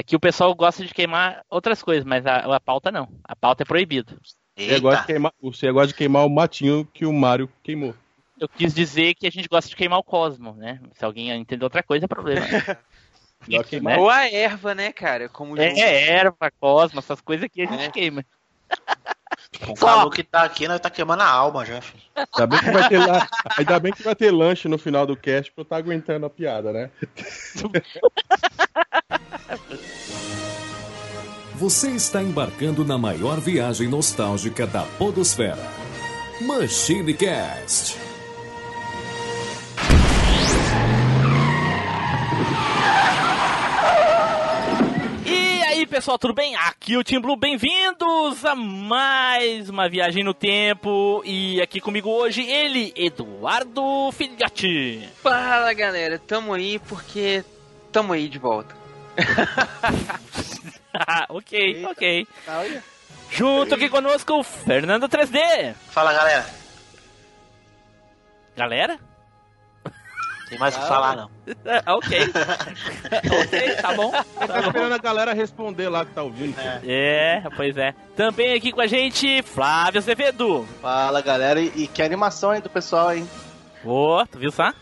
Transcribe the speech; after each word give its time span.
Aqui 0.00 0.16
o 0.16 0.20
pessoal 0.20 0.54
gosta 0.54 0.82
de 0.82 0.94
queimar 0.94 1.44
outras 1.50 1.82
coisas, 1.82 2.06
mas 2.06 2.24
a, 2.24 2.56
a 2.56 2.58
pauta 2.58 2.90
não. 2.90 3.06
A 3.22 3.36
pauta 3.36 3.64
é 3.64 3.66
proibido. 3.66 4.18
Você 4.56 4.80
gosta, 4.80 5.02
de 5.02 5.06
queimar, 5.06 5.32
você 5.42 5.70
gosta 5.70 5.88
de 5.88 5.94
queimar 5.94 6.24
o 6.24 6.30
matinho 6.30 6.88
que 6.90 7.04
o 7.04 7.12
Mario 7.12 7.50
queimou. 7.62 7.94
Eu 8.40 8.48
quis 8.48 8.72
dizer 8.72 9.14
que 9.14 9.26
a 9.26 9.30
gente 9.30 9.46
gosta 9.46 9.68
de 9.68 9.76
queimar 9.76 9.98
o 9.98 10.02
cosmo, 10.02 10.54
né? 10.54 10.80
Se 10.94 11.04
alguém 11.04 11.30
entender 11.32 11.62
outra 11.62 11.82
coisa, 11.82 12.06
é 12.06 12.08
problema. 12.08 12.40
né? 13.82 13.98
Ou 13.98 14.08
a 14.08 14.26
erva, 14.26 14.74
né, 14.74 14.90
cara? 14.90 15.28
Como 15.28 15.60
é, 15.60 15.68
é, 15.78 16.08
erva, 16.12 16.50
cosmo, 16.58 16.98
essas 16.98 17.20
coisas 17.20 17.46
que 17.52 17.60
a 17.60 17.66
gente 17.66 17.84
é. 17.84 17.90
queima. 17.90 18.24
Com 19.64 19.72
o 19.72 19.74
calor 19.74 20.10
que 20.10 20.22
tá 20.22 20.42
aqui, 20.42 20.66
nós 20.66 20.80
tá 20.80 20.88
queimando 20.88 21.22
a 21.22 21.28
alma 21.28 21.64
já, 21.64 21.80
filho. 21.80 22.02
Ainda 22.16 22.46
bem 22.46 22.58
que 22.60 22.70
vai 22.70 22.88
ter, 22.88 22.98
la... 22.98 23.28
Ainda 23.58 23.80
bem 23.80 23.92
que 23.92 24.02
vai 24.02 24.14
ter 24.14 24.30
lanche 24.30 24.68
no 24.68 24.78
final 24.78 25.06
do 25.06 25.16
cast 25.16 25.52
pra 25.52 25.60
eu 25.60 25.64
estar 25.64 25.76
tá 25.76 25.80
aguentando 25.80 26.26
a 26.26 26.30
piada, 26.30 26.72
né? 26.72 26.90
Você 31.56 31.90
está 31.90 32.22
embarcando 32.22 32.84
na 32.84 32.96
maior 32.96 33.38
viagem 33.38 33.86
nostálgica 33.86 34.66
da 34.66 34.82
Podosfera. 34.98 35.58
Machine 36.40 37.12
Cast. 37.12 38.09
Pessoal, 45.90 46.16
tudo 46.16 46.32
bem? 46.32 46.54
Aqui 46.54 46.94
é 46.94 46.98
o 46.98 47.02
Team 47.02 47.20
Blue, 47.20 47.34
bem-vindos 47.34 48.44
a 48.44 48.54
mais 48.54 49.68
uma 49.68 49.88
viagem 49.88 50.22
no 50.22 50.32
tempo. 50.32 51.20
E 51.24 51.60
aqui 51.60 51.80
comigo 51.80 52.08
hoje 52.08 52.42
ele, 52.42 52.92
Eduardo 52.94 54.12
Filhote. 54.12 55.08
Fala 55.20 55.72
galera, 55.72 56.16
tamo 56.16 56.54
aí 56.54 56.78
porque 56.78 57.44
tamo 57.90 58.12
aí 58.12 58.28
de 58.28 58.38
volta. 58.38 58.72
ok, 61.28 61.84
ok. 61.86 62.28
Junto 63.28 63.74
aqui 63.74 63.88
conosco 63.88 64.34
o 64.34 64.44
Fernando 64.44 65.08
3D. 65.08 65.74
Fala 65.90 66.12
galera. 66.12 66.46
Galera? 68.56 69.09
Tem 70.50 70.58
mais 70.58 70.76
o 70.76 70.80
que 70.80 70.88
falar, 70.88 71.16
não. 71.16 71.30
Ok. 71.94 72.18
ok, 73.42 73.74
tá 73.76 73.94
bom. 73.94 74.10
Tá, 74.10 74.48
tá 74.48 74.60
esperando 74.60 74.92
a 74.92 74.98
galera 74.98 75.32
responder 75.32 75.88
lá 75.88 76.04
que 76.04 76.12
tá 76.12 76.24
ouvindo. 76.24 76.58
É. 76.58 76.80
é. 77.44 77.50
pois 77.56 77.76
é. 77.76 77.94
Também 78.16 78.54
aqui 78.54 78.72
com 78.72 78.80
a 78.80 78.86
gente, 78.88 79.42
Flávio 79.42 79.98
Azevedo. 79.98 80.66
Fala, 80.82 81.22
galera. 81.22 81.60
E, 81.60 81.72
e 81.76 81.86
que 81.86 82.02
animação 82.02 82.50
aí 82.50 82.60
do 82.60 82.68
pessoal, 82.68 83.14
hein? 83.14 83.28
Ô, 83.84 84.26
tu 84.26 84.38
viu 84.38 84.50
só? 84.50 84.72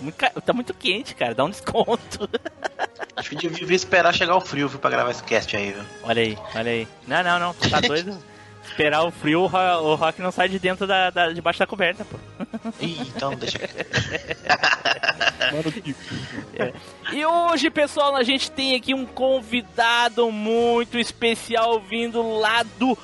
Muito, 0.00 0.16
tá 0.44 0.52
muito 0.52 0.74
quente, 0.74 1.14
cara. 1.14 1.34
Dá 1.34 1.44
um 1.44 1.50
desconto. 1.50 2.28
Acho 3.16 3.30
que 3.30 3.48
devia 3.48 3.76
esperar 3.76 4.12
chegar 4.12 4.36
o 4.36 4.40
frio 4.40 4.68
viu, 4.68 4.78
pra 4.80 4.90
gravar 4.90 5.10
esse 5.10 5.22
cast 5.22 5.56
aí, 5.56 5.72
viu? 5.72 5.82
Olha 6.02 6.22
aí, 6.22 6.38
olha 6.54 6.70
aí. 6.70 6.88
Não, 7.06 7.22
não, 7.22 7.38
não. 7.38 7.54
Tá 7.54 7.80
doido? 7.80 8.16
Esperar 8.78 9.02
o 9.02 9.10
frio, 9.10 9.40
o 9.42 9.94
Rock 9.96 10.22
não 10.22 10.30
sai 10.30 10.48
de 10.48 10.60
dentro 10.60 10.86
da, 10.86 11.10
da 11.10 11.32
debaixo 11.32 11.58
da 11.58 11.66
coberta, 11.66 12.04
pô. 12.04 12.16
Ih, 12.80 12.96
então 13.00 13.34
deixa. 13.34 13.58
é. 16.54 16.72
E 17.12 17.26
hoje, 17.26 17.70
pessoal, 17.70 18.14
a 18.14 18.22
gente 18.22 18.48
tem 18.52 18.76
aqui 18.76 18.94
um 18.94 19.04
convidado 19.04 20.30
muito 20.30 20.96
especial 20.96 21.80
vindo 21.80 22.38
lá 22.38 22.62
do 22.78 22.96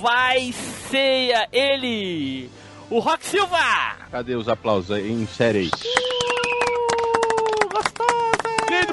Vai 0.00 0.52
Ceia, 0.90 1.46
ele, 1.52 2.50
o 2.90 2.98
Rock 2.98 3.24
Silva. 3.24 3.96
Cadê 4.10 4.34
os 4.34 4.48
aplausos 4.48 4.90
aí? 4.90 5.12
Inserei. 5.12 5.70
Querido, 5.70 6.29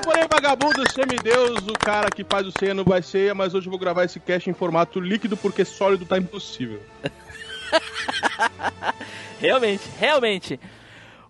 porém, 0.08 0.26
vagabundo, 0.32 0.90
semideus, 0.90 1.68
o 1.68 1.74
cara 1.74 2.10
que 2.10 2.24
faz 2.24 2.48
o 2.48 2.52
ceia 2.58 2.74
não 2.74 2.86
vai 2.86 3.04
ceia, 3.04 3.36
mas 3.36 3.54
hoje 3.54 3.68
eu 3.68 3.72
vou 3.72 3.80
gravar 3.80 4.06
esse 4.06 4.22
cast 4.22 4.50
em 4.50 4.54
formato 4.54 5.02
líquido 5.02 5.36
porque 5.36 5.66
sólido 5.66 6.06
tá 6.06 6.18
impossível. 6.18 6.82
realmente, 9.38 9.84
realmente. 10.00 10.58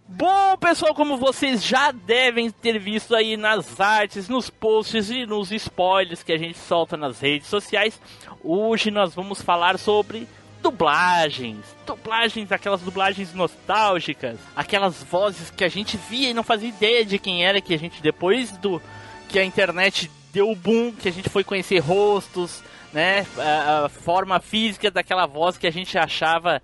Bom, 0.08 0.56
pessoal, 0.58 0.94
como 0.94 1.18
vocês 1.18 1.66
já 1.66 1.92
devem 1.92 2.52
ter 2.52 2.78
visto 2.78 3.16
aí 3.16 3.36
nas 3.36 3.82
artes, 3.82 4.30
nos 4.30 4.48
posts 4.48 5.10
e 5.10 5.26
nos 5.26 5.52
spoilers 5.52 6.22
que 6.22 6.32
a 6.32 6.38
gente 6.38 6.60
solta 6.60 6.96
nas 6.96 7.20
redes 7.20 7.48
sociais, 7.48 8.00
hoje 8.44 8.92
nós 8.92 9.16
vamos 9.16 9.42
falar 9.42 9.80
sobre 9.80 10.28
dublagens. 10.68 11.76
Dublagens, 11.86 12.52
aquelas 12.52 12.82
dublagens 12.82 13.34
nostálgicas. 13.34 14.38
Aquelas 14.56 15.02
vozes 15.04 15.50
que 15.50 15.64
a 15.64 15.70
gente 15.70 15.98
via 16.10 16.30
e 16.30 16.34
não 16.34 16.44
fazia 16.44 16.70
ideia 16.70 17.06
de 17.06 17.18
quem 17.18 17.46
era, 17.46 17.62
que 17.62 17.74
a 17.74 17.78
gente, 17.78 18.02
depois 18.02 18.52
do 18.58 18.82
que 19.30 19.40
a 19.40 19.46
internet 19.46 20.12
deu 20.34 20.50
o 20.52 20.56
boom, 20.56 20.92
que 20.92 21.08
a 21.08 21.12
gente 21.12 21.30
foi 21.30 21.44
conhecer 21.44 21.80
rostos, 21.80 22.62
né? 22.92 23.26
A, 23.38 23.86
a 23.86 23.90
forma 23.90 24.40
física 24.40 24.92
daquela 24.92 25.26
voz 25.26 25.58
que 25.58 25.68
a 25.68 25.72
gente 25.72 25.98
achava 25.98 26.62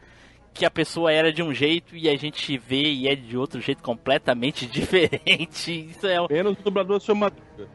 que 0.53 0.65
a 0.65 0.71
pessoa 0.71 1.11
era 1.11 1.33
de 1.33 1.41
um 1.41 1.53
jeito 1.53 1.95
e 1.95 2.07
a 2.07 2.15
gente 2.15 2.57
vê 2.57 2.83
e 2.83 3.07
é 3.07 3.15
de 3.15 3.37
outro 3.37 3.59
jeito 3.59 3.81
completamente 3.81 4.65
diferente. 4.67 5.89
Isso 5.89 6.05
é 6.05 6.17
Menos 6.29 6.57
o 6.59 6.63
dublador 6.63 6.99
seu 6.99 7.15
Madruga. 7.15 7.69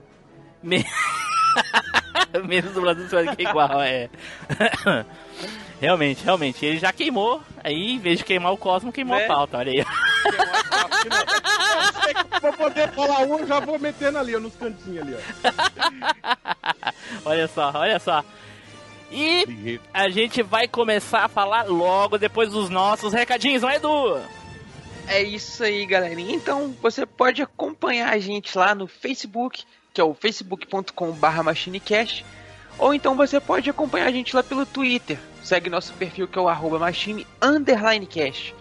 Me... 0.63 0.85
Menos 2.47 2.71
o 2.71 2.75
dublador 2.75 3.09
seu 3.09 3.25
Madruga 3.25 3.43
é 3.43 3.51
igual, 3.51 3.83
é. 3.83 4.11
Realmente, 5.81 6.25
realmente. 6.25 6.67
Ele 6.67 6.79
já 6.79 6.93
queimou, 6.93 7.43
aí 7.63 7.93
em 7.93 7.99
vez 7.99 8.19
de 8.19 8.25
queimar 8.25 8.53
o 8.53 8.57
Cosmo, 8.57 8.93
queimou 8.93 9.17
a 9.17 9.21
né? 9.21 9.27
pauta, 9.27 9.59
olha 9.59 9.73
aí. 9.73 9.85
pra 12.41 12.53
poder 12.53 12.91
falar 12.93 13.21
um, 13.21 13.39
eu 13.39 13.47
já 13.47 13.61
vou 13.61 13.79
metendo 13.79 14.19
ali, 14.19 14.35
ó, 14.35 14.41
nos 14.41 14.57
cantinhos 14.57 15.03
ali, 15.03 15.15
ó. 15.15 15.19
olha 17.25 17.49
só, 17.49 17.73
olha 17.75 17.99
só. 17.99 18.23
E 19.11 19.81
a 19.93 20.09
gente 20.11 20.43
vai 20.43 20.69
começar 20.69 21.25
a 21.25 21.29
falar 21.29 21.67
logo 21.67 22.19
depois 22.19 22.51
dos 22.51 22.69
nossos 22.69 23.13
recadinhos, 23.13 23.63
não 23.63 23.71
é, 23.71 23.77
Edu? 23.77 24.21
É 25.07 25.23
isso 25.23 25.65
aí, 25.65 25.87
galerinha. 25.87 26.35
Então, 26.35 26.75
você 26.83 27.07
pode 27.07 27.41
acompanhar 27.41 28.13
a 28.13 28.19
gente 28.19 28.59
lá 28.59 28.75
no 28.75 28.87
Facebook, 28.87 29.65
que 29.95 30.01
é 30.01 30.05
o 30.05 30.13
facebook.com/machinecast, 30.13 32.27
ou 32.79 32.93
então 32.93 33.17
você 33.17 33.41
pode 33.41 33.71
acompanhar 33.71 34.09
a 34.09 34.13
gente 34.13 34.37
lá 34.37 34.43
pelo 34.43 34.67
Twitter, 34.67 35.19
Segue 35.49 35.71
nosso 35.71 35.95
perfil 35.95 36.29
que 36.29 36.39
é 36.39 36.43
o 36.43 36.47
arroba 36.47 36.79
machine 36.79 37.27
underline 37.41 38.05
cast. 38.05 38.55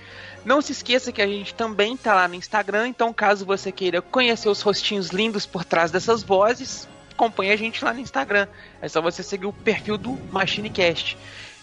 Não 0.46 0.62
se 0.62 0.72
esqueça 0.72 1.12
que 1.12 1.22
a 1.22 1.28
gente 1.28 1.54
também 1.54 1.98
tá 1.98 2.16
lá 2.16 2.30
no 2.30 2.36
Instagram, 2.36 2.88
então 2.88 3.12
caso 3.12 3.46
você 3.46 3.74
queira 3.74 4.02
conhecer 4.02 4.48
os 4.48 4.62
rostinhos 4.62 5.10
lindos 5.10 5.46
por 5.46 5.66
trás 5.66 5.92
dessas 5.92 6.24
vozes, 6.24 6.88
acompanhe 7.12 7.52
a 7.52 7.58
gente 7.58 7.84
lá 7.84 7.94
no 7.94 8.00
Instagram. 8.00 8.48
É 8.82 8.88
só 8.88 9.02
você 9.02 9.22
seguir 9.22 9.48
o 9.48 9.52
perfil 9.52 9.98
do 9.98 10.18
MachineCast. 10.32 11.18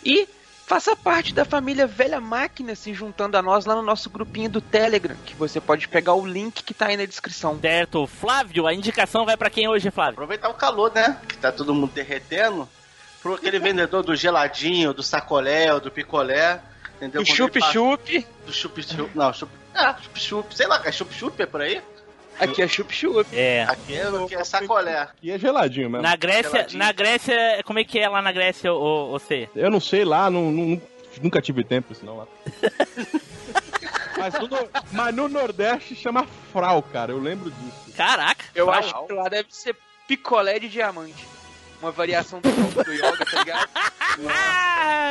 E 0.05 0.29
faça 0.67 0.95
parte 0.95 1.33
da 1.33 1.47
família 1.47 1.87
Velha 1.87 2.21
Máquina 2.21 2.75
se 2.75 2.93
juntando 2.93 3.39
a 3.39 3.41
nós 3.41 3.65
lá 3.65 3.75
no 3.75 3.83
nosso 3.83 4.11
grupinho 4.11 4.51
do 4.51 4.61
Telegram, 4.61 5.17
que 5.25 5.35
você 5.35 5.59
pode 5.59 5.89
pegar 5.89 6.13
o 6.13 6.27
link 6.27 6.63
que 6.63 6.75
tá 6.75 6.89
aí 6.89 6.99
na 6.99 7.07
descrição. 7.07 7.59
Certo. 7.59 8.07
Flávio, 8.07 8.67
a 8.67 8.75
indicação 8.75 9.25
vai 9.25 9.39
para 9.39 9.49
quem 9.49 9.67
hoje, 9.69 9.91
Flávio? 9.91 10.13
Aproveitar 10.13 10.51
o 10.51 10.55
calor, 10.55 10.93
né? 10.95 11.19
Que 11.27 11.39
tá 11.39 11.51
todo 11.51 11.73
mundo 11.73 11.93
derretendo 11.95 12.69
pro 13.25 13.35
aquele 13.37 13.59
vendedor 13.59 14.03
do 14.03 14.15
geladinho, 14.15 14.93
do 14.93 15.03
sacolé, 15.03 15.73
ou 15.73 15.81
do 15.81 15.91
picolé, 15.91 16.61
entendeu? 16.97 17.23
Do 17.23 17.27
chup-chup. 17.27 18.27
Do 18.45 18.53
chup-chup, 18.53 19.11
não, 19.15 19.33
chup, 19.33 19.51
ah, 19.75 19.97
chup-chup, 19.99 20.55
sei 20.55 20.67
lá, 20.67 20.83
é 20.85 20.93
chup-chup 20.93 21.43
é 21.43 21.47
por 21.47 21.63
aí? 21.63 21.81
Aqui 22.39 22.61
é 22.61 22.69
chup-chup. 22.69 23.27
É. 23.33 23.63
Aqui 23.63 23.97
é, 23.97 24.03
aqui 24.03 24.35
é 24.35 24.45
sacolé. 24.45 24.99
Aqui 24.99 25.31
é 25.31 25.39
geladinho 25.39 25.89
mesmo. 25.89 26.03
Na 26.03 26.15
Grécia, 26.17 26.51
geladinho. 26.51 26.79
na 26.79 26.93
Grécia, 26.93 27.63
como 27.65 27.79
é 27.79 27.85
que 27.85 27.99
é 27.99 28.09
lá 28.09 28.21
na 28.21 28.31
Grécia, 28.31 28.71
você? 28.73 29.49
Eu 29.57 29.71
não 29.71 29.81
sei 29.81 30.05
lá, 30.05 30.29
não, 30.29 30.53
não, 30.53 30.83
nunca 31.23 31.41
tive 31.41 31.65
tempo, 31.65 31.95
senão 31.95 32.19
lá. 32.19 32.27
mas, 34.19 34.35
no, 34.35 34.69
mas, 34.93 35.15
no, 35.15 35.29
Nordeste 35.31 35.95
chama 35.95 36.27
frau, 36.53 36.83
cara, 36.83 37.13
eu 37.13 37.19
lembro 37.19 37.51
disso. 37.51 37.97
Caraca! 37.97 38.45
Eu 38.55 38.67
frau. 38.67 38.79
acho 38.79 39.07
que 39.07 39.13
lá 39.15 39.31
deve 39.31 39.49
ser 39.49 39.75
picolé 40.07 40.59
de 40.59 40.69
diamante 40.69 41.34
uma 41.85 41.93
variação 41.93 42.41
do, 42.41 42.51
do 42.51 42.93
yoga, 42.93 43.25
tá 43.27 43.39
ligado? 43.39 43.69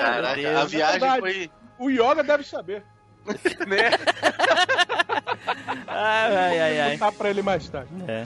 Caraca, 0.02 0.60
a 0.60 0.66
viagem 0.66 1.20
foi. 1.20 1.52
O 1.78 1.90
yoga 1.90 2.24
deve 2.24 2.44
saber. 2.44 2.84
né? 3.68 3.92
ai, 5.88 6.36
ai, 6.60 6.80
ai. 6.80 6.90
Vou 6.90 7.00
contar 7.00 7.12
pra 7.18 7.30
ele 7.30 7.42
mais 7.42 7.70
tarde. 7.70 7.90
É. 8.08 8.26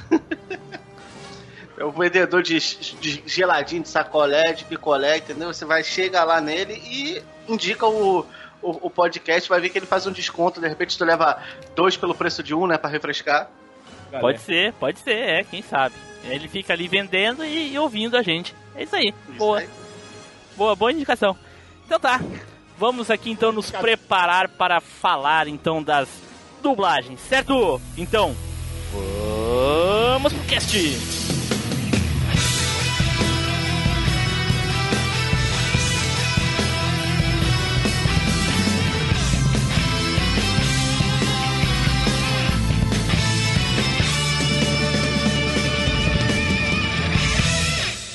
É 1.77 1.83
o 1.83 1.91
vendedor 1.91 2.41
de, 2.41 2.57
de, 2.57 3.23
geladinho, 3.27 3.83
de 3.83 3.89
sacolé, 3.89 4.53
de 4.53 4.65
picolé, 4.65 5.17
entendeu? 5.17 5.53
Você 5.53 5.63
vai, 5.63 5.83
chega 5.83 6.23
lá 6.23 6.41
nele 6.41 6.73
e 6.73 7.21
indica 7.47 7.85
o, 7.85 8.21
o, 8.61 8.87
o, 8.87 8.89
podcast, 8.89 9.47
vai 9.47 9.59
ver 9.59 9.69
que 9.69 9.77
ele 9.77 9.85
faz 9.85 10.07
um 10.07 10.11
desconto, 10.11 10.59
de 10.59 10.67
repente 10.67 10.97
tu 10.97 11.05
leva 11.05 11.39
dois 11.75 11.95
pelo 11.95 12.15
preço 12.15 12.41
de 12.41 12.55
um, 12.55 12.65
né, 12.65 12.79
pra 12.79 12.89
refrescar. 12.89 13.51
Pode 14.19 14.39
ser, 14.39 14.73
pode 14.73 14.97
ser, 14.99 15.17
é, 15.17 15.43
quem 15.43 15.61
sabe. 15.61 15.93
Ele 16.23 16.47
fica 16.47 16.73
ali 16.73 16.87
vendendo 16.87 17.43
e, 17.43 17.73
e 17.73 17.79
ouvindo 17.79 18.17
a 18.17 18.21
gente. 18.21 18.53
É 18.75 18.83
isso 18.83 18.95
aí. 18.95 19.13
Isso 19.29 19.37
boa. 19.37 19.59
Aí. 19.59 19.69
Boa, 20.55 20.75
boa 20.75 20.91
indicação. 20.91 21.37
Então 21.85 21.99
tá. 21.99 22.21
Vamos 22.77 23.09
aqui 23.09 23.31
então 23.31 23.51
nos 23.51 23.71
preparar 23.71 24.49
para 24.49 24.79
falar 24.79 25.47
então 25.47 25.81
das 25.81 26.07
dublagens, 26.61 27.19
certo? 27.21 27.81
Então, 27.97 28.35
vamos 28.91 30.33
pro 30.33 30.43
cast. 30.43 31.36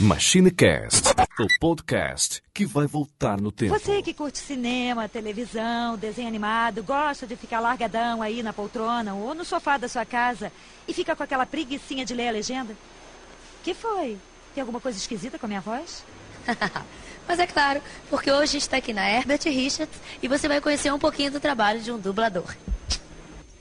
MachineCast, 0.02 1.10
o 1.38 1.46
podcast 1.60 2.42
que 2.52 2.66
vai 2.66 2.88
voltar 2.88 3.40
no 3.40 3.52
tempo. 3.52 3.78
Você 3.78 4.02
que 4.02 4.12
curte 4.12 4.36
cinema, 4.36 5.08
televisão, 5.08 5.96
desenho 5.96 6.26
animado, 6.26 6.82
gosta 6.82 7.24
de 7.24 7.36
ficar 7.36 7.60
largadão 7.60 8.20
aí 8.20 8.42
na 8.42 8.52
poltrona 8.52 9.14
ou 9.14 9.32
no 9.32 9.44
sofá 9.44 9.76
da 9.76 9.88
sua 9.88 10.04
casa 10.04 10.50
e 10.88 10.92
fica 10.92 11.14
com 11.14 11.22
aquela 11.22 11.46
preguiçinha 11.46 12.04
de 12.04 12.14
ler 12.14 12.28
a 12.28 12.32
legenda? 12.32 12.76
Que 13.62 13.74
foi? 13.74 14.18
Tem 14.52 14.60
alguma 14.62 14.80
coisa 14.80 14.98
esquisita 14.98 15.38
com 15.38 15.46
a 15.46 15.48
minha 15.48 15.60
voz? 15.60 16.04
Mas 17.28 17.38
é 17.38 17.46
claro, 17.46 17.80
porque 18.10 18.28
hoje 18.28 18.42
a 18.42 18.46
gente 18.46 18.62
está 18.62 18.78
aqui 18.78 18.92
na 18.92 19.08
Herbert 19.08 19.42
Richards 19.44 20.00
e 20.20 20.26
você 20.26 20.48
vai 20.48 20.60
conhecer 20.60 20.92
um 20.92 20.98
pouquinho 20.98 21.30
do 21.30 21.38
trabalho 21.38 21.80
de 21.80 21.92
um 21.92 21.98
dublador. 21.98 22.52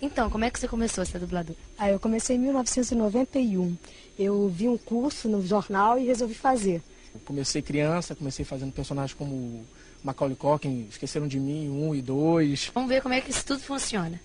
Então, 0.01 0.31
como 0.31 0.43
é 0.43 0.49
que 0.49 0.59
você 0.59 0.67
começou 0.67 1.03
a 1.03 1.05
ser 1.05 1.19
dublador? 1.19 1.55
Ah, 1.77 1.91
eu 1.91 1.99
comecei 1.99 2.35
em 2.35 2.39
1991. 2.39 3.77
Eu 4.23 4.47
vi 4.49 4.69
um 4.69 4.77
curso 4.77 5.27
no 5.27 5.43
jornal 5.43 5.97
e 5.97 6.05
resolvi 6.05 6.35
fazer. 6.35 6.79
Eu 7.11 7.19
comecei 7.25 7.59
criança, 7.59 8.13
comecei 8.13 8.45
fazendo 8.45 8.71
personagens 8.71 9.17
como 9.17 9.65
Macaulay 10.03 10.35
Culkin, 10.35 10.85
Esqueceram 10.91 11.27
de 11.27 11.39
Mim, 11.39 11.69
um 11.69 11.95
e 11.95 12.03
dois. 12.03 12.69
Vamos 12.71 12.87
ver 12.87 13.01
como 13.01 13.15
é 13.15 13.21
que 13.21 13.31
isso 13.31 13.43
tudo 13.43 13.61
funciona. 13.61 14.21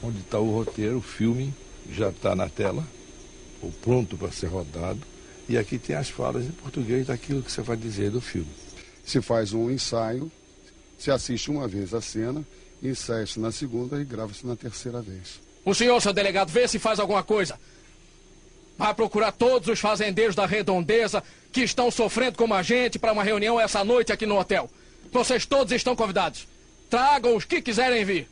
Onde 0.00 0.20
está 0.20 0.38
o 0.38 0.54
roteiro, 0.54 0.98
o 0.98 1.02
filme 1.02 1.52
já 1.90 2.10
está 2.10 2.36
na 2.36 2.48
tela, 2.48 2.86
ou 3.60 3.72
pronto 3.82 4.16
para 4.16 4.30
ser 4.30 4.46
rodado. 4.46 5.00
E 5.48 5.58
aqui 5.58 5.80
tem 5.80 5.96
as 5.96 6.08
falas 6.08 6.44
em 6.44 6.52
português 6.52 7.08
daquilo 7.08 7.42
que 7.42 7.50
você 7.50 7.60
vai 7.60 7.76
dizer 7.76 8.12
do 8.12 8.20
filme. 8.20 8.50
Se 9.04 9.20
faz 9.20 9.52
um 9.52 9.68
ensaio, 9.68 10.30
se 10.96 11.10
assiste 11.10 11.50
uma 11.50 11.66
vez 11.66 11.92
a 11.92 12.00
cena, 12.00 12.44
ensaia-se 12.80 13.40
na 13.40 13.50
segunda 13.50 14.00
e 14.00 14.04
grava-se 14.04 14.46
na 14.46 14.54
terceira 14.54 15.02
vez. 15.02 15.40
O 15.64 15.74
senhor, 15.74 16.00
seu 16.00 16.12
delegado, 16.12 16.50
vê 16.50 16.68
se 16.68 16.78
faz 16.78 17.00
alguma 17.00 17.24
coisa. 17.24 17.58
Vai 18.76 18.92
procurar 18.94 19.32
todos 19.32 19.68
os 19.68 19.78
fazendeiros 19.78 20.34
da 20.34 20.46
redondeza 20.46 21.22
que 21.52 21.62
estão 21.62 21.90
sofrendo 21.90 22.36
como 22.36 22.54
a 22.54 22.62
gente 22.62 22.98
para 22.98 23.12
uma 23.12 23.22
reunião 23.22 23.60
essa 23.60 23.84
noite 23.84 24.12
aqui 24.12 24.26
no 24.26 24.38
hotel. 24.38 24.68
Vocês 25.12 25.46
todos 25.46 25.72
estão 25.72 25.94
convidados. 25.94 26.48
Tragam 26.90 27.36
os 27.36 27.44
que 27.44 27.62
quiserem 27.62 28.04
vir. 28.04 28.28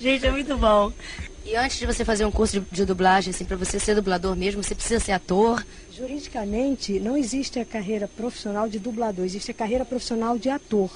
Gente, 0.00 0.26
é 0.26 0.30
muito 0.30 0.56
bom. 0.56 0.92
E 1.44 1.56
antes 1.56 1.78
de 1.78 1.86
você 1.86 2.04
fazer 2.04 2.24
um 2.24 2.30
curso 2.30 2.60
de, 2.60 2.66
de 2.70 2.84
dublagem, 2.84 3.30
assim, 3.30 3.44
para 3.44 3.56
você 3.56 3.78
ser 3.78 3.94
dublador 3.94 4.36
mesmo, 4.36 4.62
você 4.62 4.74
precisa 4.74 5.00
ser 5.00 5.12
ator? 5.12 5.64
Juridicamente, 5.92 7.00
não 7.00 7.16
existe 7.16 7.58
a 7.58 7.64
carreira 7.64 8.06
profissional 8.06 8.68
de 8.68 8.78
dublador, 8.78 9.24
existe 9.24 9.50
a 9.50 9.54
carreira 9.54 9.84
profissional 9.84 10.38
de 10.38 10.48
ator. 10.48 10.90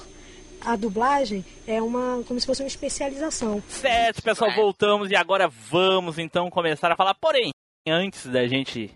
A 0.61 0.75
dublagem 0.75 1.45
é 1.67 1.81
uma 1.81 2.23
como 2.25 2.39
se 2.39 2.45
fosse 2.45 2.61
uma 2.63 2.67
especialização. 2.67 3.61
Certo, 3.69 4.23
pessoal, 4.23 4.53
voltamos 4.55 5.11
e 5.11 5.15
agora 5.15 5.47
vamos 5.69 6.17
então 6.17 6.49
começar 6.49 6.91
a 6.91 6.95
falar. 6.95 7.13
Porém, 7.13 7.51
antes 7.89 8.25
da 8.27 8.47
gente 8.47 8.91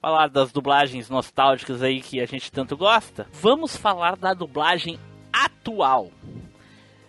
falar 0.00 0.28
das 0.28 0.52
dublagens 0.52 1.10
nostálgicas 1.10 1.82
aí 1.82 2.00
que 2.00 2.20
a 2.20 2.26
gente 2.26 2.52
tanto 2.52 2.76
gosta, 2.76 3.26
vamos 3.32 3.76
falar 3.76 4.16
da 4.16 4.32
dublagem 4.32 4.98
atual. 5.32 6.10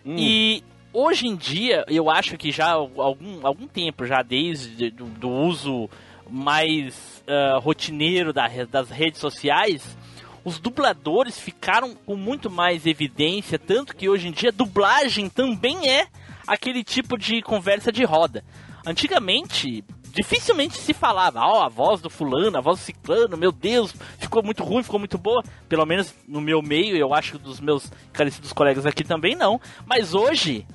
Hum. 0.06 0.16
E 0.18 0.64
hoje 0.92 1.28
em 1.28 1.36
dia, 1.36 1.86
eu 1.88 2.10
acho 2.10 2.38
que 2.38 2.52
já 2.52 2.68
há 2.68 2.74
algum, 2.74 3.46
algum 3.46 3.68
tempo, 3.68 4.06
já 4.06 4.22
desde 4.22 4.90
do, 4.90 5.06
do 5.06 5.30
uso 5.30 5.90
mais 6.30 7.24
uh, 7.28 7.60
rotineiro 7.60 8.34
da, 8.34 8.48
das 8.70 8.90
redes 8.90 9.20
sociais, 9.20 9.98
os 10.44 10.60
dubladores 10.60 11.40
ficaram 11.40 11.94
com 11.94 12.16
muito 12.16 12.50
mais 12.50 12.86
evidência, 12.86 13.60
tanto 13.60 13.96
que 13.96 14.10
hoje 14.10 14.28
em 14.28 14.32
dia 14.32 14.52
dublagem 14.52 15.30
também 15.30 15.90
é 15.90 16.08
aquele 16.48 16.84
tipo 16.84 17.18
de 17.18 17.42
conversa 17.42 17.92
de 17.92 18.04
roda. 18.04 18.44
Antigamente, 18.86 19.84
dificilmente 20.14 20.78
se 20.78 20.94
falava, 20.94 21.40
ó, 21.42 21.60
oh, 21.60 21.62
a 21.64 21.70
voz 21.70 22.02
do 22.02 22.10
fulano, 22.10 22.58
a 22.58 22.62
voz 22.62 22.80
do 22.80 22.84
ciclano, 22.84 23.38
meu 23.38 23.52
Deus, 23.52 23.94
ficou 24.18 24.44
muito 24.44 24.64
ruim, 24.64 24.84
ficou 24.84 25.00
muito 25.00 25.18
boa. 25.18 25.44
Pelo 25.68 25.86
menos 25.86 26.14
no 26.28 26.42
meu 26.42 26.62
meio, 26.62 26.96
eu 26.96 27.14
acho 27.14 27.38
dos 27.38 27.60
meus 27.60 27.92
carecidos 28.12 28.54
colegas 28.54 28.86
aqui 28.86 29.04
também 29.04 29.36
não. 29.36 29.60
Mas 29.86 30.14
hoje, 30.14 30.66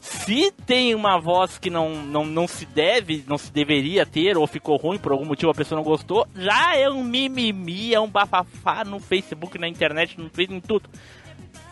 se 0.00 0.52
tem 0.66 0.94
uma 0.94 1.18
voz 1.18 1.58
que 1.58 1.70
não, 1.70 2.02
não, 2.02 2.24
não 2.24 2.46
se 2.46 2.64
deve, 2.64 3.24
não 3.26 3.36
se 3.36 3.52
deveria 3.52 4.06
ter, 4.06 4.36
ou 4.36 4.46
ficou 4.46 4.76
ruim 4.76 4.98
por 4.98 5.12
algum 5.12 5.24
motivo 5.24 5.50
a 5.50 5.54
pessoa 5.54 5.76
não 5.76 5.84
gostou, 5.84 6.26
já 6.34 6.76
é 6.76 6.88
um 6.88 7.02
mimimi, 7.02 7.94
é 7.94 8.00
um 8.00 8.08
bafafá 8.08 8.84
no 8.84 9.00
Facebook, 9.00 9.58
na 9.58 9.68
internet, 9.68 10.18
no 10.18 10.30
Twitter, 10.30 10.56
em 10.56 10.60
tudo. 10.60 10.88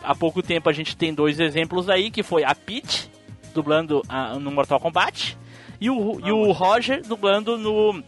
Há 0.03 0.13
pouco 0.13 0.41
tempo 0.43 0.69
a 0.69 0.73
gente 0.73 0.95
tem 0.95 1.13
dois 1.13 1.39
exemplos 1.39 1.89
aí, 1.89 2.11
que 2.11 2.21
foi 2.21 2.43
a 2.43 2.53
Peach, 2.53 3.09
dublando 3.53 4.01
a, 4.07 4.35
no 4.35 4.51
Mortal 4.51 4.79
Kombat, 4.79 5.37
e 5.79 5.89
o, 5.89 6.19
e 6.25 6.31
o 6.31 6.51
Roger 6.51 7.01
dublando 7.05 7.57
no 7.57 8.03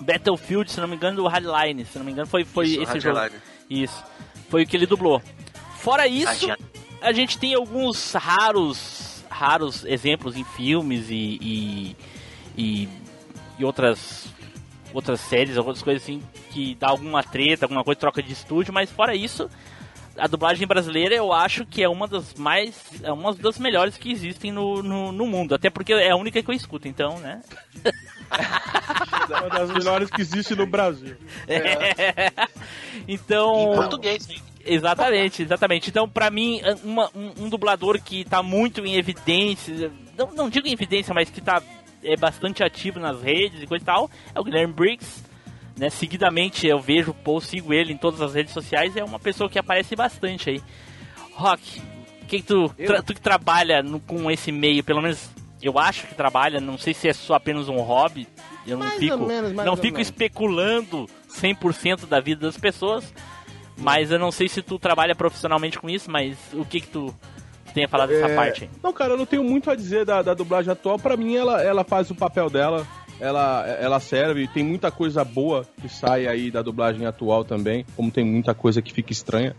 Battlefield, 0.00 0.70
se 0.70 0.80
não 0.80 0.88
me 0.88 0.96
engano, 0.96 1.16
do 1.16 1.26
Hardline, 1.26 1.84
se 1.84 1.98
não 1.98 2.04
me 2.04 2.12
engano, 2.12 2.26
foi, 2.26 2.44
foi 2.44 2.66
isso, 2.66 2.82
esse 2.82 3.00
jogo. 3.00 3.20
Isso. 3.68 4.04
Foi 4.48 4.62
o 4.62 4.66
que 4.66 4.76
ele 4.76 4.86
dublou. 4.86 5.22
Fora 5.76 6.06
isso, 6.06 6.46
a 7.00 7.12
gente 7.12 7.38
tem 7.38 7.54
alguns 7.54 8.12
raros 8.12 9.08
raros 9.28 9.84
exemplos 9.84 10.36
em 10.36 10.42
filmes 10.42 11.10
e, 11.10 11.38
e, 11.40 11.96
e, 12.56 12.88
e 13.58 13.64
outras 13.64 14.26
outras 14.92 15.20
séries, 15.20 15.56
outras 15.56 15.82
coisas 15.82 16.02
assim 16.02 16.22
que 16.50 16.74
dá 16.74 16.88
alguma 16.88 17.22
treta, 17.22 17.66
alguma 17.66 17.84
coisa, 17.84 18.00
troca 18.00 18.22
de 18.22 18.32
estúdio, 18.32 18.72
mas 18.72 18.90
fora 18.90 19.14
isso, 19.14 19.48
a 20.18 20.26
dublagem 20.26 20.66
brasileira 20.66 21.14
eu 21.14 21.32
acho 21.32 21.64
que 21.64 21.82
é 21.82 21.88
uma 21.88 22.06
das 22.06 22.34
mais. 22.34 22.74
é 23.02 23.12
uma 23.12 23.34
das 23.34 23.58
melhores 23.58 23.96
que 23.96 24.10
existem 24.10 24.52
no, 24.52 24.82
no, 24.82 25.12
no 25.12 25.26
mundo. 25.26 25.54
Até 25.54 25.70
porque 25.70 25.92
é 25.92 26.10
a 26.10 26.16
única 26.16 26.42
que 26.42 26.50
eu 26.50 26.54
escuto, 26.54 26.88
então, 26.88 27.18
né? 27.18 27.42
é 27.84 29.40
uma 29.40 29.48
das 29.48 29.70
melhores 29.70 30.10
que 30.10 30.20
existe 30.20 30.54
no 30.54 30.66
Brasil. 30.66 31.16
É. 31.48 32.32
Então. 33.06 33.72
Em 33.72 33.76
português, 33.76 34.28
Exatamente, 34.64 35.42
exatamente. 35.42 35.88
Então, 35.88 36.08
pra 36.08 36.30
mim, 36.30 36.60
uma, 36.84 37.10
um, 37.14 37.44
um, 37.44 37.48
dublador 37.48 38.00
que 38.02 38.24
tá 38.24 38.42
muito 38.42 38.84
em 38.84 38.96
evidência, 38.96 39.90
não, 40.16 40.30
não 40.34 40.50
digo 40.50 40.66
em 40.66 40.72
evidência, 40.72 41.14
mas 41.14 41.30
que 41.30 41.40
tá 41.40 41.62
é 42.02 42.16
bastante 42.16 42.62
ativo 42.62 43.00
nas 43.00 43.22
redes 43.22 43.62
e 43.62 43.66
coisa 43.66 43.82
e 43.82 43.86
tal, 43.86 44.10
é 44.34 44.40
o 44.40 44.44
Guilherme 44.44 44.72
Briggs. 44.72 45.24
Né? 45.78 45.88
Seguidamente 45.90 46.66
eu 46.66 46.80
vejo, 46.80 47.14
pô, 47.14 47.40
sigo 47.40 47.72
ele 47.72 47.92
em 47.92 47.96
todas 47.96 48.20
as 48.20 48.34
redes 48.34 48.52
sociais, 48.52 48.96
é 48.96 49.04
uma 49.04 49.18
pessoa 49.18 49.48
que 49.48 49.58
aparece 49.58 49.94
bastante 49.94 50.50
aí. 50.50 50.62
Rock, 51.34 51.80
que, 52.26 52.40
que 52.40 52.42
tu, 52.42 52.68
tu 53.06 53.14
que 53.14 53.20
trabalha 53.20 53.82
no, 53.82 54.00
com 54.00 54.28
esse 54.28 54.50
meio, 54.50 54.82
pelo 54.82 55.00
menos 55.00 55.30
eu 55.62 55.78
acho 55.78 56.06
que 56.06 56.14
trabalha, 56.14 56.60
não 56.60 56.76
sei 56.76 56.92
se 56.92 57.08
é 57.08 57.12
só 57.12 57.34
apenas 57.34 57.68
um 57.68 57.76
hobby, 57.76 58.26
eu 58.66 58.76
não 58.76 58.86
mais 58.86 58.98
fico, 58.98 59.18
menos, 59.18 59.52
não 59.52 59.76
fico 59.76 60.00
especulando 60.00 61.08
100% 61.30 62.06
da 62.06 62.20
vida 62.20 62.46
das 62.46 62.56
pessoas, 62.56 63.12
mas 63.76 64.10
eu 64.10 64.18
não 64.18 64.32
sei 64.32 64.48
se 64.48 64.60
tu 64.62 64.78
trabalha 64.78 65.14
profissionalmente 65.14 65.78
com 65.78 65.88
isso, 65.88 66.10
mas 66.10 66.36
o 66.52 66.64
que 66.64 66.80
que 66.80 66.88
tu 66.88 67.14
tem 67.72 67.84
a 67.84 67.88
falar 67.88 68.06
dessa 68.06 68.26
é... 68.26 68.34
parte? 68.34 68.70
Não, 68.82 68.92
cara, 68.92 69.14
eu 69.14 69.16
não 69.16 69.26
tenho 69.26 69.44
muito 69.44 69.70
a 69.70 69.76
dizer 69.76 70.04
da, 70.04 70.22
da 70.22 70.34
dublagem 70.34 70.72
atual. 70.72 70.98
Para 70.98 71.16
mim, 71.16 71.36
ela, 71.36 71.62
ela 71.62 71.84
faz 71.84 72.10
o 72.10 72.14
papel 72.14 72.50
dela, 72.50 72.86
ela, 73.20 73.66
ela 73.80 74.00
serve. 74.00 74.48
Tem 74.48 74.62
muita 74.64 74.90
coisa 74.90 75.24
boa 75.24 75.66
que 75.80 75.88
sai 75.88 76.26
aí 76.26 76.50
da 76.50 76.62
dublagem 76.62 77.06
atual 77.06 77.44
também, 77.44 77.84
como 77.96 78.10
tem 78.10 78.24
muita 78.24 78.54
coisa 78.54 78.80
que 78.82 78.92
fica 78.92 79.12
estranha. 79.12 79.54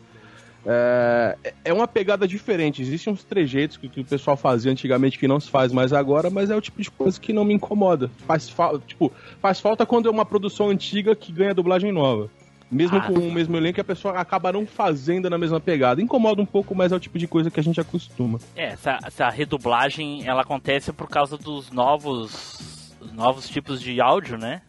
É, 0.65 1.37
é 1.65 1.73
uma 1.73 1.87
pegada 1.87 2.27
diferente. 2.27 2.81
Existem 2.81 3.11
uns 3.13 3.23
trejeitos 3.23 3.77
que, 3.77 3.87
que, 3.87 4.01
o 4.01 4.05
pessoal 4.05 4.35
fazia 4.35 4.71
antigamente 4.71 5.17
que 5.17 5.27
não 5.27 5.39
se 5.39 5.49
faz 5.49 5.71
mais 5.71 5.93
agora, 5.93 6.29
mas 6.29 6.49
é 6.49 6.55
o 6.55 6.61
tipo 6.61 6.81
de 6.81 6.91
coisa 6.91 7.19
que 7.19 7.33
não 7.33 7.45
me 7.45 7.53
incomoda. 7.53 8.09
Faz, 8.27 8.49
fa 8.49 8.77
tipo, 8.85 9.11
faz 9.41 9.59
falta 9.59 9.85
quando 9.85 10.07
é 10.07 10.11
uma 10.11 10.25
produção 10.25 10.69
antiga 10.69 11.15
que 11.15 11.31
ganha 11.31 11.53
dublagem 11.53 11.91
nova. 11.91 12.29
Mesmo 12.71 12.97
ah, 12.97 13.01
com 13.01 13.13
o 13.13 13.31
mesmo 13.31 13.57
elenco, 13.57 13.81
a 13.81 13.83
pessoa 13.83 14.13
acaba 14.19 14.53
não 14.53 14.67
fazendo 14.67 15.27
na 15.27 15.39
mesma 15.39 15.59
pegada. 15.59 16.01
Incomoda 16.01 16.39
um 16.39 16.45
pouco, 16.45 16.75
mas 16.75 16.91
é 16.91 16.95
o 16.95 16.99
tipo 16.99 17.17
de 17.17 17.27
coisa 17.27 17.49
que 17.49 17.59
a 17.59 17.63
gente 17.63 17.81
acostuma. 17.81 18.37
É, 18.55 18.65
essa, 18.65 18.99
essa 19.03 19.29
redublagem, 19.29 20.27
ela 20.27 20.43
acontece 20.43 20.93
por 20.93 21.09
causa 21.09 21.35
dos 21.35 21.71
novos, 21.71 22.78
novos 23.13 23.47
tipos 23.47 23.81
de 23.81 23.99
áudio, 23.99 24.37
né? 24.37 24.61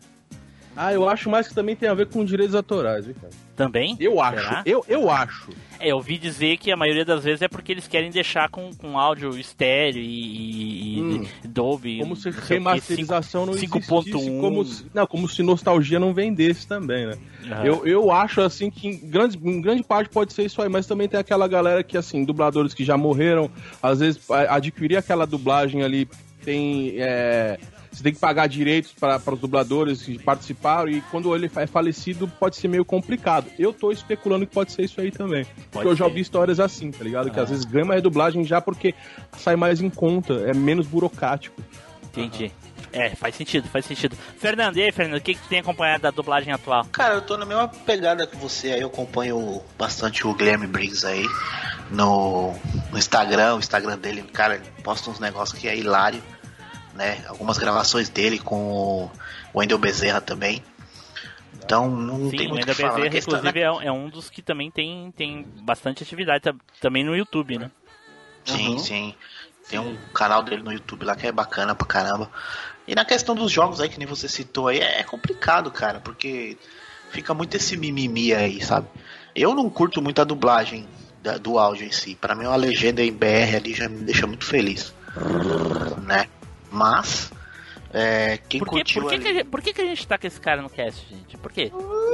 Ah, 0.76 0.92
eu 0.92 1.08
acho 1.08 1.28
mais 1.28 1.48
que 1.48 1.54
também 1.54 1.74
tem 1.74 1.88
a 1.88 1.94
ver 1.94 2.06
com 2.06 2.24
direitos 2.24 2.54
autorais, 2.54 3.04
viu, 3.04 3.14
cara? 3.14 3.32
Também? 3.56 3.96
Eu 4.00 4.18
acho, 4.22 4.62
eu, 4.64 4.82
eu 4.88 5.10
acho. 5.10 5.50
É, 5.78 5.90
eu 5.90 5.96
ouvi 5.96 6.16
dizer 6.16 6.56
que 6.56 6.72
a 6.72 6.76
maioria 6.76 7.04
das 7.04 7.24
vezes 7.24 7.42
é 7.42 7.48
porque 7.48 7.72
eles 7.72 7.86
querem 7.86 8.08
deixar 8.08 8.48
com, 8.48 8.70
com 8.74 8.98
áudio 8.98 9.38
estéreo 9.38 10.00
e, 10.00 10.96
e 10.96 11.02
hum. 11.02 11.26
Dolby. 11.44 11.98
Como 11.98 12.16
se 12.16 12.30
remasterização 12.30 13.44
não 13.44 13.52
5.1. 13.52 14.40
Como 14.40 14.64
se, 14.64 14.86
não, 14.94 15.06
como 15.06 15.28
se 15.28 15.42
nostalgia 15.42 15.98
não 15.98 16.14
vendesse 16.14 16.66
também, 16.66 17.08
né? 17.08 17.18
Uhum. 17.44 17.64
Eu, 17.64 17.86
eu 17.86 18.12
acho, 18.12 18.40
assim, 18.40 18.70
que 18.70 18.88
em 18.88 18.96
grande, 18.96 19.38
em 19.42 19.60
grande 19.60 19.82
parte 19.82 20.08
pode 20.08 20.32
ser 20.32 20.44
isso 20.44 20.62
aí, 20.62 20.68
mas 20.70 20.86
também 20.86 21.08
tem 21.08 21.20
aquela 21.20 21.46
galera 21.46 21.82
que, 21.82 21.98
assim, 21.98 22.24
dubladores 22.24 22.72
que 22.72 22.84
já 22.84 22.96
morreram, 22.96 23.50
às 23.82 24.00
vezes 24.00 24.22
adquirir 24.48 24.96
aquela 24.96 25.26
dublagem 25.26 25.82
ali 25.82 26.08
tem... 26.42 26.94
É, 26.96 27.58
você 28.00 28.04
tem 28.04 28.14
que 28.14 28.18
pagar 28.18 28.46
direitos 28.46 28.92
para 28.92 29.20
os 29.30 29.38
dubladores 29.38 30.02
que 30.02 30.18
participaram 30.18 30.90
e 30.90 31.02
quando 31.02 31.34
ele 31.34 31.50
é 31.54 31.66
falecido 31.66 32.26
pode 32.26 32.56
ser 32.56 32.66
meio 32.66 32.82
complicado. 32.82 33.50
Eu 33.58 33.74
tô 33.74 33.92
especulando 33.92 34.46
que 34.46 34.54
pode 34.54 34.72
ser 34.72 34.84
isso 34.84 35.02
aí 35.02 35.10
também. 35.10 35.44
Pode 35.44 35.68
porque 35.70 35.88
eu 35.88 35.96
já 35.96 36.06
ouvi 36.06 36.20
histórias 36.20 36.58
assim, 36.58 36.90
tá 36.90 37.04
ligado? 37.04 37.28
Ah. 37.28 37.30
Que 37.30 37.40
às 37.40 37.50
vezes 37.50 37.64
ganha 37.66 37.84
mais 37.84 38.02
dublagem 38.02 38.42
já 38.42 38.58
porque 38.58 38.94
sai 39.36 39.54
mais 39.54 39.82
em 39.82 39.90
conta, 39.90 40.32
é 40.32 40.54
menos 40.54 40.86
burocrático. 40.86 41.62
Entendi. 42.04 42.50
É, 42.90 43.10
faz 43.10 43.34
sentido, 43.34 43.68
faz 43.68 43.84
sentido. 43.84 44.16
Fernando, 44.38 44.78
e 44.78 44.82
aí, 44.82 44.90
Fernando, 44.90 45.18
o 45.18 45.22
que, 45.22 45.34
que 45.34 45.42
tu 45.42 45.48
tem 45.48 45.60
acompanhado 45.60 46.02
da 46.02 46.10
dublagem 46.10 46.52
atual? 46.52 46.86
Cara, 46.90 47.14
eu 47.16 47.22
tô 47.22 47.36
na 47.36 47.44
mesma 47.44 47.68
pegada 47.68 48.26
que 48.26 48.36
você 48.36 48.72
aí, 48.72 48.80
eu 48.80 48.88
acompanho 48.88 49.60
bastante 49.78 50.26
o 50.26 50.34
Guilherme 50.34 50.66
Briggs 50.66 51.06
aí 51.06 51.24
no, 51.90 52.54
no 52.90 52.98
Instagram, 52.98 53.56
o 53.56 53.58
Instagram 53.58 53.98
dele, 53.98 54.22
cara, 54.22 54.54
ele 54.54 54.64
posta 54.82 55.10
uns 55.10 55.20
negócios 55.20 55.56
que 55.56 55.68
é 55.68 55.76
hilário, 55.76 56.20
né? 56.94 57.24
Algumas 57.28 57.58
gravações 57.58 58.08
dele 58.08 58.38
com 58.38 58.72
o 59.52 59.58
Wendel 59.58 59.78
Bezerra 59.78 60.20
também. 60.20 60.62
Então 61.54 61.90
não 61.90 62.30
Sim, 62.30 62.36
tem 62.36 62.48
muito 62.48 62.52
o 62.52 62.54
Wendel 62.56 62.74
que 62.74 62.80
falar. 62.82 62.92
Bezerra, 62.94 63.08
A 63.08 63.10
questão- 63.10 63.38
inclusive, 63.38 63.60
é, 63.60 63.70
um- 63.72 63.82
é 63.82 63.92
um 63.92 64.08
dos 64.08 64.30
que 64.30 64.42
também 64.42 64.70
tem, 64.70 65.12
tem 65.12 65.46
bastante 65.62 66.02
atividade 66.02 66.42
tam- 66.42 66.58
também 66.80 67.04
no 67.04 67.16
YouTube, 67.16 67.58
né? 67.58 67.70
Sim, 68.44 68.78
sim. 68.78 69.14
Tem 69.68 69.78
um 69.78 69.96
canal 70.12 70.42
dele 70.42 70.62
no 70.62 70.72
YouTube 70.72 71.04
lá 71.04 71.14
que 71.14 71.26
é 71.26 71.32
bacana 71.32 71.74
pra 71.74 71.86
caramba. 71.86 72.30
E 72.88 72.94
na 72.94 73.04
questão 73.04 73.34
dos 73.36 73.52
jogos 73.52 73.80
aí, 73.80 73.88
que 73.88 73.98
nem 73.98 74.06
você 74.06 74.26
citou 74.28 74.66
aí, 74.68 74.80
é 74.80 75.02
complicado, 75.04 75.70
cara, 75.70 76.00
porque 76.00 76.56
fica 77.10 77.32
muito 77.34 77.56
esse 77.56 77.76
mimimi 77.76 78.34
aí, 78.34 78.60
sabe? 78.64 78.88
Eu 79.34 79.54
não 79.54 79.70
curto 79.70 80.02
muito 80.02 80.20
a 80.20 80.24
dublagem 80.24 80.88
da- 81.22 81.38
do 81.38 81.56
áudio 81.58 81.86
em 81.86 81.92
si. 81.92 82.16
Pra 82.16 82.34
mim, 82.34 82.46
uma 82.46 82.56
legenda 82.56 83.00
em 83.02 83.12
BR 83.12 83.54
ali 83.56 83.74
já 83.74 83.88
me 83.88 83.98
deixa 84.02 84.26
muito 84.26 84.44
feliz. 84.44 84.92
Né? 86.02 86.26
Mas, 86.70 87.30
é, 87.92 88.38
quem 88.48 88.60
Por 88.60 88.66
que, 88.68 88.76
curtiu 88.76 89.02
por, 89.02 89.08
que, 89.08 89.14
ali- 89.16 89.24
que 89.24 89.28
a 89.30 89.32
gente, 89.34 89.44
por 89.46 89.60
que, 89.60 89.72
que 89.72 89.80
a 89.80 89.84
gente 89.84 90.06
tá 90.06 90.16
com 90.16 90.26
esse 90.26 90.40
cara 90.40 90.62
no 90.62 90.70
cast, 90.70 91.04
gente? 91.08 91.36
Por 91.36 91.50
quê? 91.50 91.72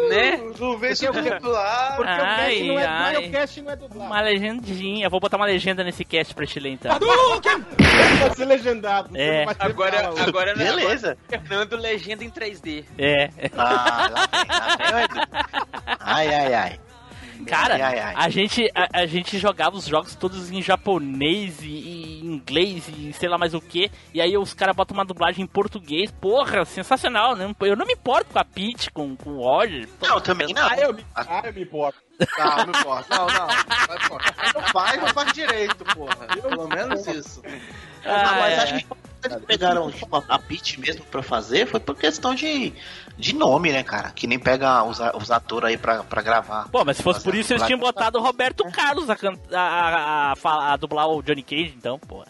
Né? 0.09 0.41
Não 0.59 0.79
vê 0.79 0.97
se 0.97 1.05
eu 1.05 1.13
Porque 1.13 2.13
o 2.13 2.25
cast 2.25 2.65
não 2.65 2.79
é, 2.79 2.87
Ai, 2.87 3.13
não 3.13 3.21
o 3.21 3.31
cast 3.31 3.63
não 3.63 3.71
é 3.71 3.77
dublado. 3.77 4.11
Uma 4.11 4.21
legendinha. 4.23 5.11
Vou 5.11 5.21
botar 5.21 5.37
uma 5.37 5.45
legenda 5.47 5.85
nesse 5.85 6.05
cast 6.05 6.35
pra 6.35 6.47
te 6.47 6.59
ler, 6.59 6.71
então. 6.71 6.99
Vai 6.99 8.35
ser 8.35 8.45
legendado. 8.47 9.11
você 9.11 9.21
É. 9.21 9.45
Agora, 9.59 10.13
agora 10.27 10.51
é 10.53 10.55
Beleza. 10.55 11.19
Fernando 11.29 11.77
Legenda 11.77 12.25
em 12.25 12.31
3D. 12.31 12.85
É. 12.99 13.29
Ah, 13.57 14.09
lá 14.11 14.27
vem, 14.33 14.47
lá 14.49 15.07
vem. 15.07 15.07
Ai, 16.01 16.29
ai, 16.35 16.55
ai. 16.55 16.81
Cara, 17.45 17.75
Ai, 17.75 17.83
ai, 17.83 17.99
ai. 17.99 18.15
A, 18.17 18.29
gente, 18.29 18.71
a, 18.75 19.01
a 19.01 19.07
gente 19.07 19.39
jogava 19.39 19.77
os 19.77 19.87
jogos 19.87 20.15
todos 20.15 20.51
em 20.51 20.63
japonês 20.63 21.61
e, 21.63 21.67
e 21.67 22.21
inglês 22.25 22.89
e 22.89 23.13
sei 23.13 23.29
lá 23.29 23.37
mais 23.37 23.55
o 23.55 23.61
que. 23.61 23.91
E 24.15 24.21
aí 24.21 24.37
os 24.37 24.55
caras 24.55 24.75
botam 24.75 24.97
uma 24.97 25.05
dublagem 25.05 25.45
em 25.45 25.47
português. 25.47 26.11
Porra, 26.11 26.65
sensacional. 26.65 27.37
Né? 27.37 27.55
Eu 27.61 27.77
não 27.77 27.87
me 27.87 27.95
importo 27.95 28.33
com 28.33 28.39
a 28.39 28.45
Peach, 28.45 28.91
com, 28.91 29.17
com 29.17 29.31
o 29.31 29.43
Roger. 29.43 29.89
Não, 30.01 30.21
também 30.21 30.53
não. 30.55 30.67
Ah, 30.67 30.77
eu 30.77 30.95
me, 30.95 31.05
ah, 31.15 31.43
eu 31.45 31.53
me 31.53 31.63
importo. 31.63 31.99
Não, 32.39 32.57
não 32.57 32.81
importa. 32.81 33.17
Não, 33.17 33.27
não. 33.27 33.47
Vai. 33.47 34.53
Não 34.55 34.63
faz, 34.73 35.01
não 35.01 35.09
faz 35.09 35.33
direito, 35.33 35.85
porra. 35.95 36.27
Pelo 36.41 36.69
menos 36.69 37.07
isso. 37.07 37.43
Ah, 38.05 38.37
mas 38.39 38.53
é. 38.53 38.63
acho 38.63 38.75
que 38.79 38.87
eles 39.27 39.45
pegaram 39.45 39.91
tipo, 39.91 40.17
a- 40.17 40.25
a 40.29 40.39
Peach 40.39 40.81
mesmo 40.81 41.05
pra 41.05 41.23
fazer 41.23 41.67
foi 41.67 41.81
por 41.81 41.95
questão 41.97 42.35
de, 42.35 42.73
de 43.19 43.35
nome, 43.35 43.73
né, 43.73 43.83
cara? 43.83 44.11
Que 44.11 44.27
nem 44.27 44.39
pega 44.39 44.83
os, 44.85 44.99
os 45.15 45.31
atores 45.31 45.69
aí 45.71 45.77
pra, 45.79 46.03
pra 46.05 46.23
gravar. 46.23 46.69
Pô, 46.69 46.85
mas 46.85 46.97
se 46.97 47.03
fosse 47.03 47.23
por 47.23 47.35
isso, 47.35 47.53
eles 47.53 47.65
tinham 47.65 47.79
botado 47.79 48.19
o 48.19 48.23
Roberto 48.23 48.65
Carlos 48.71 49.09
a, 49.11 49.17
a, 49.53 50.33
a, 50.43 50.73
a, 50.73 50.77
dublar 50.77 51.09
o 51.09 51.23
Johnny 51.23 51.43
Cage, 51.43 51.75
então, 51.77 51.99
pô. 51.99 52.25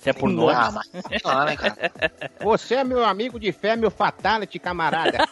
Se 0.00 0.08
é 0.08 0.12
por 0.14 0.30
nome. 0.30 0.52
Ah, 0.54 0.70
mas 0.72 1.22
lá, 1.22 1.44
né, 1.44 1.56
cara? 1.56 1.76
Você 2.40 2.76
é 2.76 2.84
meu 2.84 3.04
amigo 3.04 3.38
de 3.38 3.52
fé, 3.52 3.76
meu 3.76 3.90
fatality, 3.90 4.58
camarada. 4.58 5.18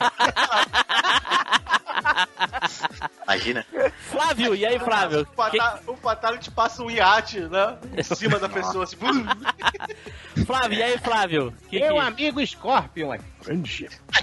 Imagina. 3.25 3.65
Flávio, 4.11 4.55
e 4.55 4.65
aí, 4.67 4.79
Flávio? 4.79 5.23
O, 5.23 5.35
fata- 5.35 5.81
o 5.87 5.97
Fatality 5.97 6.51
passa 6.51 6.83
um 6.83 6.91
iate, 6.91 7.41
né? 7.41 7.77
Em 7.97 8.03
cima 8.03 8.39
da 8.39 8.49
pessoa, 8.49 8.85
assim. 8.85 8.97
Flávio, 10.45 10.79
e 10.79 10.83
aí, 10.83 10.99
Flávio? 10.99 11.53
Que 11.69 11.81
meu 11.81 11.95
que- 11.95 12.01
amigo 12.01 12.47
Scorpion. 12.47 13.09
ué. 13.09 13.21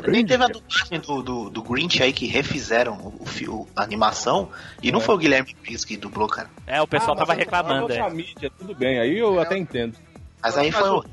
Nem 0.07 0.25
teve 0.25 0.43
a 0.43 0.47
dublagem 0.47 0.99
do, 0.99 1.21
do, 1.21 1.49
do 1.49 1.63
Grinch 1.63 2.01
aí 2.03 2.11
que 2.13 2.27
refizeram 2.27 2.93
o, 2.97 3.25
o, 3.51 3.67
a 3.75 3.83
animação. 3.83 4.49
E 4.81 4.91
não 4.91 4.99
foi 4.99 5.15
o 5.15 5.17
Guilherme 5.17 5.55
Briggs 5.61 5.85
que 5.85 5.97
dublou, 5.97 6.27
cara. 6.27 6.49
É, 6.67 6.81
o 6.81 6.87
pessoal 6.87 7.13
Ah, 7.15 7.19
tava 7.19 7.33
é 7.33 7.37
reclamando, 7.37 7.91
é. 7.91 8.09
mídia, 8.09 8.51
tudo 8.57 8.73
bem, 8.75 8.99
aí 8.99 9.17
eu 9.17 9.39
até 9.39 9.57
entendo. 9.57 9.95
Mas 10.41 10.57
aí 10.57 10.71
Mas 10.71 10.79
foi 10.79 10.89
o-. 10.89 11.05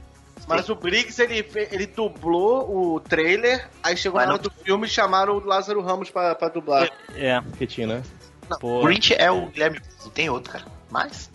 Mas 0.48 0.68
o 0.68 0.74
Briggs, 0.74 1.22
ele, 1.22 1.46
ele 1.70 1.86
dublou 1.86 2.94
o 2.94 3.00
trailer, 3.00 3.68
aí 3.82 3.96
chegou 3.96 4.18
Mas 4.18 4.26
na 4.28 4.34
hora 4.34 4.42
não- 4.42 4.50
do 4.50 4.64
filme 4.64 4.86
e 4.86 4.90
chamaram 4.90 5.36
o 5.36 5.44
Lázaro 5.44 5.80
Ramos 5.80 6.10
pra, 6.10 6.34
pra 6.34 6.48
dublar. 6.48 6.90
É, 7.14 7.40
Retina, 7.58 7.96
né? 7.98 8.02
Não, 8.50 8.58
Pô. 8.58 8.82
Grinch 8.82 9.14
é 9.14 9.30
o 9.30 9.46
Guilherme 9.46 9.78
Briggs, 9.78 10.04
não 10.04 10.10
tem 10.10 10.28
outro, 10.28 10.52
cara. 10.52 10.64
Mas. 10.90 11.30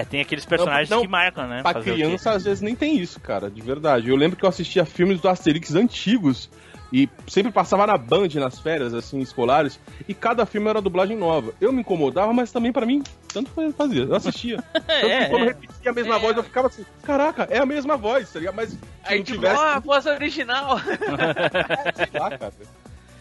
É, 0.00 0.04
tem 0.04 0.20
aqueles 0.20 0.44
personagens 0.44 0.88
Não, 0.90 0.98
não, 0.98 1.04
que 1.04 1.10
marcam, 1.10 1.46
né? 1.46 1.62
Pra 1.62 1.72
Fazer 1.74 1.92
criança, 1.92 2.30
às 2.32 2.44
vezes 2.44 2.60
nem 2.60 2.74
tem 2.74 2.96
isso, 2.98 3.20
cara, 3.20 3.50
de 3.50 3.60
verdade. 3.60 4.08
Eu 4.08 4.16
lembro 4.16 4.36
que 4.36 4.44
eu 4.44 4.48
assistia 4.48 4.84
filmes 4.84 5.20
do 5.20 5.28
Asterix 5.28 5.74
antigos 5.74 6.50
e 6.92 7.08
sempre 7.26 7.50
passava 7.50 7.86
na 7.86 7.96
Band 7.96 8.28
nas 8.34 8.60
férias, 8.60 8.94
assim, 8.94 9.18
escolares, 9.18 9.80
e 10.06 10.14
cada 10.14 10.46
filme 10.46 10.68
era 10.68 10.80
dublagem 10.80 11.16
nova. 11.16 11.52
Eu 11.60 11.72
me 11.72 11.80
incomodava, 11.80 12.32
mas 12.32 12.52
também 12.52 12.72
pra 12.72 12.86
mim, 12.86 13.02
tanto 13.32 13.50
faz- 13.50 13.74
fazia. 13.74 14.02
Eu 14.04 14.14
assistia. 14.14 14.62
Tanto 14.72 14.90
É, 14.90 15.24
que 15.24 15.30
quando 15.30 15.42
é. 15.42 15.46
repetia 15.46 15.90
a 15.90 15.94
mesma 15.94 16.18
voz, 16.18 16.36
eu 16.36 16.44
ficava 16.44 16.68
assim, 16.68 16.84
caraca, 17.02 17.48
é 17.50 17.58
a 17.58 17.66
mesma 17.66 17.96
voz, 17.96 18.32
tá 18.32 18.38
ligado? 18.38 18.54
Mas 18.54 18.70
se 18.70 18.78
Aí 19.04 19.16
não 19.18 19.24
tipo, 19.24 19.38
tivesse, 19.40 19.60
a 19.62 19.78
voz 19.80 20.06
original. 20.06 20.78
sei 21.96 22.20
lá, 22.20 22.30
cara. 22.38 22.52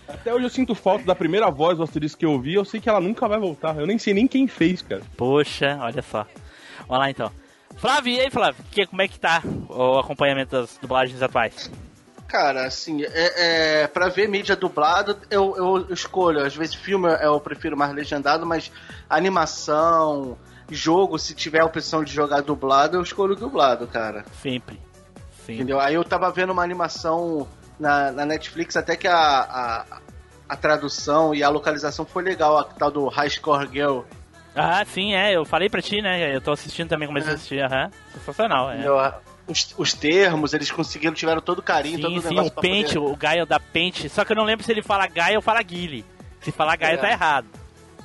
Até 0.07 0.33
hoje 0.33 0.45
eu 0.45 0.49
sinto 0.49 0.75
falta 0.75 1.05
da 1.05 1.15
primeira 1.15 1.49
voz 1.49 1.77
do 1.77 1.83
Asterix 1.83 2.13
que 2.13 2.25
eu 2.25 2.31
ouvi, 2.33 2.53
eu 2.53 2.65
sei 2.65 2.79
que 2.79 2.89
ela 2.89 2.99
nunca 2.99 3.27
vai 3.27 3.39
voltar. 3.39 3.75
Eu 3.79 3.87
nem 3.87 3.97
sei 3.97 4.13
nem 4.13 4.27
quem 4.27 4.47
fez, 4.47 4.81
cara. 4.83 5.01
Poxa, 5.17 5.79
olha 5.81 6.01
só. 6.01 6.27
Vamos 6.87 6.99
lá 6.99 7.09
então. 7.09 7.31
Flávio, 7.77 8.13
e 8.13 8.19
aí, 8.19 8.29
Flávio? 8.29 8.63
Que, 8.71 8.85
como 8.85 9.01
é 9.01 9.07
que 9.07 9.19
tá 9.19 9.41
o 9.69 9.99
acompanhamento 9.99 10.51
das 10.51 10.77
dublagens 10.81 11.21
atuais? 11.21 11.69
Cara, 12.27 12.65
assim, 12.65 13.03
é, 13.03 13.81
é, 13.83 13.87
pra 13.87 14.09
ver 14.09 14.27
mídia 14.27 14.55
dublada, 14.55 15.17
eu, 15.29 15.55
eu 15.55 15.93
escolho. 15.93 16.43
Às 16.43 16.55
vezes 16.55 16.73
filme 16.73 17.07
eu 17.21 17.39
prefiro 17.39 17.77
mais 17.77 17.93
legendado, 17.93 18.45
mas 18.45 18.71
animação, 19.09 20.37
jogo, 20.69 21.19
se 21.19 21.35
tiver 21.35 21.61
a 21.61 21.65
opção 21.65 22.03
de 22.03 22.11
jogar 22.11 22.41
dublado, 22.41 22.97
eu 22.97 23.03
escolho 23.03 23.35
dublado, 23.35 23.85
cara. 23.87 24.25
Sempre. 24.41 24.79
Sim. 25.45 25.55
Entendeu? 25.55 25.79
Aí 25.79 25.93
eu 25.93 26.03
tava 26.03 26.31
vendo 26.31 26.51
uma 26.51 26.63
animação 26.63 27.47
na, 27.79 28.11
na 28.11 28.25
Netflix, 28.25 28.75
até 28.75 28.95
que 28.95 29.07
a, 29.07 29.15
a, 29.15 29.85
a 30.49 30.55
tradução 30.55 31.35
e 31.35 31.43
a 31.43 31.49
localização 31.49 32.05
foi 32.05 32.23
legal, 32.23 32.57
a 32.57 32.63
tal 32.63 32.89
do 32.89 33.07
High 33.09 33.29
Score 33.29 33.69
Girl. 33.71 34.01
Ah, 34.55 34.83
sim, 34.85 35.13
é. 35.15 35.35
Eu 35.35 35.45
falei 35.45 35.69
pra 35.69 35.81
ti, 35.81 36.01
né? 36.01 36.35
Eu 36.35 36.41
tô 36.41 36.51
assistindo 36.51 36.87
também, 36.89 37.07
comecei 37.07 37.31
a 37.31 37.35
assistir. 37.35 37.59
Aham. 37.61 37.89
Sensacional, 38.13 38.69
é. 38.69 38.73
Entendeu? 38.75 39.13
Os, 39.47 39.73
os 39.77 39.93
termos, 39.93 40.53
eles 40.53 40.71
conseguiram, 40.71 41.13
tiveram 41.13 41.41
todo 41.41 41.59
o 41.59 41.63
carinho, 41.63 41.99
todo 41.99 42.11
Sim, 42.13 42.17
o 42.19 42.21
sim, 42.21 42.29
negócio 42.29 42.51
o 42.55 42.61
pente, 42.61 42.93
poder- 42.93 43.11
o 43.11 43.15
Gaio 43.17 43.45
da 43.45 43.59
pente. 43.59 44.07
Só 44.07 44.23
que 44.23 44.31
eu 44.31 44.35
não 44.37 44.43
lembro 44.45 44.63
se 44.65 44.71
ele 44.71 44.81
fala 44.81 45.05
Gaio 45.07 45.35
ou 45.37 45.41
fala 45.41 45.61
Guile. 45.61 46.05
Se 46.41 46.51
falar 46.51 46.75
Gaio 46.77 46.95
É. 46.95 46.97
tá 46.97 47.09
errado. 47.11 47.47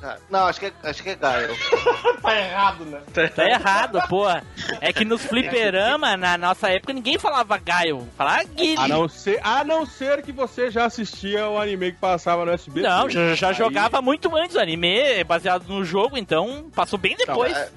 Ah, 0.03 0.17
Não, 0.31 0.47
acho 0.47 0.61
que 0.61 0.67
é, 0.67 0.73
acho 0.85 1.03
que 1.03 1.11
é 1.11 1.15
Gaio. 1.17 1.49
tá 2.23 2.37
errado, 2.39 2.85
né? 2.85 3.01
Tá 3.35 3.45
errado, 3.49 4.01
porra. 4.09 4.45
É 4.81 4.93
que 4.93 5.05
nos 5.05 5.25
fliperama, 5.27 6.17
na 6.17 6.39
nossa 6.39 6.69
época, 6.69 6.93
ninguém 6.93 7.19
falava 7.19 7.59
Gaio. 7.59 8.07
Falava 8.17 8.45
Guile. 8.45 8.77
A 8.81 8.87
não, 8.89 9.09
ser, 9.09 9.41
a 9.43 9.65
não 9.65 9.85
ser 9.85 10.23
que 10.23 10.31
você 10.31 10.71
já 10.71 10.85
assistia 10.85 11.49
o 11.49 11.59
anime 11.61 11.93
que 11.93 11.99
passava 11.99 12.45
no 12.45 12.53
SBT. 12.53 12.87
Não, 12.89 13.11
já, 13.11 13.35
já 13.35 13.49
Aí- 13.49 13.55
jogava 13.55 14.01
muito 14.01 14.35
antes 14.37 14.55
o 14.55 14.61
anime, 14.61 14.99
é 14.99 15.25
baseado 15.25 15.65
no 15.69 15.85
jogo, 15.85 16.17
então 16.17 16.71
passou 16.75 16.99
bem 16.99 17.17
depois. 17.17 17.57
é- 17.57 17.69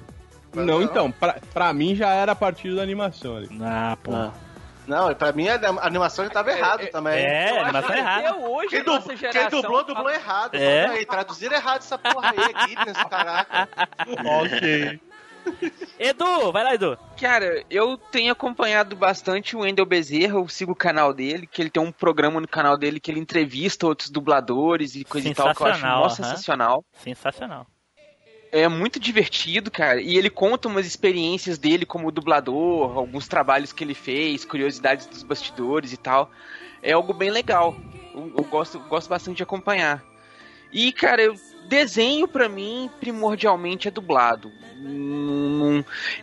Não, 0.54 0.80
então, 0.82 1.10
pra, 1.10 1.36
pra 1.52 1.72
mim 1.72 1.94
já 1.96 2.10
era 2.10 2.32
a 2.32 2.36
partir 2.36 2.74
da 2.76 2.82
animação 2.82 3.36
ali. 3.36 3.48
Ah, 3.60 3.96
pô. 4.02 4.12
Não, 4.92 5.14
pra 5.14 5.32
mim 5.32 5.48
a 5.48 5.54
animação 5.86 6.24
já 6.24 6.30
tava 6.30 6.52
errado 6.52 6.86
também. 6.88 7.24
É, 7.24 7.58
a 7.58 7.62
animação 7.62 7.90
que 7.90 7.96
errada. 7.98 8.36
Hoje, 8.36 8.68
Quem, 8.68 8.80
a 8.80 8.82
du- 8.82 8.92
nossa 8.92 9.14
quem 9.14 9.48
dublou, 9.48 9.84
dublou 9.84 10.10
errado. 10.10 10.54
É? 10.54 10.86
Aí, 10.86 11.06
traduziram 11.06 11.56
errado 11.56 11.78
essa 11.80 11.96
porra 11.96 12.30
aí, 12.30 12.66
Guinness, 12.66 13.02
caraca. 13.08 13.68
ok. 14.42 15.00
Edu, 15.98 16.52
vai 16.52 16.62
lá, 16.62 16.74
Edu. 16.74 16.96
Cara, 17.20 17.64
eu 17.70 17.96
tenho 17.96 18.32
acompanhado 18.32 18.94
bastante 18.94 19.56
o 19.56 19.60
Wendel 19.60 19.84
Bezerra, 19.86 20.34
eu 20.34 20.48
sigo 20.48 20.72
o 20.72 20.76
canal 20.76 21.12
dele, 21.12 21.46
que 21.46 21.60
ele 21.62 21.70
tem 21.70 21.82
um 21.82 21.90
programa 21.90 22.40
no 22.40 22.46
canal 22.46 22.76
dele 22.76 23.00
que 23.00 23.10
ele 23.10 23.18
entrevista 23.20 23.86
outros 23.86 24.10
dubladores 24.10 24.94
e 24.94 25.04
coisa 25.04 25.28
e 25.28 25.34
tal, 25.34 25.54
que 25.54 25.62
eu 25.62 25.66
acho 25.66 25.84
mó 25.84 26.04
aham. 26.04 26.10
sensacional. 26.10 26.84
Sensacional. 26.92 27.66
É 28.54 28.68
muito 28.68 29.00
divertido, 29.00 29.70
cara. 29.70 29.98
E 29.98 30.18
ele 30.18 30.28
conta 30.28 30.68
umas 30.68 30.86
experiências 30.86 31.56
dele 31.56 31.86
como 31.86 32.12
dublador, 32.12 32.98
alguns 32.98 33.26
trabalhos 33.26 33.72
que 33.72 33.82
ele 33.82 33.94
fez, 33.94 34.44
curiosidades 34.44 35.06
dos 35.06 35.22
bastidores 35.22 35.90
e 35.90 35.96
tal. 35.96 36.30
É 36.82 36.92
algo 36.92 37.14
bem 37.14 37.30
legal. 37.30 37.74
Eu, 38.14 38.30
eu 38.36 38.44
gosto, 38.44 38.78
gosto 38.80 39.08
bastante 39.08 39.38
de 39.38 39.42
acompanhar. 39.42 40.04
E, 40.70 40.92
cara, 40.92 41.22
eu, 41.22 41.34
desenho 41.66 42.28
pra 42.28 42.46
mim 42.46 42.90
primordialmente 43.00 43.88
é 43.88 43.90
dublado. 43.90 44.52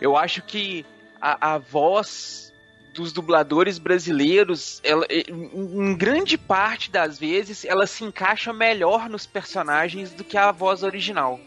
Eu 0.00 0.16
acho 0.16 0.40
que 0.42 0.86
a, 1.20 1.54
a 1.54 1.58
voz 1.58 2.52
dos 2.94 3.12
dubladores 3.12 3.76
brasileiros, 3.78 4.80
ela, 4.84 5.04
em 5.08 5.50
em 5.90 5.96
grande 5.96 6.38
parte 6.38 6.92
das 6.92 7.18
vezes, 7.18 7.64
ela 7.64 7.88
se 7.88 8.04
encaixa 8.04 8.52
melhor 8.52 9.08
nos 9.08 9.26
personagens 9.26 10.12
do 10.12 10.22
que 10.22 10.36
a 10.36 10.52
voz 10.52 10.84
original 10.84 11.40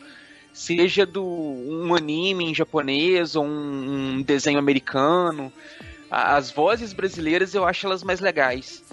seja 0.54 1.06
do 1.06 1.24
um 1.24 1.96
anime 1.96 2.46
em 2.46 2.56
japonês 2.56 3.36
ou 3.36 3.44
um, 3.44 4.18
um 4.18 4.22
desenho 4.22 4.60
americano. 4.60 5.52
As 6.10 6.52
vozes 6.52 6.94
brasileiras 6.94 7.56
eu 7.56 7.66
acho 7.66 7.88
elas 7.88 8.04
mais 8.04 8.20
legais. 8.20 8.84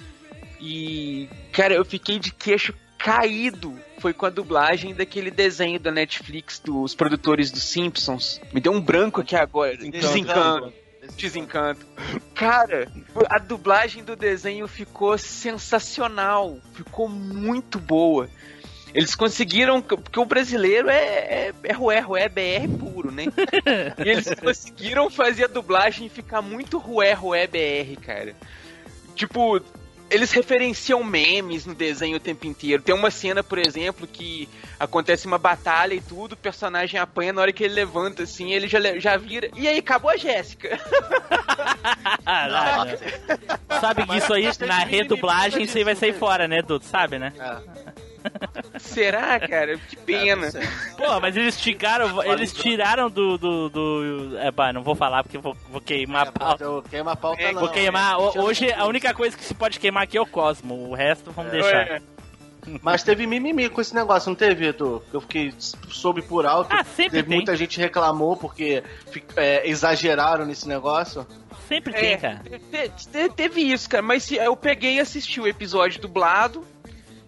E, 0.58 1.28
cara, 1.52 1.74
eu 1.74 1.84
fiquei 1.84 2.18
de 2.18 2.32
queixo 2.32 2.74
caído. 2.98 3.78
Foi 3.98 4.12
com 4.12 4.26
a 4.26 4.30
dublagem 4.30 4.94
daquele 4.94 5.30
desenho 5.30 5.78
da 5.78 5.90
Netflix 5.90 6.58
dos 6.58 6.94
produtores 6.94 7.50
dos 7.50 7.64
Simpsons. 7.64 8.40
Me 8.52 8.60
deu 8.60 8.72
um 8.72 8.80
branco 8.80 9.20
aqui 9.20 9.36
agora. 9.36 9.76
Desencanto. 9.76 10.72
Desencanto. 11.16 11.86
Cara, 12.34 12.90
a 13.28 13.38
dublagem 13.38 14.04
do 14.04 14.14
desenho 14.14 14.66
ficou 14.68 15.16
sensacional. 15.18 16.58
Ficou 16.72 17.08
muito 17.08 17.78
boa. 17.78 18.28
Eles 18.94 19.14
conseguiram, 19.14 19.80
porque 19.80 20.18
o 20.18 20.24
brasileiro 20.24 20.88
é, 20.88 20.96
é, 20.96 21.54
é 21.62 21.72
rué, 21.72 22.00
rué, 22.00 22.28
BR 22.28 22.68
puro, 22.78 23.10
né? 23.10 23.24
e 24.04 24.08
eles 24.08 24.28
conseguiram 24.34 25.08
fazer 25.08 25.44
a 25.44 25.48
dublagem 25.48 26.08
ficar 26.08 26.42
muito 26.42 26.78
rué, 26.78 27.12
rué, 27.12 27.46
BR, 27.46 28.00
cara. 28.00 28.34
Tipo, 29.14 29.60
eles 30.10 30.32
referenciam 30.32 31.04
memes 31.04 31.64
no 31.64 31.74
desenho 31.74 32.16
o 32.16 32.20
tempo 32.20 32.44
inteiro. 32.46 32.82
Tem 32.82 32.94
uma 32.94 33.10
cena, 33.10 33.44
por 33.44 33.58
exemplo, 33.58 34.06
que 34.06 34.48
acontece 34.78 35.26
uma 35.26 35.38
batalha 35.38 35.94
e 35.94 36.00
tudo, 36.00 36.32
o 36.32 36.36
personagem 36.36 36.98
apanha, 36.98 37.32
na 37.32 37.42
hora 37.42 37.52
que 37.52 37.62
ele 37.62 37.74
levanta 37.74 38.24
assim, 38.24 38.52
ele 38.52 38.66
já, 38.66 38.80
já 38.98 39.16
vira. 39.16 39.48
E 39.56 39.68
aí, 39.68 39.78
acabou 39.78 40.10
a 40.10 40.16
Jéssica. 40.16 40.78
Ah. 42.26 42.86
Sabe 43.80 44.06
que 44.06 44.16
isso 44.16 44.32
aí, 44.32 44.48
na 44.66 44.84
redublagem, 44.84 45.66
você 45.66 45.82
vai 45.82 45.94
sair 45.96 46.12
fora, 46.12 46.46
né, 46.46 46.62
Dudu? 46.62 46.84
Sabe, 46.84 47.18
né? 47.18 47.32
Será, 48.78 49.38
cara? 49.40 49.76
Que 49.78 49.96
pena. 49.96 50.48
Pô, 50.96 51.20
mas 51.20 51.36
eles 51.36 51.58
tiraram, 51.60 52.22
eles 52.24 52.52
tiraram 52.52 53.10
do. 53.10 53.36
do, 53.38 53.68
do 53.68 54.38
é, 54.38 54.50
bah, 54.50 54.72
não 54.72 54.82
vou 54.82 54.94
falar 54.94 55.22
porque 55.22 55.36
eu 55.36 55.40
vou, 55.42 55.56
vou 55.70 55.80
queimar 55.80 56.28
a 56.28 56.32
pauta. 56.32 56.64
Queima 56.88 57.12
a 57.12 57.16
pauta 57.16 57.52
não. 57.52 57.60
Vou 57.60 57.68
queimar. 57.70 58.18
Ho- 58.18 58.40
Hoje 58.42 58.72
a 58.72 58.86
única 58.86 59.12
coisa 59.14 59.36
que 59.36 59.44
se 59.44 59.54
pode 59.54 59.78
queimar 59.78 60.04
aqui 60.04 60.16
é 60.16 60.20
o 60.20 60.26
Cosmo. 60.26 60.88
O 60.88 60.94
resto 60.94 61.30
vamos 61.30 61.52
deixar. 61.52 62.00
Mas 62.82 63.02
teve 63.02 63.26
mimimi 63.26 63.70
com 63.70 63.80
esse 63.80 63.94
negócio, 63.94 64.28
não 64.28 64.36
teve, 64.36 64.66
Edu? 64.68 65.02
Eu 65.14 65.22
fiquei, 65.22 65.52
soube 65.58 66.20
por 66.20 66.44
alto. 66.44 66.68
Ah, 66.70 66.84
sempre 66.84 67.12
teve 67.12 67.28
tem. 67.28 67.36
muita 67.38 67.56
gente 67.56 67.80
reclamou 67.80 68.36
porque 68.36 68.84
é, 69.34 69.66
exageraram 69.66 70.44
nesse 70.44 70.68
negócio. 70.68 71.26
Sempre 71.66 71.94
É, 71.94 72.16
te- 72.16 72.90
te- 73.10 73.28
teve 73.30 73.62
isso, 73.62 73.88
cara, 73.88 74.02
mas 74.02 74.24
se- 74.24 74.36
eu 74.36 74.54
peguei 74.56 74.96
e 74.96 75.00
assisti 75.00 75.40
o 75.40 75.46
episódio 75.46 76.02
dublado. 76.02 76.62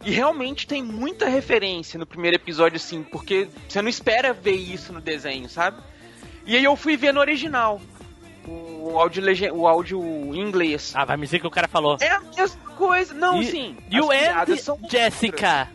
E 0.05 0.11
realmente 0.11 0.67
tem 0.67 0.83
muita 0.83 1.29
referência 1.29 1.99
no 1.99 2.05
primeiro 2.07 2.37
episódio, 2.37 2.77
assim, 2.77 3.03
porque 3.05 3.49
você 3.69 3.81
não 3.81 3.89
espera 3.89 4.33
ver 4.33 4.55
isso 4.57 4.93
no 4.93 5.01
desenho, 5.01 5.49
sabe? 5.49 5.81
E 6.45 6.57
aí 6.57 6.65
eu 6.65 6.75
fui 6.77 6.97
ver 6.97 7.13
no 7.15 7.21
original. 7.21 7.81
O 8.47 8.99
áudio, 8.99 9.23
lege- 9.23 9.51
o 9.53 9.69
áudio 9.69 10.03
em 10.03 10.41
inglês. 10.41 10.93
Ah, 10.97 11.05
vai 11.05 11.17
me 11.17 11.25
dizer 11.25 11.39
que 11.39 11.47
o 11.47 11.51
cara 11.51 11.69
falou. 11.69 11.97
É 12.01 12.09
a 12.11 12.21
mesma 12.21 12.59
coisa. 12.77 13.15
Não, 13.15 13.41
E- 13.41 13.47
sim. 13.47 13.77
You 13.89 14.11
and 14.11 14.45
Jessica. 14.91 15.69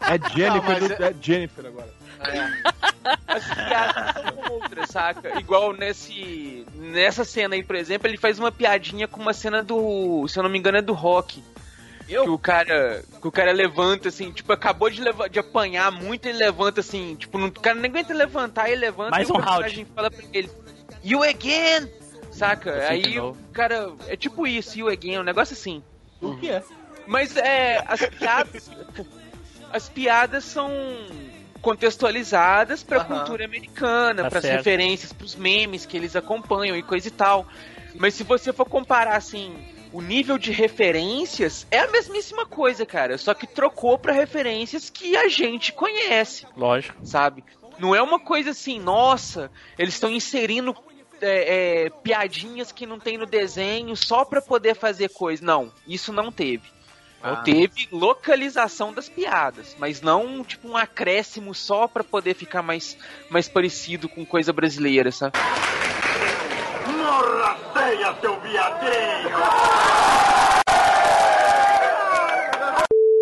É 0.00 0.34
Jennifer, 0.34 0.80
Não, 0.80 0.88
mas 0.88 0.88
do- 0.96 1.04
é 1.04 1.14
Jennifer 1.20 1.66
agora. 1.66 1.94
As 3.26 3.44
piadas 3.44 4.14
são 4.14 4.52
outras, 4.52 4.90
saca? 4.90 5.38
Igual 5.38 5.72
nesse. 5.72 6.66
Nessa 6.74 7.24
cena 7.24 7.54
aí, 7.54 7.62
por 7.62 7.76
exemplo, 7.76 8.08
ele 8.08 8.16
faz 8.16 8.38
uma 8.38 8.50
piadinha 8.50 9.06
com 9.06 9.20
uma 9.20 9.32
cena 9.32 9.62
do. 9.62 10.26
Se 10.28 10.38
eu 10.38 10.42
não 10.42 10.50
me 10.50 10.58
engano, 10.58 10.78
é 10.78 10.82
do 10.82 10.92
rock. 10.92 11.42
Que 12.06 12.18
o 12.18 12.38
cara. 12.38 13.02
Que 13.20 13.26
o 13.26 13.32
cara 13.32 13.52
levanta 13.52 14.08
assim, 14.08 14.30
tipo, 14.30 14.52
acabou 14.52 14.88
de, 14.88 15.00
leva, 15.00 15.28
de 15.28 15.38
apanhar 15.38 15.90
muito, 15.90 16.26
ele 16.26 16.38
levanta 16.38 16.80
assim, 16.80 17.16
tipo, 17.16 17.36
não, 17.36 17.48
o 17.48 17.52
cara 17.52 17.74
nem 17.76 17.90
aguenta 17.90 18.14
levantar, 18.14 18.68
ele 18.68 18.80
levanta 18.80 19.10
Mais 19.10 19.28
e 19.28 19.32
um 19.32 19.36
o 19.36 19.38
personagem 19.38 19.86
fala 19.94 20.10
pra 20.10 20.24
ele. 20.32 20.50
You 21.02 21.22
again! 21.22 21.90
Saca? 22.30 22.76
Assim 22.76 22.86
aí 22.86 23.20
o 23.20 23.36
cara. 23.52 23.92
É 24.06 24.16
tipo 24.16 24.46
isso, 24.46 24.78
you 24.78 24.88
again, 24.88 25.18
um 25.18 25.24
negócio 25.24 25.54
assim. 25.54 25.82
O 26.20 26.36
que 26.36 26.50
é? 26.50 26.62
Mas 27.06 27.36
é. 27.36 27.82
As 27.86 28.00
piadas. 28.06 28.70
as 29.72 29.88
piadas 29.88 30.44
são 30.44 30.70
contextualizadas 31.66 32.84
pra 32.84 32.98
Aham. 32.98 33.06
cultura 33.18 33.44
americana, 33.44 34.22
Tá 34.22 34.30
pras 34.30 34.42
certo. 34.42 34.56
referências, 34.58 35.12
pros 35.12 35.34
memes 35.34 35.84
que 35.84 35.96
eles 35.96 36.14
acompanham 36.14 36.76
e 36.76 36.82
coisa 36.82 37.08
e 37.08 37.10
tal. 37.10 37.44
Mas 37.96 38.14
se 38.14 38.22
você 38.22 38.52
for 38.52 38.66
comparar 38.68 39.16
assim, 39.16 39.52
o 39.92 40.00
nível 40.00 40.38
de 40.38 40.52
referências 40.52 41.66
é 41.68 41.80
a 41.80 41.90
mesmíssima 41.90 42.46
coisa, 42.46 42.86
cara, 42.86 43.18
só 43.18 43.34
que 43.34 43.48
trocou 43.48 43.98
pra 43.98 44.12
referências 44.12 44.88
que 44.88 45.16
a 45.16 45.28
gente 45.28 45.72
conhece, 45.72 46.46
Lógico. 46.56 47.04
sabe? 47.04 47.42
Não 47.80 47.94
é 47.94 48.00
uma 48.00 48.20
coisa 48.20 48.50
assim, 48.50 48.78
nossa, 48.78 49.50
eles 49.76 49.94
estão 49.94 50.10
inserindo 50.10 50.72
é, 51.20 51.86
é, 51.86 51.90
piadinhas 51.90 52.70
que 52.70 52.86
não 52.86 53.00
tem 53.00 53.18
no 53.18 53.26
desenho 53.26 53.96
só 53.96 54.24
pra 54.24 54.40
poder 54.40 54.76
fazer 54.76 55.08
coisa. 55.08 55.44
Não, 55.44 55.72
isso 55.86 56.12
não 56.12 56.30
teve. 56.30 56.75
Ah. 57.28 57.42
Teve 57.42 57.88
localização 57.90 58.92
das 58.92 59.08
piadas, 59.08 59.74
mas 59.80 60.00
não 60.00 60.44
tipo 60.44 60.68
um 60.68 60.76
acréscimo 60.76 61.52
só 61.52 61.88
pra 61.88 62.04
poder 62.04 62.34
ficar 62.34 62.62
mais, 62.62 62.96
mais 63.28 63.48
parecido 63.48 64.08
com 64.08 64.24
coisa 64.24 64.52
brasileira, 64.52 65.10
sabe? 65.10 65.36
Morra 66.86 67.56
feia, 67.72 68.14
seu 68.20 68.40
viadinho! 68.40 69.36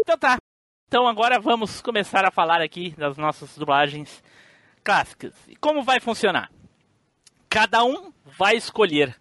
Então 0.03 0.19
tá. 0.19 0.37
Então 0.87 1.09
agora 1.09 1.41
vamos 1.41 1.81
começar 1.81 2.27
a 2.27 2.31
falar 2.31 2.61
aqui 2.61 2.95
das 2.99 3.17
nossas 3.17 3.57
dublagens 3.57 4.23
clássicas. 4.85 5.33
E 5.49 5.57
como 5.57 5.83
vai 5.83 5.99
funcionar? 5.99 6.51
Cada 7.49 7.83
um 7.83 8.13
vai 8.37 8.55
escolher 8.55 9.17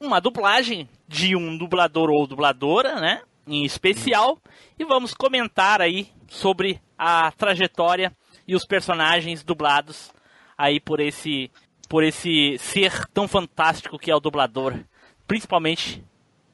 uma 0.00 0.20
dublagem 0.20 0.88
de 1.06 1.36
um 1.36 1.56
dublador 1.56 2.10
ou 2.10 2.26
dubladora, 2.26 3.00
né? 3.00 3.22
Em 3.46 3.64
especial. 3.64 4.38
E 4.78 4.84
vamos 4.84 5.12
comentar 5.14 5.80
aí 5.80 6.08
sobre 6.28 6.80
a 6.98 7.30
trajetória 7.32 8.12
e 8.46 8.54
os 8.54 8.64
personagens 8.64 9.42
dublados 9.42 10.12
aí 10.56 10.80
por 10.80 11.00
esse 11.00 11.50
por 11.88 12.02
esse 12.02 12.56
ser 12.58 13.06
tão 13.08 13.28
fantástico 13.28 13.98
que 13.98 14.10
é 14.10 14.16
o 14.16 14.20
dublador, 14.20 14.74
principalmente 15.26 16.02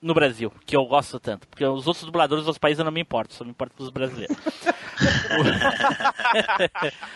no 0.02 0.12
Brasil, 0.14 0.52
que 0.66 0.76
eu 0.76 0.84
gosto 0.86 1.20
tanto, 1.20 1.46
porque 1.46 1.64
os 1.64 1.86
outros 1.86 2.04
dubladores 2.04 2.42
dos 2.42 2.48
outros 2.48 2.58
países 2.58 2.78
eu 2.78 2.84
não 2.84 2.92
me 2.92 3.00
importo, 3.00 3.34
só 3.34 3.44
me 3.44 3.50
importo 3.50 3.76
com 3.76 3.82
os 3.82 3.90
brasileiros. 3.90 4.36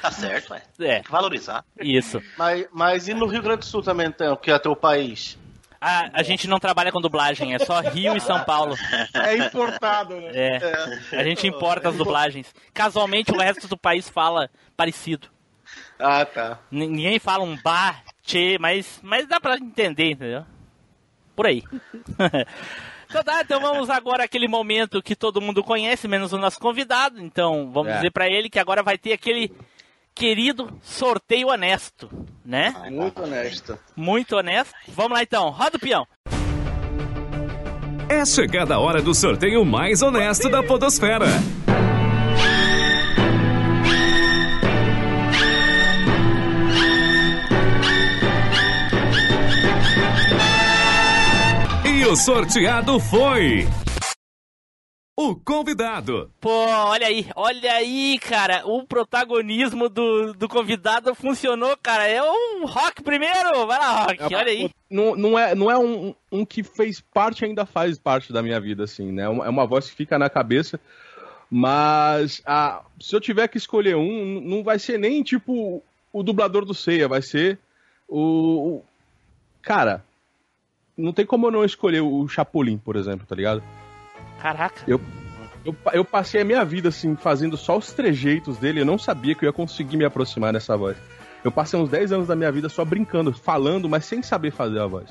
Tá 0.01 0.11
certo, 0.11 0.55
é. 0.55 0.63
É. 0.81 1.03
Valorizar. 1.03 1.65
Isso. 1.79 2.21
Mas, 2.39 2.67
mas 2.73 3.09
e 3.09 3.15
no 3.15 3.27
Rio 3.27 3.43
Grande 3.43 3.61
do 3.61 3.67
Sul 3.67 3.83
também, 3.83 4.07
então, 4.07 4.37
que 4.37 4.51
é 4.51 4.59
teu 4.59 4.75
país? 4.75 5.39
A, 5.87 6.21
a 6.21 6.23
gente 6.23 6.49
não 6.49 6.59
trabalha 6.59 6.91
com 6.91 7.01
dublagem, 7.01 7.55
é 7.55 7.59
só 7.59 7.81
Rio 7.81 8.17
e 8.17 8.21
São 8.21 8.43
Paulo. 8.45 8.75
É 9.13 9.37
importado, 9.37 10.19
né? 10.21 10.31
É. 10.33 11.19
A 11.19 11.23
gente 11.25 11.47
importa 11.47 11.91
as 11.91 11.97
dublagens. 11.97 12.55
Casualmente 12.73 13.31
o 13.33 13.37
resto 13.39 13.69
do 13.69 13.77
país 13.77 14.09
fala 14.09 14.49
parecido. 14.77 15.29
Ah, 15.99 16.25
tá. 16.25 16.59
N- 16.73 16.87
Ninguém 16.87 17.19
fala 17.19 17.45
um 17.45 17.57
ba, 17.63 17.97
che, 18.23 18.57
mas, 18.59 18.99
mas 19.03 19.27
dá 19.29 19.39
pra 19.41 19.57
entender, 19.57 20.13
entendeu? 20.13 20.47
Por 21.37 21.47
aí. 21.47 21.63
então 23.09 23.23
tá, 23.23 23.43
então 23.43 23.61
vamos 23.61 23.91
agora 23.91 24.25
àquele 24.25 24.49
momento 24.49 25.03
que 25.03 25.15
todo 25.15 25.41
mundo 25.41 25.63
conhece, 25.63 26.09
menos 26.09 26.33
o 26.33 26.39
nosso 26.39 26.59
convidado. 26.59 27.21
Então 27.21 27.71
vamos 27.73 27.93
É. 27.93 27.97
dizer 27.97 28.11
pra 28.11 28.29
ele 28.29 28.49
que 28.49 28.59
agora 28.59 28.83
vai 28.83 28.97
ter 28.97 29.13
aquele 29.13 29.53
querido 30.15 30.79
sorteio 30.83 31.49
honesto, 31.49 32.09
né? 32.45 32.75
Muito 32.91 33.23
honesto. 33.23 33.79
Muito 33.97 34.37
honesto. 34.37 34.73
Vamos 34.89 35.13
lá 35.13 35.23
então, 35.23 35.51
roda 35.51 35.77
o 35.77 35.81
peão. 35.81 36.07
É 38.09 38.25
chegada 38.25 38.75
a 38.75 38.79
hora 38.79 39.03
do 39.03 39.15
sorteio 39.15 39.65
mais 39.65 40.03
honesto 40.03 40.49
da 40.49 40.63
Podosfera. 40.63 41.27
E 51.85 52.05
o 52.05 52.15
sorteado 52.15 53.01
foi. 53.01 53.67
O 55.17 55.37
convidado. 55.37 56.29
Pô, 56.41 56.51
olha 56.51 57.07
aí, 57.07 57.27
olha 57.37 57.73
aí, 57.73 58.19
cara. 58.19 58.67
O 58.67 58.85
protagonismo 58.85 59.89
do, 59.89 60.35
do 60.35 60.49
convidado 60.49 61.15
funcionou, 61.15 61.77
cara. 61.77 62.09
É 62.09 62.21
o 62.21 62.67
Rock 62.67 63.01
primeiro. 63.01 63.65
Vai 63.65 63.79
lá, 63.79 64.03
Rock, 64.07 64.35
olha 64.35 64.51
aí. 64.51 64.69
Não, 64.91 65.15
não 65.15 65.39
é, 65.39 65.55
não 65.55 65.71
é 65.71 65.79
um, 65.79 66.13
um 66.33 66.45
que 66.45 66.65
fez 66.65 67.01
parte 67.01 67.45
ainda 67.45 67.65
faz 67.65 67.97
parte 67.97 68.33
da 68.33 68.43
minha 68.43 68.61
vida, 68.61 68.83
assim, 68.85 69.13
né? 69.13 69.23
É 69.23 69.29
uma- 69.29 69.47
É 69.65 69.67
voz 69.69 69.89
que 69.89 69.95
fica 69.95 70.19
na 70.19 70.29
cabeça. 70.29 70.81
Mas 71.49 72.43
ah, 72.45 72.83
se 73.01 73.15
eu 73.15 73.21
tiver 73.21 73.47
que 73.47 73.57
escolher 73.59 73.95
um, 73.95 74.41
não 74.41 74.65
vai 74.65 74.81
ser 74.81 74.99
nem 74.99 75.23
tipo 75.23 75.81
o 76.13 76.23
dublador 76.25 76.65
do 76.65 76.75
Ceia, 76.75 77.07
vai 77.07 77.23
ser 77.23 77.57
o. 78.09 78.19
o- 78.79 78.85
Cara, 79.63 80.05
não 80.99 81.13
tem 81.13 81.25
como 81.25 81.47
eu 81.47 81.51
não 81.53 81.65
escolher 81.65 82.01
o 82.01 82.27
Chapolin, 82.27 82.79
por 82.79 82.97
exemplo, 82.97 83.25
tá 83.27 83.37
ligado? 83.37 83.63
Caraca. 84.45 84.83
Eu, 84.87 85.01
eu, 85.65 85.75
eu 85.95 86.05
passei 86.05 86.43
a 86.43 86.45
minha 86.45 86.63
vida 86.67 86.91
assim, 86.91 87.17
fazendo 87.17 87.57
só 87.57 87.79
os 87.79 87.95
trejeitos 87.95 88.59
dele, 88.59 88.83
eu 88.83 88.85
não 88.85 88.99
sabia 88.99 89.35
que 89.35 89.43
eu 89.43 89.49
ia 89.49 89.53
conseguir 89.55 89.97
me 89.97 90.05
aproximar 90.05 90.53
dessa 90.53 90.77
voz. 90.77 90.99
Eu 91.43 91.51
passei 91.51 91.81
uns 91.81 91.89
10 91.89 92.13
anos 92.13 92.29
da 92.29 92.37
minha 92.37 92.53
vida 92.53 92.69
só 92.69 92.85
brincando, 92.85 93.33
falando, 93.33 93.89
mas 93.89 94.05
sem 94.05 94.23
saber 94.23 94.51
fazer 94.51 94.81
a 94.81 94.87
voz. 94.87 95.09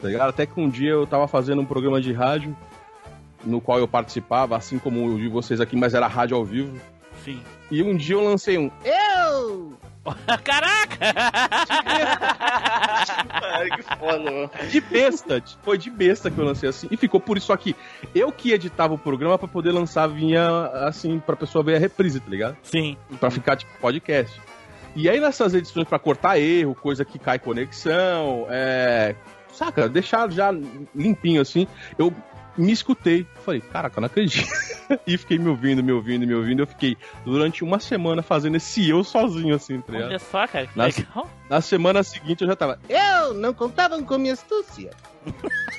Tá 0.00 0.08
ligado? 0.08 0.30
Até 0.30 0.44
que 0.44 0.58
um 0.58 0.68
dia 0.68 0.90
eu 0.90 1.06
tava 1.06 1.28
fazendo 1.28 1.62
um 1.62 1.64
programa 1.64 2.00
de 2.00 2.12
rádio, 2.12 2.56
no 3.44 3.60
qual 3.60 3.78
eu 3.78 3.86
participava, 3.86 4.56
assim 4.56 4.76
como 4.76 5.06
o 5.06 5.16
de 5.16 5.28
vocês 5.28 5.60
aqui, 5.60 5.76
mas 5.76 5.94
era 5.94 6.08
rádio 6.08 6.36
ao 6.36 6.44
vivo. 6.44 6.76
Sim. 7.24 7.40
E 7.70 7.80
um 7.80 7.96
dia 7.96 8.16
eu 8.16 8.24
lancei 8.24 8.58
um. 8.58 8.72
Eu! 8.84 9.72
Caraca! 10.44 10.98
Que 13.76 13.82
foda. 13.82 14.68
De 14.68 14.80
besta, 14.80 15.42
foi 15.62 15.78
de 15.78 15.90
besta 15.90 16.30
que 16.30 16.38
eu 16.38 16.44
lancei 16.44 16.68
assim. 16.68 16.88
E 16.90 16.96
ficou 16.96 17.20
por 17.20 17.36
isso 17.36 17.52
aqui. 17.52 17.74
Eu 18.14 18.30
que 18.32 18.52
editava 18.52 18.94
o 18.94 18.98
programa 18.98 19.38
pra 19.38 19.48
poder 19.48 19.72
lançar 19.72 20.06
vinha 20.06 20.66
assim, 20.86 21.18
pra 21.18 21.36
pessoa 21.36 21.62
ver 21.64 21.76
a 21.76 21.78
reprise, 21.78 22.20
tá 22.20 22.30
ligado? 22.30 22.56
Sim. 22.62 22.96
Pra 23.20 23.30
ficar 23.30 23.56
tipo 23.56 23.72
podcast. 23.80 24.40
E 24.96 25.08
aí 25.08 25.20
nessas 25.20 25.54
edições 25.54 25.86
pra 25.86 25.98
cortar 25.98 26.38
erro, 26.38 26.74
coisa 26.74 27.04
que 27.04 27.18
cai 27.18 27.38
conexão, 27.38 28.46
é. 28.48 29.14
Saca, 29.52 29.88
deixar 29.88 30.30
já 30.30 30.50
limpinho 30.94 31.40
assim. 31.40 31.66
Eu 31.98 32.12
me 32.58 32.72
escutei. 32.72 33.26
Falei, 33.44 33.60
caraca, 33.60 33.98
eu 33.98 34.00
não 34.02 34.06
acredito. 34.06 34.48
e 35.06 35.16
fiquei 35.16 35.38
me 35.38 35.48
ouvindo, 35.48 35.82
me 35.82 35.92
ouvindo, 35.92 36.26
me 36.26 36.34
ouvindo. 36.34 36.60
Eu 36.60 36.66
fiquei 36.66 36.96
durante 37.24 37.62
uma 37.62 37.78
semana 37.78 38.22
fazendo 38.22 38.56
esse 38.56 38.88
eu 38.88 39.04
sozinho, 39.04 39.54
assim, 39.54 39.80
tá? 39.80 39.92
Olha 39.92 40.18
só, 40.18 40.46
cara, 40.46 40.66
que 40.66 40.76
Na, 40.76 40.84
legal. 40.84 41.30
na 41.48 41.60
semana 41.60 42.02
seguinte 42.02 42.42
eu 42.42 42.48
já 42.48 42.56
tava. 42.56 42.78
Eu! 42.88 43.34
Não 43.34 43.54
contavam 43.54 44.02
com 44.02 44.18
minha 44.18 44.34
astúcia. 44.34 44.90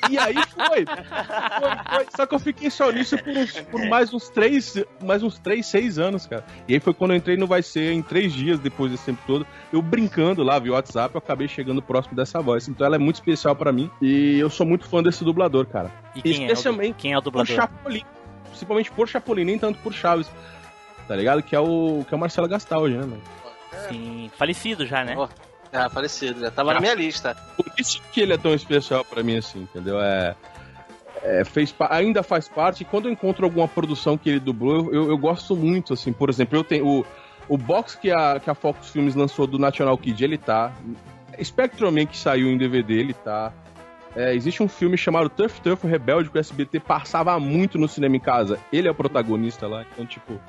E 0.10 0.18
aí 0.18 0.36
foi. 0.36 0.86
Foi, 0.86 1.96
foi. 1.96 2.06
Só 2.16 2.26
que 2.26 2.36
eu 2.36 2.40
fiquei 2.40 2.70
só 2.70 2.92
nisso 2.92 3.18
por, 3.18 3.36
uns- 3.38 3.60
por 3.62 3.86
mais 3.88 4.14
uns 4.14 4.30
três, 4.30 4.76
mais 5.04 5.22
uns 5.24 5.38
três, 5.40 5.66
seis 5.66 6.00
anos, 6.00 6.26
cara. 6.26 6.44
E 6.68 6.74
aí 6.74 6.80
foi 6.80 6.94
quando 6.94 7.12
eu 7.12 7.18
entrei 7.18 7.38
no 7.38 7.46
Vai 7.48 7.62
Ser, 7.62 7.92
em 7.92 8.02
três 8.02 8.34
dias 8.34 8.60
depois 8.60 8.92
desse 8.92 9.06
tempo 9.06 9.22
todo, 9.28 9.46
eu 9.72 9.82
brincando 9.82 10.44
lá 10.44 10.58
via 10.60 10.74
WhatsApp, 10.74 11.14
eu 11.16 11.20
acabei 11.20 11.48
chegando 11.48 11.82
próximo 11.82 12.16
dessa 12.16 12.42
voz. 12.42 12.68
Então 12.68 12.86
ela 12.86 12.96
é 12.96 13.00
muito 13.00 13.16
especial 13.16 13.56
pra 13.56 13.72
mim. 13.72 13.90
E 14.02 14.38
eu 14.40 14.50
sou 14.50 14.66
muito 14.66 14.88
fã 14.88 15.04
desse 15.04 15.24
dublador, 15.24 15.66
cara. 15.66 15.92
E 16.16 16.22
quem 16.22 16.32
é 16.34 16.40
o 16.40 16.52
Especialmente 16.52 16.96
quem 16.98 17.14
é 17.14 17.18
o 17.18 17.22
por 17.22 17.26
dublador? 17.32 17.56
Chapolin. 17.56 18.04
Principalmente 18.48 18.92
por 18.92 19.08
Chapolin, 19.08 19.46
nem 19.46 19.60
tanto 19.60 19.80
por 19.80 19.94
Chaves. 19.94 20.30
Tá 21.08 21.16
ligado? 21.16 21.42
Que 21.44 21.56
é 21.56 21.60
o, 21.60 22.06
que 22.08 22.14
é 22.14 22.18
o 22.18 22.20
Marcelo 22.20 22.48
Gastaldi, 22.48 22.96
né, 22.96 23.02
mano? 23.06 23.22
Sim, 23.88 24.30
falecido 24.38 24.86
já, 24.86 25.04
né? 25.04 25.16
Ah, 25.72 25.90
falecido, 25.90 26.40
já 26.40 26.52
tava 26.52 26.74
na 26.74 26.80
minha 26.80 26.96
lista. 26.96 27.36
Por 27.56 27.72
isso 27.78 28.02
que 28.12 28.22
ele 28.22 28.34
é 28.34 28.38
tão 28.38 28.54
especial 28.54 29.06
pra 29.06 29.22
mim, 29.22 29.38
assim, 29.38 29.62
entendeu? 29.62 30.02
É. 30.02 30.36
é, 31.22 31.46
fez, 31.46 31.74
ainda 31.90 32.24
faz 32.24 32.48
parte. 32.48 32.82
E 32.82 32.86
quando 32.86 33.08
eu 33.08 33.12
encontro 33.12 33.46
alguma 33.46 33.68
produção 33.68 34.18
que 34.18 34.30
ele 34.30 34.40
dublou, 34.40 34.92
eu, 34.92 35.10
eu 35.10 35.18
gosto 35.18 35.56
muito, 35.56 35.94
assim. 35.94 36.12
Por 36.12 36.30
exemplo, 36.30 36.58
eu 36.58 36.64
tenho 36.64 36.88
o, 36.88 37.06
o 37.48 37.58
box 37.58 37.96
que 37.96 38.12
a, 38.12 38.40
que 38.40 38.50
a 38.50 38.56
Fox 38.56 38.90
Filmes 38.90 39.16
lançou 39.16 39.46
do 39.46 39.60
National 39.60 39.98
Kid, 39.98 40.24
ele 40.24 40.38
tá. 40.38 40.74
Spectrum 41.42 41.92
Man 41.92 42.06
que 42.06 42.18
saiu 42.18 42.48
em 42.50 42.58
DVD, 42.58 42.96
ele 42.96 43.14
tá. 43.14 43.54
É, 44.16 44.34
existe 44.34 44.64
um 44.64 44.68
filme 44.68 44.98
chamado 44.98 45.30
Turf 45.30 45.62
Turf 45.62 45.86
Rebelde 45.86 46.30
que 46.30 46.38
o 46.38 46.40
SBT 46.40 46.80
passava 46.80 47.40
muito 47.40 47.78
no 47.78 47.88
cinema 47.88 48.16
em 48.16 48.20
casa. 48.20 48.60
Ele 48.74 48.88
é 48.88 48.92
o 48.92 48.96
protagonista 48.96 49.68
lá, 49.68 49.86
então, 49.94 50.06
tipo. 50.06 50.40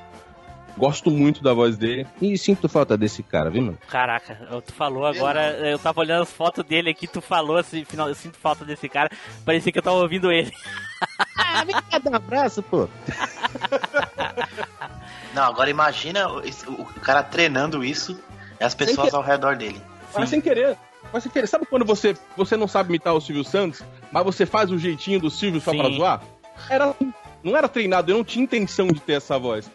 Gosto 0.76 1.10
muito 1.10 1.42
da 1.42 1.52
voz 1.52 1.76
dele. 1.76 2.06
E 2.20 2.36
sinto 2.38 2.68
falta 2.68 2.96
desse 2.96 3.22
cara, 3.22 3.50
viu, 3.50 3.62
mano? 3.62 3.78
Caraca, 3.88 4.38
eu- 4.50 4.62
tu 4.62 4.72
falou 4.72 5.04
agora, 5.06 5.52
eu 5.68 5.78
tava 5.78 6.00
olhando 6.00 6.22
as 6.22 6.32
fotos 6.32 6.64
dele 6.64 6.90
aqui, 6.90 7.06
tu 7.06 7.20
falou 7.20 7.56
assim, 7.58 7.84
final, 7.84 8.08
eu 8.08 8.14
sinto 8.14 8.38
falta 8.38 8.64
desse 8.64 8.88
cara, 8.88 9.10
parecia 9.44 9.70
que 9.70 9.78
eu 9.78 9.82
tava 9.82 9.96
ouvindo 9.96 10.32
ele. 10.32 10.50
Ah, 11.36 11.64
vem 11.64 11.74
cá 11.90 11.98
dar 11.98 12.10
um 12.12 12.16
abraço, 12.16 12.62
pô. 12.62 12.88
Não, 15.34 15.42
agora 15.44 15.70
imagina 15.70 16.28
o, 16.28 16.84
cara 17.00 17.22
treinando 17.22 17.84
isso 17.84 18.18
e 18.60 18.64
as 18.64 18.74
pessoas 18.74 19.10
que- 19.10 19.16
ao 19.16 19.22
redor 19.22 19.56
dele. 19.56 19.80
Mas 20.14 20.28
sem 20.28 20.40
querer. 20.40 20.76
Mas 21.12 21.22
sem 21.22 21.30
querer. 21.32 21.46
Sabe 21.46 21.66
quando 21.66 21.84
você, 21.84 22.16
você 22.36 22.56
não 22.56 22.66
sabe 22.66 22.88
imitar 22.88 23.14
o 23.14 23.20
Silvio 23.20 23.44
Santos, 23.44 23.82
mas 24.10 24.24
você 24.24 24.44
faz 24.44 24.70
o 24.70 24.78
jeitinho 24.78 25.20
do 25.20 25.30
Silvio 25.30 25.60
só 25.60 25.70
Sim. 25.70 25.78
pra 25.78 25.88
zoar? 25.90 26.22
Era, 26.68 26.94
não 27.42 27.56
era 27.56 27.68
treinado, 27.68 28.10
eu 28.10 28.16
não 28.18 28.24
tinha 28.24 28.44
intenção 28.44 28.88
de 28.88 29.00
ter 29.00 29.14
essa 29.14 29.38
voz. 29.38 29.70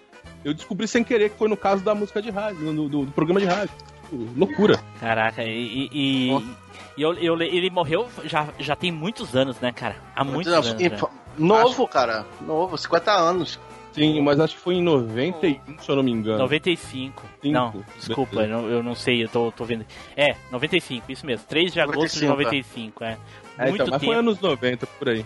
Eu 0.45 0.53
descobri 0.53 0.87
sem 0.87 1.03
querer 1.03 1.31
que 1.31 1.37
foi 1.37 1.49
no 1.49 1.57
caso 1.57 1.83
da 1.83 1.93
música 1.93 2.21
de 2.21 2.29
rádio, 2.29 2.71
do, 2.73 2.87
do- 2.87 3.05
do 3.05 3.11
programa 3.11 3.39
de 3.41 3.47
rádio. 3.47 3.73
Loucura. 4.37 4.79
Caraca, 4.99 5.43
e. 5.43 5.49
e- 5.51 5.89
e- 5.91 6.55
e 6.97 7.01
eu, 7.01 7.13
eu- 7.15 7.41
ele 7.41 7.69
morreu 7.69 8.07
já, 8.23 8.47
já 8.59 8.75
tem 8.75 8.91
muitos 8.91 9.35
anos, 9.35 9.59
né, 9.59 9.71
cara? 9.73 9.95
Há 10.15 10.23
muitos 10.23 10.53
Não, 10.53 10.59
anos. 10.59 10.73
né? 10.75 10.97
Novo, 11.37 11.87
cara. 11.87 12.25
Novo, 12.41 12.77
50 12.77 13.11
anos. 13.11 13.59
Sim, 13.91 14.21
mas 14.21 14.39
acho 14.39 14.55
que 14.55 14.61
foi 14.61 14.75
em 14.75 14.83
91, 14.83 15.79
se 15.79 15.89
eu 15.89 15.95
não 15.95 16.03
me 16.03 16.11
engano. 16.11 16.37
95. 16.39 17.23
Cinco. 17.41 17.53
Não, 17.53 17.83
desculpa, 17.97 18.41
eu 18.41 18.47
não, 18.49 18.69
eu 18.69 18.83
não 18.83 18.93
sei, 18.93 19.23
eu 19.23 19.29
tô, 19.29 19.51
tô 19.53 19.63
vendo. 19.65 19.85
É, 20.17 20.35
95, 20.51 21.11
isso 21.11 21.25
mesmo. 21.25 21.45
3 21.47 21.71
de 21.73 21.79
agosto 21.79 22.19
de 22.19 22.25
95, 22.27 22.99
95, 22.99 23.03
é. 23.05 23.17
É, 23.57 23.69
Muito 23.69 23.75
então, 23.75 23.87
mas 23.91 24.01
tempo. 24.01 24.05
foi 24.05 24.15
anos 24.15 24.39
90, 24.39 24.85
por 24.85 25.09
aí. 25.09 25.25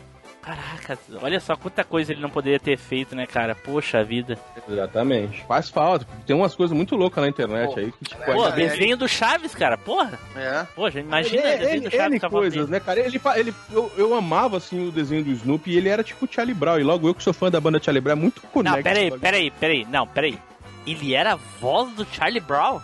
Caraca, 0.55 0.97
olha 1.21 1.39
só 1.39 1.55
quanta 1.55 1.83
coisa 1.83 2.11
ele 2.11 2.21
não 2.21 2.29
poderia 2.29 2.59
ter 2.59 2.75
feito, 2.77 3.15
né, 3.15 3.27
cara? 3.27 3.53
Poxa 3.53 4.03
vida. 4.03 4.37
Exatamente. 4.67 5.43
Faz 5.47 5.69
falta. 5.69 6.07
Tem 6.25 6.35
umas 6.35 6.55
coisas 6.55 6.75
muito 6.75 6.95
loucas 6.95 7.23
na 7.23 7.29
internet 7.29 7.79
aí 7.79 7.91
que 7.91 8.05
tipo, 8.05 8.23
Pô, 8.25 8.31
ainda- 8.45 8.51
desenho 8.55 8.97
do 8.97 9.07
Chaves, 9.07 9.53
cara, 9.53 9.77
porra. 9.77 10.17
É. 10.35 10.65
Poxa, 10.75 10.99
imagina 10.99 11.41
Ele- 11.43 11.57
desenho 11.57 11.73
ele- 11.77 11.89
do 11.89 11.91
Chaves 11.95 12.23
ele 12.23 12.29
coisas, 12.31 12.53
dele. 12.61 12.71
né, 12.71 12.79
cara? 12.79 12.99
Ele, 12.99 13.21
ele, 13.35 13.53
eu, 13.71 13.91
eu 13.95 14.15
amava, 14.15 14.57
assim, 14.57 14.87
o 14.87 14.91
desenho 14.91 15.23
do 15.23 15.31
Snoopy 15.31 15.71
e 15.71 15.77
ele 15.77 15.89
era 15.89 16.03
tipo 16.03 16.25
o 16.25 16.27
Charlie 16.31 16.55
Brown. 16.55 16.79
E 16.79 16.83
logo 16.83 17.07
eu 17.07 17.13
que 17.13 17.21
sou 17.23 17.33
fã 17.33 17.51
da 17.51 17.59
banda 17.61 17.79
Charlie 17.81 18.01
Brown, 18.01 18.13
é 18.17 18.19
muito 18.19 18.41
conecto. 18.41 18.77
Não, 18.77 18.83
peraí, 18.83 19.11
peraí, 19.19 19.51
peraí. 19.51 19.85
Não, 19.89 20.07
peraí. 20.07 20.39
Ele 20.87 21.13
era 21.13 21.33
a 21.33 21.35
voz 21.35 21.93
do 21.93 22.05
Charlie 22.11 22.39
Brown? 22.39 22.79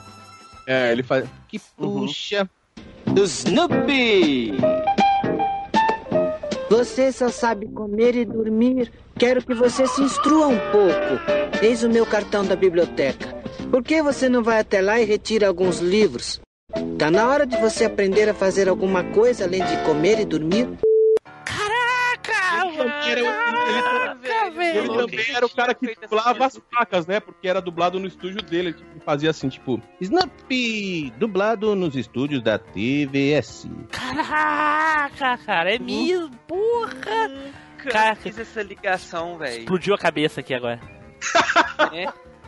É, 0.68 0.92
ele 0.92 1.02
faz... 1.02 1.26
Que 1.48 1.60
puxa. 1.78 2.48
Do 3.06 3.24
Snoopy! 3.24 4.54
Você 6.70 7.12
só 7.12 7.30
sabe 7.30 7.68
comer 7.68 8.16
e 8.16 8.26
dormir. 8.26 8.92
Quero 9.18 9.46
que 9.46 9.54
você 9.54 9.86
se 9.86 10.02
instrua 10.02 10.48
um 10.48 10.58
pouco. 10.72 11.64
Eis 11.64 11.84
o 11.84 11.90
meu 11.90 12.06
cartão 12.06 12.44
da 12.44 12.56
biblioteca. 12.56 13.36
Por 13.70 13.84
que 13.84 14.02
você 14.02 14.28
não 14.28 14.42
vai 14.42 14.60
até 14.60 14.82
lá 14.82 15.00
e 15.00 15.06
retira 15.06 15.48
alguns 15.48 15.80
livros? 15.80 16.42
Tá 16.98 17.12
na 17.12 17.28
hora 17.28 17.46
de 17.46 17.56
você 17.58 17.86
aprender 17.86 18.28
a 18.30 18.34
fazer 18.34 18.68
alguma 18.68 19.04
coisa 19.04 19.46
além 19.46 19.64
de 19.64 19.78
comer 19.86 20.20
e 20.20 20.26
dormir. 20.26 20.68
Também 22.78 23.10
era, 23.12 23.22
o- 23.24 23.26
ele- 24.66 24.78
ele 24.80 24.88
também 24.90 25.36
era 25.36 25.46
o 25.46 25.50
cara 25.50 25.74
que 25.74 25.96
dublava 25.96 26.46
as 26.46 26.62
facas, 26.74 27.08
né? 27.08 27.20
Porque 27.20 27.48
era 27.48 27.62
dublado 27.62 28.00
no 28.00 28.08
estúdio 28.08 28.42
dele. 28.42 28.74
Tipo, 28.74 29.00
fazia 29.06 29.30
assim, 29.30 29.50
tipo... 29.50 29.82
Snoopy, 30.02 31.12
dublado 31.18 31.76
nos 31.76 31.96
estúdios 31.96 32.42
da 32.42 32.58
TVS. 32.60 33.68
Caraca, 33.92 35.38
cara, 35.46 35.74
é 35.76 35.80
mesmo, 35.80 36.30
porra. 36.48 37.54
Cara, 37.90 38.16
fiz 38.16 38.38
essa 38.40 38.62
ligação, 38.64 39.38
velho. 39.38 39.60
explodiu 39.60 39.94
a 39.94 39.98
cabeça 39.98 40.40
aqui 40.42 40.54
agora. 40.54 40.80
É. 41.94 42.08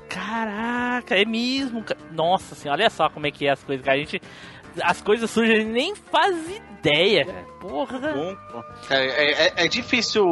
Caraca, 0.10 1.16
é 1.20 1.26
mesmo. 1.26 1.84
Nossa 2.12 2.56
senhora, 2.56 2.82
olha 2.82 2.90
só 2.90 3.10
como 3.10 3.28
é 3.28 3.32
que 3.32 3.46
é 3.46 3.52
as 3.52 3.64
coisas, 3.64 3.86
cara. 3.86 3.98
A 3.98 4.00
gente. 4.00 4.22
As 4.84 5.02
coisas 5.02 5.30
sujas 5.30 5.56
a 5.56 5.60
gente 5.60 5.72
nem 5.72 5.96
faz 5.96 6.36
ideia. 6.50 7.46
Porra. 7.60 8.14
É, 8.90 9.06
é- 9.06 9.32
é- 9.48 9.54
é 9.66 9.68
difícil. 9.68 10.26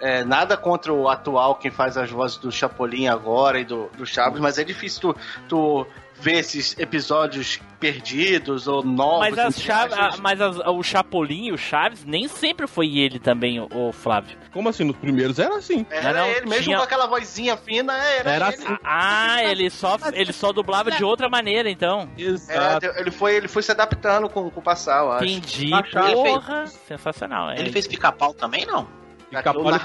é, 0.00 0.24
nada 0.24 0.56
contra 0.58 0.92
o 0.92 1.08
atual, 1.08 1.54
quem 1.54 1.70
faz 1.70 1.96
as 1.96 2.10
vozes 2.10 2.36
do 2.36 2.52
Chapolin 2.52 3.06
agora 3.08 3.58
e 3.58 3.64
do, 3.64 3.88
do 3.96 4.04
Chaves, 4.04 4.38
mas 4.40 4.58
é 4.58 4.64
difícil 4.64 5.00
tu, 5.00 5.16
tu 5.48 5.86
ver 6.18 6.38
esses 6.38 6.76
episódios 6.78 7.60
perdidos 7.78 8.66
ou 8.66 8.82
novos. 8.82 9.20
Mas, 9.28 9.38
as 9.38 9.54
entre 9.54 9.62
Chaves, 9.66 9.98
a- 9.98 10.14
mas 10.20 10.40
as- 10.40 10.58
o 10.58 10.82
Chapolin 10.82 11.46
e 11.48 11.52
o 11.52 11.58
Chaves 11.58 12.04
nem 12.04 12.26
sempre 12.26 12.66
foi 12.66 12.96
ele 12.98 13.18
também, 13.18 13.60
o, 13.60 13.68
o 13.70 13.92
Flávio. 13.92 14.36
Como 14.52 14.68
assim? 14.68 14.84
Nos 14.84 14.96
primeiros 14.96 15.38
era 15.38 15.56
assim. 15.56 15.84
Era 15.90 16.20
não, 16.20 16.26
ele, 16.26 16.46
mesmo 16.46 16.64
tinha- 16.64 16.78
com 16.78 16.84
aquela 16.84 17.06
vozinha 17.06 17.56
fina, 17.56 17.92
era, 17.96 18.30
Era 18.30 18.46
ele. 18.48 18.54
assim. 18.64 18.76
Ah, 18.82 19.44
ele 19.44 19.68
só, 19.70 19.96
ele 20.12 20.32
só 20.32 20.52
dublava 20.52 20.90
de 20.90 21.04
outra 21.04 21.28
maneira, 21.28 21.70
então. 21.70 22.08
Exato. 22.16 22.86
É, 22.86 23.00
ele, 23.00 23.10
foi, 23.10 23.34
ele 23.36 23.48
foi 23.48 23.62
se 23.62 23.70
adaptando 23.72 24.28
com, 24.28 24.50
com 24.50 24.60
o 24.60 24.62
passar, 24.62 25.02
eu 25.04 25.12
acho. 25.12 25.24
Entendi. 25.26 25.70
Baixava. 25.70 26.12
Porra. 26.12 26.66
Sensacional. 26.66 27.50
É. 27.50 27.58
Ele 27.60 27.70
fez 27.70 27.86
pica-pau 27.86 28.32
também, 28.32 28.64
não? 28.64 28.88
Pica-pau, 29.30 29.68
ele, 29.68 29.80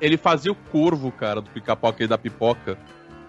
ele 0.00 0.16
fazia 0.16 0.50
o 0.50 0.54
corvo, 0.54 1.12
cara, 1.12 1.40
do 1.40 1.50
pica-pau, 1.50 1.90
aquele 1.90 2.08
da 2.08 2.18
pipoca. 2.18 2.76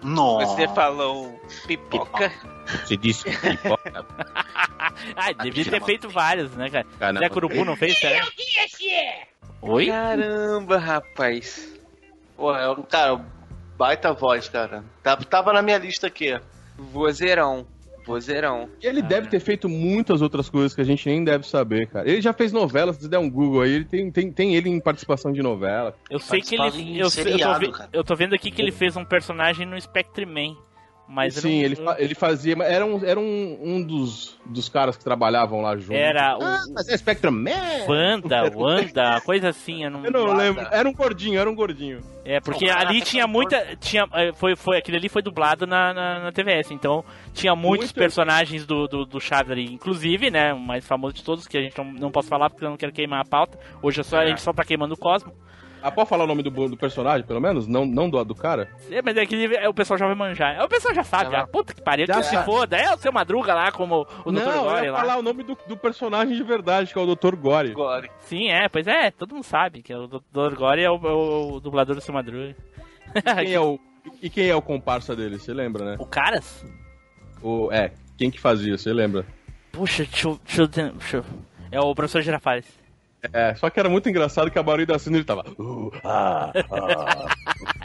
Nossa. 0.02 0.54
Você 0.54 0.68
falou 0.68 1.40
pipoca. 1.66 2.32
Você 2.84 2.96
disse 2.96 3.24
pipoca. 3.24 4.06
Ah, 5.16 5.32
devia 5.32 5.64
ter 5.64 5.82
feito 5.82 6.08
vários, 6.08 6.52
né, 6.52 6.68
cara? 6.68 6.86
Caramba. 6.98 7.20
Zé 7.20 7.28
Curubu 7.28 7.64
não 7.64 7.76
fez, 7.76 7.98
sério? 7.98 8.26
Oi? 9.62 9.86
Caramba, 9.86 10.78
rapaz. 10.78 11.72
Pô, 12.36 12.54
é 12.54 12.70
um 12.70 12.82
cara, 12.82 13.24
baita 13.76 14.12
voz, 14.12 14.48
cara. 14.48 14.84
Tava, 15.02 15.24
tava 15.24 15.52
na 15.52 15.62
minha 15.62 15.78
lista 15.78 16.06
aqui. 16.06 16.38
Vozeirão. 16.76 17.66
Vozeirão. 18.04 18.68
E 18.82 18.86
ele 18.86 19.02
deve 19.02 19.28
ter 19.28 19.40
feito 19.40 19.68
muitas 19.68 20.22
outras 20.22 20.48
coisas 20.48 20.74
que 20.74 20.80
a 20.80 20.84
gente 20.84 21.08
nem 21.08 21.22
deve 21.24 21.46
saber, 21.46 21.86
cara. 21.88 22.08
Ele 22.08 22.20
já 22.20 22.32
fez 22.32 22.52
novela, 22.52 22.92
se 22.92 23.00
você 23.02 23.08
der 23.08 23.18
um 23.18 23.30
Google 23.30 23.62
aí, 23.62 23.72
ele 23.72 23.84
tem, 23.84 24.10
tem, 24.10 24.32
tem 24.32 24.54
ele 24.54 24.68
em 24.68 24.80
participação 24.80 25.32
de 25.32 25.42
novela. 25.42 25.94
Eu 26.10 26.18
sei 26.18 26.40
que 26.40 26.54
ele. 26.54 26.80
em 26.80 26.96
Eu, 26.98 27.10
sei- 27.10 27.22
eu, 27.24 27.38
tô 27.38 27.54
seriado, 27.60 27.88
eu 27.92 28.04
tô 28.04 28.16
vendo 28.16 28.34
aqui 28.34 28.50
que 28.50 28.60
ele 28.62 28.72
fez 28.72 28.96
um 28.96 29.04
personagem 29.04 29.66
no 29.66 29.80
Spectre 29.80 30.26
Man. 30.26 30.56
Mas 31.12 31.34
Sim, 31.34 31.58
não- 31.58 31.64
ele, 31.64 31.74
fa- 31.76 31.96
ele 31.98 32.14
fazia. 32.14 32.54
mas 32.54 32.68
Era, 32.70 32.86
um, 32.86 33.04
era 33.04 33.18
um, 33.18 33.58
um 33.60 33.82
dos, 33.82 34.38
dos 34.46 34.68
caras 34.68 34.96
que 34.96 35.02
trabalhavam 35.02 35.60
lá 35.60 35.76
junto. 35.76 35.92
Era 35.96 36.38
o- 36.38 36.42
Ah, 36.42 36.62
mas 36.72 36.88
é 36.88 36.96
Spectrum 36.96 37.32
Man! 37.32 37.50
Wanda, 37.88 38.42
Wanda, 38.54 39.20
coisa 39.22 39.48
assim, 39.48 39.82
eu 39.84 39.90
não, 39.90 40.04
Eu 40.04 40.12
não 40.12 40.32
lembro. 40.36 40.64
Era 40.70 40.88
um 40.88 40.92
gordinho, 40.94 41.40
era 41.40 41.50
um 41.50 41.54
gordinho. 41.54 42.00
É, 42.24 42.38
porque 42.38 42.68
ali 42.70 43.00
tinha 43.00 43.26
muita. 43.26 43.76
Tinha, 43.80 44.06
eh, 44.12 44.32
foi, 44.34 44.54
foi, 44.54 44.78
aquele 44.78 44.98
ali 44.98 45.08
foi 45.08 45.20
dublado 45.20 45.66
na, 45.66 45.92
na, 45.92 46.20
na 46.20 46.32
TVS, 46.32 46.70
então 46.70 47.04
tinha 47.34 47.56
muitos 47.56 47.88
Muito. 47.88 47.94
personagens 47.96 48.64
do, 48.64 48.86
do, 48.86 49.04
do 49.04 49.20
Chaves 49.20 49.50
ali. 49.50 49.64
Inclusive, 49.64 50.30
né, 50.30 50.52
o 50.54 50.60
mais 50.60 50.86
famoso 50.86 51.14
de 51.14 51.24
todos, 51.24 51.48
que 51.48 51.58
a 51.58 51.62
gente 51.62 51.76
não, 51.76 51.84
não 51.92 52.10
posso 52.12 52.28
falar 52.28 52.50
porque 52.50 52.64
eu 52.64 52.70
não 52.70 52.76
quero 52.76 52.92
queimar 52.92 53.20
a 53.22 53.24
pauta. 53.28 53.58
Hoje 53.82 54.00
é 54.00 54.04
só, 54.04 54.18
a 54.18 54.26
gente 54.26 54.40
só 54.42 54.52
tá 54.52 54.64
queimando 54.64 54.94
o 54.94 54.96
Cosmo. 54.96 55.32
Ah, 55.82 55.90
pode 55.90 56.08
falar 56.08 56.24
o 56.24 56.26
nome 56.26 56.42
do, 56.42 56.50
do 56.50 56.76
personagem, 56.76 57.26
pelo 57.26 57.40
menos? 57.40 57.66
Não, 57.66 57.86
não 57.86 58.08
do, 58.10 58.22
do 58.24 58.34
cara? 58.34 58.68
É, 58.90 59.00
mas 59.02 59.16
é 59.16 59.24
que 59.24 59.56
é, 59.56 59.68
o 59.68 59.74
pessoal 59.74 59.98
já 59.98 60.06
vai 60.06 60.14
manjar. 60.14 60.56
É, 60.56 60.62
O 60.62 60.68
pessoal 60.68 60.94
já 60.94 61.02
sabe, 61.04 61.30
já. 61.30 61.46
Puta 61.46 61.72
que 61.74 61.80
pariu, 61.82 62.06
Já 62.06 62.16
que 62.16 62.24
se 62.24 62.36
foda. 62.44 62.76
É 62.76 62.94
o 62.94 62.98
seu 62.98 63.12
Madruga 63.12 63.54
lá, 63.54 63.72
como 63.72 64.06
o 64.24 64.30
Dr. 64.32 64.40
não, 64.40 64.52
eu 64.52 64.62
Gore 64.64 64.84
ia 64.86 64.92
lá. 64.92 65.00
falar 65.00 65.16
o 65.18 65.22
nome 65.22 65.42
do, 65.42 65.56
do 65.66 65.76
personagem 65.76 66.36
de 66.36 66.42
verdade, 66.42 66.92
que 66.92 66.98
é 66.98 67.02
o 67.02 67.14
Dr. 67.14 67.34
Gore. 67.36 67.72
Gore. 67.72 68.10
Sim, 68.20 68.48
é, 68.50 68.68
pois 68.68 68.86
é, 68.86 69.10
todo 69.10 69.34
mundo 69.34 69.44
sabe 69.44 69.82
que 69.82 69.94
o 69.94 70.06
Dr. 70.06 70.54
Gore 70.56 70.82
é 70.82 70.90
o, 70.90 70.94
é 70.96 71.12
o 71.12 71.60
dublador 71.60 71.94
do 71.94 72.00
seu 72.00 72.12
Madruga. 72.14 72.54
Quem 73.42 73.52
é 73.54 73.60
o, 73.60 73.78
e 74.22 74.28
quem 74.30 74.48
é 74.48 74.54
o 74.54 74.62
comparsa 74.62 75.16
dele? 75.16 75.38
Você 75.38 75.52
lembra, 75.54 75.84
né? 75.84 75.96
O 75.98 76.06
Caras? 76.06 76.64
O, 77.42 77.70
é, 77.72 77.92
quem 78.18 78.30
que 78.30 78.38
fazia, 78.38 78.76
você 78.76 78.92
lembra? 78.92 79.24
Puxa, 79.72 80.04
deixa 80.04 80.28
eu, 80.28 80.40
deixa 80.44 80.62
eu, 80.62 80.66
deixa 80.92 81.16
eu- 81.18 81.24
É 81.72 81.80
o 81.80 81.94
professor 81.94 82.20
Girafales. 82.22 82.66
É, 83.32 83.54
só 83.54 83.68
que 83.68 83.78
era 83.78 83.88
muito 83.88 84.08
engraçado 84.08 84.50
que 84.50 84.58
a 84.58 84.62
barulho 84.62 84.86
da 84.86 84.98
cena 84.98 85.16
ele 85.16 85.24
tava. 85.24 85.44
"Uh, 85.58 85.90
ah, 86.04 86.52
ah." 86.70 87.26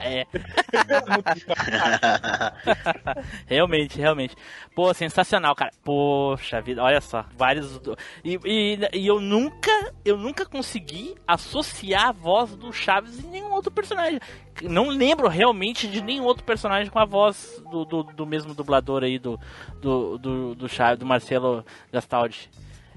É. 0.05 0.25
realmente, 3.47 3.97
realmente. 3.97 4.35
Pô, 4.75 4.93
sensacional, 4.93 5.55
cara. 5.55 5.71
Poxa 5.83 6.61
vida, 6.61 6.83
olha 6.83 7.01
só, 7.01 7.25
vários. 7.35 7.81
E, 8.23 8.39
e, 8.45 8.79
e 8.93 9.07
eu 9.07 9.19
nunca, 9.19 9.71
eu 10.03 10.15
nunca 10.15 10.45
consegui 10.45 11.15
associar 11.27 12.09
a 12.09 12.11
voz 12.11 12.55
do 12.55 12.71
Chaves 12.71 13.23
em 13.23 13.29
nenhum 13.29 13.51
outro 13.51 13.71
personagem. 13.71 14.19
Não 14.63 14.89
lembro 14.89 15.27
realmente 15.27 15.87
de 15.87 16.01
nenhum 16.01 16.23
outro 16.23 16.43
personagem 16.43 16.91
com 16.91 16.99
a 16.99 17.05
voz 17.05 17.61
do, 17.71 17.83
do, 17.83 18.03
do 18.03 18.25
mesmo 18.25 18.53
dublador 18.53 19.03
aí 19.03 19.17
do, 19.17 19.39
do, 19.81 20.17
do, 20.17 20.55
do 20.55 20.69
Chaves, 20.69 20.99
do 20.99 21.05
Marcelo 21.05 21.65
Gastaldi. 21.91 22.49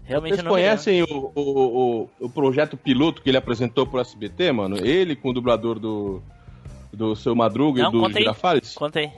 Realmente 0.09 0.37
Vocês 0.37 0.45
não 0.45 0.53
conhecem 0.53 1.03
o, 1.03 1.33
o, 1.35 1.41
o, 1.43 2.09
o 2.19 2.31
projeto 2.31 2.79
piloto 2.79 3.21
que 3.21 3.29
ele 3.29 3.37
apresentou 3.37 3.87
pro 3.87 4.01
SBT, 4.01 4.53
mano? 4.53 4.79
Ele 4.79 5.15
com 5.15 5.29
o 5.29 5.33
dublador 5.35 5.79
do, 5.79 6.23
do 6.91 7.15
Seu 7.15 7.35
Madruga 7.35 7.83
Não, 7.83 7.91
e 7.91 8.13
do. 8.13 8.19
Girafales? 8.19 8.75
Conta 8.75 9.01
aí. 9.01 9.13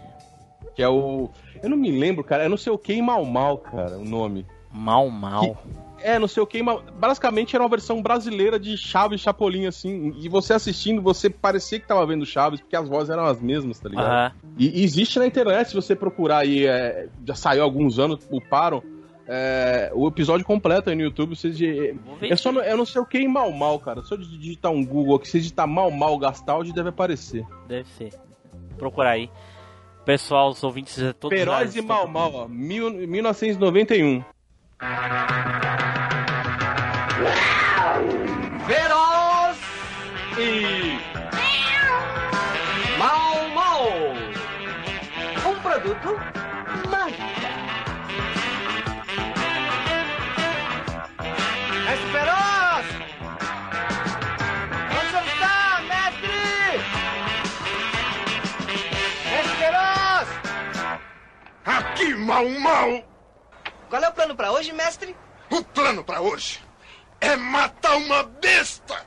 Que 0.74 0.82
é 0.82 0.88
o. 0.88 1.30
Eu 1.62 1.70
não 1.70 1.76
me 1.76 1.92
lembro, 1.92 2.24
cara. 2.24 2.42
É 2.42 2.48
não 2.48 2.56
sei 2.56 2.72
o 2.72 2.78
que 2.78 3.00
Mal 3.00 3.24
Mal, 3.24 3.58
cara, 3.58 3.98
o 3.98 4.04
nome. 4.04 4.44
Mal 4.72 5.08
Mal. 5.08 5.62
É, 6.02 6.18
não 6.18 6.26
sei 6.26 6.42
o 6.42 6.46
que. 6.46 6.60
Mal... 6.60 6.82
Basicamente 6.98 7.54
era 7.54 7.62
uma 7.62 7.70
versão 7.70 8.02
brasileira 8.02 8.58
de 8.58 8.76
Chaves 8.76 9.20
e 9.20 9.22
Chapolin, 9.22 9.66
assim. 9.66 10.12
E 10.18 10.28
você 10.28 10.54
assistindo, 10.54 11.00
você 11.00 11.30
parecia 11.30 11.78
que 11.78 11.86
tava 11.86 12.04
vendo 12.04 12.26
Chaves, 12.26 12.60
porque 12.60 12.74
as 12.74 12.88
vozes 12.88 13.10
eram 13.10 13.26
as 13.26 13.40
mesmas, 13.40 13.78
tá 13.78 13.88
ligado? 13.88 14.06
Aham. 14.06 14.32
E, 14.58 14.80
e 14.80 14.82
existe 14.82 15.20
na 15.20 15.26
internet, 15.26 15.68
se 15.68 15.74
você 15.74 15.94
procurar 15.94 16.38
aí, 16.38 16.66
é, 16.66 17.08
já 17.24 17.36
saiu 17.36 17.62
há 17.62 17.64
alguns 17.64 18.00
anos, 18.00 18.26
uparam. 18.28 18.82
É, 19.32 19.92
o 19.94 20.08
episódio 20.08 20.44
completo 20.44 20.90
aí 20.90 20.96
no 20.96 21.02
YouTube, 21.02 21.36
vocês 21.36 21.56
de, 21.56 21.96
ver 22.18 22.32
eu 22.32 22.36
só 22.36 22.50
não, 22.50 22.60
eu 22.62 22.76
não 22.76 22.84
sei 22.84 23.00
o 23.00 23.06
que 23.06 23.16
em 23.16 23.28
mal 23.28 23.52
mal, 23.52 23.78
cara. 23.78 24.02
Se 24.02 24.12
eu 24.12 24.18
digitar 24.18 24.72
um 24.72 24.84
Google 24.84 25.14
aqui, 25.14 25.28
se 25.28 25.38
digitar 25.38 25.68
mal 25.68 25.88
mal 25.88 26.18
Gastaldi, 26.18 26.72
deve 26.72 26.88
aparecer. 26.88 27.46
Deve 27.68 27.88
ser. 27.90 28.10
Vou 28.70 28.76
procurar 28.76 29.10
aí. 29.10 29.30
Pessoal, 30.04 30.50
os 30.50 30.64
ouvintes 30.64 30.96
já 30.96 31.12
todos. 31.12 31.38
Feroz 31.38 31.76
e 31.76 31.80
mal 31.80 32.08
mal, 32.08 32.34
ó, 32.34 32.48
mil, 32.48 32.90
1991. 32.90 34.24
Feroz 38.66 39.58
e 40.40 40.98
Mal 42.98 43.48
Mal. 43.54 43.86
Um 45.48 45.54
produto 45.62 46.39
Mal, 62.30 62.48
mal! 62.60 63.04
Qual 63.88 64.04
é 64.04 64.08
o 64.08 64.12
plano 64.12 64.36
para 64.36 64.52
hoje, 64.52 64.72
mestre? 64.72 65.16
O 65.50 65.64
plano 65.64 66.04
pra 66.04 66.20
hoje 66.20 66.62
é 67.20 67.34
matar 67.34 67.96
uma 67.96 68.22
besta! 68.22 69.04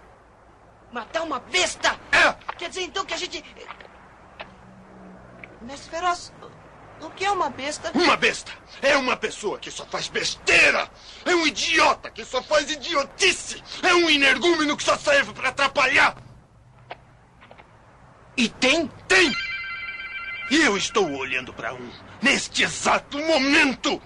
Matar 0.91 1.21
uma 1.23 1.39
besta? 1.39 1.97
É! 2.11 2.33
Quer 2.57 2.67
dizer 2.67 2.81
então 2.81 3.05
que 3.05 3.13
a 3.13 3.17
gente. 3.17 3.41
Mestre 5.61 5.89
Feroz, 5.89 6.33
o 6.99 7.09
que 7.11 7.23
é 7.23 7.31
uma 7.31 7.49
besta? 7.49 7.93
Uma 7.95 8.17
besta 8.17 8.51
é 8.81 8.97
uma 8.97 9.15
pessoa 9.15 9.57
que 9.57 9.71
só 9.71 9.85
faz 9.85 10.09
besteira! 10.09 10.91
É 11.23 11.33
um 11.33 11.47
idiota 11.47 12.11
que 12.11 12.25
só 12.25 12.43
faz 12.43 12.69
idiotice! 12.69 13.63
É 13.81 13.93
um 13.93 14.09
energúmeno 14.09 14.75
que 14.75 14.83
só 14.83 14.97
serve 14.97 15.31
pra 15.31 15.47
atrapalhar! 15.47 16.17
E 18.35 18.49
tem? 18.49 18.85
Tem! 19.07 19.33
E 20.51 20.61
eu 20.61 20.75
estou 20.75 21.09
olhando 21.09 21.53
pra 21.53 21.73
um 21.73 21.89
neste 22.23 22.63
exato 22.63 23.17
momento! 23.19 24.01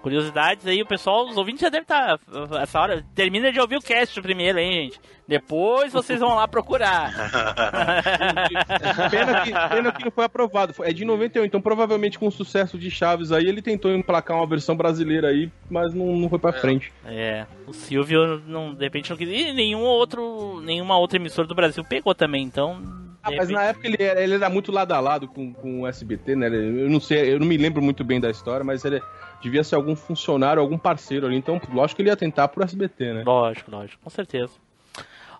Curiosidades 0.00 0.64
aí, 0.66 0.80
o 0.80 0.86
pessoal, 0.86 1.26
os 1.26 1.36
ouvintes 1.36 1.62
já 1.62 1.68
devem 1.68 1.82
estar. 1.82 2.20
Essa 2.62 2.80
hora. 2.80 3.04
Termina 3.12 3.50
de 3.50 3.58
ouvir 3.58 3.76
o 3.76 3.80
cast 3.80 4.22
primeiro, 4.22 4.58
hein, 4.58 4.84
gente? 4.84 5.00
Depois 5.26 5.92
vocês 5.92 6.20
vão 6.20 6.36
lá 6.36 6.46
procurar. 6.46 7.12
Pena 9.10 9.40
que, 9.42 9.50
pena 9.50 9.92
que 9.92 10.04
não 10.04 10.10
foi 10.12 10.24
aprovado. 10.24 10.74
É 10.84 10.92
de 10.92 11.04
91, 11.04 11.44
então 11.44 11.60
provavelmente 11.60 12.18
com 12.20 12.28
o 12.28 12.30
sucesso 12.30 12.78
de 12.78 12.88
Chaves 12.88 13.32
aí, 13.32 13.44
ele 13.46 13.60
tentou 13.60 13.92
emplacar 13.92 14.36
uma 14.36 14.46
versão 14.46 14.76
brasileira 14.76 15.28
aí, 15.28 15.50
mas 15.68 15.92
não, 15.92 16.16
não 16.16 16.28
foi 16.28 16.38
pra 16.38 16.52
frente. 16.52 16.92
É, 17.04 17.44
o 17.66 17.72
Silvio 17.72 18.40
não, 18.46 18.72
de 18.72 18.84
repente 18.84 19.10
não 19.10 19.16
quis. 19.16 19.28
E 19.28 19.52
nenhum 19.52 19.82
outro, 19.82 20.60
nenhuma 20.60 20.96
outra 20.96 21.18
emissora 21.18 21.48
do 21.48 21.54
Brasil 21.54 21.82
pegou 21.82 22.14
também, 22.14 22.44
então. 22.44 23.05
Ah, 23.26 23.36
mas 23.36 23.48
na 23.48 23.64
época 23.64 23.88
ele 23.88 23.96
era, 23.98 24.22
ele 24.22 24.34
era 24.34 24.48
muito 24.48 24.70
lado 24.70 24.92
a 24.92 25.00
lado 25.00 25.26
com, 25.26 25.52
com 25.52 25.80
o 25.82 25.86
SBT, 25.86 26.36
né? 26.36 26.46
Eu 26.46 26.88
não 26.88 27.00
sei, 27.00 27.34
eu 27.34 27.40
não 27.40 27.46
me 27.46 27.56
lembro 27.56 27.82
muito 27.82 28.04
bem 28.04 28.20
da 28.20 28.30
história, 28.30 28.64
mas 28.64 28.84
ele 28.84 29.02
devia 29.42 29.64
ser 29.64 29.74
algum 29.74 29.96
funcionário, 29.96 30.62
algum 30.62 30.78
parceiro 30.78 31.26
ali. 31.26 31.36
Então, 31.36 31.60
lógico 31.72 31.96
que 31.96 32.02
ele 32.02 32.10
ia 32.10 32.16
tentar 32.16 32.48
pro 32.48 32.62
SBT, 32.62 33.14
né? 33.14 33.22
Lógico, 33.26 33.70
lógico, 33.70 34.00
com 34.02 34.10
certeza. 34.10 34.52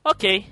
Ok. 0.03 0.45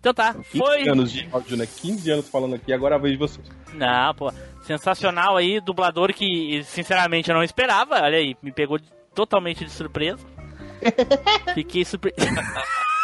Então 0.00 0.14
tá, 0.14 0.34
15 0.34 0.58
foi. 0.58 0.88
anos 0.88 1.12
de 1.12 1.28
áudio, 1.30 1.56
né? 1.56 1.66
15 1.66 2.10
anos 2.10 2.28
falando 2.28 2.54
aqui, 2.54 2.72
agora 2.72 2.94
a 2.94 2.98
vez 2.98 3.12
de 3.12 3.18
vocês. 3.18 3.46
Não, 3.74 4.14
pô. 4.14 4.32
Sensacional 4.62 5.36
aí, 5.36 5.60
dublador 5.60 6.12
que 6.12 6.62
sinceramente 6.64 7.30
eu 7.30 7.36
não 7.36 7.42
esperava. 7.42 8.02
Olha 8.02 8.18
aí, 8.18 8.36
me 8.42 8.52
pegou 8.52 8.78
totalmente 9.14 9.64
de 9.64 9.70
surpresa. 9.70 10.24
Fiquei 11.54 11.84
surpreso. 11.84 12.16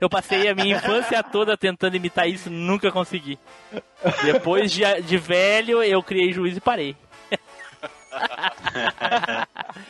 eu 0.00 0.08
passei 0.08 0.48
a 0.48 0.54
minha 0.54 0.76
infância 0.76 1.22
toda 1.22 1.56
tentando 1.56 1.96
imitar 1.96 2.28
isso, 2.28 2.50
nunca 2.50 2.90
consegui. 2.92 3.38
Depois 4.24 4.70
de, 4.72 4.82
de 5.02 5.18
velho, 5.18 5.82
eu 5.82 6.02
criei 6.02 6.32
juízo 6.32 6.58
e 6.58 6.60
parei. 6.60 6.96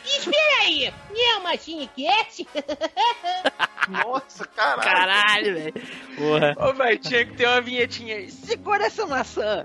Espera 0.04 0.62
aí, 0.64 0.92
é 1.16 1.36
uma 1.38 1.56
Cinecast? 1.56 2.46
Nossa, 3.88 4.44
caralho. 4.48 4.82
Caralho, 4.82 5.54
velho. 5.54 5.74
Porra. 6.16 6.56
Ô, 6.58 6.72
velho, 6.72 6.98
tinha 6.98 7.24
que 7.24 7.34
ter 7.34 7.46
uma 7.46 7.60
vinhetinha 7.60 8.16
aí. 8.16 8.30
Segura 8.30 8.86
essa 8.86 9.06
maçã. 9.06 9.64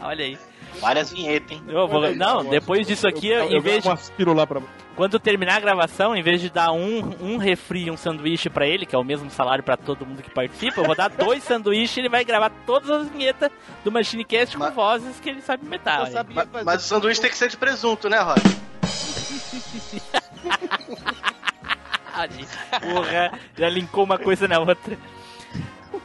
Olha 0.00 0.24
aí. 0.24 0.38
Várias 0.80 1.12
vinhetas, 1.12 1.52
hein? 1.52 1.62
Eu 1.68 1.86
vou- 1.86 2.14
não, 2.14 2.44
depois 2.44 2.86
disso 2.86 3.06
aqui, 3.06 3.28
eu, 3.28 3.44
em 3.44 3.54
eu 3.56 3.62
vez 3.62 3.84
vou 3.84 3.92
um 3.92 3.94
aspiro 3.94 4.32
lá 4.32 4.46
pra. 4.46 4.60
Quando 4.94 5.18
terminar 5.18 5.56
a 5.56 5.60
gravação, 5.60 6.14
em 6.14 6.22
vez 6.22 6.40
de 6.40 6.50
dar 6.50 6.70
um, 6.72 7.14
um 7.20 7.36
refri 7.38 7.84
e 7.86 7.90
um 7.90 7.96
sanduíche 7.96 8.50
pra 8.50 8.66
ele, 8.66 8.84
que 8.84 8.94
é 8.94 8.98
o 8.98 9.04
mesmo 9.04 9.30
salário 9.30 9.64
pra 9.64 9.76
todo 9.76 10.04
mundo 10.04 10.22
que 10.22 10.30
participa, 10.30 10.80
eu 10.80 10.84
vou 10.84 10.94
dar 10.94 11.08
dois 11.08 11.42
sanduíches 11.44 11.96
e 11.96 12.00
ele 12.00 12.08
vai 12.10 12.24
gravar 12.24 12.50
todas 12.66 12.90
as 12.90 13.08
vinhetas 13.08 13.50
do 13.82 13.90
Machinecast 13.90 14.56
com 14.56 14.70
vozes 14.70 15.18
que 15.18 15.30
ele 15.30 15.40
sabe 15.40 15.64
imitar. 15.64 16.02
olha. 16.02 16.26
Mas, 16.28 16.64
mas 16.64 16.84
o 16.84 16.86
sanduíche 16.86 17.20
tem 17.20 17.30
que 17.30 17.36
ser 17.36 17.48
de 17.48 17.56
presunto, 17.56 18.08
né, 18.08 18.18
Rod? 18.18 18.38
Porra, 22.80 23.38
já 23.56 23.68
linkou 23.70 24.04
uma 24.04 24.18
coisa 24.18 24.46
na 24.46 24.58
outra. 24.58 24.98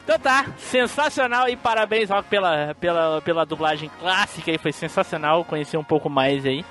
Então 0.04 0.18
tá, 0.18 0.46
sensacional 0.56 1.50
e 1.50 1.56
parabéns 1.56 2.08
Rock 2.08 2.30
pela, 2.30 2.74
pela, 2.80 3.20
pela 3.20 3.44
dublagem 3.44 3.90
clássica 4.00 4.50
aí, 4.50 4.56
foi 4.56 4.72
sensacional 4.72 5.44
conhecer 5.44 5.76
um 5.76 5.84
pouco 5.84 6.08
mais 6.08 6.46
aí. 6.46 6.64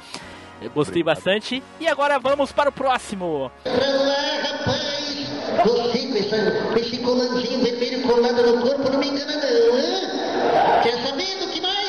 Eu 0.62 0.70
gostei 0.72 1.02
Obrigado. 1.02 1.16
bastante. 1.16 1.64
E 1.80 1.88
agora 1.88 2.20
vamos 2.20 2.52
para 2.52 2.70
o 2.70 2.72
próximo. 2.72 3.52
Olá, 3.66 4.42
rapaz! 4.42 5.28
Você 5.66 6.08
pensando, 6.14 6.72
com 6.72 6.80
esse 6.80 6.98
colanzinho 6.98 7.64
vermelho 7.64 8.02
colado 8.04 8.56
no 8.56 8.62
corpo, 8.62 8.92
não 8.92 9.00
me 9.00 9.08
engana 9.08 9.36
não, 9.36 9.78
hein? 9.78 10.82
Quer 10.84 11.04
saber 11.04 11.40
do 11.40 11.52
que 11.52 11.62
mais? 11.62 11.88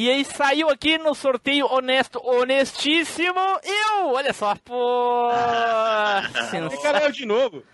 E 0.00 0.08
aí 0.08 0.24
saiu 0.24 0.70
aqui 0.70 0.96
no 0.96 1.12
sorteio 1.12 1.66
honesto, 1.66 2.20
honestíssimo, 2.24 3.40
eu! 3.64 4.12
Olha 4.12 4.32
só, 4.32 4.54
pô! 4.64 5.28
Sensacional. 6.50 7.10
De 7.10 7.26
novo. 7.26 7.64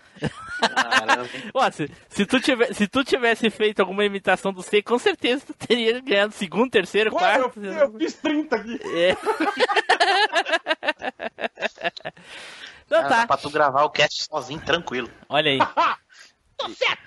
Ó, 1.53 1.71
se, 1.71 1.89
se, 2.09 2.25
tu 2.25 2.39
tivesse, 2.39 2.73
se 2.73 2.87
tu 2.87 3.03
tivesse 3.03 3.49
feito 3.49 3.79
alguma 3.79 4.05
imitação 4.05 4.53
do 4.53 4.61
C, 4.61 4.81
com 4.81 4.97
certeza 4.97 5.45
tu 5.47 5.53
teria 5.53 5.99
ganhado 6.01 6.33
segundo, 6.33 6.69
terceiro, 6.71 7.11
Pô, 7.11 7.17
quarto. 7.17 7.59
eu, 7.61 7.73
eu 7.73 7.93
fiz 7.97 8.13
30 8.15 8.55
aqui. 8.55 8.79
É. 8.93 9.15
Então 12.85 13.01
Cara, 13.01 13.09
tá. 13.09 13.21
dá 13.21 13.27
Pra 13.27 13.37
tu 13.37 13.49
gravar 13.49 13.83
o 13.83 13.89
cast 13.89 14.25
sozinho, 14.25 14.61
tranquilo. 14.61 15.09
Olha 15.27 15.49
aí. 15.49 15.57
Tô 16.55 16.69
certo. 16.69 17.01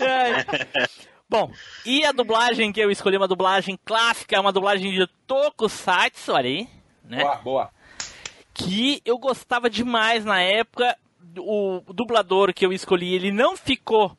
Ai. 0.00 0.44
Bom, 1.28 1.52
e 1.86 2.04
a 2.04 2.12
dublagem 2.12 2.72
que 2.72 2.80
eu 2.80 2.90
escolhi, 2.90 3.16
uma 3.16 3.28
dublagem 3.28 3.78
clássica, 3.84 4.40
uma 4.40 4.52
dublagem 4.52 4.90
de 4.92 5.06
Tokusatsu, 5.26 6.32
olha 6.32 6.48
aí, 6.48 6.68
né? 7.04 7.22
Boa, 7.22 7.36
boa. 7.36 7.70
Que 8.52 9.00
eu 9.04 9.18
gostava 9.18 9.70
demais 9.70 10.24
na 10.24 10.40
época. 10.40 10.96
O 11.38 11.80
dublador 11.92 12.52
que 12.52 12.66
eu 12.66 12.72
escolhi, 12.72 13.14
ele 13.14 13.30
não 13.30 13.56
ficou 13.56 14.16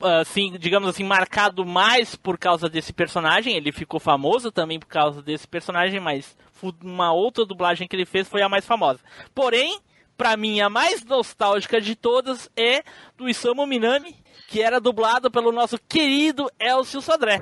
assim, 0.00 0.56
digamos 0.58 0.88
assim, 0.88 1.04
marcado 1.04 1.64
mais 1.64 2.16
por 2.16 2.38
causa 2.38 2.68
desse 2.68 2.92
personagem. 2.92 3.56
Ele 3.56 3.72
ficou 3.72 4.00
famoso 4.00 4.50
também 4.50 4.78
por 4.78 4.88
causa 4.88 5.22
desse 5.22 5.46
personagem, 5.46 6.00
mas 6.00 6.36
uma 6.82 7.12
outra 7.12 7.44
dublagem 7.44 7.86
que 7.88 7.96
ele 7.96 8.06
fez 8.06 8.28
foi 8.28 8.42
a 8.42 8.48
mais 8.48 8.66
famosa. 8.66 9.00
Porém, 9.34 9.80
pra 10.16 10.36
mim, 10.36 10.60
a 10.60 10.68
mais 10.68 11.04
nostálgica 11.04 11.80
de 11.80 11.94
todas 11.94 12.50
é 12.56 12.82
do 13.16 13.28
Isamu 13.28 13.66
Minami, 13.66 14.16
que 14.48 14.60
era 14.60 14.80
dublado 14.80 15.30
pelo 15.30 15.52
nosso 15.52 15.78
querido 15.78 16.50
Elcio 16.58 17.00
Sodré. 17.00 17.40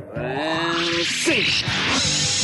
Sim. 1.04 2.37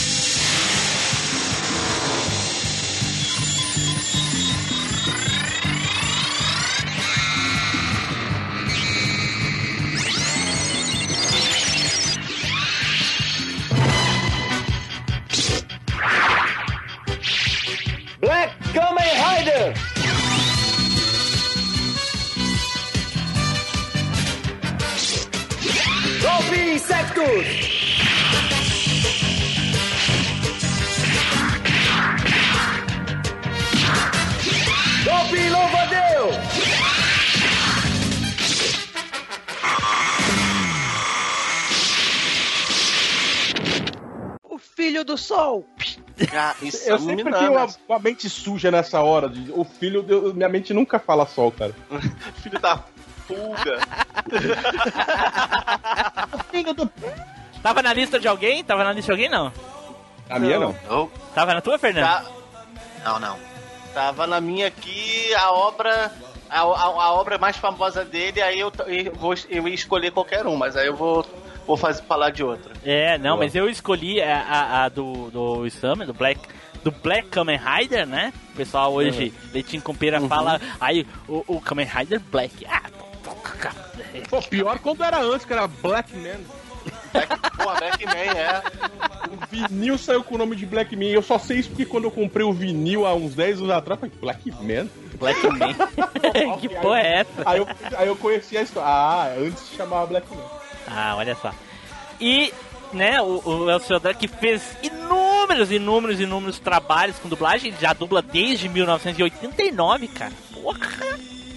Black 18.20 18.50
Kamen 18.72 19.12
Rider! 19.22 19.74
Golpe 26.22 26.56
Insectus! 26.72 27.48
Golpe 35.04 35.50
Louvadeu! 35.50 35.83
Filho 44.76 45.04
do 45.04 45.16
sol. 45.16 45.66
Ah, 46.32 46.54
isso 46.62 46.88
Eu 46.88 46.96
é 46.96 46.98
sempre 46.98 47.24
Minami. 47.24 47.38
tenho 47.38 47.52
uma, 47.58 47.66
uma 47.88 47.98
mente 47.98 48.28
suja 48.28 48.70
nessa 48.70 49.00
hora. 49.00 49.28
De, 49.28 49.50
o 49.52 49.64
filho, 49.64 50.02
de- 50.02 50.32
minha 50.34 50.48
mente 50.48 50.72
nunca 50.72 50.98
fala 50.98 51.26
sol, 51.26 51.50
cara. 51.52 51.74
Filho 52.42 52.58
da 52.60 52.78
fuga. 53.26 53.78
Tava 57.62 57.82
na 57.82 57.92
lista 57.92 58.20
de 58.20 58.28
alguém? 58.28 58.62
Tava 58.62 58.84
na 58.84 58.92
lista 58.92 59.06
de 59.14 59.22
alguém, 59.22 59.28
não? 59.30 59.52
A 60.28 60.38
minha 60.38 60.58
não. 60.58 60.74
Não. 60.88 61.10
Tava 61.34 61.54
na 61.54 61.60
tua, 61.60 61.78
Fernando? 61.78 62.04
Tá. 62.04 62.24
Não, 63.04 63.18
não. 63.18 63.38
Tava 63.92 64.26
na 64.26 64.40
minha 64.40 64.68
aqui 64.68 65.34
a 65.34 65.52
obra. 65.52 66.12
A, 66.50 66.60
a, 66.60 66.62
a 66.62 67.12
obra 67.14 67.38
mais 67.38 67.56
famosa 67.56 68.04
dele, 68.04 68.40
aí 68.40 68.60
eu, 68.60 68.70
eu 68.86 69.12
vou 69.14 69.34
eu 69.48 69.66
ia 69.66 69.74
escolher 69.74 70.12
qualquer 70.12 70.46
um, 70.46 70.54
mas 70.56 70.76
aí 70.76 70.86
eu 70.86 70.94
vou, 70.94 71.26
vou 71.66 71.76
fazer, 71.76 72.02
falar 72.02 72.30
de 72.30 72.42
outra. 72.42 72.72
É, 72.84 73.18
não, 73.18 73.32
Boa. 73.32 73.44
mas 73.44 73.54
eu 73.54 73.68
escolhi 73.68 74.20
a, 74.20 74.40
a, 74.40 74.84
a 74.84 74.88
do, 74.88 75.30
do 75.30 75.66
Isamu, 75.66 76.06
do 76.06 76.14
Black, 76.14 76.40
do 76.82 76.90
Black 76.90 77.28
Kamen 77.28 77.58
Rider, 77.58 78.06
né? 78.06 78.32
O 78.52 78.56
pessoal 78.56 78.92
hoje, 78.92 79.32
Leitinho 79.52 79.82
com 79.82 79.94
pera, 79.94 80.20
fala, 80.20 80.60
aí 80.80 81.06
o, 81.28 81.44
o 81.46 81.60
Kamen 81.60 81.86
Rider 81.86 82.20
Black. 82.30 82.66
Ah, 82.66 82.82
Pô, 84.28 84.40
pior 84.42 84.78
quando 84.78 85.02
era 85.02 85.20
antes, 85.20 85.44
que 85.44 85.52
era 85.52 85.66
Black 85.66 86.14
Man. 86.16 86.40
Pô, 87.56 87.74
Black 87.76 88.04
Man, 88.04 88.12
é. 88.12 88.62
O 89.30 89.46
vinil 89.50 89.96
saiu 89.98 90.22
com 90.22 90.34
o 90.34 90.38
nome 90.38 90.56
de 90.56 90.66
Black 90.66 90.94
Man. 90.96 91.04
Eu 91.06 91.22
só 91.22 91.38
sei 91.38 91.58
isso 91.58 91.70
porque 91.70 91.86
quando 91.86 92.04
eu 92.04 92.10
comprei 92.10 92.44
o 92.44 92.52
vinil 92.52 93.06
há 93.06 93.14
uns 93.14 93.34
10 93.34 93.58
anos 93.58 93.70
atrás, 93.70 94.00
eu 94.02 94.10
falei, 94.10 94.20
Black 94.20 94.50
Man? 94.62 94.88
Black 95.18 95.46
Man? 95.46 95.74
que 96.60 96.68
porra 96.68 97.00
é 97.00 97.20
essa? 97.20 97.42
Aí 97.46 97.58
eu, 97.58 97.66
aí 97.96 98.08
eu 98.08 98.16
conheci 98.16 98.56
a 98.56 98.62
história. 98.62 98.88
Ah, 98.88 99.34
antes 99.38 99.62
se 99.62 99.76
chamava 99.76 100.06
Black 100.06 100.26
Man. 100.34 100.63
Ah, 100.94 101.14
olha 101.16 101.34
só. 101.34 101.52
E, 102.20 102.52
né, 102.92 103.20
o, 103.20 103.42
o 103.44 103.70
Elcio 103.70 103.96
André 103.96 104.14
que 104.14 104.28
fez 104.28 104.62
inúmeros, 104.82 105.70
inúmeros, 105.72 106.20
inúmeros 106.20 106.58
trabalhos 106.58 107.18
com 107.18 107.28
dublagem, 107.28 107.68
ele 107.72 107.80
já 107.80 107.92
dubla 107.92 108.22
desde 108.22 108.68
1989, 108.68 110.08
cara. 110.08 110.32
Porra! 110.52 110.78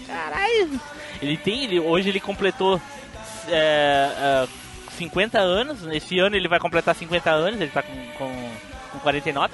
Caralho! 0.07 0.79
Ele 1.21 1.37
tem, 1.37 1.63
ele, 1.63 1.79
hoje 1.79 2.09
ele 2.09 2.19
completou 2.19 2.81
é, 3.47 4.45
é, 4.45 4.47
50 4.97 5.39
anos, 5.39 5.85
esse 5.91 6.17
ano 6.19 6.35
ele 6.35 6.47
vai 6.47 6.59
completar 6.59 6.95
50 6.95 7.29
anos, 7.29 7.61
ele 7.61 7.71
tá 7.71 7.81
com, 7.83 7.93
com, 8.17 8.49
com 8.93 8.99
49. 8.99 9.53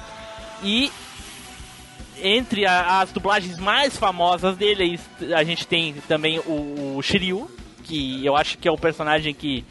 E 0.63 0.91
entre 2.22 2.65
a- 2.65 3.02
as 3.02 3.12
dublagens 3.12 3.58
mais 3.58 3.98
famosas 3.98 4.56
dele, 4.56 5.00
a 5.36 5.43
gente 5.43 5.65
tem 5.67 5.93
também 6.08 6.39
o, 6.39 6.96
o 6.98 7.02
Shiryu, 7.02 7.50
que 7.84 8.26
eu 8.26 8.36
acho 8.36 8.58
que 8.58 8.67
é 8.67 8.72
o 8.72 8.78
personagem 8.78 9.34
que 9.34 9.63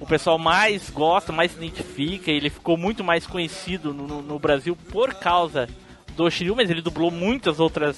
o 0.00 0.06
pessoal 0.06 0.38
mais 0.38 0.90
gosta, 0.90 1.32
mais 1.32 1.52
se 1.52 1.56
identifica. 1.56 2.30
Ele 2.30 2.50
ficou 2.50 2.76
muito 2.76 3.02
mais 3.04 3.26
conhecido 3.26 3.94
no, 3.94 4.06
no- 4.06 4.22
no 4.22 4.38
Brasil 4.38 4.76
por 4.90 5.14
causa 5.14 5.68
do 6.16 6.28
Shiryu, 6.30 6.54
mas 6.56 6.68
ele 6.70 6.82
dublou 6.82 7.10
muitas 7.10 7.58
outras 7.60 7.96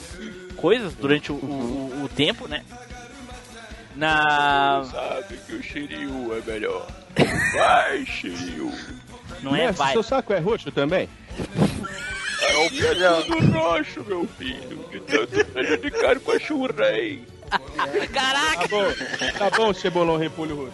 coisas 0.57 0.95
durante 0.95 1.33
o, 1.33 1.35
o- 1.35 2.03
o 2.05 2.09
tempo, 2.09 2.47
né? 2.47 2.63
Na. 3.95 4.85
Sabe 4.85 5.37
que 5.47 5.55
o 5.55 5.63
Shiryu 5.63 6.35
é 6.37 6.51
melhor. 6.51 6.87
Vai, 7.55 8.05
Shiryu. 8.05 8.71
Não 9.43 9.57
é 9.57 9.73
vai. 9.73 9.93
Seu 9.93 10.03
saco 10.03 10.33
é 10.33 10.39
roxo 10.39 10.71
também? 10.71 11.09
É 12.43 12.57
o 12.59 12.71
pedido 12.71 13.25
do 13.53 13.59
roxo, 13.59 14.05
meu 14.07 14.27
filho. 14.39 14.85
De 14.91 15.01
tanto 15.01 15.45
prejudicar 15.47 16.21
com 16.21 16.33
a 16.33 16.39
churrei. 16.39 17.25
Caraca! 18.13 18.57
Tá 18.57 18.69
bom, 18.69 19.39
tá 19.39 19.51
bom, 19.57 19.73
cebolão 19.75 20.17
repolho 20.17 20.57
roxo. 20.57 20.73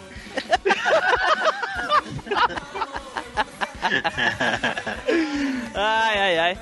Ai, 5.75 6.19
ai, 6.19 6.39
ai. 6.39 6.57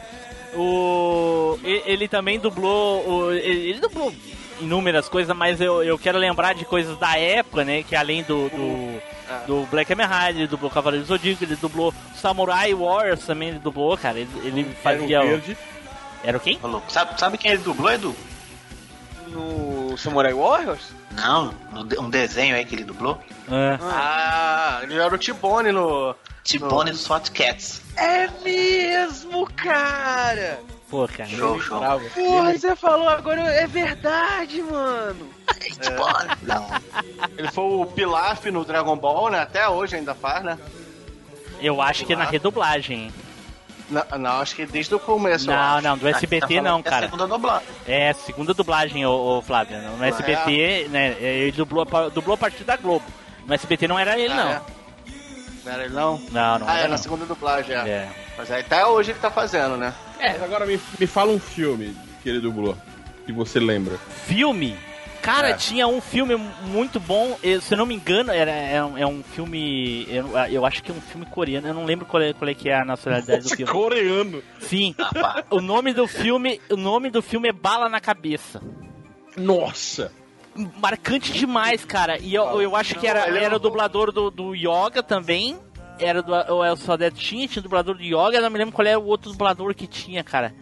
O... 0.55 1.57
Ele 1.63 2.07
também 2.07 2.39
dublou. 2.39 3.07
o- 3.07 3.31
Ele 3.33 3.79
dublou 3.79 4.13
inúmeras 4.59 5.07
coisas, 5.09 5.35
mas 5.35 5.59
eu, 5.61 5.83
eu 5.83 5.97
quero 5.97 6.17
lembrar 6.17 6.53
de 6.53 6.65
coisas 6.65 6.97
da 6.97 7.17
época, 7.17 7.63
né? 7.63 7.83
Que 7.83 7.95
além 7.95 8.23
do. 8.23 8.49
do... 8.49 9.01
Do 9.47 9.65
Black 9.71 9.87
Kamen 9.87 10.05
Rider, 10.05 10.41
ele 10.41 10.47
dublou 10.47 10.69
Cavaleiro 10.69 11.05
do 11.05 11.07
Zodíaco, 11.07 11.41
ele 11.41 11.55
dublou 11.55 11.93
Samurai 12.15 12.73
Warriors 12.73 13.25
também, 13.25 13.47
ele 13.47 13.59
dublou, 13.59 13.97
cara. 13.97 14.19
Ele, 14.19 14.29
ele 14.43 14.75
fazia. 14.83 15.21
o- 15.21 15.27
verde. 15.27 15.57
Era 16.21 16.35
o 16.35 16.39
quem? 16.41 16.59
Sabe, 16.89 17.17
sabe 17.17 17.37
quem 17.37 17.51
ele 17.51 17.63
dublou, 17.63 17.89
Edu? 17.89 18.13
No 19.31 19.97
Samurai 19.97 20.33
Warriors? 20.33 20.81
Não, 21.11 21.53
no 21.71 21.83
de- 21.85 21.97
um 21.99 22.09
desenho 22.09 22.55
aí 22.55 22.65
que 22.65 22.75
ele 22.75 22.83
dublou. 22.83 23.19
Ah, 23.81 24.79
ele 24.83 24.97
era 24.97 25.13
o 25.13 25.17
Tibone 25.17 25.71
no. 25.71 26.15
Tibone 26.43 26.91
dos 26.91 27.09
Hot 27.09 27.31
Cats. 27.31 27.81
É 27.97 28.27
mesmo, 28.43 29.45
cara! 29.55 30.59
Pô, 30.89 31.07
cara. 31.07 31.29
Show, 31.29 31.59
show. 31.61 31.79
Porra, 32.15 32.57
você 32.57 32.75
falou 32.75 33.07
agora, 33.07 33.41
é 33.41 33.65
verdade, 33.67 34.61
mano. 34.61 35.29
Não. 36.43 36.67
Ele 37.37 37.49
foi 37.51 37.63
o 37.63 37.85
Pilaf 37.85 38.45
no 38.51 38.65
Dragon 38.65 38.97
Ball, 38.97 39.29
né? 39.29 39.39
Até 39.39 39.67
hoje 39.69 39.95
ainda 39.95 40.13
faz, 40.15 40.43
né? 40.43 40.57
Eu 41.61 41.81
acho 41.81 42.05
que 42.05 42.13
é 42.13 42.15
na 42.15 42.25
redublagem. 42.25 43.13
Não, 43.91 44.17
não, 44.17 44.31
acho 44.39 44.55
que 44.55 44.65
desde 44.65 44.95
o 44.95 44.99
começo. 44.99 45.45
Não, 45.47 45.81
não, 45.81 45.97
do 45.97 46.07
SBT 46.07 46.61
não, 46.61 46.81
cara. 46.81 47.11
É, 47.85 48.13
segunda 48.13 48.53
dublagem, 48.53 49.05
ô, 49.05 49.37
ô 49.37 49.41
Flávio. 49.41 49.77
No 49.97 50.03
Ah, 50.03 50.07
SBT, 50.07 50.87
né, 50.89 51.15
ele 51.19 51.51
dublou, 51.51 51.85
dublou 52.13 52.35
a 52.35 52.37
partir 52.37 52.63
da 52.63 52.77
Globo. 52.77 53.05
No 53.45 53.53
SBT 53.53 53.87
não 53.87 53.99
era 53.99 54.17
ele, 54.17 54.33
Ah, 54.33 54.35
não. 54.35 54.49
é? 54.51 54.61
Não 55.65 55.71
era 55.73 55.85
ele 55.85 55.93
não? 55.93 56.17
Não, 56.31 56.59
não 56.59 56.67
ah, 56.69 56.73
era 56.73 56.79
é 56.79 56.83
na 56.83 56.89
não. 56.91 56.97
segunda 56.97 57.25
dublagem, 57.25 57.75
é. 57.75 57.79
É. 57.79 58.09
Mas 58.37 58.49
aí 58.49 58.61
até 58.61 58.85
hoje 58.85 59.11
ele 59.11 59.19
tá 59.19 59.29
fazendo, 59.29 59.77
né? 59.77 59.93
É, 60.19 60.29
agora 60.31 60.65
me, 60.65 60.79
me 60.99 61.05
fala 61.07 61.31
um 61.31 61.39
filme 61.39 61.95
que 62.23 62.29
ele 62.29 62.39
dublou. 62.39 62.77
Que 63.25 63.31
você 63.31 63.59
lembra. 63.59 63.97
Filme? 64.25 64.75
Cara, 65.21 65.49
É. 65.49 65.53
tinha 65.53 65.87
um 65.87 66.01
filme 66.01 66.35
muito 66.63 66.99
bom, 66.99 67.37
se 67.61 67.73
eu 67.73 67.77
não 67.77 67.85
me 67.85 67.93
engano, 67.95 68.31
era, 68.31 68.51
é, 68.51 68.83
um, 68.83 68.97
é 68.97 69.05
um 69.05 69.21
filme. 69.23 70.05
Eu, 70.09 70.29
eu 70.49 70.65
acho 70.65 70.81
que 70.83 70.91
é 70.91 70.95
um 70.95 71.01
filme 71.01 71.25
coreano, 71.27 71.67
eu 71.67 71.73
não 71.73 71.85
lembro 71.85 72.05
qual 72.05 72.21
é, 72.23 72.33
qual 72.33 72.49
é 72.49 72.53
que 72.55 72.69
é 72.69 72.75
a 72.79 72.83
nacionalidade 72.85 73.39
do 73.41 73.43
Nossa, 73.43 73.55
filme. 73.55 73.71
coreano. 73.71 74.43
Sim. 74.59 74.95
o 75.49 75.61
nome 75.61 75.93
do 75.93 76.07
filme. 76.07 76.59
O 76.69 76.75
nome 76.75 77.09
do 77.09 77.21
filme 77.21 77.47
é 77.49 77.53
Bala 77.53 77.87
na 77.87 77.99
Cabeça. 77.99 78.61
Nossa! 79.37 80.11
Marcante 80.81 81.31
demais, 81.31 81.85
cara. 81.85 82.17
E 82.19 82.33
eu, 82.35 82.61
eu 82.61 82.75
acho 82.75 82.95
que 82.95 83.07
era, 83.07 83.21
é 83.27 83.43
era 83.43 83.53
um- 83.53 83.57
o 83.57 83.59
dublador 83.59 84.11
do, 84.11 84.29
do 84.29 84.53
Yoga 84.55 85.01
também. 85.01 85.57
Era 85.99 86.21
do 86.23 86.31
o 86.33 86.65
El 86.65 86.75
Sodete 86.75 87.15
tinha, 87.19 87.47
tinha 87.47 87.59
o 87.61 87.63
dublador 87.63 87.95
do 87.95 88.01
Yoga, 88.03 88.37
eu 88.37 88.41
não 88.41 88.49
me 88.49 88.57
lembro 88.57 88.73
qual 88.73 88.87
era 88.87 88.99
o 88.99 89.05
outro 89.05 89.31
dublador 89.31 89.73
que 89.75 89.85
tinha, 89.87 90.23
cara. 90.23 90.53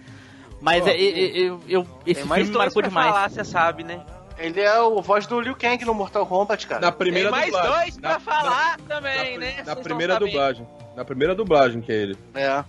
Mas 0.62 0.84
Ó, 0.84 0.90
é, 0.90 0.96
eu, 1.02 1.28
eu, 1.36 1.62
eu- 1.68 1.88
esse 2.06 2.22
filme 2.24 2.52
marcou 2.52 2.82
demais. 2.82 3.08
falar, 3.08 3.30
você 3.30 3.44
sabe, 3.46 3.84
né? 3.86 4.02
Ele 4.40 4.62
é 4.62 4.80
o 4.80 5.02
voz 5.02 5.28
do 5.28 5.40
Liu 5.42 5.56
Kang 5.56 5.84
no 5.86 5.94
Mortal 5.94 6.26
Kombat, 6.26 6.66
cara. 6.66 6.82
Na 6.82 6.92
primeira 6.92 7.30
Tem 7.30 7.40
mais 7.40 7.52
dublagem. 7.52 7.80
dois 7.82 7.98
pra 7.98 8.10
Na- 8.14 8.20
falar 8.20 8.78
também, 8.88 9.38
né? 9.38 9.48
Na 9.58 9.64
Vocês 9.64 9.76
não 9.76 9.84
primeira 9.84 10.18
dublagem. 10.20 10.68
Na 10.96 11.06
primeira 11.06 11.36
dublagem 11.36 11.82
que 11.82 11.92
é 11.92 11.96
ele. 11.96 12.18
É. 12.34 12.64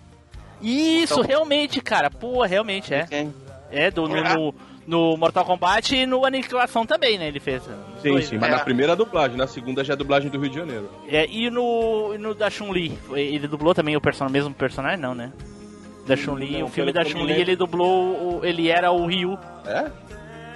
Isso, 0.60 1.14
Então- 1.14 1.24
realmente, 1.24 1.80
cara. 1.80 2.10
Pô, 2.10 2.42
realmente 2.44 2.92
é. 2.92 3.06
Kang. 3.06 3.32
É, 3.70 3.90
do, 3.90 4.08
no, 4.08 4.16
É. 4.16 4.34
no, 4.34 4.54
no 4.86 5.16
Mortal 5.16 5.44
Kombat 5.44 5.94
e 5.94 6.04
no 6.06 6.26
Aniquilação 6.26 6.84
também, 6.84 7.16
né? 7.18 7.28
Ele 7.28 7.38
fez. 7.40 7.62
Sim, 8.02 8.10
dois, 8.10 8.26
sim, 8.26 8.34
né? 8.34 8.40
mas 8.42 8.50
na 8.50 8.58
primeira 8.58 8.96
dublagem, 8.96 9.36
na 9.36 9.46
segunda 9.46 9.84
já 9.84 9.92
é 9.94 9.96
dublagem 9.96 10.28
do 10.28 10.38
Rio 10.40 10.50
de 10.50 10.56
Janeiro. 10.56 10.90
É, 11.08 11.24
e 11.26 11.48
no, 11.50 12.12
e 12.14 12.18
no 12.18 12.34
da 12.34 12.50
Chun-Li? 12.50 12.98
Ele 13.12 13.46
dublou 13.46 13.74
também 13.74 13.96
o 13.96 14.00
person 14.00 14.28
mesmo 14.28 14.52
personagem? 14.52 14.98
Não, 14.98 15.14
né? 15.14 15.32
Da 16.06 16.16
Chun-Li, 16.16 16.62
o 16.64 16.68
filme 16.68 16.92
da 16.92 17.04
Chun-Li, 17.04 17.32
ele 17.40 17.54
dublou. 17.54 18.44
Ele 18.44 18.68
era 18.68 18.90
o 18.90 19.06
Ryu. 19.06 19.38
É? 19.64 19.88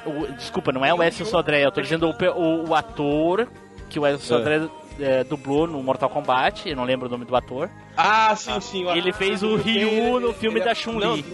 O- 0.06 0.32
desculpa, 0.32 0.70
não 0.72 0.84
é 0.84 0.92
o 0.92 1.02
Ezio 1.02 1.24
Sodré, 1.26 1.64
eu 1.64 1.72
tô 1.72 1.80
dizendo 1.80 2.08
o, 2.08 2.30
o, 2.38 2.68
o 2.70 2.74
ator 2.74 3.48
que 3.88 3.98
o 3.98 4.06
Ezio 4.06 4.20
Sodré 4.20 4.68
é, 5.00 5.24
dublou 5.24 5.66
no 5.66 5.82
Mortal 5.82 6.08
Kombat, 6.10 6.68
eu 6.68 6.76
não 6.76 6.84
lembro 6.84 7.06
o 7.06 7.10
nome 7.10 7.24
do 7.24 7.34
ator. 7.34 7.68
Ah, 7.96 8.34
sim, 8.36 8.60
sim. 8.60 8.88
Ele 8.90 9.12
fez 9.12 9.42
o 9.42 9.56
Ryu 9.56 10.20
no 10.20 10.32
filme 10.32 10.60
da 10.60 10.74
Chun-Li. 10.74 11.24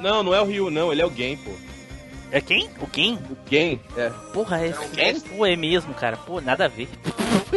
Não, 0.00 0.22
não 0.22 0.34
é 0.34 0.40
o 0.40 0.44
Ryu, 0.44 0.70
não, 0.70 0.92
ele 0.92 1.02
é 1.02 1.06
o 1.06 1.10
Gen, 1.14 1.36
pô. 1.36 1.50
É 2.32 2.40
quem? 2.40 2.70
O 2.80 2.86
quem? 2.86 3.14
O 3.14 3.36
Gen, 3.50 3.80
é. 3.96 4.08
Porra, 4.32 4.60
é, 4.60 4.68
é, 4.96 5.14
pô, 5.36 5.44
é 5.44 5.56
mesmo, 5.56 5.92
cara. 5.94 6.16
Pô, 6.16 6.40
nada 6.40 6.66
a 6.66 6.68
ver. 6.68 6.88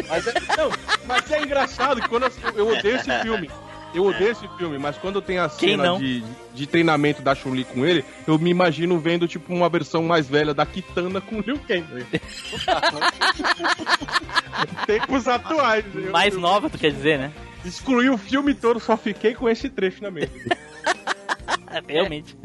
Mas 0.10 0.26
é, 0.28 0.34
não, 0.58 0.72
mas 1.06 1.32
é 1.32 1.42
engraçado 1.44 2.02
que 2.02 2.10
quando 2.10 2.24
eu, 2.24 2.32
eu 2.56 2.68
odeio 2.70 2.96
esse 2.96 3.22
filme. 3.22 3.50
Eu 3.94 4.06
odeio 4.06 4.32
esse 4.32 4.48
filme, 4.58 4.78
mas 4.78 4.98
quando 4.98 5.22
tem 5.22 5.38
a 5.40 5.48
Quem 5.50 5.70
cena 5.72 5.84
não? 5.84 5.98
de, 6.00 6.24
de 6.54 6.68
treinamento 6.68 7.22
da 7.22 7.36
Chun-Li 7.36 7.64
com 7.64 7.86
ele, 7.86 8.04
eu 8.26 8.38
me 8.40 8.50
imagino 8.50 8.98
vendo 9.00 9.28
tipo 9.28 9.54
uma 9.54 9.70
versão 9.70 10.04
mais 10.04 10.28
velha 10.28 10.54
da 10.54 10.66
Kitana 10.66 11.22
com 11.22 11.38
o 11.38 11.42
Liu 11.42 11.60
Kang. 11.60 11.86
Tempos 14.86 15.28
atuais. 15.28 15.86
Eu, 15.94 16.12
Mais 16.12 16.36
nova, 16.36 16.70
tu 16.70 16.78
quer 16.78 16.92
dizer, 16.92 17.18
né? 17.20 17.32
excluí 17.66 18.10
o 18.10 18.18
filme 18.18 18.54
todo, 18.54 18.78
só 18.80 18.98
fiquei 18.98 19.34
com 19.34 19.48
esse 19.48 19.70
trecho 19.70 20.04
na 20.04 20.12
mente. 20.12 20.32
Realmente. 21.88 22.36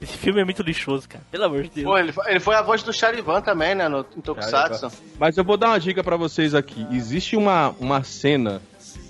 Esse 0.00 0.16
filme 0.18 0.40
é 0.40 0.44
muito 0.44 0.62
lixoso, 0.62 1.08
cara. 1.08 1.24
Pelo 1.32 1.44
amor 1.44 1.62
de 1.64 1.70
Deus. 1.70 1.86
Pô, 1.86 1.98
ele, 1.98 2.12
foi- 2.12 2.30
ele 2.30 2.38
foi 2.40 2.54
a 2.54 2.62
voz 2.62 2.82
do 2.82 2.92
Charivan 2.92 3.40
também, 3.40 3.74
né? 3.74 3.88
No 3.88 4.06
em 4.16 4.20
Tokusatsu. 4.20 4.88
Mas 5.18 5.36
eu 5.36 5.42
vou 5.44 5.56
dar 5.56 5.68
uma 5.70 5.80
dica 5.80 6.04
pra 6.04 6.16
vocês 6.16 6.54
aqui. 6.54 6.86
Existe 6.92 7.34
uma, 7.34 7.74
uma 7.80 8.02
cena. 8.04 8.60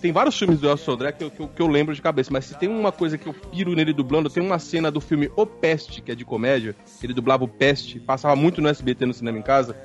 Tem 0.01 0.13
vários 0.13 0.39
filmes 0.39 0.61
do 0.61 0.69
El 0.69 0.77
Sodré 0.77 1.11
que 1.13 1.25
eu, 1.25 1.31
que, 1.31 1.41
eu, 1.41 1.49
que 1.49 1.61
eu 1.63 1.67
lembro 1.67 1.95
de 1.95 2.03
cabeça, 2.03 2.31
mas 2.33 2.45
se 2.45 2.55
tem 2.59 2.69
uma 2.69 2.93
coisa 2.93 3.17
que 3.19 3.27
eu 3.27 3.35
piro 3.35 3.75
nele 3.75 3.93
dublando, 3.93 4.29
tem 4.31 4.43
uma 4.43 4.59
cena 4.59 4.91
do 4.91 5.01
filme 5.01 5.31
O 5.37 5.47
Peste, 5.47 6.01
que 6.03 6.13
é 6.13 6.15
de 6.15 6.25
comédia. 6.25 6.77
Ele 7.03 7.13
dublava 7.15 7.45
o 7.45 7.49
Peste, 7.49 7.99
passava 7.99 8.37
muito 8.37 8.61
no 8.61 8.69
SBT 8.69 9.07
no 9.07 9.15
cinema 9.15 9.39
em 9.39 9.43
casa. 9.43 9.77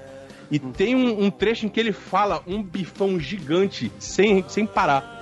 E 0.52 0.60
tem 0.60 0.96
um, 0.96 1.24
um 1.26 1.32
trecho 1.32 1.66
em 1.66 1.70
que 1.70 1.80
ele 1.80 1.94
fala 1.94 2.42
um 2.46 2.62
bifão 2.62 3.18
gigante 3.20 3.92
sem, 4.00 4.44
sem 4.50 4.66
parar. 4.66 5.20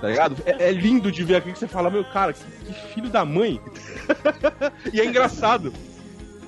Tá 0.00 0.08
ligado? 0.08 0.36
É, 0.44 0.68
é 0.68 0.72
lindo 0.72 1.10
de 1.10 1.22
ver 1.22 1.36
aqui 1.36 1.52
que 1.52 1.58
você 1.58 1.68
fala, 1.68 1.88
meu 1.88 2.04
cara, 2.04 2.32
que, 2.32 2.40
que 2.66 2.72
filho 2.92 3.08
da 3.08 3.24
mãe. 3.24 3.60
e 4.92 5.00
é 5.00 5.04
engraçado. 5.06 5.72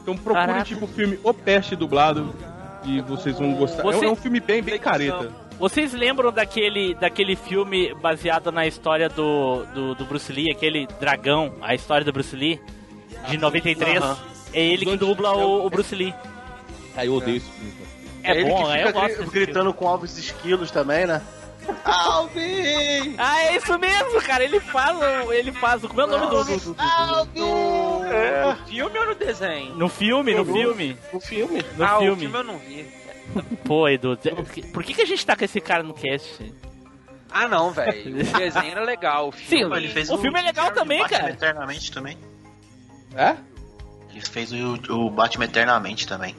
Então 0.03 0.16
procure 0.16 0.47
Caraca. 0.47 0.64
tipo 0.64 0.84
o 0.84 0.88
filme 0.88 1.18
O 1.22 1.32
Peste 1.32 1.74
dublado 1.76 2.34
e 2.84 3.01
vocês 3.03 3.38
vão 3.38 3.55
gostar. 3.55 3.82
É 3.82 3.86
um- 3.86 3.92
Você- 3.92 4.05
É, 4.05 4.11
um 4.11 4.16
filme 4.16 4.40
bem, 4.40 4.62
bem 4.62 4.78
careta. 4.78 5.32
Vocês 5.59 5.92
lembram 5.92 6.30
daquele, 6.30 6.94
daquele 6.94 7.34
filme 7.34 7.94
baseado 7.94 8.52
na 8.52 8.66
história 8.66 9.09
do, 9.09 9.64
do, 9.74 9.94
do 9.94 10.04
Bruce 10.04 10.30
Lee, 10.32 10.50
aquele 10.50 10.86
dragão, 11.00 11.54
a 11.62 11.74
história 11.74 12.04
do 12.04 12.12
Bruce 12.12 12.36
Lee, 12.36 12.61
de 13.28 13.38
93? 13.38 14.02
Aham. 14.02 14.18
É 14.52 14.61
ele 14.62 14.86
que 14.86 14.96
dubla 14.96 15.32
o, 15.34 15.66
o 15.66 15.70
Bruce 15.70 15.94
Lee. 15.94 16.14
Aí 16.96 17.07
eu 17.09 17.14
odeio 17.14 17.38
esse 17.38 17.50
filme. 17.50 17.72
É, 18.22 18.44
bom, 18.44 18.64
que 18.66 18.72
fica 18.72 18.88
eu 18.88 18.92
gosto 18.92 19.30
gritando 19.30 19.72
com 19.72 19.88
Alves 19.88 20.16
Esquilos 20.18 20.70
também, 20.70 21.07
né? 21.07 21.22
Alvin! 21.84 23.14
Ah, 23.18 23.42
é 23.44 23.57
isso 23.57 23.76
mesmo, 23.78 24.20
cara. 24.22 24.44
Ele 24.44 24.61
faz 24.61 24.96
o. 25.26 25.32
Ele 25.32 25.52
faz 25.52 25.82
o. 25.82 25.88
Como 25.88 26.00
é 26.00 26.04
o 26.04 26.07
nome 26.07 26.26
do. 26.26 26.44
do, 26.44 26.59
do- 26.59 26.74
do- 26.74 28.48
No 28.48 28.57
filme 28.66 28.98
ou 28.98 29.07
no 29.07 29.14
desenho? 29.14 29.74
no 29.74 29.88
filme, 29.88 30.34
no 30.34 30.44
filme. 30.44 30.96
No 31.12 31.20
filme? 31.20 31.64
No 31.76 31.84
ah, 31.84 31.96
o 31.96 32.00
filme. 32.00 32.20
filme 32.20 32.36
eu 32.38 32.44
não 32.44 32.59
vi. 32.59 32.86
Pô, 33.64 33.88
Edu, 33.88 34.18
por 34.72 34.82
que, 34.84 34.94
que 34.94 35.02
a 35.02 35.06
gente 35.06 35.24
tá 35.24 35.36
com 35.36 35.44
esse 35.44 35.60
cara 35.60 35.82
no 35.82 35.92
cast? 35.94 36.52
Ah, 37.30 37.48
não, 37.48 37.70
velho. 37.70 38.20
O 38.20 38.38
desenho 38.38 38.70
era 38.70 38.84
legal. 38.84 39.28
O 39.28 39.32
Sim, 39.32 39.38
filme... 39.44 39.76
Ele 39.76 39.88
fez 39.88 40.08
o 40.10 40.16
filme 40.18 40.38
é 40.38 40.42
legal 40.42 40.70
também, 40.72 41.00
Batman 41.00 41.18
cara. 41.18 41.30
Eternamente 41.32 41.92
também. 41.92 42.16
É? 43.14 43.36
Ele 44.10 44.20
fez 44.20 44.52
o, 44.52 44.74
o 44.92 45.10
Batman 45.10 45.44
Eternamente 45.44 46.06
também. 46.06 46.34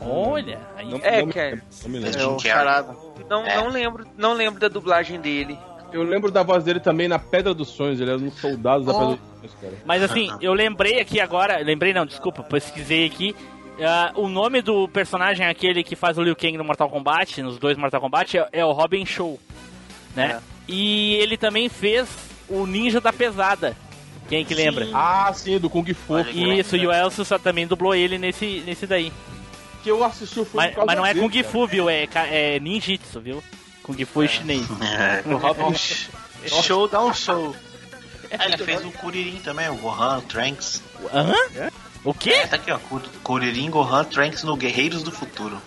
Olha, 0.00 0.60
aí. 0.76 0.88
Não, 0.90 0.98
É, 1.02 1.22
não 1.22 1.28
cara. 1.32 1.62
lembro, 1.86 2.18
não 2.18 2.34
o 2.34 2.36
Carrey. 2.36 2.40
charada. 2.40 2.96
Não, 3.28 3.44
É. 3.46 3.56
não, 3.56 3.68
lembro, 3.68 4.06
não 4.16 4.32
lembro 4.34 4.60
da 4.60 4.68
dublagem 4.68 5.20
dele. 5.20 5.58
Eu 5.92 6.02
lembro 6.02 6.30
da 6.30 6.42
voz 6.42 6.64
dele 6.64 6.80
também 6.80 7.06
na 7.08 7.18
Pedra 7.18 7.54
dos 7.54 7.68
Sonhos. 7.68 8.00
Ele 8.00 8.10
era 8.10 8.18
um 8.18 8.30
soldado 8.30 8.84
da 8.84 8.92
Oh. 8.92 8.98
Pedra 8.98 9.16
dos 9.16 9.38
Sonhos, 9.40 9.54
cara. 9.60 9.74
Mas 9.84 10.02
assim, 10.02 10.30
eu 10.40 10.52
lembrei 10.52 11.00
aqui 11.00 11.20
agora, 11.20 11.58
lembrei 11.58 11.92
não, 11.92 12.04
desculpa, 12.06 12.42
pesquisei 12.42 13.06
aqui. 13.06 13.34
Ah, 13.82 14.12
o 14.14 14.28
nome 14.28 14.62
do 14.62 14.88
personagem 14.88 15.46
aquele 15.46 15.82
que 15.82 15.96
faz 15.96 16.18
o 16.18 16.22
Liu 16.22 16.36
Kang 16.36 16.56
no 16.56 16.64
Mortal 16.64 16.88
Kombat, 16.88 17.42
nos 17.42 17.58
dois 17.58 17.76
Mortal 17.76 18.00
Kombat, 18.00 18.38
é, 18.38 18.48
é 18.52 18.64
o 18.64 18.72
Robin 18.72 19.04
Show, 19.06 19.40
né? 20.14 20.40
E 20.68 21.14
ele 21.14 21.36
também 21.36 21.68
fez 21.68 22.08
o 22.48 22.66
Ninja 22.66 23.00
da 23.00 23.12
Pesada. 23.12 23.76
Quem 24.28 24.40
é 24.40 24.44
que 24.44 24.54
lembra? 24.54 24.88
Ah, 24.94 25.30
sim, 25.34 25.58
do 25.58 25.68
Kung 25.68 25.84
Fu. 25.92 26.18
Isso, 26.20 26.76
e 26.76 26.86
o 26.86 26.92
Elcio 26.92 27.24
só 27.24 27.38
também 27.38 27.66
dublou 27.66 27.94
ele 27.94 28.16
nesse, 28.16 28.62
nesse 28.64 28.86
daí. 28.86 29.12
Que 29.82 29.90
eu 29.90 30.02
assisti 30.02 30.40
o 30.40 30.44
filme 30.46 30.66
Mas, 30.74 30.86
mas 30.86 30.96
não 30.96 31.04
é 31.04 31.12
dele, 31.12 31.26
Kung 31.28 31.42
cara. 31.42 31.52
Fu, 31.52 31.66
viu? 31.66 31.90
É, 31.90 32.08
é 32.30 32.58
ninjitsu, 32.58 33.20
viu? 33.20 33.44
Kung 33.82 34.02
Fu 34.06 34.22
é 34.22 34.28
chinês. 34.28 34.66
É, 34.80 35.22
O 35.30 35.36
Robin 35.36 35.74
sh- 35.74 36.08
Show 36.46 36.88
dá 36.88 37.04
um 37.04 37.12
show. 37.12 37.54
É, 38.30 38.44
ele 38.48 38.56
fez 38.56 38.82
o 38.82 38.90
Kuririn 38.92 39.40
também, 39.44 39.68
o 39.68 39.74
Gohan, 39.76 40.18
o 40.18 40.22
Trunks. 40.22 40.82
Hã? 41.12 41.34
O 42.04 42.12
quê? 42.12 42.30
É, 42.30 42.46
tá 42.46 42.56
aqui, 42.56 42.70
ó. 42.70 42.78
Kur- 42.78 43.02
Kuririn, 43.22 43.70
Gohan, 43.70 44.04
Trunks 44.04 44.42
no 44.44 44.56
Guerreiros 44.56 45.02
do 45.02 45.10
Futuro. 45.10 45.60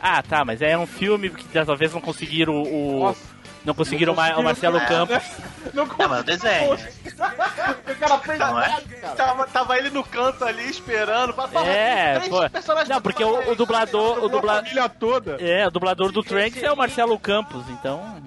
Ah, 0.00 0.22
tá, 0.22 0.44
mas 0.44 0.60
é 0.60 0.76
um 0.76 0.86
filme 0.86 1.30
que 1.30 1.44
dessa 1.48 1.74
vez 1.76 1.92
não 1.94 2.00
conseguiram 2.00 2.62
o. 2.62 3.00
Nossa. 3.04 3.20
não 3.64 3.72
conseguiram 3.74 4.12
o 4.12 4.16
Ma- 4.16 4.36
o 4.36 4.42
Marcelo 4.42 4.76
É. 4.78 4.84
Campos. 4.86 5.22
Não 5.72 5.86
Não, 5.86 6.08
mas 6.08 6.20
o 6.20 6.24
desenho. 6.24 6.74
O 6.74 7.94
cara 7.98 8.18
fez 8.18 8.38
Não 8.38 8.60
é? 8.60 8.80
Tava, 9.16 9.46
tava 9.46 9.78
ele 9.78 9.88
no 9.90 10.04
canto 10.04 10.44
ali 10.44 10.68
esperando. 10.68 11.32
pra 11.32 11.48
falar 11.48 11.66
É, 11.66 12.14
três 12.16 12.28
pô. 12.28 12.50
personagens 12.50 12.88
Não, 12.90 13.00
porque 13.00 13.24
o, 13.24 13.50
o 13.50 13.54
dublador. 13.54 14.22
O 14.22 14.28
família 14.42 14.88
toda. 14.90 15.36
É, 15.40 15.66
o 15.66 15.70
dublador 15.70 16.12
do 16.12 16.22
Trunks 16.22 16.62
é 16.62 16.70
o 16.70 16.76
Marcelo 16.76 17.18
Campos, 17.18 17.64
então. 17.70 18.22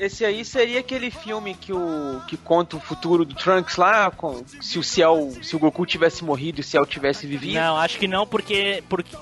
Esse 0.00 0.24
aí 0.24 0.46
seria 0.46 0.80
aquele 0.80 1.10
filme 1.10 1.54
que 1.54 1.74
o 1.74 2.22
que 2.26 2.34
conta 2.34 2.74
o 2.74 2.80
futuro 2.80 3.22
do 3.22 3.34
Trunks 3.34 3.76
lá, 3.76 4.10
com 4.10 4.42
se 4.58 4.78
o 4.78 4.82
Cell, 4.82 5.30
se 5.42 5.54
o 5.54 5.58
Goku 5.58 5.84
tivesse 5.84 6.24
morrido 6.24 6.58
e 6.58 6.62
o 6.62 6.64
Cell 6.64 6.86
tivesse 6.86 7.26
vivido. 7.26 7.52
Não, 7.52 7.76
acho 7.76 7.98
que 7.98 8.08
não, 8.08 8.26
porque. 8.26 8.82
porque 8.88 9.14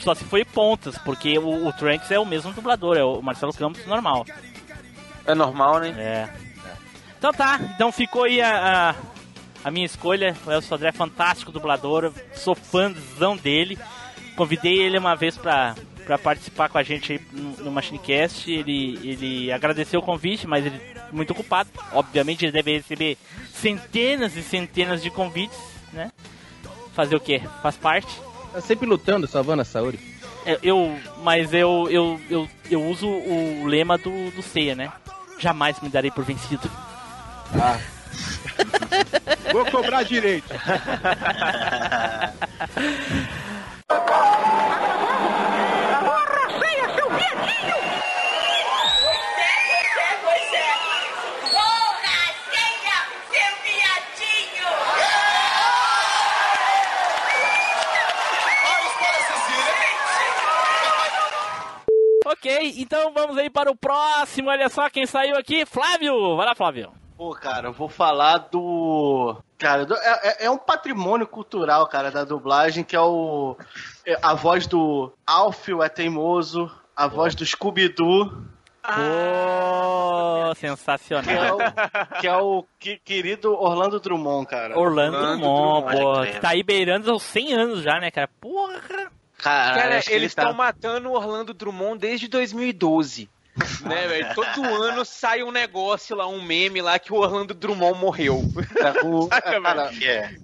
só 0.00 0.14
se 0.14 0.22
foi 0.24 0.44
pontas, 0.44 0.98
porque 0.98 1.38
o, 1.38 1.66
o 1.66 1.72
Trunks 1.72 2.10
é 2.10 2.18
o 2.18 2.26
mesmo 2.26 2.52
dublador, 2.52 2.98
é 2.98 3.02
o 3.02 3.22
Marcelo 3.22 3.54
Campos 3.54 3.86
normal. 3.86 4.26
É 5.24 5.34
normal, 5.34 5.80
né? 5.80 5.94
É. 5.96 6.28
Então 7.16 7.32
tá, 7.32 7.58
então 7.74 7.90
ficou 7.90 8.24
aí 8.24 8.42
a, 8.42 8.90
a, 8.90 8.94
a 9.64 9.70
minha 9.70 9.86
escolha. 9.86 10.36
O 10.44 10.52
Elcio 10.52 10.68
Sodré 10.68 10.90
é 10.90 10.92
fantástico 10.92 11.50
dublador, 11.50 12.12
sou 12.34 12.54
fãzão 12.54 13.38
dele. 13.38 13.78
Convidei 14.36 14.82
ele 14.82 14.98
uma 14.98 15.16
vez 15.16 15.38
pra, 15.38 15.74
pra 16.10 16.18
participar 16.18 16.68
com 16.68 16.76
a 16.76 16.82
gente 16.82 17.12
aí 17.12 17.20
no, 17.30 17.70
MachineCast. 17.70 18.50
Ele, 18.50 18.98
ele 19.04 19.52
agradeceu 19.52 20.00
o 20.00 20.02
convite, 20.02 20.44
mas 20.44 20.66
ele 20.66 20.74
é 20.76 21.04
muito 21.12 21.30
ocupado. 21.30 21.70
Obviamente 21.92 22.44
ele 22.44 22.50
deve 22.50 22.78
receber 22.78 23.16
centenas 23.52 24.34
e 24.34 24.42
centenas 24.42 25.04
de 25.04 25.10
convites, 25.10 25.56
né? 25.92 26.10
Fazer 26.94 27.14
o 27.14 27.20
quê? 27.20 27.40
Faz 27.62 27.76
parte. 27.76 28.12
Tá 28.52 28.60
sempre 28.60 28.88
lutando, 28.88 29.28
salvando 29.28 29.62
a 29.62 29.64
saúde. 29.64 30.00
É, 30.44 30.58
Eu, 30.64 30.98
mas 31.22 31.54
eu, 31.54 31.86
eu, 31.88 32.20
eu, 32.28 32.50
eu 32.68 32.84
uso 32.84 33.06
o 33.06 33.64
lema 33.66 33.96
do, 33.96 34.32
do 34.32 34.42
Ceia, 34.42 34.74
né? 34.74 34.92
Jamais 35.38 35.80
me 35.80 35.88
darei 35.88 36.10
por 36.10 36.24
vencido. 36.24 36.68
Vou 39.52 39.64
cobrar 39.66 40.02
direito. 40.02 40.52
Ok, 62.40 62.74
então 62.78 63.12
vamos 63.12 63.36
aí 63.36 63.50
para 63.50 63.70
o 63.70 63.76
próximo. 63.76 64.48
Olha 64.48 64.68
só 64.70 64.88
quem 64.88 65.04
saiu 65.04 65.36
aqui, 65.36 65.66
Flávio. 65.66 66.36
Vai 66.36 66.46
lá, 66.46 66.54
Flávio. 66.54 66.90
Pô, 67.14 67.34
cara, 67.34 67.68
eu 67.68 67.72
vou 67.74 67.86
falar 67.86 68.38
do. 68.50 69.36
Cara, 69.58 69.84
do... 69.84 69.94
É, 69.94 70.20
é, 70.22 70.44
é 70.46 70.50
um 70.50 70.56
patrimônio 70.56 71.26
cultural, 71.26 71.86
cara, 71.86 72.10
da 72.10 72.24
dublagem, 72.24 72.82
que 72.82 72.96
é 72.96 73.00
o. 73.00 73.58
É 74.06 74.18
a 74.22 74.32
voz 74.32 74.66
do 74.66 75.12
Alfio 75.26 75.82
é 75.82 75.90
teimoso 75.90 76.70
a 77.00 77.06
voz 77.06 77.34
do 77.34 77.44
Scooby-Doo. 77.46 78.26
Pô, 78.82 78.90
Que 80.54 80.66
é 80.66 80.68
sensacional. 80.68 81.56
o, 81.58 82.20
que 82.20 82.26
é 82.26 82.36
o 82.36 82.64
que- 82.78 82.98
querido 83.04 83.52
Orlando 83.54 83.98
Drummond, 84.00 84.46
cara. 84.46 84.78
Orlando 84.78 85.16
Drummond, 85.18 85.96
pô, 85.96 86.12
Pode 86.12 86.32
que 86.32 86.40
tá 86.40 86.50
aí 86.50 86.62
beirando 86.62 87.14
os 87.14 87.22
100 87.22 87.52
anos 87.54 87.82
já, 87.82 87.98
né, 88.00 88.10
cara? 88.10 88.28
Porra! 88.40 89.10
Cara, 89.38 89.74
Cara, 89.82 89.94
eles 90.10 90.34
tá- 90.34 90.42
estão 90.42 90.52
matando 90.52 91.08
o 91.08 91.12
Orlando 91.14 91.54
Drummond 91.54 91.98
desde 91.98 92.28
2012. 92.28 93.28
né, 93.82 94.06
velho? 94.06 94.28
Todo 94.34 94.62
ano 94.82 95.04
sai 95.04 95.42
um 95.42 95.50
negócio 95.50 96.14
lá, 96.16 96.26
um 96.26 96.42
meme 96.42 96.82
lá 96.82 96.98
que 96.98 97.12
o 97.12 97.16
Orlando 97.16 97.54
Drummond 97.54 97.98
morreu. 97.98 98.42
É, 98.76 99.06
o- 99.06 99.28
Saca, 99.28 99.56
é, 99.56 99.60
cara, 99.60 99.86
velho? 99.86 100.40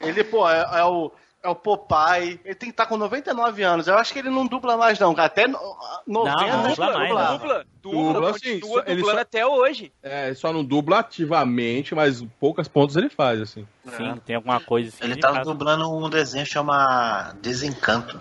Ele, 0.00 0.24
pô, 0.24 0.48
é, 0.48 0.66
é 0.80 0.84
o. 0.84 1.12
É 1.42 1.48
o 1.48 1.54
Popeye, 1.54 2.38
ele 2.44 2.54
tem 2.54 2.68
que 2.68 2.74
estar 2.74 2.84
com 2.84 2.98
99 2.98 3.62
anos. 3.62 3.86
Eu 3.88 3.96
acho 3.96 4.12
que 4.12 4.18
ele 4.18 4.28
não 4.28 4.46
dubla 4.46 4.76
mais, 4.76 4.98
não. 4.98 5.14
Até 5.16 5.48
no- 5.48 5.58
90 6.06 6.36
não 6.36 6.64
ele 6.64 6.68
dubla 6.68 6.92
mais, 6.92 7.08
não. 7.14 7.38
Dubla, 7.38 7.64
Dubla, 7.80 8.12
dubla, 8.12 8.32
sim, 8.34 8.60
continua 8.60 8.82
só- 8.82 8.86
ele 8.86 8.96
dublando 8.96 9.16
só- 9.16 9.22
até 9.22 9.46
hoje. 9.46 9.92
É, 10.02 10.34
só 10.34 10.52
não 10.52 10.62
dubla 10.62 10.98
ativamente, 10.98 11.94
mas 11.94 12.22
poucas 12.38 12.68
pontos 12.68 12.94
ele 12.96 13.08
faz, 13.08 13.40
assim. 13.40 13.66
Sim, 13.96 14.20
tem 14.26 14.36
alguma 14.36 14.60
coisa 14.60 14.90
assim. 14.90 15.02
Ele 15.02 15.14
de 15.14 15.20
tá 15.22 15.42
dublando 15.42 15.90
um 15.90 16.10
desenho 16.10 16.44
que 16.44 16.50
chama 16.52 17.32
Desencanto. 17.40 18.20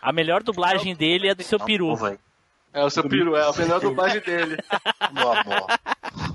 A 0.00 0.10
melhor 0.10 0.42
dublagem 0.42 0.94
dele 0.94 1.28
é 1.28 1.32
a 1.32 1.34
do 1.34 1.42
seu 1.42 1.60
peru. 1.60 1.94
É 2.72 2.82
o 2.82 2.88
seu 2.90 3.06
peru, 3.06 3.36
é 3.36 3.46
a 3.46 3.52
melhor 3.52 3.80
dublagem 3.80 4.20
dele. 4.22 4.56
Meu 5.12 5.30
amor. 5.30 5.66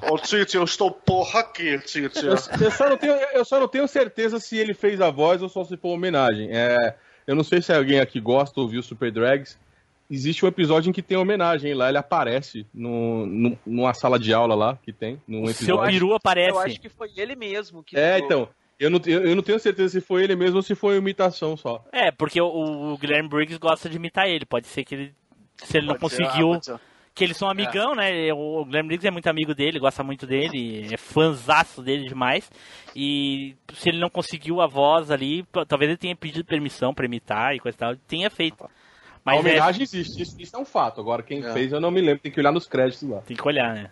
Ô, 0.02 0.18
Tite, 0.18 0.56
eu 0.56 0.64
estou 0.64 0.92
porra 0.92 1.40
aqui, 1.42 1.78
Tite. 1.80 2.26
Eu, 2.26 2.36
eu 2.62 2.72
só 2.72 2.90
não 2.90 2.98
tenho, 2.98 3.14
eu 3.34 3.46
só 3.46 3.60
não 3.60 3.68
tenho 3.68 3.88
certeza 3.88 4.40
se 4.40 4.58
ele 4.58 4.74
fez 4.74 5.02
a 5.02 5.10
voz 5.10 5.42
ou 5.42 5.50
só 5.50 5.64
se 5.64 5.76
for 5.78 5.90
homenagem. 5.90 6.50
É, 6.52 6.96
eu 7.28 7.36
não 7.36 7.44
sei 7.44 7.62
se 7.62 7.74
alguém 7.74 8.00
aqui 8.00 8.20
gosta 8.20 8.60
ou 8.60 8.68
viu 8.68 8.82
Super 8.82 9.12
Drags. 9.12 9.58
Existe 10.12 10.44
um 10.44 10.48
episódio 10.48 10.90
em 10.90 10.94
que 10.94 11.04
tem 11.04 11.18
homenagem 11.18 11.74
lá, 11.76 11.88
ele 11.90 11.98
aparece 12.00 12.66
no, 12.74 13.28
no- 13.28 13.60
numa 13.66 13.94
sala 13.94 14.18
de 14.18 14.34
aula 14.34 14.56
lá 14.56 14.80
que 14.82 14.92
tem. 14.92 15.22
Num 15.28 15.42
O 15.44 15.50
episódio. 15.50 15.66
seu 15.66 15.82
peru 16.00 16.14
aparece. 16.16 16.50
Eu 16.50 16.60
acho 16.60 16.82
que 16.82 16.90
foi 16.90 17.10
ele 17.16 17.36
mesmo 17.36 17.84
que 17.84 17.96
É, 17.98 18.20
dublou. 18.20 18.26
então. 18.26 18.50
Eu 18.80 18.90
não, 18.90 19.00
eu, 19.06 19.36
não 19.36 19.44
tenho 19.44 19.60
certeza 19.60 19.90
se 19.90 20.02
foi 20.02 20.24
ele 20.24 20.36
mesmo 20.38 20.56
ou 20.56 20.62
se 20.64 20.74
foi 20.74 20.96
imitação 20.96 21.58
só. 21.58 21.84
É, 21.92 22.10
porque 22.12 22.40
o, 22.42 22.48
o 22.48 22.98
Guilherme 22.98 23.28
Briggs 23.28 23.60
gosta 23.60 23.90
de 23.90 23.98
imitar 23.98 24.28
ele. 24.28 24.46
Pode 24.46 24.68
ser 24.68 24.86
que 24.86 24.96
ele. 24.96 25.14
Se 25.58 25.78
ele 25.78 25.86
não 25.88 25.96
Pode 25.96 26.16
ser, 26.16 26.24
conseguiu. 26.24 26.54
ah. 26.54 26.80
Que 27.20 27.24
eles 27.26 27.36
são 27.36 27.50
amigão, 27.50 27.94
né? 27.96 28.32
O 28.34 28.64
Guilherme 28.64 28.88
Briggs 28.88 29.06
é 29.06 29.12
muito 29.12 29.28
amigo 29.28 29.54
dele, 29.54 29.78
gosta 29.78 30.02
muito 30.02 30.26
dele, 30.26 30.88
é 30.90 30.96
fãzaço 30.96 31.82
dele 31.82 32.08
demais. 32.08 32.50
E 32.96 33.58
se 33.74 33.90
ele 33.90 34.00
não 34.00 34.10
conseguiu 34.10 34.62
a 34.62 34.68
voz 34.68 35.12
ali, 35.12 35.46
talvez 35.68 35.90
ele 35.92 35.98
tenha 35.98 36.16
pedido 36.16 36.46
permissão 36.46 36.94
pra 36.94 37.06
imitar 37.06 37.54
e 37.54 37.60
coisa 37.60 37.76
e 37.76 37.78
tal, 37.80 37.96
tenha 38.08 38.30
feito. 38.30 38.64
a 38.64 38.70
Mas 39.26 39.36
é, 39.36 39.40
homenagem 39.40 39.84
existe, 39.84 40.22
isso, 40.22 40.42
isso 40.42 40.56
é 40.56 40.60
um 40.60 40.64
fato. 40.64 41.02
Agora, 41.02 41.22
quem 41.22 41.44
É. 41.46 41.52
fez 41.52 41.74
eu 41.74 41.82
não 41.82 41.92
me 41.92 42.00
lembro, 42.00 42.24
tem 42.24 42.32
que 42.32 42.40
olhar 42.40 42.54
nos 42.54 42.66
créditos 42.66 43.08
lá. 43.10 43.20
tem 43.20 43.36
que 43.36 43.46
olhar, 43.46 43.74
né? 43.76 43.92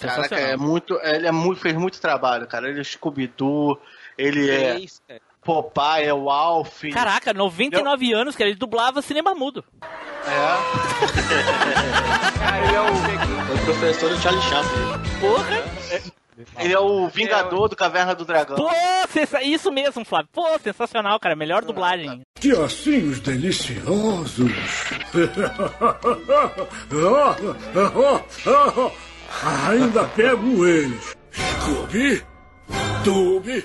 Caraca, 0.00 0.36
é 0.36 0.56
muito. 0.56 0.94
Ele 1.02 1.26
é 1.26 1.32
muito, 1.32 1.60
fez 1.60 1.74
muito 1.74 2.00
trabalho, 2.00 2.46
cara. 2.46 2.70
Ele 2.70 2.80
é 2.80 2.84
Scooby-Doo, 2.84 3.76
ele 4.16 4.48
é 4.50 4.86
cara. 5.08 5.20
Popeye, 5.44 6.06
é 6.06 6.14
o 6.14 6.30
Alf. 6.30 6.82
Caraca, 6.92 7.34
99 7.34 8.12
anos, 8.12 8.36
cara, 8.36 8.48
ele 8.50 8.58
dublava 8.58 9.02
cinema 9.02 9.34
mudo. 9.34 9.64
É. 9.82 9.88
ele 12.64 12.76
é 12.76 12.80
o. 12.80 12.94
Foi 13.46 13.58
professor 13.64 14.10
do 14.10 14.16
Charlie 14.18 14.42
Chaplin. 14.42 15.20
Porra! 15.20 15.62
Ele 16.58 16.72
é 16.72 16.78
o 16.78 17.06
Vingador 17.08 17.68
do 17.68 17.76
Caverna 17.76 18.14
do 18.14 18.24
Dragão. 18.24 18.56
Pô, 18.56 18.70
sensa- 19.10 19.42
isso 19.42 19.70
mesmo, 19.70 20.02
Flávio. 20.04 20.28
Pô, 20.32 20.58
sensacional, 20.58 21.20
cara. 21.20 21.36
Melhor 21.36 21.62
dublagem. 21.64 22.22
Que 22.34 22.52
ossinhos 22.54 23.20
deliciosos! 23.20 24.50
Ainda 29.68 30.04
pego 30.04 30.66
eles! 30.66 31.16
Scooby! 31.32 32.22
Dooby! 33.04 33.64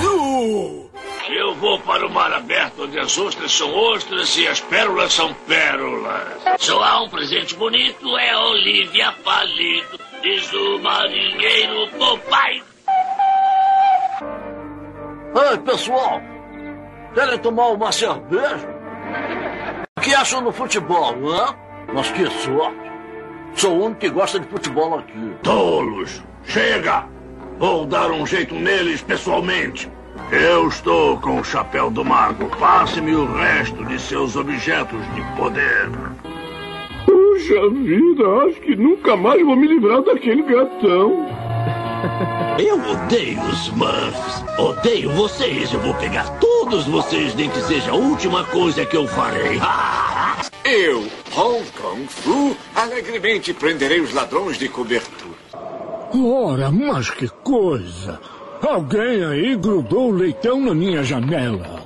Doo! 0.00 0.83
Eu 1.28 1.54
vou 1.54 1.78
para 1.80 2.06
o 2.06 2.10
mar 2.10 2.30
aberto, 2.32 2.82
onde 2.82 2.98
as 2.98 3.16
ostras 3.16 3.50
são 3.50 3.74
ostras 3.74 4.36
e 4.36 4.46
as 4.46 4.60
pérolas 4.60 5.12
são 5.12 5.32
pérolas. 5.46 6.38
Só 6.58 6.82
há 6.82 7.02
um 7.02 7.08
presente 7.08 7.54
bonito, 7.54 8.16
é 8.18 8.36
Olivia 8.36 9.10
Palito, 9.24 9.98
diz 10.22 10.52
o 10.52 10.78
marinheiro 10.80 11.88
Popeye. 11.92 12.62
Ei, 15.50 15.58
pessoal! 15.64 16.20
Querem 17.14 17.38
tomar 17.38 17.68
uma 17.68 17.90
cerveja? 17.90 18.68
O 19.96 20.00
que 20.02 20.14
acham 20.14 20.44
do 20.44 20.52
futebol, 20.52 21.14
hã? 21.30 21.56
Mas 21.92 22.10
que 22.10 22.26
sorte! 22.26 22.84
Sou 23.54 23.72
o 23.72 23.84
único 23.86 24.00
que 24.00 24.10
gosta 24.10 24.38
de 24.38 24.48
futebol 24.48 24.98
aqui. 24.98 25.36
Tolos, 25.42 26.22
chega! 26.44 27.08
Vou 27.58 27.86
dar 27.86 28.10
um 28.10 28.26
jeito 28.26 28.54
neles 28.54 29.00
pessoalmente. 29.00 29.90
Eu 30.30 30.68
estou 30.68 31.20
com 31.20 31.40
o 31.40 31.44
chapéu 31.44 31.90
do 31.90 32.04
mago. 32.04 32.46
Passe-me 32.58 33.14
o 33.14 33.32
resto 33.34 33.84
de 33.84 34.00
seus 34.00 34.36
objetos 34.36 35.00
de 35.14 35.22
poder. 35.36 35.90
Puxa 37.04 37.68
vida, 37.70 38.24
acho 38.46 38.60
que 38.60 38.76
nunca 38.76 39.16
mais 39.16 39.44
vou 39.44 39.56
me 39.56 39.66
livrar 39.66 40.02
daquele 40.02 40.42
gatão. 40.42 41.26
Eu 42.58 42.76
odeio 42.90 43.40
os 43.42 43.66
Smurfs. 43.66 44.44
Odeio 44.58 45.10
vocês. 45.10 45.72
Eu 45.72 45.80
vou 45.80 45.94
pegar 45.94 46.28
todos 46.38 46.86
vocês, 46.86 47.34
nem 47.34 47.50
que 47.50 47.60
seja 47.60 47.90
a 47.90 47.94
última 47.94 48.44
coisa 48.44 48.84
que 48.86 48.96
eu 48.96 49.06
farei. 49.06 49.58
Eu, 50.64 51.00
Hong 51.36 51.64
Kong 51.72 52.06
Fu, 52.08 52.56
alegremente 52.74 53.52
prenderei 53.52 54.00
os 54.00 54.14
ladrões 54.14 54.58
de 54.58 54.68
cobertura. 54.68 55.34
Ora, 56.14 56.70
mas 56.70 57.10
que 57.10 57.28
coisa! 57.28 58.18
Alguém 58.66 59.24
aí 59.24 59.56
grudou 59.56 60.08
o 60.08 60.14
leitão 60.14 60.60
na 60.60 60.74
minha 60.74 61.02
janela. 61.02 61.84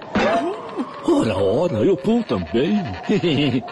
Ora, 1.05 1.37
ora, 1.37 1.74
eu 1.85 1.97
pum 1.97 2.22
também. 2.22 2.76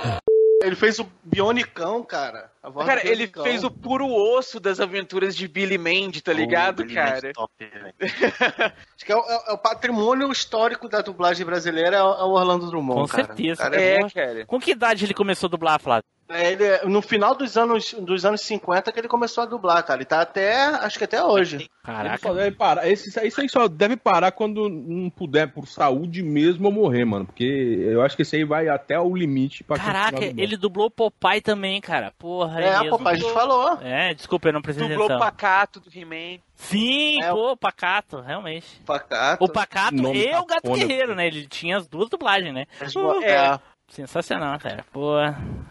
Ele 0.62 0.74
fez 0.74 0.98
o 0.98 1.06
Bionicão, 1.22 2.02
cara. 2.02 2.50
A 2.60 2.68
voz 2.68 2.86
Cara, 2.86 3.06
ele 3.06 3.28
fez 3.28 3.62
o 3.62 3.70
puro 3.70 4.08
osso 4.08 4.58
das 4.58 4.80
aventuras 4.80 5.36
de 5.36 5.46
Billy 5.46 5.78
Mandy, 5.78 6.20
tá 6.20 6.32
ligado, 6.32 6.82
Billy 6.82 6.94
cara? 6.94 7.30
Acho 8.96 9.04
que 9.04 9.12
é 9.12 9.16
o, 9.16 9.20
é 9.20 9.52
o 9.52 9.58
patrimônio 9.58 10.32
histórico 10.32 10.88
da 10.88 11.02
dublagem 11.02 11.46
brasileira 11.46 11.98
é 11.98 12.02
o 12.02 12.14
é 12.14 12.24
Orlando 12.24 12.68
Drummond, 12.68 13.02
Com 13.02 13.06
cara. 13.06 13.26
certeza. 13.26 13.62
Cara, 13.62 13.80
É, 13.80 14.00
bom. 14.00 14.10
cara. 14.10 14.46
Com 14.46 14.58
que 14.58 14.72
idade 14.72 15.04
ele 15.04 15.14
começou 15.14 15.46
a 15.46 15.50
dublar, 15.50 15.78
Flávio? 15.78 16.04
É, 16.28 16.52
ele, 16.52 16.64
é- 16.64 16.84
no 16.86 17.00
final 17.00 17.34
dos 17.34 17.56
anos, 17.56 17.92
dos 17.94 18.24
anos 18.24 18.40
50 18.40 18.90
que 18.90 18.98
ele 18.98 19.06
começou 19.08 19.42
a 19.44 19.46
dublar, 19.46 19.84
cara. 19.84 19.98
Ele 19.98 20.04
tá 20.04 20.20
até, 20.20 20.56
acho 20.64 20.98
que 20.98 21.04
até 21.04 21.22
hoje. 21.22 21.56
Ele 21.56 21.70
Caraca. 21.84 22.18
só 22.18 22.34
deve 22.34 22.56
parar. 22.56 22.88
Esse, 22.88 23.08
isso 23.26 23.40
aí 23.40 23.48
só 23.48 23.68
deve 23.68 23.96
parar 23.96 24.32
quando 24.32 24.68
não 24.68 25.08
puder, 25.08 25.52
por 25.52 25.68
saúde 25.68 26.22
mesmo, 26.22 26.66
ou 26.66 26.72
morrer, 26.72 27.04
mano. 27.04 27.26
Porque 27.26 27.44
eu 27.44 28.02
acho 28.02 28.16
que 28.16 28.22
esse 28.22 28.34
aí 28.36 28.44
vai 28.44 28.68
até 28.68 28.98
o 28.98 29.14
limite 29.14 29.62
pra 29.62 29.76
Caraca, 29.78 30.24
ele 30.24 30.56
dublou 30.56 30.86
o 30.86 30.90
Popeye 30.90 31.40
também, 31.40 31.80
cara. 31.80 32.12
Porra, 32.18 32.60
É, 32.60 32.80
mesmo. 32.80 32.98
Popeye, 32.98 33.14
a 33.14 33.18
gente 33.18 33.32
falou. 33.32 33.78
É, 33.80 34.12
desculpa, 34.14 34.48
eu 34.48 34.52
não 34.52 34.62
prestei 34.62 34.88
Dublou 34.88 35.04
o 35.08 35.12
atenção. 35.12 35.24
Pacato 35.26 35.78
do 35.80 35.90
He-Man. 35.96 36.40
Sim, 36.56 37.22
É, 37.22 37.30
pô, 37.30 37.52
o 37.52 37.56
Pacato, 37.56 38.20
realmente. 38.20 38.80
Pacato. 38.84 39.44
O 39.44 39.48
Pacato 39.48 39.94
Nome 39.94 40.26
e 40.26 40.34
o 40.34 40.44
Gato. 40.46 40.72
Guerreiro, 40.72 41.14
né? 41.14 41.26
Ele 41.26 41.46
tinha 41.46 41.76
as 41.76 41.86
duas 41.86 42.08
dublagens, 42.08 42.52
né? 42.52 42.64
É. 43.22 43.58
Sensacional, 43.88 44.58
cara. 44.58 44.84
Pô. 44.92 45.12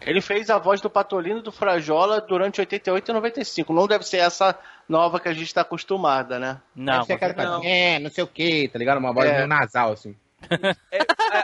Ele 0.00 0.20
fez 0.20 0.48
a 0.50 0.58
voz 0.58 0.80
do 0.80 0.88
Patolino 0.88 1.42
do 1.42 1.52
Frajola 1.52 2.20
durante 2.20 2.60
88 2.60 3.10
e 3.10 3.14
95. 3.14 3.72
Não 3.72 3.86
deve 3.86 4.04
ser 4.04 4.18
essa 4.18 4.58
nova 4.88 5.20
que 5.20 5.28
a 5.28 5.32
gente 5.32 5.52
tá 5.52 5.60
acostumada, 5.60 6.38
né? 6.38 6.60
Não, 6.74 6.94
Deve 6.94 7.04
ser 7.06 7.12
aquela 7.12 7.34
que 7.34 7.42
faz, 7.42 7.64
é, 7.64 7.98
não 7.98 8.10
sei 8.10 8.24
o 8.24 8.26
que, 8.26 8.68
tá 8.68 8.78
ligado? 8.78 8.98
Uma 8.98 9.12
voz 9.12 9.28
É. 9.28 9.34
meio 9.36 9.46
nasal, 9.46 9.92
assim. 9.92 10.16
É, 10.92 11.00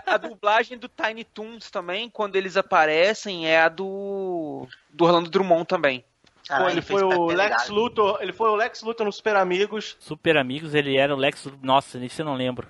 a, 0.08 0.14
a 0.14 0.16
dublagem 0.16 0.78
do 0.78 0.88
Tiny 0.88 1.24
Toons 1.24 1.70
também, 1.70 2.08
quando 2.08 2.36
eles 2.36 2.56
aparecem, 2.56 3.46
é 3.48 3.60
a 3.60 3.68
do, 3.68 4.66
do 4.90 5.04
Orlando 5.04 5.28
Drummond 5.28 5.66
também. 5.66 6.04
Pô, 6.48 6.68
ele 6.68 6.82
foi 6.82 7.02
o 7.02 7.26
Lex 7.26 7.68
Luthor, 7.68 8.18
ele 8.20 8.32
foi 8.32 8.48
o 8.48 8.54
Lex 8.56 8.82
Luthor 8.82 9.06
nos 9.06 9.16
Super 9.16 9.36
Amigos. 9.36 9.96
Super 9.98 10.36
Amigos, 10.36 10.74
ele 10.74 10.96
era 10.96 11.14
o 11.14 11.18
Lex. 11.18 11.48
Nossa, 11.62 11.98
isso 11.98 12.22
eu 12.22 12.26
não 12.26 12.34
lembro. 12.34 12.66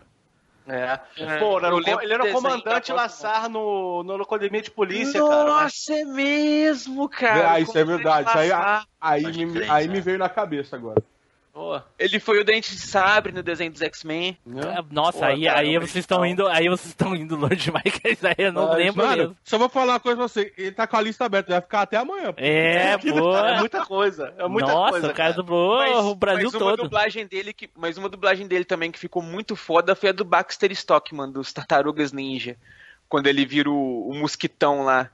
É. 0.66 1.00
É, 1.16 1.38
Pô, 1.38 1.58
era 1.58 1.74
o- 1.74 1.78
ele 2.02 2.12
era 2.12 2.24
o 2.24 2.32
comandante 2.32 2.92
Lassar 2.92 3.48
no, 3.48 4.02
no 4.04 4.16
Locademia 4.16 4.62
de 4.62 4.70
Polícia, 4.70 5.20
cara. 5.20 5.44
Nossa, 5.44 5.94
é 5.94 6.04
mesmo, 6.04 7.08
cara. 7.08 7.52
Ah, 7.52 7.60
isso 7.60 7.76
é 7.76 7.84
verdade. 7.84 8.28
Isso 8.28 8.38
aí, 8.38 8.50
aí, 9.00 9.44
me, 9.46 9.70
aí 9.70 9.88
né? 9.88 9.92
me 9.94 10.00
veio 10.00 10.18
na 10.18 10.28
cabeça 10.28 10.76
agora. 10.76 11.02
Ele 11.98 12.18
foi 12.18 12.40
o 12.40 12.44
Dente 12.44 12.74
de 12.74 12.80
Sabre 12.80 13.30
no 13.30 13.42
desenho 13.42 13.70
dos 13.70 13.82
X-Men. 13.82 14.38
Ah, 14.57 14.82
Nossa, 14.90 15.18
Pô, 15.18 15.24
aí, 15.24 15.44
cara, 15.44 15.61
aí 15.61 15.78
vocês 15.78 15.96
estão 15.96 16.24
indo, 16.24 16.48
aí 16.48 16.68
vocês 16.68 16.88
estão 16.88 17.14
indo 17.14 17.36
longe 17.36 17.57
demais, 17.57 17.84
que 17.92 18.09
isso 18.09 18.26
aí 18.26 18.34
eu 18.38 18.53
não 18.53 18.68
Mas, 18.68 18.78
lembro 18.78 19.05
mano, 19.05 19.16
mesmo. 19.16 19.36
Só 19.44 19.59
vou 19.59 19.68
falar 19.68 19.92
uma 19.94 20.00
coisa 20.00 20.16
pra 20.16 20.28
você. 20.28 20.53
Ele 20.57 20.72
tá 20.72 20.86
com 20.86 20.96
a 20.96 21.00
lista 21.03 21.24
aberta, 21.26 21.53
vai 21.53 21.61
ficar 21.61 21.82
até 21.82 21.98
amanhã. 21.98 22.32
É, 22.36 22.96
pô. 22.96 23.36
É 23.36 23.59
muita 23.61 23.84
coisa. 23.84 24.32
É 24.38 24.48
muita 24.48 24.72
Nossa, 24.72 24.90
coisa. 24.92 25.11
o 25.11 25.14
cara 25.14 25.32
dublou 25.34 26.11
o 26.11 26.14
Brasil 26.14 26.44
mas 26.44 26.55
uma 26.55 26.70
todo. 26.70 26.82
dublagem 26.84 27.26
dele 27.26 27.53
que, 27.53 27.68
mas 27.76 27.98
uma 27.98 28.09
dublagem 28.09 28.46
dele 28.48 28.64
também 28.64 28.90
que 28.90 28.98
ficou 28.98 29.22
muito 29.22 29.55
foda 29.55 29.94
foi 29.94 30.09
a 30.09 30.12
do 30.12 30.24
Baxter 30.24 30.72
Stockman 30.72 31.30
dos 31.30 31.53
Tartarugas 31.53 32.12
Ninja, 32.12 32.57
quando 33.09 33.26
ele 33.26 33.44
vira 33.44 33.70
o, 33.70 34.09
o 34.09 34.14
mosquitão 34.14 34.82
lá. 34.84 35.11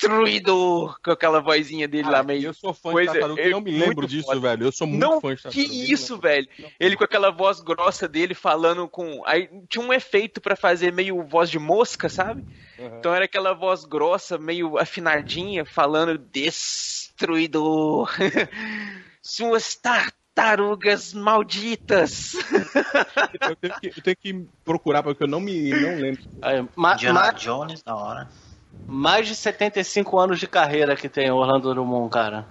Destruidor! 0.00 0.98
Com 1.02 1.10
aquela 1.10 1.40
vozinha 1.40 1.86
dele 1.86 2.08
lá 2.08 2.22
meio. 2.22 2.46
Eu 2.48 2.54
sou 2.54 2.72
fã 2.72 2.90
Pois 2.92 3.10
de 3.10 3.16
é, 3.16 3.20
tartaruga, 3.20 3.42
é 3.42 3.46
eu 3.48 3.50
não 3.52 3.60
me 3.60 3.70
lembro 3.70 4.06
disso, 4.06 4.26
foda. 4.26 4.40
velho. 4.40 4.66
Eu 4.66 4.72
sou 4.72 4.86
muito 4.86 5.00
Não, 5.00 5.20
fã 5.20 5.34
de 5.34 5.42
que 5.42 5.42
tartaruga. 5.64 5.92
isso, 5.92 6.18
velho. 6.18 6.48
Ele 6.78 6.96
com 6.96 7.04
aquela 7.04 7.30
voz 7.30 7.60
grossa 7.60 8.08
dele 8.08 8.34
falando 8.34 8.88
com. 8.88 9.22
Aí 9.26 9.48
tinha 9.68 9.84
um 9.84 9.92
efeito 9.92 10.40
pra 10.40 10.56
fazer 10.56 10.92
meio 10.92 11.22
voz 11.22 11.50
de 11.50 11.58
mosca, 11.58 12.08
sabe? 12.08 12.44
Então 12.98 13.14
era 13.14 13.26
aquela 13.26 13.52
voz 13.52 13.84
grossa, 13.84 14.38
meio 14.38 14.78
afinadinha, 14.78 15.64
falando 15.64 16.16
destruidor. 16.18 18.10
Suas 19.22 19.74
tartarugas 19.76 21.12
malditas. 21.12 22.32
Eu 23.40 23.54
tenho, 23.56 23.74
que, 23.80 23.86
eu 23.88 24.02
tenho 24.02 24.16
que 24.16 24.46
procurar, 24.64 25.02
porque 25.02 25.22
eu 25.24 25.28
não 25.28 25.40
me 25.40 25.70
não 25.70 25.96
lembro. 25.96 26.22
Aí, 26.40 26.66
ma- 26.74 26.94
Indiana 26.94 27.20
ma- 27.20 27.30
Jones, 27.32 27.82
da 27.82 27.94
hora. 27.94 28.28
Mais 28.86 29.26
de 29.26 29.34
75 29.34 30.18
anos 30.18 30.38
de 30.38 30.46
carreira 30.46 30.96
que 30.96 31.08
tem 31.08 31.30
o 31.30 31.36
Orlando 31.36 31.72
Drummond, 31.72 32.10
cara. 32.10 32.46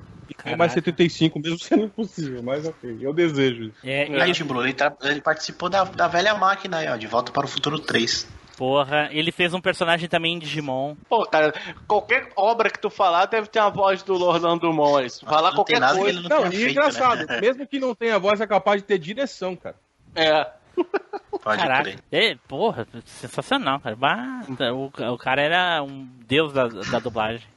É 0.46 0.56
mais 0.56 0.72
75, 0.74 1.40
mesmo 1.40 1.60
sendo 1.60 1.86
impossível, 1.86 2.42
mas 2.44 2.66
ok. 2.66 2.98
Eu 3.02 3.14
desejo 3.14 3.64
isso. 3.64 3.76
É, 3.84 4.22
Aí, 4.22 4.32
Tim 4.32 4.46
Blue, 4.46 4.64
ele, 4.64 4.76
ele 5.04 5.22
participou 5.22 5.70
da, 5.70 5.84
da 5.84 6.08
velha 6.08 6.36
máquina 6.36 6.78
aí, 6.78 6.88
ó, 6.88 6.96
de 6.96 7.08
Volta 7.08 7.32
para 7.32 7.46
o 7.46 7.50
Futuro 7.50 7.80
3. 7.80 8.40
Porra, 8.60 9.08
ele 9.12 9.32
fez 9.32 9.54
um 9.54 9.62
personagem 9.62 10.10
também 10.10 10.36
em 10.36 10.40
Digimon. 10.40 10.94
Pô, 11.08 11.26
cara, 11.26 11.54
qualquer 11.88 12.30
obra 12.36 12.70
que 12.70 12.78
tu 12.78 12.90
falar 12.90 13.26
deve 13.26 13.48
ter 13.48 13.60
uma 13.62 13.70
voz 13.70 14.04
do 14.04 14.16
Orlando 14.16 14.60
Drummond 14.60 15.04
aí. 15.04 15.10
Se 15.10 15.22
tu 15.22 15.26
falar 15.26 15.50
não 15.50 15.56
qualquer 15.56 15.80
coisa. 15.80 16.20
ele 16.20 16.28
Não, 16.28 16.38
tenha 16.42 16.48
e 16.48 16.58
feito, 16.58 16.72
engraçado, 16.72 17.26
né? 17.26 17.40
mesmo 17.42 17.66
que 17.66 17.80
não 17.80 17.96
tenha 17.96 18.20
voz, 18.20 18.42
é 18.42 18.46
capaz 18.46 18.82
de 18.82 18.88
ter 18.88 18.98
direção, 18.98 19.56
cara. 19.56 19.78
É. 20.14 20.46
Pode 21.42 21.62
Caraca, 21.62 21.84
crer. 21.84 22.00
é, 22.12 22.36
porra, 22.48 22.88
sensacional, 23.06 23.80
cara. 23.80 23.96
Bah, 23.96 24.42
o, 24.74 25.14
o 25.14 25.18
cara 25.18 25.42
era 25.42 25.84
um 25.84 26.06
deus 26.28 26.52
da, 26.52 26.68
da 26.68 27.00
dublagem. 27.00 27.48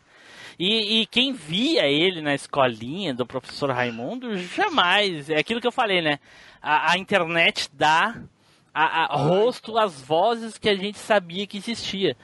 E, 0.58 1.00
e 1.00 1.06
quem 1.06 1.32
via 1.32 1.86
ele 1.86 2.20
na 2.20 2.34
escolinha 2.34 3.12
do 3.12 3.26
professor 3.26 3.70
Raimundo, 3.70 4.36
jamais. 4.38 5.28
É 5.28 5.38
aquilo 5.38 5.60
que 5.60 5.66
eu 5.66 5.72
falei, 5.72 6.00
né? 6.00 6.18
A, 6.60 6.92
a 6.92 6.98
internet 6.98 7.68
dá 7.72 8.22
a, 8.72 9.12
a 9.12 9.16
rosto 9.16 9.76
às 9.78 10.00
vozes 10.00 10.58
que 10.58 10.68
a 10.68 10.74
gente 10.76 10.98
sabia 10.98 11.46
que 11.46 11.56
existia. 11.56 12.16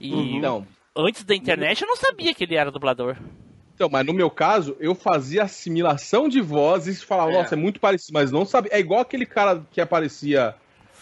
E 0.00 0.36
Então, 0.36 0.66
antes 0.96 1.24
da 1.24 1.34
internet 1.34 1.82
eu 1.82 1.88
não 1.88 1.96
sabia 1.96 2.34
que 2.34 2.44
ele 2.44 2.56
era 2.56 2.70
dublador. 2.70 3.16
Então, 3.74 3.88
mas 3.90 4.06
no 4.06 4.12
meu 4.14 4.30
caso, 4.30 4.76
eu 4.80 4.94
fazia 4.94 5.42
assimilação 5.44 6.28
de 6.28 6.40
vozes 6.40 7.02
e 7.02 7.04
falava, 7.06 7.30
É. 7.30 7.34
nossa, 7.34 7.54
é 7.54 7.58
muito 7.58 7.80
parecido, 7.80 8.12
mas 8.14 8.30
não 8.30 8.44
sabia. 8.44 8.72
É 8.72 8.78
igual 8.78 9.00
aquele 9.00 9.26
cara 9.26 9.62
que 9.70 9.80
aparecia 9.80 10.54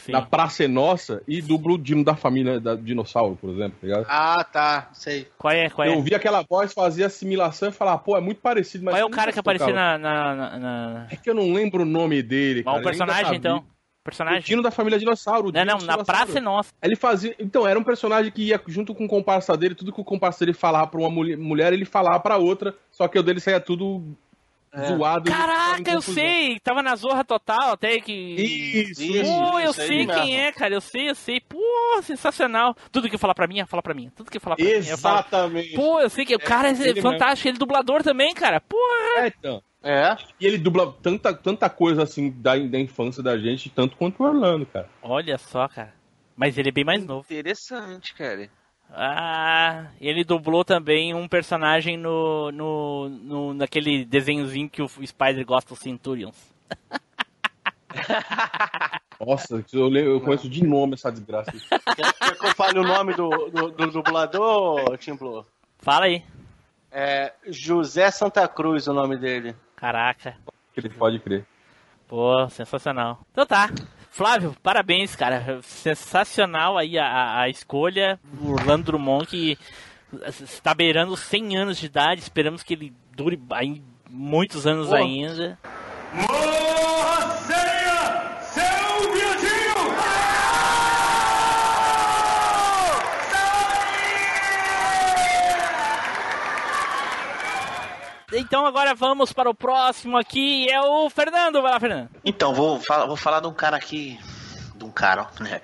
Sim. 0.04 0.12
na 0.12 0.22
Praça 0.22 0.64
é 0.64 0.68
Nossa 0.68 1.22
e 1.28 1.40
dubla 1.40 1.74
o 1.74 1.78
Dino 1.78 2.02
da 2.04 2.16
família 2.16 2.58
da 2.58 2.74
Dinossauro, 2.74 3.36
por 3.40 3.50
exemplo, 3.50 3.76
tá 3.80 3.86
ligado? 3.86 4.06
Ah, 4.08 4.42
tá. 4.44 4.88
Sei. 4.92 5.28
Qual 5.38 5.52
é? 5.52 5.70
Qual 5.70 5.86
é? 5.86 5.90
Eu 5.92 5.96
ouvia 5.96 6.16
aquela 6.16 6.42
voz, 6.42 6.72
fazia 6.72 7.06
assimilação 7.06 7.68
e 7.68 7.72
falava, 7.72 7.98
pô, 7.98 8.16
é 8.16 8.20
muito 8.20 8.40
parecido, 8.40 8.84
mas. 8.84 8.94
Qual 8.94 9.00
é 9.02 9.04
o 9.04 9.10
cara 9.10 9.32
que 9.32 9.38
aparecia 9.38 9.72
na, 9.72 9.98
na, 9.98 10.58
na- 10.58 11.06
É 11.10 11.14
que 11.16 11.30
eu 11.30 11.34
não 11.34 11.52
lembro 11.52 11.82
o 11.82 11.86
nome 11.86 12.20
dele, 12.22 12.62
Mas 12.64 12.72
cara. 12.74 12.78
o 12.78 12.82
personagem, 12.82 13.36
então? 13.36 13.64
Personagem? 14.04 14.40
O 14.40 14.44
Dino 14.44 14.62
da 14.62 14.70
família 14.70 14.98
Dinossauro. 14.98 15.52
Não, 15.52 15.64
não, 15.64 15.78
na. 15.78 16.04
Praça 16.04 16.38
é 16.38 16.40
Nossa. 16.40 16.72
Ele 16.82 16.96
fazia. 16.96 17.34
Então, 17.38 17.66
era 17.66 17.78
um 17.78 17.84
personagem 17.84 18.32
que 18.32 18.42
ia 18.42 18.60
junto 18.66 18.94
com 18.94 19.04
o 19.04 19.08
comparsa 19.08 19.56
dele, 19.56 19.74
tudo 19.74 19.92
que 19.92 20.00
o 20.00 20.04
comparsa 20.04 20.40
dele 20.44 20.56
falava 20.56 20.88
pra 20.88 21.00
uma 21.00 21.10
mulher, 21.10 21.72
ele 21.72 21.84
falava 21.84 22.18
pra 22.20 22.36
outra, 22.36 22.74
só 22.90 23.06
que 23.06 23.18
o 23.18 23.22
dele 23.22 23.40
saía 23.40 23.60
tudo 23.60 24.02
zoado. 24.86 25.28
e 25.28 25.32
ficava 25.32 25.52
em 25.52 25.82
Caraca, 25.84 25.92
eu 25.92 26.00
sei! 26.00 26.58
Tava 26.60 26.82
na 26.82 26.96
Zorra 26.96 27.24
Total 27.24 27.72
até 27.72 28.00
que. 28.00 28.12
Isso, 28.12 29.02
Pô, 29.22 29.60
eu 29.60 29.70
isso 29.70 29.74
sei 29.74 30.06
mesmo. 30.06 30.14
quem 30.14 30.40
é, 30.40 30.52
cara. 30.52 30.74
Eu 30.74 30.80
sei, 30.80 31.10
eu 31.10 31.14
sei. 31.14 31.40
Pô, 31.40 31.60
sensacional. 32.02 32.74
Tudo 32.90 33.08
que 33.08 33.18
falar 33.18 33.34
pra 33.34 33.46
mim, 33.46 33.64
fala 33.66 33.82
pra 33.82 33.94
mim. 33.94 34.10
Tudo 34.16 34.30
que 34.30 34.40
falar 34.40 34.56
pra 34.56 34.64
mim, 34.64 34.70
eu 34.70 34.98
falo. 34.98 35.18
Exatamente. 35.18 35.74
Pô, 35.74 36.00
eu 36.00 36.10
sei 36.10 36.24
que 36.24 36.34
o 36.34 36.40
cara 36.40 36.68
é, 36.68 36.72
ele 36.72 37.00
fantástico. 37.02 37.48
Ele 37.48 37.56
é 37.56 37.58
dublador 37.58 38.02
também, 38.02 38.34
cara. 38.34 38.60
Porra! 38.60 39.24
É, 39.24 39.26
então. 39.28 39.62
É. 39.82 40.16
E 40.38 40.46
ele 40.46 40.58
dubla 40.58 40.92
tanta, 41.02 41.34
tanta 41.34 41.68
coisa 41.68 42.04
assim 42.04 42.30
da, 42.30 42.56
da 42.56 42.78
infância 42.78 43.22
da 43.22 43.36
gente, 43.36 43.68
tanto 43.68 43.96
quanto 43.96 44.22
o 44.22 44.26
Orlando, 44.26 44.64
cara. 44.66 44.88
Olha 45.02 45.36
só, 45.38 45.66
cara. 45.68 45.92
Mas 46.36 46.56
ele 46.56 46.68
é 46.68 46.72
bem 46.72 46.84
mais 46.84 47.04
novo. 47.04 47.26
Interessante, 47.28 48.14
cara. 48.14 48.48
Ah, 48.94 49.86
ele 50.00 50.22
dublou 50.22 50.64
também 50.64 51.14
um 51.14 51.26
personagem 51.26 51.96
no, 51.96 52.52
no, 52.52 53.08
no 53.08 53.54
naquele 53.54 54.04
desenhozinho 54.04 54.68
que 54.68 54.82
o 54.82 54.88
Spider 54.88 55.44
gosta, 55.46 55.72
o 55.72 55.76
Centurions. 55.76 56.36
Nossa, 59.24 59.64
eu, 59.72 59.94
eu 59.94 60.20
conheço 60.20 60.48
de 60.48 60.64
nome 60.64 60.94
essa 60.94 61.10
desgraça. 61.10 61.52
Quer, 61.52 62.12
quer 62.12 62.38
que 62.38 62.46
eu 62.46 62.54
fale 62.54 62.78
o 62.78 62.82
nome 62.82 63.14
do, 63.14 63.28
do, 63.50 63.70
do 63.70 63.90
dublador, 63.90 64.98
Tim 64.98 65.14
Blue? 65.14 65.46
Fala 65.78 66.06
aí. 66.06 66.22
É 66.90 67.32
José 67.46 68.10
Santa 68.10 68.46
Cruz 68.46 68.86
o 68.88 68.92
nome 68.92 69.16
dele. 69.16 69.54
Caraca. 69.82 70.36
Ele 70.76 70.88
pode 70.88 71.18
crer. 71.18 71.44
Pô, 72.06 72.48
sensacional. 72.48 73.20
Então 73.32 73.44
tá. 73.44 73.68
Flávio, 74.12 74.54
parabéns, 74.62 75.16
cara. 75.16 75.58
Sensacional 75.62 76.78
aí 76.78 76.96
a, 76.96 77.40
a- 77.40 77.48
escolha. 77.48 78.20
O 78.40 78.52
Orlando 78.52 78.84
Drummond 78.84 79.26
que 79.26 79.58
está 80.40 80.72
beirando 80.72 81.16
100 81.16 81.56
anos 81.56 81.78
de 81.78 81.86
idade. 81.86 82.20
Esperamos 82.20 82.62
que 82.62 82.74
ele 82.74 82.94
dure 83.16 83.42
aí 83.50 83.82
muitos 84.08 84.68
anos 84.68 84.88
Pô. 84.88 84.94
ainda. 84.94 85.58
Morra 86.14 86.71
Então 98.32 98.66
agora 98.66 98.94
vamos 98.94 99.32
para 99.32 99.48
o 99.50 99.54
próximo 99.54 100.16
aqui. 100.16 100.68
É 100.70 100.80
o 100.80 101.08
Fernando. 101.10 101.60
Vai 101.62 101.72
lá, 101.72 101.80
Fernando. 101.80 102.10
Então, 102.24 102.54
vou, 102.54 102.80
falar- 102.80 103.06
vou 103.06 103.16
falar 103.16 103.40
de 103.40 103.46
um 103.46 103.52
cara 103.54 103.76
aqui. 103.76 104.18
De 104.76 104.84
um 104.84 104.90
cara, 104.90 105.28
ó, 105.38 105.42
né? 105.42 105.60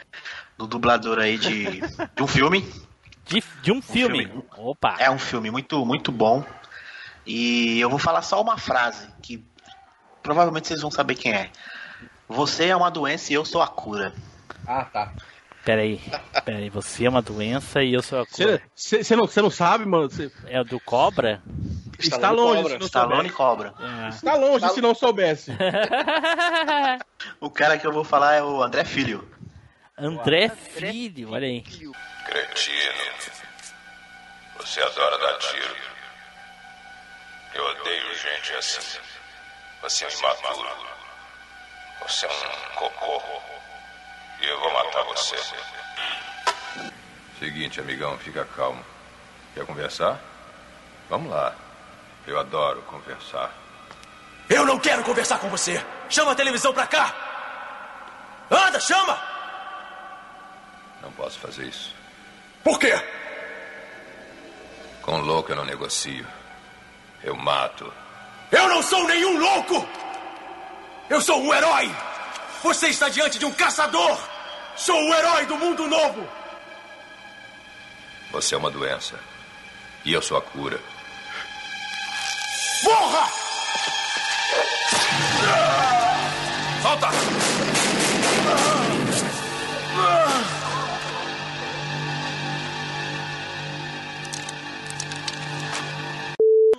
Do 0.56 0.66
dublador 0.66 1.18
aí 1.18 1.38
de, 1.38 1.80
de 1.80 2.22
um 2.22 2.26
filme. 2.26 2.60
De, 3.24 3.42
de 3.62 3.72
um 3.72 3.80
filme. 3.82 4.30
Opa. 4.56 4.96
É 4.98 5.10
um 5.10 5.18
filme 5.18 5.50
muito, 5.50 5.84
muito 5.84 6.10
bom. 6.12 6.44
E 7.26 7.78
eu 7.80 7.90
vou 7.90 7.98
falar 7.98 8.22
só 8.22 8.40
uma 8.40 8.56
frase 8.58 9.08
que 9.22 9.44
provavelmente 10.22 10.66
vocês 10.68 10.80
vão 10.80 10.90
saber 10.90 11.14
quem 11.14 11.32
é. 11.32 11.50
Você 12.28 12.66
é 12.68 12.76
uma 12.76 12.90
doença 12.90 13.32
e 13.32 13.36
eu 13.36 13.44
sou 13.44 13.62
a 13.62 13.68
cura. 13.68 14.12
Ah, 14.66 14.84
tá. 14.84 15.12
Peraí, 15.68 16.00
peraí. 16.46 16.70
Você 16.70 17.04
é 17.04 17.10
uma 17.10 17.20
doença 17.20 17.82
e 17.82 17.92
eu 17.92 18.00
sou 18.02 18.22
a 18.22 18.26
cura. 18.26 18.62
Você 18.74 19.14
não, 19.14 19.28
cê 19.28 19.42
não 19.42 19.50
sabe, 19.50 19.84
mano? 19.84 20.08
Cê... 20.08 20.32
É 20.46 20.58
o 20.58 20.64
do 20.64 20.80
Cobra? 20.80 21.42
Está 21.98 22.30
longe, 22.30 22.70
se 22.70 22.78
não 22.78 22.86
Stallone. 22.86 23.28
Cobra. 23.28 23.74
Está 24.08 24.34
longe 24.34 24.66
se 24.70 24.80
não 24.80 24.94
soubesse. 24.94 25.52
O 27.38 27.50
cara 27.50 27.76
que 27.76 27.86
eu 27.86 27.92
vou 27.92 28.02
falar 28.02 28.36
é 28.36 28.42
o 28.42 28.62
André 28.62 28.82
Filho. 28.84 29.28
André 29.98 30.48
Filho, 30.48 31.32
olha 31.32 31.46
aí. 31.46 31.60
Cretino. 31.60 32.92
Você 34.56 34.80
adora 34.80 35.18
dar 35.18 35.38
tiro. 35.38 35.76
Eu 37.54 37.64
odeio 37.64 38.14
gente 38.14 38.52
assim. 38.54 38.98
Você 39.82 40.04
é 40.06 40.08
um 40.08 40.18
imaturo. 40.18 40.68
Você 42.00 42.24
é 42.24 42.30
um 42.30 42.74
cocô. 42.76 43.58
E 44.40 44.46
eu 44.46 44.60
vou 44.60 44.72
matar 44.72 45.02
você. 45.04 45.36
Seguinte, 47.38 47.80
amigão, 47.80 48.18
fica 48.18 48.44
calmo. 48.56 48.84
Quer 49.54 49.64
conversar? 49.64 50.20
Vamos 51.08 51.30
lá. 51.30 51.54
Eu 52.26 52.38
adoro 52.38 52.82
conversar. 52.82 53.52
Eu 54.48 54.64
não 54.64 54.78
quero 54.78 55.02
conversar 55.02 55.38
com 55.38 55.48
você. 55.48 55.84
Chama 56.08 56.32
a 56.32 56.34
televisão 56.34 56.72
pra 56.72 56.86
cá. 56.86 57.14
Anda, 58.50 58.80
chama! 58.80 59.18
Não 61.02 61.12
posso 61.12 61.38
fazer 61.38 61.66
isso. 61.66 61.94
Por 62.64 62.78
quê? 62.78 62.94
Com 65.02 65.20
louco 65.20 65.52
eu 65.52 65.56
não 65.56 65.64
negocio. 65.64 66.26
Eu 67.22 67.36
mato. 67.36 67.92
Eu 68.50 68.68
não 68.68 68.82
sou 68.82 69.06
nenhum 69.06 69.38
louco! 69.38 69.86
Eu 71.10 71.20
sou 71.20 71.42
um 71.42 71.52
herói! 71.52 71.94
Você 72.62 72.88
está 72.88 73.08
diante 73.08 73.38
de 73.38 73.44
um 73.44 73.52
caçador! 73.52 74.18
Sou 74.76 74.96
o 74.96 75.14
herói 75.14 75.46
do 75.46 75.56
mundo 75.56 75.86
novo! 75.86 76.28
Você 78.32 78.54
é 78.54 78.58
uma 78.58 78.70
doença. 78.70 79.18
E 80.04 80.12
eu 80.12 80.20
sou 80.20 80.36
a 80.36 80.42
cura. 80.42 80.80
Morra! 82.84 83.28
Solta! 86.82 87.08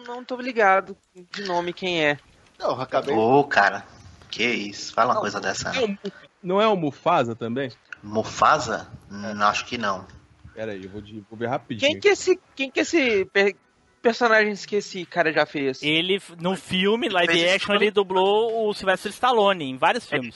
Não 0.05 0.23
tô 0.25 0.35
ligado 0.37 0.95
de 1.31 1.43
nome 1.43 1.71
quem 1.71 2.05
é. 2.05 2.17
Não, 2.57 2.79
acabei. 2.79 3.15
Ô, 3.15 3.43
cara. 3.45 3.85
Que 4.29 4.43
isso? 4.45 4.93
Fala 4.93 5.13
uma 5.13 5.21
coisa 5.21 5.39
dessa. 5.39 5.69
É 5.75 5.97
Não 6.41 6.61
é 6.61 6.67
o 6.67 6.75
Mufasa 6.75 7.35
também? 7.35 7.71
Mufasa? 8.03 8.89
Hum, 9.11 9.41
acho 9.43 9.65
que 9.65 9.77
não. 9.77 10.05
Pera 10.53 10.71
aí, 10.73 10.83
eu 10.83 10.89
vou, 10.89 11.01
de- 11.01 11.23
vou 11.29 11.37
ver 11.37 11.47
rapidinho. 11.47 11.91
Quem 11.91 11.99
que 11.99 12.07
esse, 12.09 12.39
quem 12.55 12.69
que 12.71 12.79
esse 12.81 13.25
per- 13.25 13.55
personagem 14.01 14.55
que 14.55 14.75
esse 14.77 15.05
cara 15.05 15.31
já 15.33 15.45
fez? 15.45 15.81
Ele, 15.81 16.21
no 16.39 16.55
filme, 16.55 17.09
live 17.09 17.33
fez 17.33 17.55
action, 17.55 17.75
ele 17.75 17.91
dublou 17.91 18.67
o 18.69 18.73
Sylvester 18.73 19.11
Stallone 19.11 19.65
em 19.65 19.77
vários 19.77 20.05
filmes. 20.05 20.35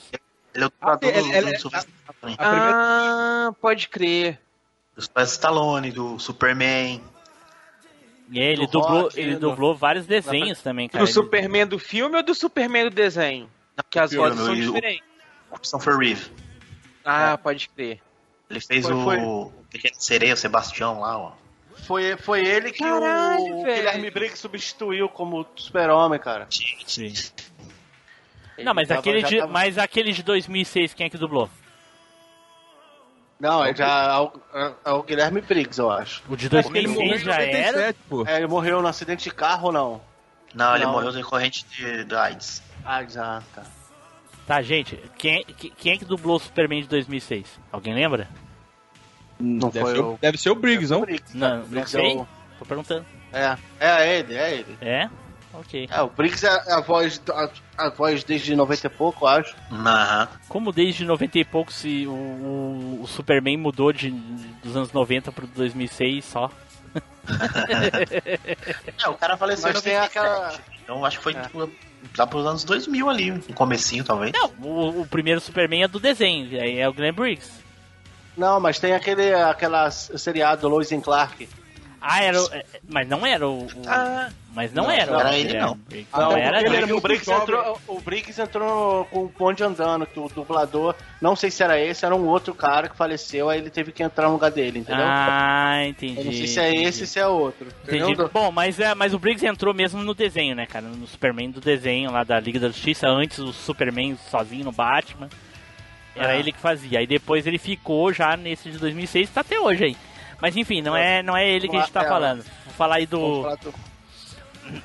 Ele 0.54 0.64
é 0.64 0.68
o 0.68 0.72
Ah, 0.82 0.96
dublador 0.96 1.10
ele- 1.10 1.22
do, 1.42 1.48
ele- 1.50 1.58
Sylvester 1.58 1.94
Stallone. 2.10 2.38
Ah, 2.40 3.52
pode 3.62 3.88
crer. 3.90 4.40
Do 4.96 5.02
Sylvester 5.02 5.34
Stallone, 5.36 5.92
do 5.92 6.20
Superman. 6.20 7.02
E 8.32 8.40
ele 8.40 8.66
Do 8.66 8.72
dublou, 8.72 9.02
Rock, 9.04 9.20
ele 9.20 9.36
do- 9.36 9.50
dublou 9.50 9.76
vários 9.76 10.06
desenhos 10.08 10.62
também, 10.62 10.88
cara. 10.90 11.04
Do 11.04 11.08
Ele- 11.08 11.14
Superman 11.14 11.68
do 11.68 11.78
filme 11.78 12.16
ou 12.18 12.24
do 12.24 12.34
Superman 12.34 12.86
do 12.86 12.96
desenho? 12.96 13.50
Que 13.90 14.00
as 14.00 14.14
vozes 14.14 14.40
são 14.40 14.54
o- 14.54 14.56
diferentes. 14.56 15.04
Christopher 15.56 15.98
Reeve. 15.98 16.32
Ah, 17.06 17.38
pode 17.38 17.70
crer. 17.70 18.00
Ele 18.50 18.60
fez 18.60 18.86
Foi- 18.86 18.94
o 18.94 19.04
foi. 19.04 19.20
Pequeno 19.70 19.96
Sereia, 20.00 20.34
o 20.34 20.38
Sebastião 20.38 21.00
lá, 21.00 21.18
ó. 21.18 21.32
Foi, 21.88 22.16
foi 22.18 22.46
ele 22.46 22.72
que 22.72 22.80
Caralho, 22.84 23.58
o 23.58 23.64
velho. 23.64 23.76
Guilherme 23.76 24.10
Briggs 24.12 24.40
substituiu 24.40 25.10
como 25.10 25.46
super-homem, 25.56 26.20
cara. 26.20 26.48
Sim. 26.50 27.12
Não, 28.64 28.74
mas 28.74 28.88
tava- 28.88 29.00
aquele, 29.00 29.24
de, 29.24 29.40
tava- 29.40 29.52
mas 29.52 29.78
aquele 29.78 30.12
de 30.14 30.22
2006, 30.24 30.94
quem 30.94 31.08
é 31.08 31.10
que 31.10 31.18
dublou? 31.18 31.50
Não, 33.40 33.66
é 33.66 33.76
já 33.76 33.88
é 33.88 34.18
o, 34.20 34.32
é- 34.54 34.74
é 34.86 34.92
o 34.92 35.04
Guilherme 35.04 35.42
Briggs, 35.42 35.80
eu 35.80 35.90
acho. 35.92 36.24
O 36.30 36.38
de 36.38 36.46
Ele 36.46 36.56
morreu 36.56 36.72
2006 36.72 37.22
em 37.22 37.26
já 37.26 37.34
era? 37.34 37.46
97, 37.72 38.00
pô. 38.08 38.24
É, 38.28 38.38
ele 38.38 38.48
morreu 38.48 38.82
num 38.82 38.88
acidente 38.88 39.24
de 39.26 39.32
carro 39.36 39.68
ou 39.68 39.72
não? 39.74 40.02
Não, 40.54 40.76
ele 40.76 40.86
Não. 40.86 40.92
morreu 40.94 41.12
decorrente 41.12 41.66
de, 41.66 42.04
da 42.06 42.24
AIDS. 42.24 42.62
Ah, 42.86 43.04
já, 43.06 43.42
tá. 43.56 43.64
Tá, 44.46 44.62
gente, 44.62 44.98
quem, 45.18 45.44
que- 45.46 45.70
quem 45.70 45.94
é 45.94 45.98
que 45.98 46.04
dublou 46.06 46.36
o 46.36 46.40
Superman 46.40 46.82
de 46.82 46.88
2006? 46.90 47.48
Alguém 47.72 47.94
lembra? 47.94 48.28
Não 49.40 49.70
deve, 49.70 49.86
foi 49.86 49.96
ser 49.96 50.02
o, 50.02 50.18
deve 50.22 50.38
ser 50.38 50.50
o 50.50 50.56
Briggs, 50.56 50.92
não? 50.92 51.00
Não, 51.34 51.58
não 51.60 51.66
Briggs 51.66 51.92
sei. 51.92 52.12
é 52.12 52.16
o- 52.22 52.28
Tô 52.60 52.66
perguntando. 52.66 53.06
É, 53.32 53.58
é 53.80 54.20
ele, 54.20 54.36
é 54.36 54.54
ele. 54.54 54.78
É? 54.82 55.10
Ok. 55.54 55.88
É, 55.90 56.02
o 56.02 56.10
Briggs 56.10 56.46
é 56.46 56.74
a 56.74 56.82
voz, 56.82 57.22
a, 57.30 57.50
a 57.86 57.90
voz 57.90 58.24
desde 58.24 58.56
90 58.56 58.88
e 58.88 58.90
pouco, 58.90 59.26
eu 59.26 59.30
acho. 59.30 59.56
Aham. 59.72 60.28
Como 60.50 60.72
desde 60.72 61.06
90 61.06 61.40
e 61.40 61.46
pouco 61.46 61.72
se 61.72 62.06
o, 62.08 62.12
o, 62.12 63.00
o 63.04 63.08
Superman 63.08 63.58
mudou 63.58 63.92
de, 63.94 64.12
dos 64.12 64.76
anos 64.76 64.92
90 64.92 65.32
pro 65.32 65.48
2006 65.48 66.26
só? 66.26 66.52
É, 69.04 69.10
o 69.10 69.14
cara 69.16 69.38
faleceu 69.38 69.70
Mas 69.72 69.80
em 69.80 69.84
tem 69.84 69.94
97. 69.94 70.18
aquela- 70.20 70.60
Então 70.84 71.06
acho 71.06 71.18
que 71.18 71.24
foi 71.24 71.34
tipo, 71.34 71.70
lá 72.18 72.28
pros 72.28 72.46
anos 72.46 72.64
2000 72.64 73.10
ali, 73.10 73.32
no 73.32 73.42
comecinho 73.54 74.04
talvez. 74.04 74.32
Não, 74.34 74.52
o, 74.62 75.02
o 75.02 75.08
primeiro 75.08 75.40
Superman 75.40 75.84
é 75.84 75.88
do 75.88 76.00
desenho, 76.00 76.60
aí 76.62 76.78
é 76.78 76.88
o 76.88 76.94
Glenn 76.94 77.14
Briggs. 77.14 77.52
Não, 78.36 78.60
mas 78.60 78.80
tem 78.80 78.94
aquele 78.94 79.34
aquela 79.34 79.90
seriado 79.92 80.68
Lois 80.68 80.92
and 80.92 81.02
Clark. 81.02 81.48
Ah, 82.06 82.22
era 82.22 82.42
o, 82.42 82.54
é, 82.54 82.66
Mas 82.90 83.08
não 83.08 83.26
era 83.26 83.48
o. 83.48 83.66
Ah. 83.88 84.30
mas 84.54 84.74
não, 84.74 84.84
Não, 84.84 84.92
era 84.92 85.12
não 85.12 85.20
era 85.22 85.38
ele, 85.38 85.58
não. 85.58 85.76
Briggs. 85.78 86.10
Não, 86.12 86.20
Não 86.32 86.38
era, 86.38 86.60
ele 86.66 86.76
era 86.76 86.96
o, 86.96 87.00
Briggs 87.00 87.32
entrou, 87.32 87.80
o 87.88 88.02
Briggs 88.02 88.42
entrou 88.42 89.06
com 89.06 89.20
o 89.24 89.34
bonde 89.40 89.64
andando, 89.64 90.06
que 90.06 90.20
o 90.20 90.28
dublador, 90.28 90.96
não 91.22 91.36
sei 91.36 91.50
se 91.50 91.64
era 91.64 91.80
esse, 91.80 92.06
era 92.06 92.14
um 92.14 92.28
outro 92.28 92.54
cara 92.54 92.90
que 92.90 92.98
faleceu, 92.98 93.50
aí 93.50 93.60
ele 93.60 93.70
teve 93.70 93.92
que 93.94 94.04
entrar 94.04 94.28
no 94.28 94.34
lugar 94.34 94.52
dele, 94.52 94.80
entendeu? 94.80 95.06
Ah, 95.08 95.86
entendi. 95.88 96.20
Eu 96.20 96.26
não 96.26 96.32
sei 96.34 96.48
se 96.48 96.60
é 96.60 96.70
entendi. 96.72 96.84
esse 96.88 97.02
ou 97.02 97.08
se 97.08 97.20
é 97.20 97.28
outro. 97.28 97.68
Entendi. 97.84 98.04
Entendeu? 98.04 98.30
Bom, 98.34 98.52
mas, 98.52 98.80
é, 98.80 98.94
mas 98.94 99.14
o 99.14 99.20
Briggs 99.20 99.46
entrou 99.46 99.74
mesmo 99.74 100.04
no 100.04 100.14
desenho, 100.14 100.56
né, 100.56 100.66
cara? 100.66 100.86
No 100.86 101.08
Superman 101.08 101.52
do 101.52 101.62
desenho 101.62 102.12
lá 102.12 102.24
da 102.26 102.38
Liga 102.40 102.60
da 102.60 102.68
Justiça, 102.68 103.08
antes 103.08 103.40
o 103.40 103.54
Superman 103.54 104.18
sozinho 104.30 104.66
no 104.66 104.72
Batman. 104.74 105.30
Era 106.16 106.34
Ah. 106.34 106.38
ele 106.38 106.52
que 106.52 106.60
fazia. 106.60 107.00
Aí 107.00 107.08
depois 107.08 107.48
ele 107.48 107.58
ficou 107.58 108.14
já 108.14 108.38
nesse 108.38 108.70
de 108.70 108.78
2006 108.78 109.30
tá 109.32 109.42
até 109.42 109.60
hoje 109.60 109.86
aí. 109.86 109.98
Mas 110.44 110.58
enfim, 110.58 110.82
não 110.82 110.94
é, 110.94 111.24
não 111.24 111.38
é 111.38 111.50
ele 111.50 111.70
que 111.70 111.78
a 111.78 111.80
gente 111.80 111.92
tá 111.94 112.04
É. 112.04 112.08
falando. 112.10 112.44
Vou 112.66 112.74
falar 112.74 112.96
aí 112.96 113.06
do, 113.06 113.46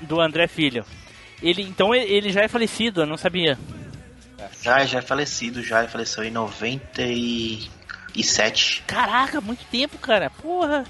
do- 0.02 0.20
André 0.20 0.46
Filho. 0.46 0.84
Ele, 1.42 1.62
então 1.62 1.92
ele- 1.92 2.08
ele 2.12 2.30
já 2.30 2.42
é 2.42 2.48
falecido, 2.48 3.00
eu 3.02 3.06
não 3.06 3.16
sabia. 3.16 3.58
Já, 4.62 4.84
já 4.84 5.00
é 5.00 5.02
falecido, 5.02 5.60
já 5.60 5.80
ele 5.80 5.88
faleceu 5.88 6.22
em 6.22 6.30
97. 6.30 8.84
Caraca, 8.86 9.40
muito 9.40 9.64
tempo, 9.64 9.98
cara. 9.98 10.30
Porra. 10.30 10.84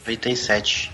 97. 0.00 0.92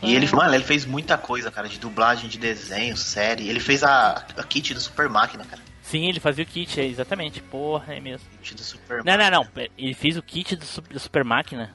E 0.00 0.14
ele, 0.14 0.26
mano, 0.34 0.54
ele 0.54 0.64
fez 0.64 0.86
muita 0.86 1.18
coisa, 1.18 1.50
cara, 1.50 1.68
de 1.68 1.78
dublagem, 1.78 2.30
de 2.30 2.38
desenho, 2.38 2.96
série. 2.96 3.46
Ele 3.46 3.60
fez 3.60 3.84
a, 3.84 4.24
a 4.38 4.42
kit 4.42 4.72
do 4.72 4.80
Super 4.80 5.10
Máquina, 5.10 5.44
cara. 5.44 5.60
Sim, 5.94 6.08
ele 6.08 6.18
fazia 6.18 6.42
o 6.42 6.46
kit, 6.46 6.80
é, 6.80 6.84
exatamente. 6.84 7.40
Porra, 7.40 7.94
é 7.94 8.00
mesmo. 8.00 8.26
Kit 8.42 8.56
do 8.56 8.62
Super 8.64 9.04
Não, 9.04 9.16
não, 9.16 9.30
não. 9.30 9.46
Ele 9.78 9.94
fez 9.94 10.16
o 10.16 10.22
kit 10.22 10.56
do, 10.56 10.66
do 10.90 10.98
Super 10.98 11.22
Máquina. 11.22 11.70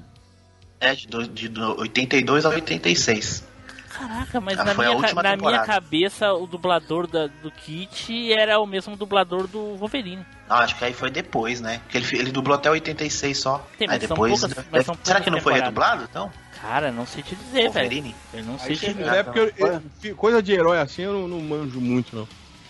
É, 0.78 0.93
de, 0.93 1.07
do- 1.07 1.26
de 1.26 1.47
do 1.47 1.80
82 1.80 2.45
a 2.45 2.49
86. 2.49 3.47
Caraca, 3.88 4.41
mas 4.41 4.59
Ah, 4.59 4.65
na, 4.65 4.76
foi 4.76 4.86
a 4.88 4.95
minha, 4.95 5.13
na 5.13 5.38
minha 5.38 5.59
cabeça 5.63 6.34
o 6.34 6.45
dublador 6.45 7.07
da- 7.07 7.28
do 7.28 7.49
Kit 7.49 8.32
era 8.34 8.59
o 8.59 8.65
mesmo 8.65 8.95
dublador 8.97 9.47
do 9.47 9.78
Wolverine. 9.78 10.26
Não, 10.49 10.57
acho 10.57 10.76
que 10.78 10.84
aí 10.86 10.93
foi 10.93 11.09
depois, 11.09 11.59
né? 11.61 11.80
Porque 11.80 11.97
ele, 11.97 12.20
ele 12.20 12.32
dublou 12.32 12.55
até 12.57 12.70
86 12.70 13.38
só. 13.38 13.65
Tem, 13.78 13.88
aí 13.89 13.95
mas 13.99 14.07
são 14.07 14.15
depois. 14.15 14.39
poucas- 14.39 14.65
deve- 14.65 14.84
são 14.84 14.95
será 15.01 15.22
que 15.22 15.30
não 15.30 15.39
foi 15.41 15.53
redublado, 15.53 16.03
então? 16.09 16.30
Cara, 16.61 16.91
não 16.91 17.05
sei 17.05 17.24
te 17.24 17.36
dizer, 17.36 17.70
velho. 17.70 17.74
Wolverine? 17.74 18.15
Eu 18.34 18.43
não 18.43 18.59
sei 18.59 18.72
Aí 18.72 18.78
te 18.78 18.93
dizer. 18.93 19.13
é 19.15 19.24
porque 19.24 19.39
eu- 19.57 19.82
eu- 20.03 20.15
coisa 20.17 20.43
de 20.43 20.51
herói 20.51 20.78
assim 20.80 21.01
eu 21.03 21.13
não, 21.13 21.28
não 21.30 21.39
manjo 21.41 21.80
muito, 21.82 22.15
não. 22.15 22.28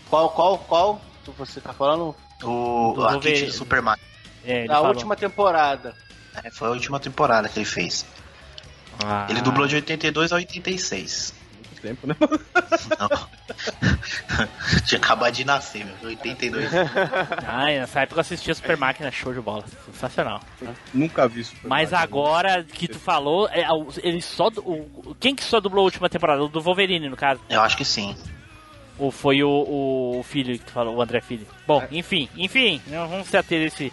Qual, 0.10 0.30
qual, 0.30 0.58
qual? 0.60 1.02
Tu- 1.26 1.32
Você 1.38 1.62
tá 1.62 1.74
falando? 1.74 2.16
O, 2.44 2.94
Do 2.96 3.06
a 3.06 3.12
Wolverine. 3.14 3.48
do 3.48 3.52
Super 3.54 3.82
Máquina. 3.82 4.08
É, 4.44 4.66
Da 4.66 4.76
falou. 4.76 4.90
última 4.90 5.16
temporada. 5.16 5.96
É, 6.44 6.50
foi 6.50 6.68
a 6.68 6.72
última 6.72 7.00
temporada 7.00 7.50
que 7.50 7.60
ele 7.60 7.66
fez. 7.66 8.06
Ah. 9.04 9.26
Ele 9.30 9.42
dublou 9.42 9.68
de 9.68 9.76
82 9.76 10.32
a 10.32 10.36
86. 10.36 11.34
Muito 11.66 11.82
tempo, 11.82 12.08
né? 12.08 12.16
Tinha 14.86 15.00
acabado 15.00 15.34
de 15.34 15.44
nascer, 15.46 15.86
meu. 15.86 15.96
82. 16.10 16.70
Ai, 17.48 17.80
nessa 17.80 18.02
época 18.02 18.20
eu 18.20 18.22
assistia 18.22 18.54
Super 18.56 18.78
Máquina, 18.78 19.12
show 19.12 19.34
de 19.34 19.42
bola. 19.42 19.64
Sensacional. 19.86 20.42
Nunca 20.94 21.28
vi 21.28 21.42
isso. 21.42 21.54
Mas 21.64 21.94
agora 21.94 22.64
que 22.64 22.88
tu 22.88 23.00
falou, 23.00 23.48
é, 23.52 23.70
o- 23.72 23.88
ele 24.04 24.22
só. 24.22 24.50
quem 25.20 25.36
que 25.36 25.44
só 25.44 25.60
dublou 25.60 25.84
a 25.84 25.86
última 25.86 26.10
temporada? 26.10 26.44
O 26.44 26.48
do 26.48 26.62
Wolverine, 26.62 27.10
no 27.10 27.18
caso. 27.18 27.42
Eu 27.50 27.62
acho 27.62 27.78
que 27.78 27.86
sim. 27.86 28.16
Ou 29.00 29.12
foi 29.12 29.42
o, 29.44 29.50
o, 29.50 30.20
o 30.20 30.24
filho 30.24 30.58
que 30.60 30.66
tu 30.66 30.72
falou, 30.72 30.96
o 30.98 31.02
André 31.02 31.22
Filho? 31.22 31.48
Bom, 31.66 31.82
enfim, 31.92 32.28
enfim, 32.36 32.82
não 32.88 33.08
vamos 33.08 33.28
se 33.28 33.38
ater 33.38 33.62
esse. 33.68 33.92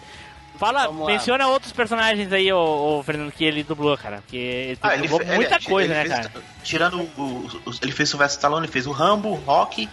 Fala, 0.59 0.87
Vamos 0.87 1.01
lá. 1.05 1.11
menciona 1.13 1.47
outros 1.47 1.71
personagens 1.71 2.33
aí, 2.33 2.51
ô, 2.51 2.97
ô, 2.99 3.03
Fernando, 3.03 3.31
que 3.31 3.45
ele 3.45 3.63
dublou, 3.63 3.95
cara. 3.97 4.17
Porque 4.17 4.35
ele, 4.35 4.79
Ah, 4.81 4.93
ele 4.95 5.03
dublou 5.07 5.19
fe- 5.19 5.35
muita 5.35 5.55
ele- 5.55 5.65
coisa, 5.65 5.93
ele 5.93 6.09
né, 6.09 6.15
fez- 6.15 6.27
cara? 6.27 6.43
Tirando 6.63 6.99
o, 6.99 7.21
o- 7.21 7.71
Ele 7.81 7.91
fez 7.91 8.09
o 8.09 8.11
Sylvester 8.11 8.37
Stallone, 8.39 8.65
ele 8.65 8.71
fez 8.73 8.87
o 8.87 8.91
Rambo, 8.91 9.29
o 9.29 9.35
Rock, 9.35 9.87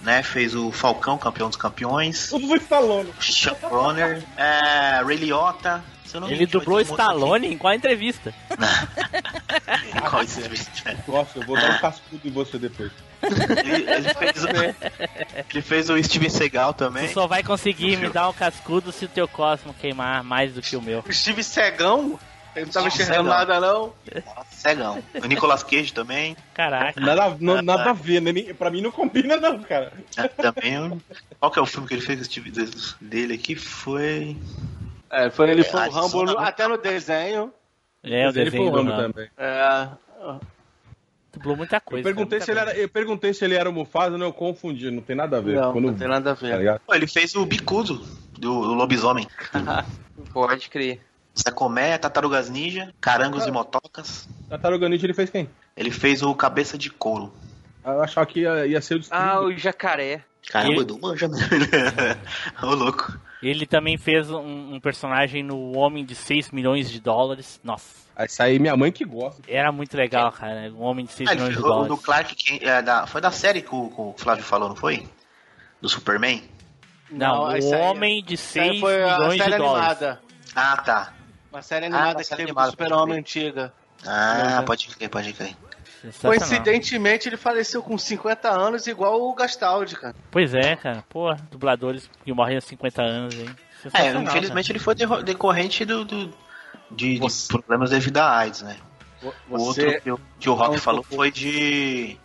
né? 0.00 0.22
Fez 0.24 0.54
o 0.54 0.72
Falcão, 0.72 1.16
campeão 1.16 1.46
dos 1.48 1.56
campeões. 1.56 2.32
O 2.32 2.56
Stallone. 2.56 3.10
Sean 3.20 3.54
Conner, 3.54 4.22
é, 4.36 5.00
Ray 5.04 5.16
Liotta. 5.16 5.82
Ele 6.28 6.44
dublou 6.44 6.80
Stallone 6.80 7.46
em 7.46 7.56
qual 7.56 7.72
entrevista? 7.72 8.34
aqui. 8.50 10.00
Qual 10.10 10.22
vídeo? 10.24 10.66
Nossa, 11.06 11.38
eu 11.38 11.46
vou 11.46 11.56
dar 11.56 11.76
um 11.76 11.78
cascudo 11.78 12.20
em 12.26 12.30
você 12.32 12.58
depois. 12.58 12.90
Ele, 13.22 13.90
ele 13.90 14.14
fez 14.14 14.44
o, 14.44 14.48
ele 15.52 15.62
fez 15.62 15.90
o 15.90 16.02
Steven 16.02 16.30
Seagal 16.30 16.74
também. 16.74 17.08
Tu 17.08 17.14
só 17.14 17.26
vai 17.26 17.42
conseguir 17.42 17.96
me 17.96 18.08
dar 18.08 18.28
um 18.28 18.32
cascudo 18.32 18.90
se 18.92 19.04
o 19.04 19.08
teu 19.08 19.28
Cosmo 19.28 19.74
queimar 19.74 20.22
mais 20.24 20.54
do 20.54 20.62
que 20.62 20.76
o 20.76 20.82
meu. 20.82 21.04
O 21.06 21.12
Steve 21.12 21.42
Cegão? 21.44 22.18
Ele 22.56 22.64
não 22.66 22.72
tava 22.72 22.90
Steve 22.90 23.04
enxergando 23.04 23.28
nada, 23.28 23.60
não. 23.60 23.92
Cegão. 24.50 25.00
O 25.22 25.26
Nicolas 25.26 25.62
Cage 25.62 25.92
também. 25.92 26.36
Caraca. 26.52 27.00
Nada, 27.00 27.36
não- 27.38 27.62
nada 27.62 27.90
a 27.90 27.92
ver, 27.92 28.20
né? 28.20 28.32
Pra 28.54 28.70
mim 28.70 28.80
não 28.82 28.90
combina, 28.90 29.36
não, 29.36 29.60
cara. 29.62 29.92
É, 30.16 30.26
também. 30.26 31.00
Qual 31.38 31.52
que 31.52 31.58
é 31.60 31.62
o 31.62 31.66
filme 31.66 31.86
que 31.86 31.94
ele 31.94 32.02
fez 32.02 32.20
o 32.20 32.24
Steve 32.24 32.50
dele 33.00 33.34
aqui? 33.34 33.54
Foi. 33.54 34.36
É, 35.10 35.30
foi 35.30 35.50
ele 35.50 35.62
foi 35.62 35.88
o 35.88 35.90
Rambo 35.92 36.24
no- 36.24 36.38
até 36.38 36.66
no 36.66 36.76
desenho. 36.76 37.52
É, 38.02 38.22
o 38.22 38.26
Mas 38.26 38.36
ele 38.36 38.44
desenho 38.50 38.64
foi 38.64 38.72
o 38.72 38.74
Rambo. 38.84 38.96
também. 38.96 39.28
É, 39.38 39.88
Dublou 41.32 41.56
muita 41.56 41.80
coisa. 41.80 42.00
Eu 42.08 42.14
perguntei, 42.14 42.40
se 42.40 42.50
ele 42.50 42.58
era, 42.60 42.76
eu 42.76 42.88
perguntei 42.88 43.32
se 43.32 43.44
ele 43.44 43.54
era 43.54 43.70
o 43.70 43.72
Mufasa, 43.72 44.18
não, 44.18 44.26
eu 44.26 44.32
confundi, 44.32 44.90
não 44.90 45.00
tem 45.02 45.14
nada 45.14 45.36
a 45.38 45.40
ver. 45.40 45.54
não, 45.60 45.72
Quando- 45.72 45.86
não 45.86 45.94
tem 45.94 46.08
nada 46.08 46.32
a 46.32 46.34
Tá 46.34 46.40
ver. 46.46 46.58
ligado? 46.58 46.80
Pô, 46.86 46.94
ele 46.94 47.06
fez 47.06 47.34
o 47.36 47.46
Bicudo 47.46 47.94
do, 48.32 48.38
do 48.62 48.74
Lobisomem. 48.74 49.26
Pode 50.32 50.68
crer. 50.68 51.00
Sacomé, 51.34 51.96
Tartarugas 51.96 52.50
Ninja, 52.50 52.92
Carangos 53.00 53.46
e 53.46 53.50
Motocas. 53.50 54.28
Tartaruga 54.48 54.88
Ninja 54.88 55.06
ele 55.06 55.14
fez 55.14 55.30
quem? 55.30 55.48
Ele 55.76 55.90
fez 55.90 56.22
o 56.22 56.34
Cabeça 56.34 56.76
de 56.76 56.90
Couro. 56.90 57.32
Eu 57.84 58.02
achava 58.02 58.26
que 58.26 58.40
ia, 58.40 58.66
ia 58.66 58.80
ser 58.80 58.96
o 58.96 59.00
Ah, 59.10 59.40
o 59.40 59.52
jacaré. 59.56 60.22
Caramba, 60.50 60.72
Ele- 60.74 60.82
Edu 60.82 60.98
manja 61.00 61.28
mesmo. 61.28 61.46
Ô, 62.62 62.74
louco. 62.74 63.16
Ele 63.42 63.66
também 63.66 63.96
fez 63.96 64.30
um, 64.30 64.74
um 64.74 64.80
personagem 64.80 65.42
no 65.42 65.76
Homem 65.76 66.04
de 66.04 66.14
6 66.14 66.50
milhões 66.50 66.90
de 66.90 67.00
dólares. 67.00 67.58
Nossa, 67.64 67.94
Essa 68.14 68.44
aí 68.44 68.58
minha 68.58 68.76
mãe 68.76 68.92
que 68.92 69.04
gosta. 69.04 69.40
era 69.48 69.72
muito 69.72 69.96
legal, 69.96 70.30
cara. 70.30 70.70
Um 70.72 70.82
Homem 70.82 71.06
de 71.06 71.12
6 71.12 71.30
Ah, 71.30 71.34
milhões 71.34 71.52
de 71.54 71.58
o 71.58 71.62
do 71.62 71.68
dólares. 71.68 72.00
Clark, 72.04 72.58
é, 72.64 72.82
da, 72.82 73.06
foi 73.06 73.20
da 73.20 73.30
série 73.30 73.62
que 73.62 73.74
o, 73.74 73.88
que 73.88 74.00
o 74.00 74.14
Flávio 74.18 74.44
falou, 74.44 74.68
não 74.68 74.76
foi? 74.76 75.08
Do 75.80 75.88
Superman? 75.88 76.42
Não, 77.10 77.44
o 77.44 77.50
essa 77.52 77.76
aí- 77.76 77.82
Homem 77.82 78.22
de 78.22 78.34
essa 78.34 78.60
aí 78.60 78.68
6 78.70 78.80
foi 78.80 79.02
a 79.02 79.18
milhões 79.18 79.38
série 79.38 79.50
de 79.52 79.56
dólares. 79.58 79.86
animada. 80.02 80.20
Ah, 80.54 80.76
tá. 80.76 81.12
Uma 81.50 81.62
série 81.62 81.86
Ah, 81.86 81.88
animada 81.88 82.08
uma 82.10 82.14
que 82.16 82.24
série 82.24 82.36
teve 82.36 82.50
animada, 82.50 82.66
do 82.68 82.70
Super-Homem 82.72 83.18
antiga. 83.18 83.72
Ah, 84.06 84.56
Uhum. 84.58 84.64
pode 84.66 84.86
crer, 84.88 85.08
pode 85.08 85.32
crer. 85.32 85.56
Coincidentemente, 86.20 87.28
ele 87.28 87.36
faleceu 87.36 87.82
com 87.82 87.96
50 87.98 88.48
anos, 88.50 88.86
igual 88.86 89.20
o 89.20 89.34
Gastaldi, 89.34 89.96
cara. 89.96 90.14
Pois 90.30 90.54
é, 90.54 90.76
cara. 90.76 91.04
Pô, 91.08 91.34
dubladores 91.50 92.08
que 92.24 92.32
morrem 92.32 92.56
aos 92.56 92.64
50 92.64 93.02
anos, 93.02 93.34
hein? 93.34 93.50
É, 93.94 94.12
infelizmente 94.12 94.70
ele 94.72 94.78
foi 94.78 94.94
decorrente 95.24 95.84
do, 95.84 96.04
do- 96.04 96.34
de, 96.90 97.18
de 97.18 97.26
problemas 97.48 97.90
devido 97.90 98.18
à 98.18 98.38
AIDS, 98.38 98.62
né? 98.62 98.76
O 99.22 99.58
Você 99.58 99.84
outro 99.86 100.00
que, 100.02 100.10
o- 100.10 100.20
que 100.38 100.50
o 100.50 100.54
Rock 100.54 100.74
é 100.76 100.78
falou 100.78 101.02
foi 101.02 101.30
de 101.30 102.16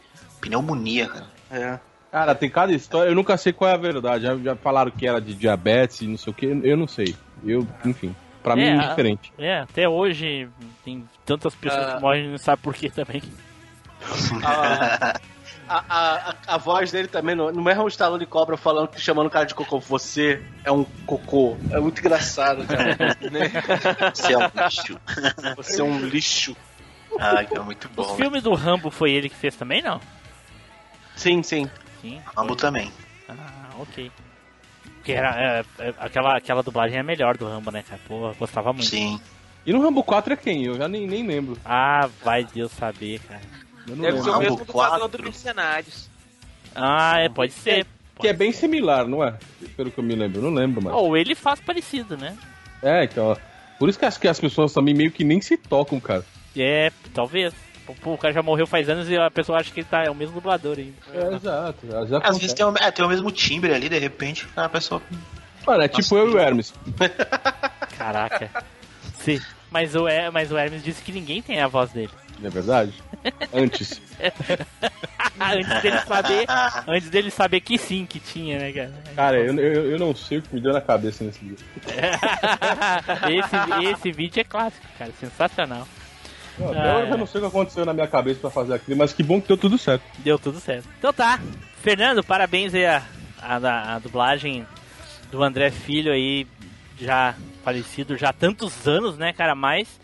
pneumonia, 0.42 1.08
cara. 1.08 1.26
É. 1.52 1.80
Cara, 2.12 2.34
tem 2.36 2.50
cada 2.50 2.72
história, 2.74 3.10
eu 3.10 3.16
nunca 3.16 3.36
sei 3.38 3.52
qual 3.52 3.70
é 3.70 3.74
a 3.74 3.78
verdade. 3.78 4.24
Já, 4.24 4.36
já 4.38 4.56
falaram 4.56 4.90
que 4.92 5.06
era 5.08 5.20
de 5.20 5.34
diabetes 5.34 6.02
e 6.02 6.08
não 6.08 6.18
sei 6.18 6.32
o 6.32 6.34
que, 6.34 6.46
eu 6.46 6.78
não 6.78 6.88
sei. 6.88 7.14
Eu, 7.46 7.68
enfim, 7.86 8.16
pra 8.42 8.56
mim 8.56 8.64
é 8.64 8.70
É, 8.70 8.76
indiferente. 8.76 9.34
É, 9.38 9.60
até 9.60 9.88
hoje 9.90 10.48
tem 10.84 11.06
tantas 11.26 11.54
pessoas 11.56 11.86
Ah. 11.86 11.96
que 11.96 12.02
morrem 12.02 12.26
e 12.26 12.30
não 12.30 12.38
sabe 12.38 12.62
por 12.62 12.74
quê 12.74 12.90
também. 12.90 13.22
A, 15.68 15.84
a, 15.90 16.30
a, 16.30 16.36
a 16.48 16.58
voz 16.60 16.92
dele 16.92 17.08
também, 17.08 17.36
no, 17.36 17.52
no 17.52 17.64
mesmo 17.64 17.88
estalo 17.88 18.20
de 18.20 18.26
cobra 18.28 18.56
falando 18.56 18.88
que 18.88 19.02
chamando 19.02 19.26
o 19.26 19.30
cara 19.32 19.46
de 19.46 19.56
cocô, 19.56 19.80
você 19.80 20.40
é 20.64 20.72
um 20.72 20.84
cocô. 21.08 21.58
É 21.72 21.80
muito 21.80 21.98
engraçado, 22.00 22.64
cara. 22.68 22.96
Você 24.14 24.34
é 24.34 24.38
um 24.38 24.52
lixo. 24.54 25.00
Você 25.56 25.82
é 25.82 25.84
um 25.84 26.00
lixo. 26.02 26.56
Ai, 27.20 27.48
que 27.48 27.58
é 27.58 27.60
muito 27.62 27.86
Os 27.88 27.94
bom. 27.96 28.12
né? 28.12 28.16
filmes 28.16 28.44
do 28.44 28.54
Rambo 28.54 28.92
foi 28.92 29.12
ele 29.12 29.28
que 29.28 29.36
fez 29.36 29.56
também, 29.56 29.82
não? 29.82 30.00
Sim, 31.16 31.42
sim. 31.42 31.68
Sim. 32.00 32.22
Rambo 32.38 32.56
também. 32.56 32.92
Ah, 33.28 33.70
ok. 33.80 34.12
Porque 34.98 35.14
era, 35.14 35.36
é, 35.36 35.66
é, 35.80 35.94
aquela, 35.98 36.38
aquela 36.38 36.62
dublagem 36.62 37.00
é 37.00 37.04
melhor 37.04 37.38
do 37.38 37.48
Rambo, 37.48 37.72
né, 37.72 37.82
cara? 37.82 38.00
Pô, 38.08 38.32
gostava 38.38 38.72
muito. 38.72 38.86
Sim. 38.88 39.20
E 39.66 39.74
no 39.74 39.82
Rambo 39.82 40.04
4 40.04 40.34
é 40.34 40.38
quem? 40.38 40.66
Eu 40.66 40.78
já 40.78 40.88
nem, 40.88 41.08
nem 41.08 41.26
lembro. 41.26 41.58
Ah, 41.66 42.08
vai 42.24 42.44
Deus 42.44 42.72
saber, 42.72 43.20
cara. 43.22 43.42
Deve 43.86 43.98
ser 43.98 44.02
lembro. 44.02 44.32
o 44.32 44.40
mesmo 44.40 44.56
Rambo 44.56 44.66
dublador 44.66 45.00
4. 45.00 45.18
do 45.18 45.24
Mercenários. 45.24 46.10
Ah, 46.74 47.20
é, 47.20 47.30
pode 47.30 47.54
ser. 47.54 47.86
Que 48.20 48.28
é 48.30 48.34
bem 48.34 48.52
similar, 48.52 49.06
não 49.08 49.24
é? 49.24 49.36
Pelo 49.76 49.92
que 49.92 49.98
eu 50.00 50.04
me 50.04 50.16
lembro, 50.16 50.40
eu 50.40 50.44
não 50.44 50.54
lembro 50.54 50.82
mais. 50.82 50.96
Ou 50.96 51.16
ele 51.18 51.36
faz 51.36 51.60
parecido, 51.60 52.16
né? 52.18 52.38
É, 52.82 53.04
então. 53.04 53.38
Por 53.78 53.90
isso 53.90 54.00
que 54.00 54.06
acho 54.06 54.20
que 54.20 54.28
as 54.28 54.40
pessoas 54.40 54.72
também 54.74 54.94
meio 54.94 55.12
que 55.12 55.24
nem 55.24 55.42
se 55.42 55.58
tocam, 55.58 56.00
cara. 56.00 56.24
É, 56.56 56.92
talvez. 57.14 57.54
Pô, 58.02 58.14
o 58.14 58.18
cara 58.18 58.34
já 58.34 58.42
morreu 58.42 58.66
faz 58.66 58.90
anos 58.90 59.10
e 59.10 59.16
a 59.18 59.30
pessoa 59.30 59.60
acha 59.60 59.72
que 59.72 59.82
ele 59.82 59.88
tá, 59.90 60.04
é 60.04 60.10
o 60.10 60.16
mesmo 60.16 60.34
dublador 60.36 60.78
ainda. 60.80 60.96
É, 61.14 61.36
exato. 61.36 61.88
Já 62.08 62.18
Às 62.20 62.38
vezes 62.38 62.54
tem 62.54 62.66
o, 62.66 62.74
é, 62.80 62.90
tem 62.90 63.06
o 63.06 63.10
mesmo 63.10 63.32
timbre 63.32 63.74
ali, 63.74 63.88
de 63.90 64.00
repente, 64.00 64.48
a 64.56 64.68
pessoa. 64.68 65.02
Mano, 65.68 65.84
é 65.84 65.88
tipo 65.88 66.16
eu 66.18 66.32
e 66.32 66.34
o 66.34 66.40
Hermes. 66.40 66.74
Caraca. 67.98 68.50
Sim. 69.20 69.40
Mas 69.70 69.94
o, 69.96 70.08
Her- 70.08 70.32
mas 70.32 70.52
o 70.52 70.58
Hermes 70.58 70.84
disse 70.84 71.04
que 71.04 71.12
ninguém 71.12 71.42
tem 71.42 71.60
a 71.60 71.68
voz 71.68 71.92
dele. 71.92 72.12
Não 72.40 72.48
é 72.48 72.50
verdade? 72.50 72.94
Antes. 73.54 74.02
antes 75.40 75.82
dele 75.82 76.00
saber. 76.02 76.46
Antes 76.88 77.10
dele 77.10 77.32
saber 77.32 77.62
que 77.62 77.78
sim, 77.78 78.06
que 78.06 78.20
tinha, 78.20 78.60
né, 78.60 78.72
cara? 78.72 78.94
Cara, 79.16 79.38
eu, 79.38 79.56
eu, 79.58 79.92
eu 79.92 80.00
não 80.00 80.14
sei 80.16 80.40
o 80.40 80.42
que 80.42 80.54
me 80.54 80.62
deu 80.62 80.74
na 80.74 80.82
cabeça 80.82 81.24
nesse 81.24 81.40
dia. 81.40 81.56
esse, 83.30 83.92
esse 83.92 84.12
vídeo 84.12 84.42
é 84.42 84.44
clássico, 84.44 84.86
cara. 84.98 85.12
Sensacional. 85.20 85.88
Não, 86.58 87.00
eu 87.02 87.18
não 87.18 87.26
sei 87.26 87.40
o 87.40 87.44
que 87.44 87.48
aconteceu 87.50 87.86
na 87.86 87.94
minha 87.94 88.08
cabeça 88.08 88.40
pra 88.40 88.50
fazer 88.50 88.74
aquilo, 88.74 88.98
mas 88.98 89.12
que 89.12 89.24
bom 89.24 89.42
que 89.42 89.48
deu 89.48 89.58
tudo 89.58 89.78
certo. 89.78 90.04
Deu 90.20 90.40
tudo 90.40 90.60
certo. 90.60 90.88
Então 90.98 91.12
tá. 91.12 91.40
Fernando, 91.82 92.24
parabéns 92.24 92.74
aí 92.74 92.86
a, 92.86 93.04
a, 93.42 93.96
a 93.96 94.00
dublagem 94.00 94.66
do 95.30 95.44
André 95.44 95.70
Filho 95.70 96.12
aí, 96.12 96.48
já 97.00 97.36
falecido 97.64 98.18
já 98.18 98.30
há 98.30 98.34
tantos 98.34 98.88
anos, 98.88 99.18
né, 99.18 99.34
cara? 99.34 99.54
Mas 99.54 100.00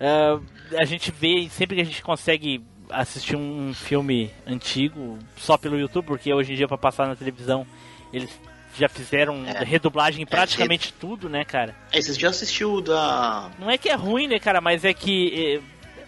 ah, 0.00 0.40
a 0.78 0.84
gente 0.84 1.10
vê, 1.10 1.48
sempre 1.50 1.76
que 1.76 1.82
a 1.82 1.84
gente 1.84 2.02
consegue 2.02 2.62
assistir 2.90 3.36
um 3.36 3.72
filme 3.74 4.30
antigo 4.46 5.18
só 5.36 5.56
pelo 5.56 5.78
YouTube, 5.78 6.06
porque 6.06 6.32
hoje 6.34 6.52
em 6.52 6.56
dia 6.56 6.66
pra 6.68 6.76
passar 6.78 7.06
na 7.06 7.14
televisão 7.16 7.66
eles 8.12 8.28
já 8.76 8.88
fizeram 8.88 9.44
É. 9.46 9.62
redublagem 9.64 10.22
em 10.22 10.26
praticamente 10.26 10.92
tudo, 10.92 11.28
né, 11.28 11.44
cara? 11.44 11.74
É, 11.92 12.00
vocês 12.00 12.16
já 12.16 12.28
assistiu 12.30 12.80
da. 12.80 13.50
Não 13.58 13.70
é 13.70 13.76
que 13.78 13.88
é 13.88 13.94
ruim, 13.94 14.26
né, 14.28 14.38
cara, 14.38 14.60
mas 14.60 14.84
é 14.84 14.92
que 14.94 15.60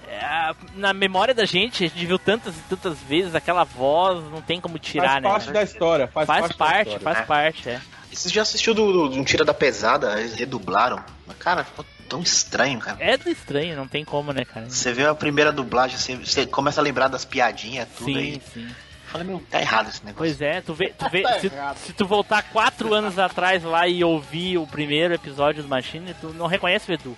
eh, 0.08 0.16
a- 0.24 0.54
na 0.74 0.92
memória 0.92 1.32
da 1.34 1.44
gente, 1.44 1.84
a 1.84 1.88
gente 1.88 2.04
viu 2.06 2.18
tantas 2.18 2.56
e 2.56 2.60
tantas 2.68 2.98
vezes 3.00 3.34
aquela 3.34 3.64
voz, 3.64 4.22
não 4.30 4.40
tem 4.42 4.60
como 4.60 4.78
tirar, 4.78 5.08
faz 5.08 5.22
né? 5.22 5.28
parte 5.30 5.50
da 5.52 5.62
história, 5.62 6.06
faz, 6.08 6.26
Faz 6.26 6.40
parte, 6.40 6.52
da 6.52 6.58
parte, 6.58 6.88
história. 6.88 7.00
faz 7.00 7.18
É. 7.18 7.22
parte, 7.22 7.68
é. 7.68 7.80
Vocês 8.12 8.32
já 8.32 8.42
assistiu 8.42 8.74
do, 8.74 8.92
do, 8.92 9.08
de 9.14 9.18
um 9.20 9.24
Tira 9.24 9.44
da 9.44 9.54
Pesada? 9.54 10.18
Eles 10.20 10.34
redublaram. 10.34 11.02
Mas, 11.26 11.36
cara, 11.38 11.64
ficou 11.64 11.84
tão 12.12 12.20
estranho, 12.22 12.78
cara. 12.78 12.98
É 13.00 13.16
do 13.16 13.28
estranho, 13.30 13.74
não 13.76 13.88
tem 13.88 14.04
como, 14.04 14.32
né, 14.32 14.44
cara? 14.44 14.68
Você 14.68 14.92
vê 14.92 15.06
a 15.06 15.14
primeira 15.14 15.50
dublagem, 15.50 15.96
você, 15.96 16.14
você 16.16 16.46
começa 16.46 16.80
a 16.80 16.84
lembrar 16.84 17.08
das 17.08 17.24
piadinhas, 17.24 17.88
tudo 17.96 18.06
Sim, 18.12 18.16
aí. 18.18 18.42
sim. 18.52 18.68
Fala, 19.06 19.24
meu, 19.24 19.42
tá 19.50 19.60
errado 19.60 19.88
esse 19.88 20.04
negócio. 20.04 20.16
Pois 20.18 20.40
é, 20.40 20.60
tu 20.60 20.72
vê, 20.74 20.92
tu 20.96 21.08
vê 21.12 21.22
Tá 21.22 21.38
se, 21.40 21.50
se 21.86 21.92
tu 21.92 22.06
voltar 22.06 22.42
quatro 22.44 22.92
anos 22.94 23.18
atrás 23.18 23.62
lá 23.62 23.86
e 23.88 24.02
ouvir 24.04 24.58
o 24.58 24.66
primeiro 24.66 25.12
episódio 25.14 25.62
do 25.62 25.68
Machine, 25.68 26.14
tu 26.20 26.28
não 26.34 26.46
reconhece 26.46 26.90
o 26.90 26.94
Edu. 26.94 27.16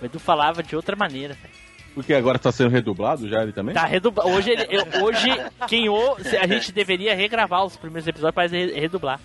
O 0.00 0.04
Edu 0.04 0.18
falava 0.20 0.62
de 0.62 0.74
outra 0.76 0.94
maneira, 0.96 1.34
cara. 1.34 1.52
Porque 1.94 2.14
agora 2.14 2.38
tá 2.38 2.52
sendo 2.52 2.70
redublado 2.70 3.28
já 3.28 3.42
ele 3.42 3.52
também? 3.52 3.74
Tá 3.74 3.84
redublado. 3.84 4.30
Hoje, 4.30 4.50
ele- 4.50 5.02
hoje 5.02 5.28
quem 5.66 5.88
ou 5.88 6.16
a 6.40 6.46
gente 6.46 6.70
deveria 6.70 7.14
regravar 7.14 7.64
os 7.64 7.76
primeiros 7.76 8.06
episódios 8.06 8.34
para 8.34 8.46
re- 8.48 8.78
redublar. 8.78 9.18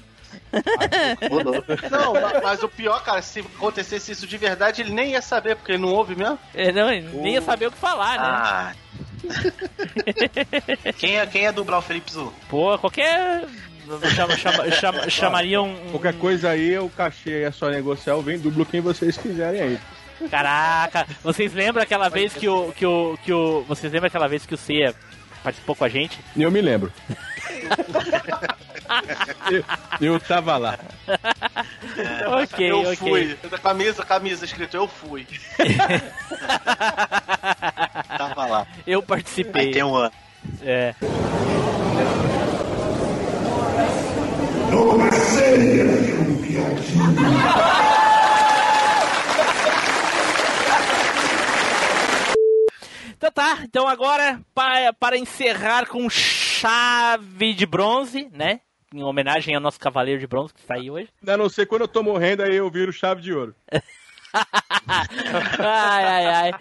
Não, 1.91 2.13
ma- 2.13 2.41
mas 2.43 2.63
o 2.63 2.69
pior, 2.69 3.03
cara, 3.03 3.21
se 3.21 3.39
acontecesse 3.41 4.11
isso 4.11 4.27
de 4.27 4.37
verdade, 4.37 4.81
ele 4.81 4.91
nem 4.93 5.11
ia 5.11 5.21
saber, 5.21 5.55
porque 5.55 5.71
ele 5.73 5.81
não 5.81 5.89
ouve 5.93 6.15
mesmo. 6.15 6.37
É, 6.53 6.71
não, 6.71 6.89
ele 6.91 7.07
nem 7.13 7.33
ia 7.33 7.41
saber 7.41 7.67
o 7.67 7.71
que 7.71 7.77
falar, 7.77 8.17
né? 8.17 8.23
Ah. 8.25 8.73
quem, 10.97 11.17
é, 11.17 11.25
quem 11.25 11.45
é 11.45 11.51
dublar 11.51 11.79
o 11.79 11.81
Felipe 11.81 12.11
Zu? 12.11 12.33
Pô, 12.49 12.77
qualquer. 12.77 13.45
Chama, 14.15 14.37
chama, 14.37 14.71
chama, 14.71 15.09
chamaria 15.09 15.61
um. 15.61 15.71
um- 15.87 15.91
Qualquer 15.91 16.13
coisa 16.13 16.49
aí, 16.49 16.77
o 16.77 16.89
cachê 16.89 17.43
é 17.43 17.51
só 17.51 17.69
negociar, 17.69 18.13
eu 18.13 18.21
venho 18.21 18.39
dublo 18.39 18.65
quem 18.65 18.79
vocês 18.81 19.17
quiserem 19.17 19.61
aí. 19.61 19.79
Caraca, 20.29 21.05
vocês 21.21 21.53
lembram 21.53 21.83
aquela 21.83 22.07
vez 22.09 22.33
que 22.33 22.47
o. 22.47 22.71
que 22.71 22.85
o. 22.85 23.17
que 23.23 23.33
o. 23.33 23.63
Vocês 23.63 23.91
lembram 23.91 24.07
aquela 24.07 24.27
vez 24.27 24.45
que 24.45 24.53
o 24.53 24.57
Ceia 24.57 24.95
participou 25.43 25.75
com 25.75 25.83
a 25.83 25.89
gente? 25.89 26.17
Eu 26.37 26.49
me 26.51 26.61
lembro. 26.61 26.91
eu, 29.51 29.63
eu 30.01 30.19
tava 30.19 30.57
lá. 30.57 30.77
ok, 32.41 32.71
eu 32.71 32.81
ok. 32.81 32.95
fui. 32.95 33.37
Camisa, 33.61 34.03
camisa 34.05 34.45
escrito 34.45 34.75
eu 34.75 34.87
fui. 34.87 35.27
Tava 38.17 38.45
lá. 38.45 38.67
Eu 38.85 38.99
Aí 38.99 39.05
participei. 39.05 39.71
tem 39.71 39.83
um 39.83 39.95
ano. 39.95 40.11
É. 40.61 40.93
Então 53.15 53.31
tá, 53.31 53.59
então 53.63 53.87
agora 53.87 54.41
para, 54.53 54.91
para 54.93 55.17
encerrar 55.17 55.87
com 55.87 56.09
chave 56.09 57.53
de 57.53 57.65
bronze, 57.65 58.29
né? 58.33 58.59
Em 58.93 59.01
homenagem 59.01 59.55
ao 59.55 59.61
nosso 59.61 59.79
cavaleiro 59.79 60.19
de 60.19 60.27
bronze 60.27 60.53
que 60.53 60.59
está 60.61 60.75
aí 60.75 60.91
hoje. 60.91 61.09
A 61.27 61.35
não 61.35 61.49
ser 61.49 61.65
quando 61.65 61.81
eu 61.81 61.87
tô 61.87 62.03
morrendo, 62.03 62.43
aí 62.43 62.55
eu 62.55 62.69
viro 62.69 62.93
chave 62.93 63.21
de 63.21 63.33
ouro. 63.33 63.55
Ai, 65.59 66.03
ai, 66.05 66.25
ai. 66.25 66.51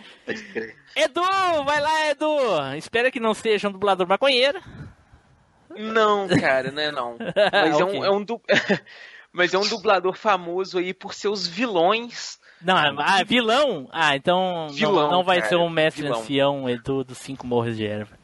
Edu, 0.97 1.23
vai 1.65 1.81
lá, 1.81 2.11
Edu. 2.11 2.77
Espera 2.77 3.11
que 3.11 3.19
não 3.21 3.35
seja 3.35 3.69
um 3.69 3.73
dublador 3.73 4.07
maconheiro. 4.07 4.61
Não, 5.77 6.29
cara, 6.29 6.71
não 6.71 6.83
é 6.83 6.91
não. 6.93 7.17
Mas 7.19 7.81
é, 7.81 7.85
Ok. 7.85 7.99
um, 8.01 8.05
é 8.05 8.11
um 8.11 8.23
du- 8.23 8.43
Mas 9.33 9.55
é 9.55 9.59
um 9.59 9.67
dublador 9.67 10.15
famoso 10.15 10.79
aí 10.79 10.93
por 10.93 11.15
seus 11.15 11.47
vilões. 11.47 12.39
Não, 12.61 12.77
ah, 12.77 13.25
vilão? 13.25 13.89
Ah, 13.91 14.15
então 14.15 14.67
não- 14.67 14.75
Vilão, 14.75 15.11
não, 15.11 15.25
vai 15.25 15.39
cara, 15.39 15.49
ser 15.49 15.57
um 15.57 15.71
mestre 15.71 16.03
vilão. 16.03 16.21
ancião, 16.21 16.69
Edu 16.69 17.03
dos 17.03 17.19
Cinco 17.19 17.47
Morros 17.47 17.77
de 17.77 17.87
Erva. 17.87 18.19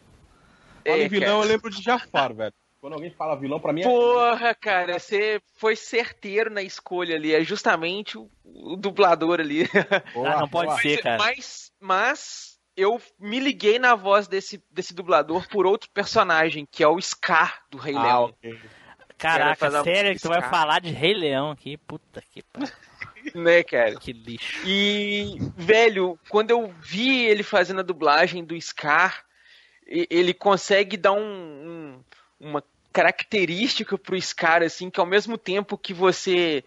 Fala 0.86 0.98
em 0.98 1.04
É, 1.04 1.08
vilão, 1.08 1.28
cara. 1.38 1.44
eu 1.44 1.48
lembro 1.48 1.70
de 1.70 1.82
Jafar, 1.82 2.34
velho. 2.34 2.52
Quando 2.80 2.92
alguém 2.92 3.10
fala 3.10 3.34
vilão, 3.34 3.58
pra 3.58 3.72
mim 3.72 3.80
é. 3.80 3.84
Porra, 3.84 4.54
cara, 4.54 4.98
você 4.98 5.40
foi 5.56 5.74
certeiro 5.74 6.48
na 6.50 6.62
escolha 6.62 7.16
ali. 7.16 7.34
É 7.34 7.42
justamente 7.42 8.16
o, 8.16 8.30
o 8.44 8.76
dublador 8.76 9.40
ali. 9.40 9.64
Boa, 10.14 10.34
Ah, 10.34 10.40
não 10.40 10.48
pode 10.48 10.68
boa. 10.70 10.80
ser, 10.80 11.02
cara. 11.02 11.18
Mas, 11.18 11.72
mas 11.80 12.58
eu 12.76 13.00
me 13.18 13.40
liguei 13.40 13.78
na 13.80 13.96
voz 13.96 14.28
desse, 14.28 14.62
desse 14.70 14.94
dublador 14.94 15.48
por 15.48 15.66
outro 15.66 15.90
personagem, 15.92 16.64
que 16.70 16.84
é 16.84 16.88
o 16.88 17.00
Scar 17.00 17.64
do 17.68 17.78
Rei 17.78 17.96
Ah, 17.96 18.02
Leão. 18.02 18.24
ok. 18.26 18.60
Caraca, 19.18 19.82
sério 19.82 20.14
que 20.14 20.22
tu 20.22 20.28
vai 20.28 20.40
falar 20.42 20.80
de 20.80 20.90
Rei 20.92 21.12
Leão 21.12 21.50
aqui? 21.50 21.76
Puta 21.76 22.22
que 22.30 22.40
pariu. 22.54 22.70
né, 23.34 23.64
cara? 23.64 23.96
Que 23.96 24.12
lixo. 24.12 24.62
E, 24.64 25.36
velho, 25.56 26.16
quando 26.28 26.52
eu 26.52 26.68
vi 26.80 27.24
ele 27.24 27.42
fazendo 27.42 27.80
a 27.80 27.82
dublagem 27.82 28.44
do 28.44 28.54
Scar, 28.60 29.24
ele 29.84 30.32
consegue 30.32 30.96
dar 30.96 31.12
um, 31.12 31.18
um- 31.20 32.04
uma 32.40 32.62
característica 32.92 33.96
pro 33.98 34.20
Scar, 34.20 34.62
assim, 34.62 34.90
que 34.90 34.98
ao 35.00 35.06
mesmo 35.06 35.36
tempo 35.38 35.76
que 35.78 35.92
você 35.94 36.64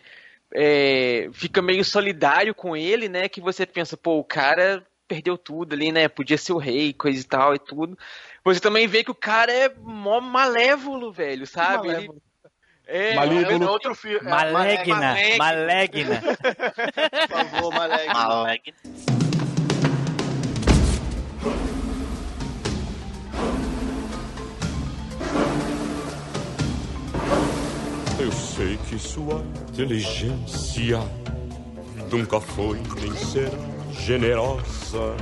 é, 0.54 1.30
fica 1.34 1.62
meio 1.62 1.84
solidário 1.84 2.54
com 2.54 2.76
ele, 2.76 3.10
né, 3.10 3.28
que 3.30 3.42
você 3.42 3.66
pensa, 3.66 3.98
pô, 3.98 4.18
o 4.20 4.24
cara 4.24 4.86
perdeu 5.08 5.38
tudo 5.38 5.74
ali, 5.74 5.92
né, 5.92 6.08
podia 6.08 6.38
ser 6.38 6.54
o 6.54 6.58
rei, 6.58 6.94
coisa 6.94 7.20
e 7.20 7.24
tal 7.24 7.54
e 7.56 7.60
tudo. 7.60 7.98
Você 8.46 8.60
também 8.60 8.88
vê 8.88 9.04
que 9.04 9.12
o 9.12 9.16
cara 9.16 9.52
é 9.52 9.70
mó 9.78 10.20
malévolo, 10.22 11.12
velho, 11.12 11.46
sabe? 11.46 11.88
Ele- 11.90 11.96
Malévolo. 11.96 12.22
é, 12.88 13.16
Maligno. 13.16 13.66
é 13.66 13.70
outro 13.70 13.94
filme. 13.96 14.26
é, 14.26 14.30
Malegna, 14.30 14.96
Malegna. 14.96 15.38
malegna. 15.38 16.22
Por 17.30 17.46
favor, 17.46 17.74
Malegna. 17.74 18.14
Malegna. 18.14 18.74
Eu 28.22 28.32
sei 28.32 28.78
que 28.88 29.00
sua 29.00 29.44
inteligência 29.72 31.00
nunca 32.12 32.40
foi 32.40 32.80
nem 33.02 33.16
será 33.16 33.58
generosa. 34.00 35.16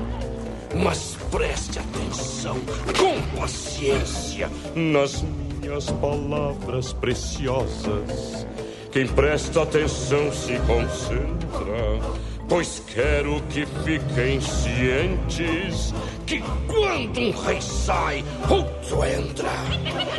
Mas 0.76 1.16
preste 1.32 1.80
atenção, 1.80 2.58
com 3.00 3.39
paciência, 3.39 4.52
nas 4.76 5.22
minhas 5.22 5.89
palavras 5.91 6.91
preciosas. 6.91 8.45
Quem 8.91 9.08
presta 9.08 9.64
atenção 9.64 10.30
se 10.34 10.60
concentra, 10.68 12.02
pois 12.50 12.82
quero 12.88 13.39
que 13.50 13.66
fiquem 13.86 14.41
cientes 14.41 15.93
que 16.26 16.43
quando 16.68 17.20
um 17.20 17.32
rei 17.32 17.62
sai, 17.62 18.26
outro 18.50 19.06
entra. 19.06 19.50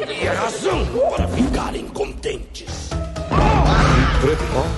E 0.09 0.27
é 0.27 0.33
razão 0.33 0.87
para 1.15 1.27
ficarem 1.29 1.87
contentes. 1.89 2.71
Se 2.71 2.95
prepare 4.21 4.71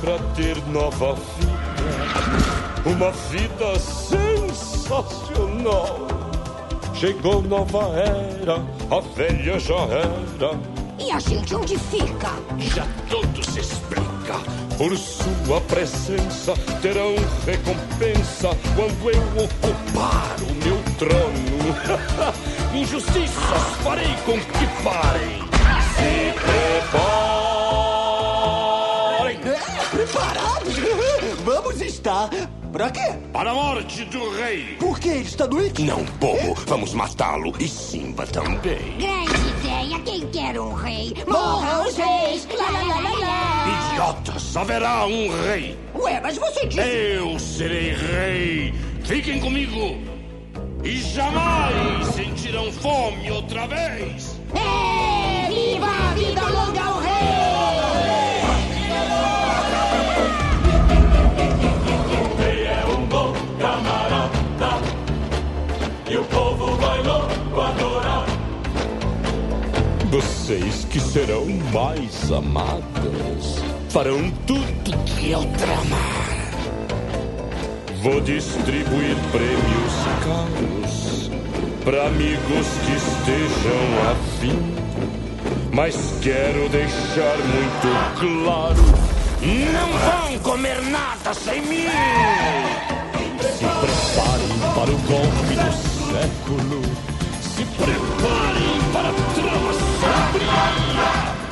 para 0.00 0.18
ter 0.34 0.56
nova 0.68 1.14
vida, 1.14 1.60
uma 2.86 3.10
vida 3.12 3.78
sensacional. 4.88 5.28
Chegou 6.94 7.42
nova 7.42 7.90
era, 7.96 8.64
a 8.90 9.00
velha 9.00 9.58
já 9.58 9.80
era. 9.86 10.79
E 11.00 11.10
a 11.10 11.18
gente 11.18 11.54
onde 11.54 11.78
fica? 11.78 12.28
Já 12.58 12.86
tudo 13.08 13.42
se 13.50 13.60
explica. 13.60 14.34
Por 14.76 14.94
sua 14.98 15.58
presença 15.62 16.52
terão 16.82 17.14
recompensa 17.46 18.50
quando 18.76 19.10
eu 19.10 19.22
ocupar 19.44 20.36
o 20.42 20.54
meu 20.62 20.78
trono. 20.98 21.40
Injustiças 22.78 23.62
farei 23.82 24.14
com 24.26 24.38
que 24.38 24.66
parem. 24.84 25.40
Se 25.94 26.32
preparem. 26.38 27.20
Preparados? 29.90 30.74
Vamos 31.44 31.80
estar. 31.80 32.28
Pra 32.72 32.90
quê? 32.90 33.14
Para 33.32 33.50
a 33.50 33.54
morte 33.54 34.04
do 34.04 34.30
rei. 34.36 34.76
Por 34.78 35.00
que 35.00 35.08
ele 35.08 35.20
está 35.22 35.46
doente? 35.46 35.82
Não, 35.82 36.04
bobo. 36.20 36.54
Vamos 36.66 36.94
matá-lo. 36.94 37.52
E 37.58 37.66
Simba 37.66 38.26
também. 38.26 38.98
Grande 38.98 39.49
ideia, 39.90 39.98
quem 40.00 40.26
quer 40.28 40.60
um 40.60 40.72
rei? 40.72 41.12
Morra 41.26 41.86
os 41.86 41.96
reis! 41.96 42.46
Lá, 42.56 42.70
lá, 42.70 42.82
lá, 42.82 43.00
lá, 43.00 43.18
lá. 43.18 43.90
Idiotas, 43.90 44.56
haverá 44.56 45.06
um 45.06 45.28
rei. 45.44 45.76
Ué, 45.94 46.20
mas 46.20 46.38
você 46.38 46.66
disse... 46.66 46.80
Eu 46.80 47.38
serei 47.38 47.94
rei. 47.94 48.74
Fiquem 49.04 49.40
comigo. 49.40 49.98
E 50.84 50.96
jamais 50.98 52.06
sentirão 52.14 52.72
fome 52.72 53.30
outra 53.30 53.66
vez. 53.66 54.38
É, 54.54 55.48
viva 55.48 55.86
a 55.86 56.14
vida 56.14 56.48
longa 56.48 56.99
Vocês 70.10 70.84
que 70.90 70.98
serão 70.98 71.46
mais 71.72 72.32
amadas 72.32 73.62
farão 73.90 74.28
tudo 74.44 75.04
que 75.04 75.30
eu 75.30 75.44
tramar. 75.56 76.50
Vou 78.02 78.20
distribuir 78.20 79.14
prêmios 79.30 79.94
caros 80.24 81.30
para 81.84 82.08
amigos 82.08 82.66
que 82.86 82.92
estejam 82.96 83.82
afim. 84.10 84.74
Mas 85.72 85.94
quero 86.20 86.68
deixar 86.70 87.36
muito 87.38 87.88
claro: 88.18 88.82
não 89.72 89.92
vão 89.96 90.38
comer 90.40 90.82
nada 90.90 91.32
sem 91.34 91.62
mim. 91.62 91.86
Se 93.38 93.64
preparem 93.64 94.58
para 94.74 94.90
o 94.90 94.98
golpe 95.06 95.54
do 95.54 95.70
século. 96.10 96.82
Se 97.40 97.64
preparem 97.64 98.80
para 98.92 99.10
sombria. 99.12 99.39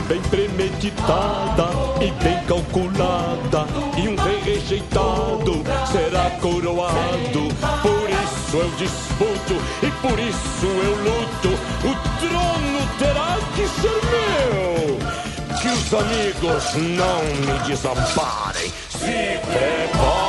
Bem 0.09 0.22
premeditada 0.22 1.68
e 2.00 2.11
bem 2.24 2.42
calculada. 2.44 3.66
E 3.98 4.09
um 4.09 4.16
rei 4.16 4.40
rejeitado 4.40 5.62
será 5.92 6.30
coroado. 6.40 7.48
Por 7.82 8.09
isso 8.09 8.56
eu 8.56 8.70
disputo 8.78 9.54
e 9.82 9.90
por 10.00 10.18
isso 10.18 10.66
eu 10.66 10.96
luto. 11.04 11.48
O 11.84 11.94
trono 12.20 12.88
terá 12.98 13.36
que 13.54 13.68
ser 13.68 14.00
meu. 14.11 14.98
Que 15.61 15.68
os 15.68 15.92
amigos 15.92 16.74
não 16.74 17.22
me 17.24 17.59
desamparem. 17.66 18.72
Se 18.88 19.38
preparem. 19.46 20.28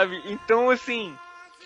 Sabe? 0.00 0.22
Então, 0.26 0.70
assim, 0.70 1.14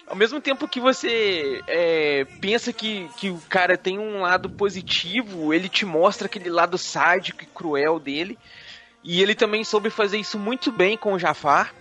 ao 0.06 0.16
mesmo 0.16 0.40
tempo 0.40 0.66
que 0.66 0.80
você 0.80 1.62
é, 1.66 2.26
pensa 2.40 2.72
que, 2.72 3.08
que 3.16 3.30
o 3.30 3.40
cara 3.48 3.76
tem 3.78 3.98
um 3.98 4.22
lado 4.22 4.50
positivo, 4.50 5.54
ele 5.54 5.68
te 5.68 5.86
mostra 5.86 6.26
aquele 6.26 6.50
lado 6.50 6.76
sádico 6.76 7.42
e 7.42 7.46
cruel 7.46 7.98
dele. 8.00 8.38
E 9.02 9.22
ele 9.22 9.34
também 9.34 9.62
soube 9.62 9.90
fazer 9.90 10.18
isso 10.18 10.38
muito 10.38 10.72
bem 10.72 10.96
com 10.96 11.12
o 11.12 11.18
Jafar. 11.18 11.72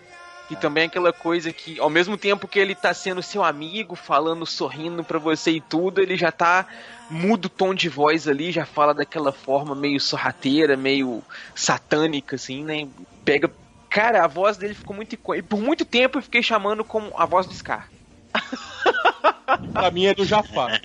Que 0.47 0.57
também 0.57 0.83
é 0.83 0.87
aquela 0.87 1.13
coisa 1.13 1.53
que, 1.53 1.79
ao 1.79 1.89
mesmo 1.89 2.17
tempo 2.17 2.49
que 2.49 2.59
ele 2.59 2.75
tá 2.75 2.93
sendo 2.93 3.23
seu 3.23 3.41
amigo, 3.41 3.95
falando, 3.95 4.45
sorrindo 4.45 5.01
pra 5.01 5.17
você 5.17 5.51
e 5.51 5.61
tudo, 5.61 6.01
ele 6.01 6.17
já 6.17 6.33
tá 6.33 6.67
muda 7.09 7.47
o 7.47 7.49
tom 7.49 7.73
de 7.73 7.87
voz 7.87 8.27
ali, 8.27 8.51
já 8.51 8.65
fala 8.65 8.93
daquela 8.93 9.31
forma 9.31 9.73
meio 9.73 10.01
sorrateira, 10.01 10.75
meio 10.75 11.23
satânica, 11.55 12.35
assim, 12.35 12.61
né? 12.61 12.87
Pega. 13.23 13.49
Cara, 13.93 14.23
a 14.23 14.27
voz 14.27 14.57
dele 14.57 14.73
ficou 14.73 14.95
muito 14.95 15.13
icônica. 15.13 15.47
Por 15.47 15.61
muito 15.61 15.85
tempo 15.85 16.17
eu 16.17 16.21
fiquei 16.23 16.41
chamando 16.41 16.83
como 16.83 17.13
a 17.15 17.27
voz 17.27 17.45
do 17.45 17.53
Scar. 17.53 17.91
pra 19.71 19.91
mim 19.91 20.07
é 20.07 20.15
do 20.15 20.25
Jafar. 20.25 20.81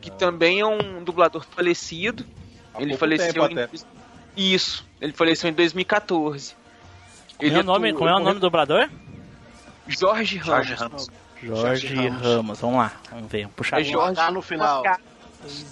Que 0.00 0.12
também 0.12 0.60
é 0.60 0.64
um 0.64 1.02
dublador 1.02 1.44
falecido. 1.44 2.24
Há 2.72 2.80
ele 2.80 2.90
pouco 2.90 3.00
faleceu 3.00 3.32
tempo 3.32 3.48
em... 3.48 3.64
até. 3.64 3.76
Isso, 4.36 4.86
ele 5.00 5.12
faleceu 5.12 5.50
em 5.50 5.54
2014. 5.54 6.54
Como 7.36 7.50
é 7.50 7.58
o 7.58 7.64
nome, 7.64 7.92
como 7.92 8.08
é 8.08 8.14
o 8.14 8.20
nome 8.20 8.34
do 8.34 8.42
dublador? 8.42 8.88
Jorge 9.88 10.36
Ramos. 10.36 10.68
Jorge 10.68 10.74
Ramos. 10.74 11.10
Jorge, 11.42 11.88
Jorge 11.88 11.94
Ramos. 11.96 12.22
Ramos. 12.22 12.60
Vamos 12.60 12.76
lá, 12.76 12.92
vamos 13.10 13.28
ver. 13.28 13.42
Vamos 13.42 13.56
puxar 13.56 13.80
É. 13.80 13.84
Jorge 13.84 14.20
H 14.20 14.30
no 14.30 14.40
final. 14.40 14.84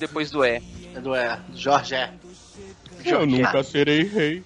Depois 0.01 0.29
do 0.29 0.45
E. 0.45 0.61
É 0.93 1.01
do 1.01 1.15
é. 1.15 1.39
Jorge 1.55 1.95
é. 1.95 2.13
Eu 3.05 3.25
nunca 3.25 3.63
serei 3.63 4.03
rei. 4.03 4.45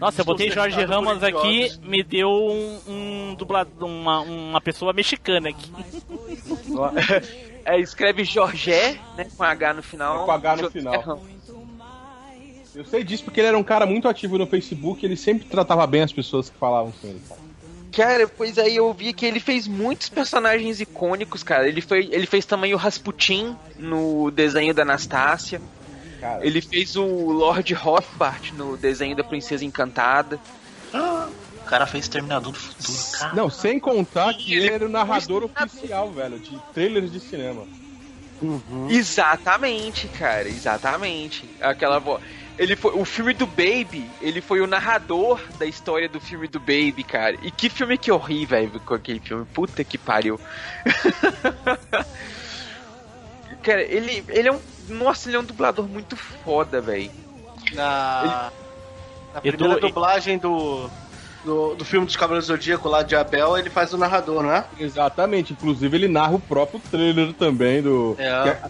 Nossa, 0.00 0.22
eu 0.22 0.24
botei 0.24 0.50
Jorge 0.50 0.82
Ramos 0.82 1.22
aqui, 1.22 1.70
me 1.82 2.02
deu 2.02 2.30
um, 2.30 2.80
um 2.88 3.34
dublador, 3.34 3.86
uma, 3.86 4.20
uma 4.20 4.60
pessoa 4.60 4.92
mexicana 4.92 5.50
aqui. 5.50 5.70
É, 7.62 7.78
escreve 7.78 8.24
Jorge, 8.24 8.70
né? 9.16 9.28
Com 9.36 9.44
H 9.44 9.74
no 9.74 9.82
final. 9.82 10.22
É 10.22 10.24
com 10.24 10.32
H 10.32 10.52
no 10.52 10.62
Jorge 10.62 10.78
final. 10.78 11.00
Ramos. 11.00 11.22
Eu 12.74 12.84
sei 12.86 13.04
disso 13.04 13.22
porque 13.22 13.38
ele 13.38 13.48
era 13.48 13.58
um 13.58 13.62
cara 13.62 13.84
muito 13.84 14.08
ativo 14.08 14.38
no 14.38 14.46
Facebook 14.46 15.04
ele 15.04 15.16
sempre 15.16 15.46
tratava 15.46 15.86
bem 15.86 16.02
as 16.02 16.10
pessoas 16.10 16.48
que 16.48 16.56
falavam 16.56 16.90
com 16.90 17.06
ele. 17.06 17.20
cara. 17.28 17.40
Cara, 17.92 18.28
pois 18.28 18.58
aí 18.58 18.76
eu 18.76 18.92
vi 18.94 19.12
que 19.12 19.26
ele 19.26 19.38
fez 19.38 19.68
muitos 19.68 20.08
personagens 20.08 20.80
icônicos, 20.80 21.42
cara. 21.42 21.68
Ele, 21.68 21.82
foi, 21.82 22.08
ele 22.10 22.26
fez 22.26 22.46
também 22.46 22.72
o 22.72 22.78
Rasputin 22.78 23.54
no 23.78 24.30
desenho 24.30 24.72
da 24.72 24.82
Anastácia. 24.82 25.60
Cara. 26.20 26.46
Ele 26.46 26.60
fez 26.60 26.96
o 26.96 27.04
Lord 27.04 27.72
Rothbart 27.72 28.52
no 28.52 28.76
desenho 28.76 29.16
da 29.16 29.24
Princesa 29.24 29.64
Encantada. 29.64 30.38
O 30.92 31.64
cara 31.64 31.86
fez 31.86 32.08
Terminador 32.08 32.52
do 32.52 32.58
Futuro, 32.58 32.98
cara. 33.18 33.34
Não, 33.34 33.48
sem 33.48 33.80
contar 33.80 34.34
que 34.34 34.54
ele 34.54 34.68
era 34.68 34.84
o 34.84 34.88
narrador 34.88 35.44
oficial, 35.44 36.10
velho, 36.10 36.38
de 36.38 36.58
trailers 36.74 37.10
de 37.10 37.20
cinema. 37.20 37.66
Exatamente, 38.88 40.08
cara, 40.08 40.48
exatamente. 40.48 41.48
Aquela 41.60 41.98
voz. 41.98 42.22
Ele 42.58 42.76
foi 42.76 42.92
o 42.92 43.04
filme 43.06 43.32
do 43.32 43.46
Baby, 43.46 44.10
ele 44.20 44.42
foi 44.42 44.60
o 44.60 44.66
narrador 44.66 45.40
da 45.58 45.64
história 45.64 46.08
do 46.08 46.20
filme 46.20 46.46
do 46.46 46.60
Baby, 46.60 47.02
cara. 47.02 47.38
E 47.42 47.50
que 47.50 47.70
filme 47.70 47.96
que 47.96 48.10
eu 48.10 48.18
ri, 48.18 48.44
velho, 48.44 48.78
com 48.80 48.92
aquele 48.92 49.20
filme. 49.20 49.46
Puta 49.46 49.82
que 49.82 49.96
pariu. 49.96 50.38
cara, 53.62 53.82
ele, 53.82 54.24
ele 54.28 54.48
é 54.48 54.52
um. 54.52 54.58
Nossa, 54.88 55.28
ele 55.28 55.36
é 55.36 55.40
um 55.40 55.44
dublador 55.44 55.86
muito 55.86 56.16
foda, 56.16 56.80
velho. 56.80 57.10
Na, 57.74 58.50
na 59.32 59.40
Edu, 59.44 59.58
primeira 59.58 59.80
dublagem 59.80 60.38
do, 60.38 60.88
do, 61.44 61.74
do 61.76 61.84
filme 61.84 62.04
dos 62.06 62.16
Cavaleiros 62.16 62.48
do 62.48 62.54
Zodíaco 62.54 62.88
lá 62.88 63.02
de 63.02 63.14
Abel, 63.14 63.56
ele 63.56 63.70
faz 63.70 63.92
o 63.92 63.98
narrador, 63.98 64.42
não 64.42 64.52
é? 64.52 64.64
Exatamente, 64.78 65.52
inclusive 65.52 65.96
ele 65.96 66.08
narra 66.08 66.34
o 66.34 66.40
próprio 66.40 66.80
trailer 66.90 67.32
também 67.34 67.82
do. 67.82 68.16
É. 68.18 68.24
é- 68.48 68.60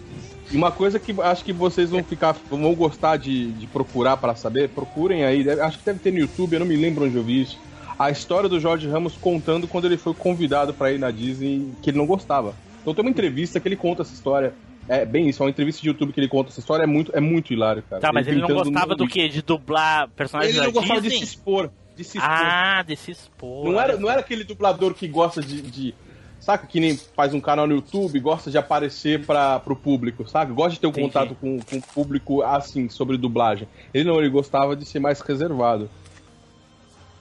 E 0.51 0.55
uma 0.57 0.71
coisa 0.71 0.99
que 0.99 1.15
acho 1.21 1.43
que 1.43 1.53
vocês 1.53 1.89
vão 1.89 2.03
ficar. 2.03 2.35
vão 2.49 2.75
gostar 2.75 3.17
de, 3.17 3.51
de 3.53 3.65
procurar 3.67 4.17
para 4.17 4.35
saber, 4.35 4.69
procurem 4.69 5.23
aí. 5.23 5.43
deve- 5.43 5.61
acho 5.61 5.79
que 5.79 5.85
deve 5.85 5.99
ter 5.99 6.11
no 6.11 6.19
YouTube, 6.19 6.53
eu 6.53 6.59
não 6.59 6.67
me 6.67 6.75
lembro 6.75 7.05
onde 7.05 7.15
eu 7.15 7.23
vi 7.23 7.41
isso. 7.41 7.57
A 7.97 8.09
história 8.11 8.49
do 8.49 8.59
Jorge 8.59 8.87
Ramos 8.89 9.15
contando 9.15 9.67
quando 9.67 9.85
ele 9.85 9.97
foi 9.97 10.13
convidado 10.13 10.73
para 10.73 10.91
ir 10.91 10.99
na 10.99 11.09
Disney, 11.11 11.71
que 11.81 11.89
ele 11.91 11.97
não 11.97 12.05
gostava. 12.05 12.53
Então 12.81 12.93
tem 12.93 13.03
uma 13.03 13.11
entrevista 13.11 13.59
que 13.59 13.67
ele 13.67 13.75
conta 13.75 14.01
essa 14.01 14.13
história. 14.13 14.53
É 14.89 15.05
bem 15.05 15.29
isso, 15.29 15.41
é 15.41 15.45
uma 15.45 15.49
entrevista 15.49 15.81
de 15.81 15.87
YouTube 15.87 16.11
que 16.11 16.19
ele 16.19 16.27
conta 16.27 16.49
essa 16.49 16.59
história, 16.59 16.83
é 16.83 16.87
muito, 16.87 17.11
é 17.15 17.19
muito 17.21 17.53
hilário, 17.53 17.83
cara. 17.89 18.01
Tá, 18.01 18.11
mas 18.11 18.27
ele 18.27 18.41
não 18.41 18.47
tentando 18.47 18.65
gostava 18.65 18.95
do 18.95 19.07
que? 19.07 19.29
De 19.29 19.41
dublar 19.41 20.09
personagens 20.09 20.55
Ele 20.55 20.65
não 20.65 20.73
gostava 20.73 20.99
de 20.99 21.09
Disney? 21.09 21.25
se 21.25 21.33
expor. 21.35 21.69
De 21.95 22.03
se 22.03 22.17
expor. 22.17 22.31
Ah, 22.33 22.83
de 22.85 22.95
se 22.95 23.11
expor. 23.11 23.65
Não 23.71 23.79
era, 23.79 23.97
não 23.97 24.09
era 24.09 24.19
aquele 24.21 24.43
dublador 24.43 24.93
que 24.93 25.07
gosta 25.07 25.41
de, 25.41 25.61
de. 25.61 25.95
Saca? 26.39 26.65
Que 26.65 26.79
nem 26.79 26.97
faz 26.97 27.33
um 27.35 27.39
canal 27.39 27.67
no 27.67 27.75
YouTube, 27.75 28.19
gosta 28.19 28.49
de 28.49 28.57
aparecer 28.57 29.23
para 29.25 29.59
pro 29.59 29.75
público, 29.75 30.27
sabe? 30.27 30.51
Gosta 30.53 30.71
de 30.71 30.79
ter 30.79 30.87
um 30.87 30.89
Entendi. 30.89 31.07
contato 31.07 31.35
com, 31.35 31.59
com 31.59 31.77
o 31.77 31.81
público 31.81 32.41
assim, 32.41 32.89
sobre 32.89 33.15
dublagem. 33.17 33.67
Ele 33.93 34.05
não, 34.05 34.17
ele 34.17 34.29
gostava 34.29 34.75
de 34.75 34.83
ser 34.83 34.99
mais 34.99 35.21
reservado. 35.21 35.87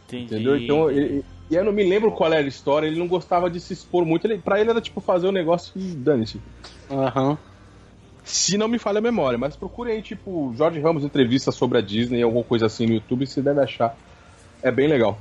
Entendi. 0.09 0.25
Entendeu? 0.35 0.57
Então, 0.57 0.91
ele- 0.91 1.25
e 1.51 1.55
eu 1.55 1.65
não 1.65 1.73
me 1.73 1.83
lembro 1.85 2.13
qual 2.13 2.33
era 2.33 2.43
a 2.45 2.49
história, 2.49 2.87
ele 2.87 2.99
não 2.99 3.07
gostava 3.09 3.51
de 3.51 3.61
se 3.61 3.73
expor 3.73 4.05
muito. 4.07 4.25
Ele, 4.27 4.39
pra 4.39 4.61
ele 4.61 4.71
era 4.71 4.81
tipo 4.81 5.01
fazer 5.01 5.29
um 5.29 5.33
negócio 5.33 5.73
e 5.77 5.95
dane-se. 5.95 6.41
Aham. 6.91 7.37
Se 8.25 8.57
não 8.59 8.69
me 8.69 8.79
falha 8.79 8.99
a 8.99 9.03
memória, 9.03 9.39
mas 9.39 9.57
procure 9.57 9.91
aí, 9.93 10.03
tipo, 10.03 10.55
Jorge 10.57 10.79
Ramos 10.81 11.05
entrevista 11.05 11.51
sobre 11.51 11.79
a 11.79 11.81
Disney, 11.81 12.23
alguma 12.23 12.45
coisa 12.45 12.67
assim 12.67 12.87
no 12.87 12.95
YouTube, 12.95 13.27
você 13.27 13.41
deve 13.43 13.61
achar. 13.61 13.97
É 14.63 14.71
bem 14.71 14.89
legal. 14.89 15.19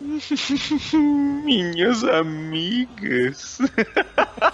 Minhas 1.44 2.02
amigas. 2.04 3.58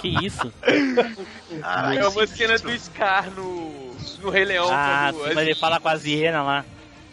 Que 0.00 0.26
isso? 0.26 0.52
é 0.62 2.08
uma 2.08 2.26
cena 2.26 2.58
do 2.58 2.78
Scar 2.78 3.30
no, 3.30 3.94
no 4.20 4.30
Rei 4.30 4.44
Leão. 4.44 4.68
Ah, 4.70 5.10
quando 5.12 5.34
mas 5.34 5.46
ele 5.46 5.54
fala 5.54 5.78
com 5.80 5.88
as 5.88 6.04
hienas 6.04 6.44
lá. 6.44 6.64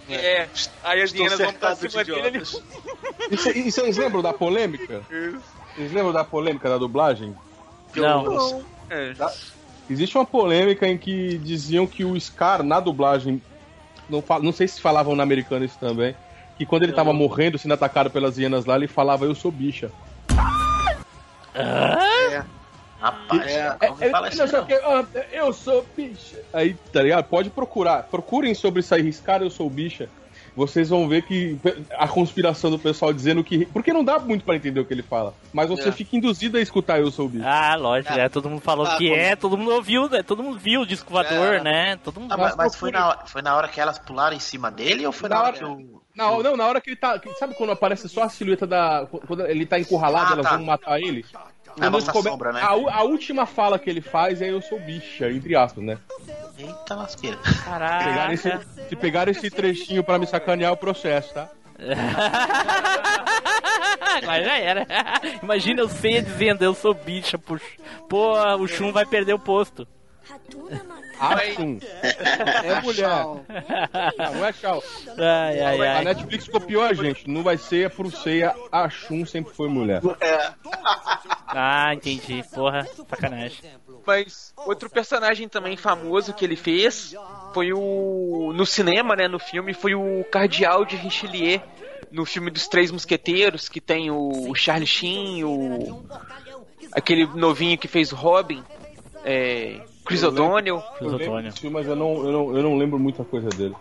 É, 0.10 0.48
aí 0.84 1.02
as 1.02 1.14
hienas 1.14 1.38
vão 1.40 1.54
pra 1.54 1.76
cima 1.76 2.04
de 2.04 2.12
dele. 2.12 2.44
E 3.32 3.38
cê- 3.38 3.58
E 3.58 3.72
vocês 3.72 3.98
lembram 3.98 4.22
da 4.22 4.34
polêmica? 4.34 5.02
Vocês 5.76 5.92
lembram 5.94 6.12
da 6.12 6.24
polêmica 6.24 6.68
da 6.70 6.78
dublagem? 6.78 7.36
Não. 7.96 8.66
É. 8.90 9.14
Existe 9.90 10.18
uma 10.18 10.26
polêmica 10.26 10.88
em 10.88 10.98
que 10.98 11.38
diziam 11.38 11.86
que 11.86 12.04
o 12.06 12.20
Scar, 12.20 12.64
na 12.64 12.80
dublagem, 12.80 13.42
não, 14.10 14.22
fa- 14.22 14.40
não 14.40 14.52
sei 14.52 14.68
se 14.68 14.82
falavam 14.82 15.16
na 15.16 15.24
americana 15.24 15.66
isso 15.66 15.78
também, 15.80 16.16
que 16.58 16.66
quando 16.66 16.84
ele 16.84 16.94
tava 16.94 17.12
morrendo, 17.14 17.58
sendo 17.58 17.74
atacado 17.74 18.10
pelas 18.10 18.38
hienas 18.38 18.66
lá, 18.66 18.76
ele 18.76 18.88
falava, 18.88 19.26
eu 19.26 19.36
sou 19.36 19.52
bicha. 19.52 19.92
É. 21.54 22.44
Rapaz, 23.00 23.46
É, 23.52 23.78
não 24.38 24.48
não. 24.60 24.66
que, 24.66 24.74
ah, 24.74 25.06
eu 25.34 25.52
sou 25.52 25.86
bicha. 25.96 26.42
Aí, 26.54 26.74
tá 26.92 27.02
ligado? 27.04 27.26
Pode 27.26 27.50
procurar. 27.50 28.04
Procurem 28.04 28.54
sobre 28.56 28.80
isso 28.80 28.96
aí, 28.96 29.12
Scar, 29.12 29.42
eu 29.42 29.50
sou 29.50 29.70
bicha. 29.70 30.08
Vocês 30.56 30.90
vão 30.90 31.08
ver 31.08 31.24
que 31.24 31.58
a 31.98 32.08
conspiração 32.08 32.70
do 32.70 32.78
pessoal 32.78 33.12
dizendo 33.12 33.44
que. 33.44 33.66
Porque 33.66 33.92
não 33.92 34.04
dá 34.04 34.20
muito 34.20 34.46
pra 34.46 34.56
entender 34.56 34.80
o 34.80 34.86
que 34.86 34.94
ele 34.94 35.02
fala. 35.02 35.34
Mas 35.52 35.68
você 35.68 35.90
É. 35.90 35.92
fica 35.92 36.16
induzido 36.16 36.58
a 36.58 36.62
escutar 36.62 37.00
Eu 37.00 37.10
Sou 37.10 37.28
Bicho. 37.28 37.44
Ah, 37.48 37.76
lógico, 37.76 38.14
é, 38.14 38.30
todo 38.30 38.50
mundo 38.50 38.62
falou 38.62 38.86
Ah, 38.86 38.96
que 38.98 39.08
como- 39.10 39.20
é, 39.20 39.36
todo 39.36 39.58
mundo 39.58 39.72
ouviu, 39.72 40.08
né? 40.08 40.22
Todo 40.22 40.44
mundo 40.44 40.60
viu 40.60 40.82
o 40.82 40.86
disco 40.86 41.12
voador, 41.12 41.56
É. 41.56 41.64
né? 41.64 41.96
Todo 42.04 42.20
mundo 42.20 42.32
Ah, 42.32 42.38
mas, 42.38 42.56
mas 42.56 42.76
foi, 42.76 42.92
na, 42.92 43.08
hora- 43.10 43.20
foi 43.26 43.42
na 43.42 43.56
hora 43.56 43.68
que 43.68 43.82
elas 43.82 43.98
pularam 43.98 44.36
em 44.36 44.40
cima 44.40 44.70
dele 44.70 45.06
ou 45.06 45.12
foi 45.12 45.28
na, 45.30 45.36
Na 45.36 45.42
hora 45.42 45.50
hora- 45.50 45.58
que 45.58 45.66
o. 45.66 46.02
Na, 46.16 46.30
não, 46.44 46.56
na 46.56 46.68
hora 46.68 46.80
que 46.80 46.92
ele 46.92 46.98
tá. 46.98 47.18
que- 47.18 47.34
Sabe 47.34 47.56
quando 47.56 47.72
aparece 47.72 48.08
só 48.08 48.24
a 48.24 48.30
silhueta 48.30 48.68
da. 48.68 49.08
Quando 49.28 49.48
ele 49.48 49.66
tá 49.66 49.80
encurralado, 49.80 50.30
Ah, 50.30 50.34
elas 50.34 50.46
tá. 50.46 50.58
vão 50.58 50.66
matar 50.66 51.00
ele? 51.02 51.26
Quando 51.78 51.96
eles 51.96 52.08
come- 52.10 52.30
a 52.30 52.32
sombra, 52.32 52.52
né? 52.54 52.62
a, 52.62 52.68
a 52.70 53.04
última 53.04 53.46
fala 53.46 53.78
que 53.80 53.90
ele 53.90 54.02
faz 54.02 54.42
é 54.42 54.50
eu 54.52 54.62
sou 54.62 54.80
bicha, 54.80 55.30
entre 55.32 55.56
aspas, 55.56 55.84
né? 55.84 55.98
Eita 56.58 56.96
lasqueira. 56.96 57.38
Pegaram 57.64 58.32
esse, 58.34 58.50
Caraca. 58.50 58.66
se 58.90 58.96
pegaram 58.96 59.32
esse 59.32 59.50
trechinho 59.50 60.04
pra 60.04 60.20
me 60.20 60.28
sacanear 60.28 60.72
o 60.72 60.78
processo, 60.78 61.34
tá? 61.34 61.50
Agora 64.22 64.44
já 64.44 64.58
era. 64.60 64.86
Imagina 65.42 65.84
você 65.84 66.22
dizendo 66.22 66.64
eu 66.64 66.74
sou 66.74 66.94
bicha, 66.94 67.38
puxa. 67.38 67.66
Pô, 68.08 68.34
o 68.58 68.68
Shun 68.68 68.92
vai 68.92 69.06
perder 69.06 69.34
o 69.34 69.40
posto. 69.40 69.88
Ashun. 71.24 71.80
É 72.64 72.82
mulher. 72.82 73.08
Não, 73.08 74.34
não 74.36 74.46
é 74.46 74.54
tchau. 74.54 74.84
Ai, 75.18 75.60
ai, 75.60 75.88
A 75.88 75.98
ai. 75.98 76.04
Netflix 76.06 76.48
copiou 76.48 76.84
a 76.84 76.94
gente. 76.94 77.30
Não 77.30 77.44
vai 77.44 77.58
ser 77.58 77.90
por 77.92 78.12
ceia. 78.12 78.56
A 78.72 78.90
Shun 78.90 79.26
sempre 79.26 79.54
foi 79.54 79.70
mulher. 79.70 80.02
Ah, 81.48 81.94
entendi. 81.94 82.44
Porra, 82.54 82.88
sacanagem. 83.10 83.60
Mas 84.06 84.54
outro 84.58 84.90
personagem 84.90 85.48
também 85.48 85.78
famoso 85.78 86.34
que 86.34 86.44
ele 86.44 86.56
fez 86.56 87.16
foi 87.54 87.72
o. 87.72 88.52
No 88.54 88.66
cinema, 88.66 89.16
né? 89.16 89.28
No 89.28 89.40
filme, 89.40 89.74
foi 89.74 89.96
o 89.96 90.24
Cardeal 90.26 90.84
de 90.86 90.96
Richelieu. 90.96 91.62
No 92.12 92.26
filme 92.26 92.52
dos 92.52 92.68
Três 92.68 92.92
Mosqueteiros, 92.92 93.68
que 93.68 93.82
tem 93.82 94.12
o, 94.12 94.50
o 94.50 94.56
Charlie 94.56 94.86
Sheen, 94.86 95.44
o. 95.44 96.06
Aquele 96.92 97.26
novinho 97.26 97.78
que 97.78 97.88
fez 97.88 98.12
o 98.12 98.16
Robin. 98.16 98.64
É, 99.26 99.80
Chris 100.06 100.24
O'Donnell. 100.24 100.84
Desse 101.00 101.62
filme, 101.62 101.78
mas 101.78 101.88
eu 101.88 101.96
não, 101.96 102.16
eu, 102.26 102.32
não, 102.32 102.58
eu 102.58 102.64
não 102.64 102.78
lembro 102.78 103.00
muita 103.00 103.24
coisa 103.24 103.50
dele. 103.50 103.76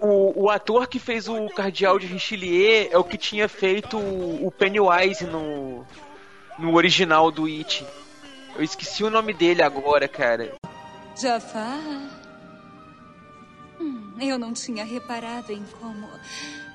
O, 0.00 0.44
o 0.44 0.50
ator 0.50 0.86
que 0.86 0.98
fez 0.98 1.26
o 1.28 1.46
Cardeal 1.48 1.98
de 1.98 2.06
Richelieu 2.06 2.88
é 2.92 2.98
o 2.98 3.04
que 3.04 3.16
tinha 3.16 3.48
feito 3.48 3.96
o, 3.98 4.46
o 4.46 4.50
Pennywise 4.50 5.24
no, 5.24 5.84
no 6.58 6.74
original 6.74 7.30
do 7.30 7.46
It. 7.46 7.84
Eu 8.54 8.62
esqueci 8.62 9.02
o 9.04 9.10
nome 9.10 9.32
dele 9.32 9.62
agora, 9.62 10.06
cara. 10.06 10.54
Jafar? 11.20 11.80
Hum, 13.80 14.14
eu 14.20 14.38
não 14.38 14.52
tinha 14.52 14.84
reparado 14.84 15.52
em 15.52 15.64
como 15.80 16.08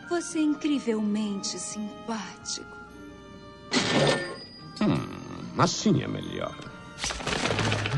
você 0.10 0.40
é 0.40 0.42
incrivelmente 0.42 1.60
simpático. 1.60 2.78
Hum, 4.82 5.62
assim 5.62 6.04
é 6.04 6.08
melhor. 6.08 6.71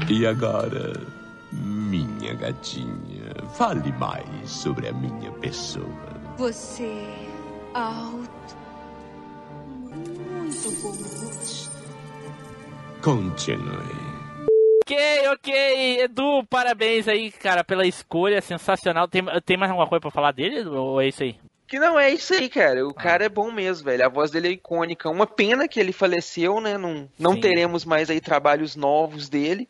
E 0.10 0.26
agora, 0.26 0.94
minha 1.52 2.34
gatinha, 2.34 3.34
fale 3.56 3.92
mais 3.94 4.50
sobre 4.50 4.88
a 4.88 4.94
minha 4.94 5.32
pessoa. 5.34 5.88
Você 6.38 6.84
é 6.84 7.28
alto, 7.74 8.58
muito 9.92 10.82
bom 10.82 10.92
rosto. 10.92 11.72
Continue. 13.02 14.14
Ok, 14.84 14.98
ok. 15.32 16.02
Edu, 16.02 16.44
parabéns 16.50 17.08
aí, 17.08 17.32
cara, 17.32 17.64
pela 17.64 17.86
escolha 17.86 18.42
sensacional. 18.42 19.08
Tem, 19.08 19.24
tem 19.46 19.58
mais 19.58 19.72
alguma 19.72 19.88
coisa 19.88 20.02
pra 20.02 20.12
falar 20.12 20.32
dele? 20.32 20.68
Ou 20.68 21.02
é 21.02 21.08
isso 21.08 21.24
aí? 21.24 21.38
Que 21.68 21.80
não 21.80 22.00
é 22.00 22.12
isso 22.12 22.34
aí, 22.34 22.50
cara. 22.50 22.86
O 22.88 22.94
cara 22.94 23.26
é 23.26 23.30
bom 23.30 23.52
mesmo, 23.52 23.86
velho. 23.86 24.06
A 24.06 24.10
voz 24.10 24.30
dele 24.30 24.50
é 24.50 24.52
icônica. 24.52 25.10
Uma 25.10 25.26
pena 25.26 25.68
que 25.68 25.80
ele 25.80 25.92
faleceu, 25.92 26.60
né? 26.60 26.78
Não, 26.78 27.10
não 27.18 27.34
Sim. 27.34 27.42
teremos 27.42 27.86
mais 27.86 28.10
aí 28.10 28.22
trabalhos 28.22 28.76
novos 28.76 29.30
dele. 29.30 29.68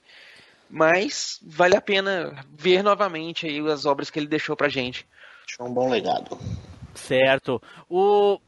Mas 0.70 1.40
vale 1.44 1.78
a 1.78 1.82
pena 1.82 2.44
ver 2.52 2.84
novamente 2.84 3.46
aí 3.46 3.60
as 3.70 3.86
obras 3.86 4.10
que 4.10 4.20
ele 4.20 4.28
deixou 4.28 4.56
pra 4.56 4.70
gente. 4.70 5.06
Deixou 5.46 5.68
um 5.68 5.74
bom 5.74 5.90
legado. 5.90 6.38
Certo. 6.96 7.62
O, 7.90 8.40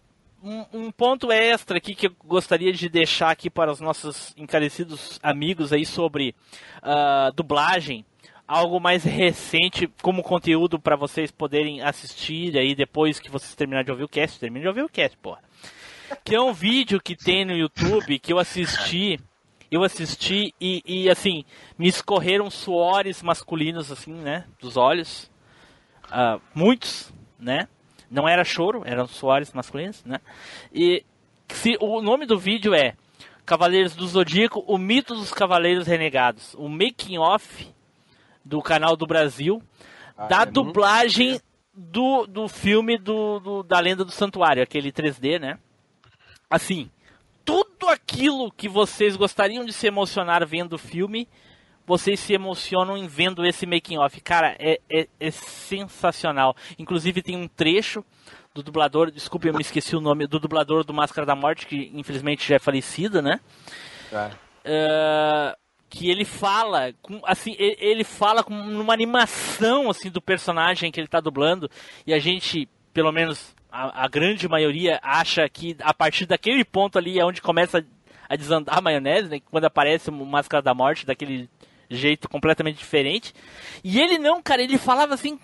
um, 0.43 0.65
um 0.73 0.91
ponto 0.91 1.31
extra 1.31 1.77
aqui 1.77 1.95
que 1.95 2.07
eu 2.07 2.15
gostaria 2.23 2.71
de 2.71 2.89
deixar 2.89 3.31
aqui 3.31 3.49
para 3.49 3.71
os 3.71 3.79
nossos 3.79 4.33
encarecidos 4.37 5.19
amigos 5.21 5.71
aí 5.71 5.85
sobre 5.85 6.35
ah, 6.81 7.31
dublagem. 7.35 8.05
Algo 8.47 8.79
mais 8.79 9.03
recente 9.03 9.87
como 10.01 10.21
conteúdo 10.21 10.79
para 10.79 10.95
vocês 10.95 11.31
poderem 11.31 11.81
assistir 11.81 12.55
aí 12.57 12.75
depois 12.75 13.19
que 13.19 13.29
vocês 13.29 13.55
terminarem 13.55 13.85
de 13.85 13.91
ouvir 13.91 14.03
o 14.03 14.09
cast. 14.09 14.39
Terminem 14.39 14.63
de 14.63 14.67
ouvir 14.67 14.83
o 14.83 14.89
cast, 14.89 15.17
porra. 15.17 15.41
que 16.23 16.35
é 16.35 16.41
um 16.41 16.53
vídeo 16.53 17.01
que 17.01 17.15
tem 17.15 17.43
no 17.43 17.53
YouTube 17.53 18.19
que 18.19 18.31
eu 18.31 18.39
assisti. 18.39 19.19
Eu 19.71 19.83
assisti 19.83 20.53
e, 20.61 20.81
e 20.85 21.09
assim, 21.09 21.43
me 21.77 21.87
escorreram 21.87 22.49
suores 22.51 23.23
masculinos, 23.23 23.91
assim, 23.91 24.13
né? 24.13 24.45
Dos 24.61 24.77
olhos. 24.77 25.29
Uh, 26.05 26.39
muitos, 26.53 27.11
né? 27.39 27.67
Não 28.09 28.29
era 28.29 28.43
choro, 28.43 28.83
eram 28.85 29.07
suores 29.07 29.51
masculinos, 29.53 30.03
né? 30.05 30.19
E 30.71 31.03
se, 31.49 31.77
o 31.79 32.01
nome 32.01 32.25
do 32.25 32.37
vídeo 32.37 32.73
é 32.73 32.95
Cavaleiros 33.45 33.95
do 33.95 34.07
Zodíaco, 34.07 34.63
o 34.67 34.77
mito 34.77 35.13
dos 35.15 35.31
Cavaleiros 35.31 35.87
Renegados. 35.87 36.55
O 36.55 36.69
making 36.69 37.17
off 37.17 37.74
do 38.45 38.61
canal 38.61 38.95
do 38.95 39.07
Brasil, 39.07 39.61
ah, 40.15 40.27
da 40.27 40.41
é 40.43 40.45
dublagem 40.45 41.41
do, 41.73 42.25
do 42.27 42.47
filme 42.47 42.97
do, 42.97 43.39
do, 43.39 43.63
da 43.63 43.79
Lenda 43.79 44.05
do 44.05 44.11
Santuário, 44.11 44.63
aquele 44.63 44.91
3D, 44.91 45.39
né? 45.39 45.57
Assim, 46.49 46.89
tudo 47.43 47.89
aquilo 47.89 48.51
que 48.51 48.69
vocês 48.69 49.15
gostariam 49.17 49.65
de 49.65 49.73
se 49.73 49.87
emocionar 49.87 50.45
vendo 50.45 50.73
o 50.73 50.77
filme, 50.77 51.27
vocês 51.85 52.19
se 52.19 52.33
emocionam 52.33 52.97
em 52.97 53.07
vendo 53.07 53.45
esse 53.45 53.65
making 53.65 53.97
off. 53.97 54.19
Cara, 54.21 54.55
é, 54.57 54.79
é, 54.89 55.07
é, 55.19 55.31
sensacional. 55.31 56.55
Inclusive 56.79 57.21
tem 57.21 57.35
um 57.35 57.47
trecho 57.47 58.03
do 58.53 58.63
dublador, 58.63 59.11
desculpe, 59.11 59.47
eu 59.47 59.53
me 59.53 59.61
esqueci 59.61 59.95
o 59.95 60.01
nome, 60.01 60.25
do 60.25 60.39
dublador 60.39 60.83
do 60.83 60.93
Máscara 60.93 61.27
da 61.27 61.35
Morte, 61.35 61.67
que 61.67 61.91
infelizmente 61.93 62.47
já 62.47 62.55
é 62.55 62.59
falecido, 62.59 63.21
né? 63.21 63.39
É. 64.11 64.31
Uh, 64.65 65.64
que 65.89 66.09
ele 66.09 66.25
fala, 66.25 66.93
com, 67.01 67.21
assim, 67.23 67.55
ele 67.57 68.03
fala 68.03 68.43
com 68.43 68.53
uma 68.53 68.93
animação 68.93 69.89
assim 69.89 70.09
do 70.09 70.21
personagem 70.21 70.91
que 70.91 70.99
ele 70.99 71.07
está 71.07 71.19
dublando 71.19 71.69
e 72.05 72.13
a 72.13 72.19
gente, 72.19 72.67
pelo 72.93 73.11
menos 73.11 73.55
a, 73.71 74.05
a, 74.05 74.07
grande 74.07 74.47
maioria 74.47 74.99
acha 75.01 75.47
que 75.47 75.75
a 75.81 75.93
partir 75.93 76.25
daquele 76.25 76.65
ponto 76.65 76.97
ali 76.97 77.19
é 77.19 77.25
onde 77.25 77.41
começa 77.41 77.85
a 78.27 78.35
desandar 78.35 78.77
a 78.77 78.81
maionese, 78.81 79.29
né? 79.29 79.39
Quando 79.51 79.65
aparece 79.65 80.09
o 80.09 80.25
Máscara 80.25 80.63
da 80.63 80.73
Morte 80.73 81.05
daquele 81.05 81.49
jeito 81.89 82.27
completamente 82.27 82.77
diferente. 82.77 83.33
E 83.83 83.99
ele 83.99 84.17
não, 84.17 84.41
cara, 84.41 84.63
ele 84.63 84.77
falava 84.77 85.13
assim 85.13 85.39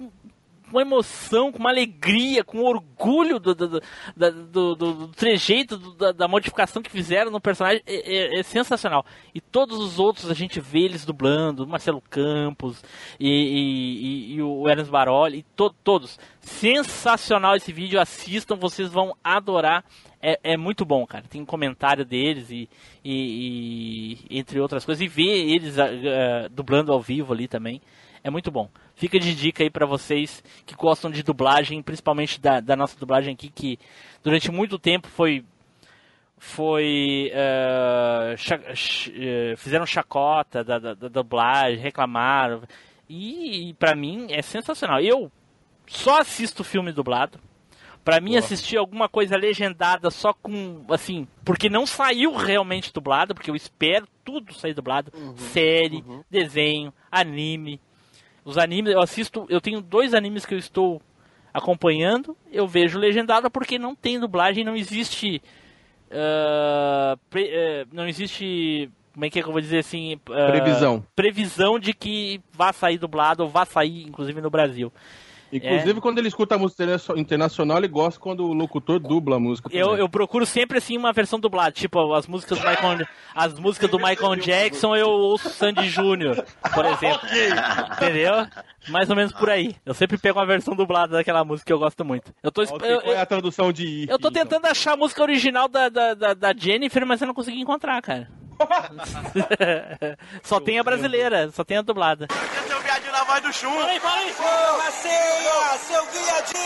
com 0.72 0.80
emoção, 0.80 1.52
com 1.52 1.60
uma 1.60 1.70
alegria, 1.70 2.44
com 2.44 2.64
orgulho 2.64 3.40
do, 3.40 3.54
do, 3.54 3.82
do, 4.16 4.76
do, 4.76 5.08
trejeito, 5.10 5.78
da, 5.96 6.14
da, 6.14 6.28
modificação 6.28 6.82
que 6.82 6.90
fizeram 6.90 7.30
no 7.30 7.42
personagem. 7.42 7.84
É, 7.86 8.36
é, 8.36 8.40
é, 8.40 8.44
sensacional. 8.44 9.06
E 9.36 9.42
todos 9.42 9.78
os 9.78 10.00
outros 10.00 10.32
a 10.32 10.34
gente 10.34 10.62
vê 10.62 10.80
eles 10.80 11.04
dublando, 11.04 11.68
Marcelo 11.68 12.02
Campos 12.10 12.82
e, 13.20 13.28
e, 13.30 14.36
e 14.36 14.42
o 14.42 14.68
Ernest 14.70 14.90
Baroli, 14.90 15.40
e 15.40 15.44
to, 15.44 15.76
todos. 15.84 16.18
Sensacional 16.40 17.56
esse 17.56 17.74
vídeo, 17.74 18.00
assistam, 18.00 18.56
vocês 18.56 18.90
vão 18.90 19.16
adorar. 19.22 19.84
É, 20.22 20.40
é, 20.44 20.58
muito 20.58 20.86
bom, 20.86 21.06
cara. 21.06 21.26
Tem 21.28 21.42
um 21.42 21.46
comentário 21.46 22.06
deles 22.06 22.50
e, 22.50 22.70
e, 23.04 24.18
e 24.30 24.38
entre 24.40 24.60
outras 24.60 24.86
coisas. 24.86 25.02
E 25.02 25.08
ver 25.08 25.50
eles 25.50 25.78
uh, 25.78 26.48
dublando 26.50 26.94
ao 26.94 27.02
vivo 27.02 27.34
ali 27.34 27.48
também. 27.48 27.82
É 28.24 28.30
muito 28.30 28.52
bom. 28.52 28.70
Fica 29.02 29.20
de 29.20 29.34
dica 29.34 29.64
aí 29.64 29.70
para 29.72 29.88
vocês 29.88 30.44
que 30.64 30.76
gostam 30.76 31.10
de 31.10 31.24
dublagem, 31.24 31.82
principalmente 31.82 32.40
da, 32.40 32.60
da, 32.60 32.76
nossa 32.76 32.96
dublagem 33.00 33.34
aqui, 33.34 33.50
que 33.50 33.80
durante 34.24 34.52
muito 34.52 34.78
tempo 34.78 35.08
foi. 35.08 35.44
Foi. 36.38 37.32
Uh, 37.34 38.38
fizeram 39.58 39.88
chacota 39.88 40.64
da, 40.64 40.78
da, 40.78 40.94
da, 40.94 41.08
dublagem, 41.08 41.80
reclamaram. 41.80 42.62
E, 43.10 43.70
e 43.70 43.74
para 43.74 43.96
mim 43.96 44.28
é 44.30 44.44
sensacional. 44.44 45.00
Eu 45.00 45.32
só 45.88 46.22
assisto 46.22 46.64
filme 46.64 46.92
dublado. 46.92 47.40
Para 48.06 48.22
mim, 48.22 48.32
Boa. 48.32 48.40
assistir 48.40 48.78
alguma 48.78 49.10
coisa 49.10 49.36
legendada 49.36 50.12
só 50.12 50.32
com. 50.32 50.86
Assim, 50.92 51.28
porque 51.44 51.72
não 51.72 51.88
saiu 51.88 52.36
realmente 52.36 52.94
dublado, 52.94 53.34
porque 53.34 53.50
eu 53.50 53.56
espero 53.56 54.08
tudo 54.24 54.54
sair 54.54 54.76
dublado. 54.76 55.12
Uhum, 55.16 55.36
série, 55.38 56.04
uhum. 56.08 56.24
desenho, 56.30 56.94
anime. 57.12 57.82
Os 58.44 58.58
animes, 58.58 58.94
eu 58.94 59.02
assisto, 59.02 59.46
eu 59.50 59.62
tenho 59.62 59.82
dois 59.82 60.14
animes 60.14 60.46
que 60.46 60.54
eu 60.54 60.58
estou 60.58 61.02
acompanhando, 61.54 62.36
eu 62.52 62.68
vejo 62.68 62.98
legendado 62.98 63.50
porque 63.52 63.78
não 63.78 63.96
tem 63.96 64.20
dublagem, 64.20 64.64
não 64.64 64.76
existe. 64.76 65.42
Uh, 66.08 67.18
pre, 67.30 67.44
uh, 67.46 67.88
não 67.92 68.08
existe. 68.08 68.90
Como 69.14 69.26
é 69.26 69.30
que, 69.30 69.40
é 69.40 69.42
que 69.42 69.48
eu 69.48 69.52
vou 69.52 69.62
dizer 69.62 69.80
assim? 69.80 70.16
Uh, 70.16 70.52
previsão. 70.52 71.06
Previsão 71.16 71.80
de 71.80 71.94
que 71.94 72.42
vá 72.52 72.74
sair 72.74 72.98
dublado 72.98 73.44
ou 73.44 73.50
vá 73.50 73.66
sair, 73.66 74.04
inclusive, 74.04 74.42
no 74.42 74.50
Brasil. 74.50 74.92
Inclusive, 75.52 75.98
é. 75.98 76.02
quando 76.02 76.18
ele 76.20 76.28
escuta 76.28 76.56
a 76.56 76.58
música 76.58 76.84
internacional, 77.18 77.78
ele 77.78 77.88
gosta 77.88 78.20
quando 78.20 78.46
o 78.46 78.54
locutor 78.54 79.00
dubla 79.00 79.36
a 79.36 79.40
música. 79.40 79.70
Eu, 79.72 79.96
eu 79.98 80.08
procuro 80.08 80.46
sempre 80.46 80.78
assim 80.78 80.98
uma 80.98 81.12
versão 81.12 81.40
dublada, 81.40 81.72
tipo 81.72 82.14
as 82.14 82.28
músicas 82.28 82.60
do 82.60 82.68
Michael, 82.68 83.08
as 83.36 83.60
músicas 83.60 83.90
do 83.90 83.98
Michael 83.98 84.36
Jackson, 84.38 84.96
eu 84.96 85.10
ouço 85.10 85.50
Sandy 85.50 85.90
Júnior, 85.90 86.46
por 86.74 86.86
exemplo. 86.86 87.28
Entendeu? 87.98 88.48
Mais 88.90 89.10
ou 89.10 89.16
menos 89.16 89.32
por 89.34 89.50
aí. 89.50 89.76
Eu 89.86 89.94
sempre 89.94 90.18
pego 90.18 90.40
uma 90.40 90.46
versão 90.46 90.76
dublada 90.76 91.18
daquela 91.18 91.44
música 91.44 91.68
que 91.68 91.74
eu 91.74 91.80
gosto 91.80 92.04
muito. 92.06 92.34
Eu 92.42 92.52
tô 92.52 92.66
Qual 92.66 92.82
é 92.82 93.20
a 93.20 93.26
tradução 93.26 93.72
de 93.72 94.08
Eu 94.10 94.18
tô 94.18 94.32
tentando 94.32 94.66
achar 94.66 94.94
a 94.94 94.98
música 94.98 95.22
original 95.22 95.68
da, 95.68 95.90
da, 95.90 96.14
da, 96.14 96.34
da 96.34 96.54
Jennifer, 96.56 97.06
mas 97.06 97.22
eu 97.22 97.28
não 97.28 97.34
consegui 97.34 97.60
encontrar, 97.60 98.02
cara. 98.02 98.41
só 100.44 100.60
tem 100.60 100.80
a 100.80 100.84
brasileira, 100.84 101.50
só 101.52 101.64
tem 101.64 101.78
a 101.78 101.82
dublada. 101.82 102.28
Seu 102.68 102.80
viadinho 102.82 103.12
na 103.12 103.24
voz 103.24 103.42
do 103.42 103.54
chum. 103.54 103.72
Fala 103.72 103.88
aí, 103.88 104.00
fala 104.00 104.16
aí. 104.16 104.32
Ô, 104.32 105.78
seu 105.78 106.06
viadinho. 106.08 106.62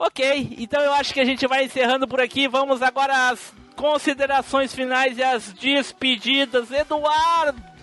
Ok, 0.00 0.56
então 0.58 0.82
eu 0.82 0.92
acho 0.92 1.14
que 1.14 1.20
a 1.20 1.24
gente 1.24 1.46
vai 1.46 1.64
encerrando 1.64 2.06
por 2.06 2.20
aqui. 2.20 2.46
Vamos 2.48 2.82
agora 2.82 3.30
às 3.30 3.52
considerações 3.76 4.74
finais 4.74 5.18
e 5.18 5.22
às 5.22 5.52
despedidas. 5.52 6.70
Eduardo! 6.70 7.74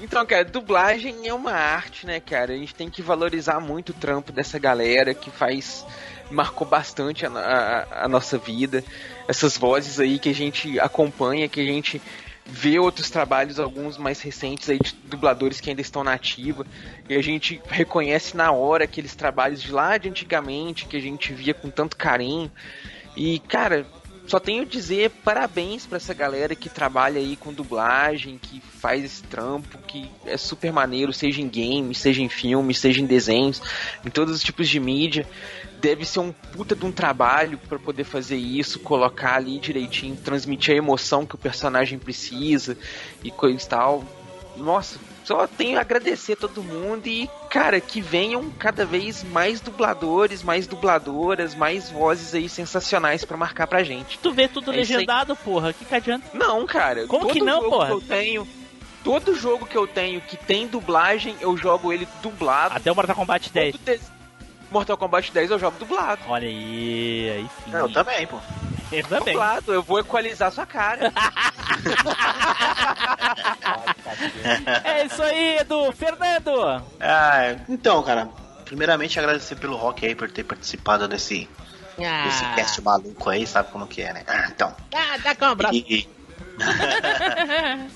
Então, 0.00 0.26
cara, 0.26 0.44
dublagem 0.44 1.28
é 1.28 1.32
uma 1.32 1.52
arte, 1.52 2.06
né, 2.06 2.18
cara? 2.18 2.52
A 2.52 2.56
gente 2.56 2.74
tem 2.74 2.90
que 2.90 3.00
valorizar 3.00 3.60
muito 3.60 3.90
o 3.90 3.94
trampo 3.94 4.32
dessa 4.32 4.58
galera 4.58 5.14
que 5.14 5.30
faz. 5.30 5.86
Marcou 6.34 6.66
bastante 6.66 7.24
a, 7.24 7.30
a, 7.30 8.04
a 8.04 8.08
nossa 8.08 8.36
vida. 8.36 8.84
Essas 9.26 9.56
vozes 9.56 9.98
aí 9.98 10.18
que 10.18 10.28
a 10.28 10.34
gente 10.34 10.78
acompanha, 10.78 11.48
que 11.48 11.60
a 11.60 11.64
gente 11.64 12.00
vê 12.46 12.78
outros 12.78 13.10
trabalhos, 13.10 13.58
alguns 13.58 13.96
mais 13.96 14.20
recentes 14.20 14.68
aí 14.68 14.78
de 14.78 14.94
dubladores 15.06 15.60
que 15.60 15.70
ainda 15.70 15.80
estão 15.80 16.04
na 16.04 16.12
ativa, 16.12 16.66
e 17.08 17.14
a 17.14 17.22
gente 17.22 17.60
reconhece 17.68 18.36
na 18.36 18.52
hora 18.52 18.84
aqueles 18.84 19.14
trabalhos 19.14 19.62
de 19.62 19.72
lá 19.72 19.96
de 19.96 20.08
antigamente 20.08 20.84
que 20.86 20.96
a 20.96 21.00
gente 21.00 21.32
via 21.32 21.54
com 21.54 21.70
tanto 21.70 21.96
carinho. 21.96 22.50
E, 23.16 23.38
cara, 23.38 23.86
só 24.26 24.40
tenho 24.40 24.64
dizer 24.64 25.10
parabéns 25.22 25.86
para 25.86 25.96
essa 25.96 26.12
galera 26.12 26.54
que 26.54 26.68
trabalha 26.68 27.18
aí 27.18 27.36
com 27.36 27.52
dublagem, 27.52 28.38
que 28.40 28.60
faz 28.60 29.04
esse 29.04 29.22
trampo, 29.22 29.78
que 29.86 30.10
é 30.26 30.36
super 30.36 30.72
maneiro, 30.72 31.12
seja 31.12 31.40
em 31.40 31.48
games, 31.48 31.98
seja 31.98 32.22
em 32.22 32.28
filmes, 32.28 32.78
seja 32.78 33.00
em 33.00 33.06
desenhos, 33.06 33.62
em 34.04 34.10
todos 34.10 34.34
os 34.34 34.42
tipos 34.42 34.68
de 34.68 34.80
mídia 34.80 35.26
deve 35.84 36.06
ser 36.06 36.20
um 36.20 36.32
puta 36.32 36.74
de 36.74 36.86
um 36.86 36.90
trabalho 36.90 37.58
para 37.68 37.78
poder 37.78 38.04
fazer 38.04 38.36
isso, 38.36 38.80
colocar 38.80 39.34
ali 39.34 39.58
direitinho, 39.58 40.16
transmitir 40.16 40.74
a 40.74 40.78
emoção 40.78 41.26
que 41.26 41.34
o 41.34 41.38
personagem 41.38 41.98
precisa 41.98 42.74
e 43.22 43.30
coisa 43.30 43.62
e 43.62 43.68
tal. 43.68 44.04
Nossa, 44.56 44.98
só 45.24 45.46
tenho 45.46 45.76
a 45.76 45.82
agradecer 45.82 46.36
todo 46.36 46.62
mundo 46.62 47.06
e, 47.06 47.28
cara, 47.50 47.82
que 47.82 48.00
venham 48.00 48.50
cada 48.58 48.86
vez 48.86 49.22
mais 49.24 49.60
dubladores, 49.60 50.42
mais 50.42 50.66
dubladoras, 50.66 51.54
mais 51.54 51.90
vozes 51.90 52.34
aí 52.34 52.48
sensacionais 52.48 53.22
para 53.22 53.36
marcar 53.36 53.66
pra 53.66 53.84
gente. 53.84 54.18
Tu 54.20 54.32
vê 54.32 54.48
tudo 54.48 54.72
é 54.72 54.76
legendado, 54.76 55.36
porra, 55.36 55.74
que 55.74 55.84
que 55.84 55.94
adianta? 55.94 56.26
Não, 56.32 56.64
cara. 56.64 57.06
Como 57.06 57.28
que 57.28 57.42
não, 57.42 57.68
porra? 57.68 57.88
Que 57.88 57.92
eu 57.92 58.00
tenho, 58.00 58.48
todo 59.02 59.34
jogo 59.34 59.66
que 59.66 59.76
eu 59.76 59.86
tenho 59.86 60.22
que 60.22 60.38
tem 60.38 60.66
dublagem, 60.66 61.36
eu 61.42 61.54
jogo 61.58 61.92
ele 61.92 62.08
dublado. 62.22 62.74
Até 62.74 62.90
o 62.90 62.94
Mortal 62.94 63.16
Kombat 63.16 63.52
10. 63.52 64.13
Mortal 64.74 64.96
Kombat 64.96 65.32
10 65.32 65.52
eu 65.52 65.58
jogo 65.58 65.78
dublado. 65.78 66.20
Olha 66.26 66.48
aí, 66.48 67.30
aí 67.30 67.46
sim. 67.64 67.72
Eu 67.72 67.92
também, 67.92 68.26
pô. 68.26 68.40
Eu 68.90 69.06
também. 69.06 69.34
Dublado, 69.34 69.72
eu 69.72 69.84
vou 69.84 70.00
equalizar 70.00 70.50
sua 70.50 70.66
cara. 70.66 71.12
é 74.82 75.06
isso 75.06 75.22
aí, 75.22 75.58
Edu. 75.58 75.92
Fernando! 75.92 76.82
Ah, 77.00 77.54
então, 77.68 78.02
cara, 78.02 78.28
primeiramente 78.64 79.16
agradecer 79.16 79.54
pelo 79.54 79.76
Rock 79.76 80.04
aí 80.04 80.16
por 80.16 80.28
ter 80.28 80.42
participado 80.42 81.06
desse, 81.06 81.48
ah. 82.00 82.24
desse 82.24 82.44
cast 82.56 82.82
maluco 82.82 83.30
aí, 83.30 83.46
sabe 83.46 83.70
como 83.70 83.86
que 83.86 84.02
é, 84.02 84.12
né? 84.12 84.24
Ah, 84.26 84.48
então. 84.48 84.74
Ah, 84.92 85.16
dá 85.22 85.36
com 85.36 85.44
um 85.44 85.50
abraço. 85.50 85.76
E, 85.76 86.08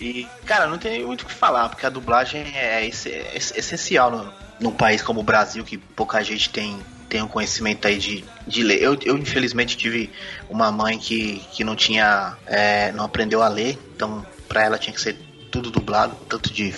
e, 0.00 0.28
cara, 0.46 0.68
não 0.68 0.78
tem 0.78 1.04
muito 1.04 1.22
o 1.22 1.26
que 1.26 1.34
falar, 1.34 1.70
porque 1.70 1.84
a 1.84 1.90
dublagem 1.90 2.56
é, 2.56 2.84
é, 2.84 2.86
é 2.86 3.36
essencial 3.36 4.12
no, 4.12 4.32
num 4.60 4.72
país 4.72 5.02
como 5.02 5.20
o 5.20 5.22
Brasil, 5.22 5.64
que 5.64 5.78
pouca 5.78 6.22
gente 6.22 6.50
tem, 6.50 6.78
tem 7.08 7.22
um 7.22 7.28
conhecimento 7.28 7.86
aí 7.86 7.98
de, 7.98 8.24
de 8.46 8.62
ler. 8.62 8.82
Eu, 8.82 8.98
eu, 9.04 9.16
infelizmente, 9.16 9.76
tive 9.76 10.10
uma 10.48 10.70
mãe 10.72 10.98
que, 10.98 11.38
que 11.52 11.64
não 11.64 11.76
tinha. 11.76 12.36
É, 12.46 12.92
não 12.92 13.04
aprendeu 13.04 13.42
a 13.42 13.48
ler, 13.48 13.78
então 13.94 14.24
pra 14.48 14.64
ela 14.64 14.78
tinha 14.78 14.94
que 14.94 15.00
ser 15.00 15.16
tudo 15.50 15.70
dublado, 15.70 16.14
tanto 16.28 16.52
de 16.52 16.72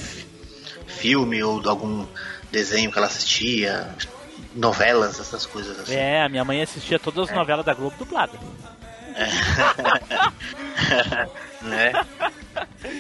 filme 0.86 1.43
ou 1.43 1.61
de 1.61 1.69
algum 1.69 2.07
desenho 2.51 2.90
que 2.90 2.98
ela 2.98 3.07
assistia, 3.07 3.94
novelas, 4.55 5.20
essas 5.20 5.47
coisas 5.47 5.78
assim. 5.78 5.94
É, 5.94 6.23
a 6.23 6.28
minha 6.28 6.44
mãe 6.44 6.62
assistia 6.62 6.98
todas 6.98 7.31
as 7.31 7.35
novelas 7.35 7.65
da 7.65 7.74
Globo 7.74 7.97
dubladas. 7.98 8.40
né? 11.62 11.93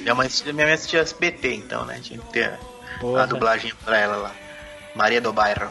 Minha 0.02 0.14
mãe, 0.14 0.26
assistia- 0.26 0.52
minha 0.52 0.66
mãe 0.66 0.74
assistia 0.74 1.00
SBT, 1.00 1.54
então, 1.54 1.84
né? 1.84 1.98
Tinha 2.02 2.18
que 2.18 2.26
ter 2.32 2.58
Porra. 3.00 3.22
a 3.22 3.26
dublagem 3.26 3.72
pra 3.84 3.98
ela 3.98 4.16
lá. 4.16 4.32
Maria 4.94 5.20
do 5.20 5.32
Bairro. 5.32 5.70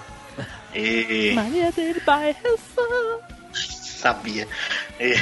E. 0.73 1.33
Maria 1.35 1.71
del 1.71 1.95
Bairro. 2.05 2.59
Sabia. 3.53 4.47
E, 4.99 5.13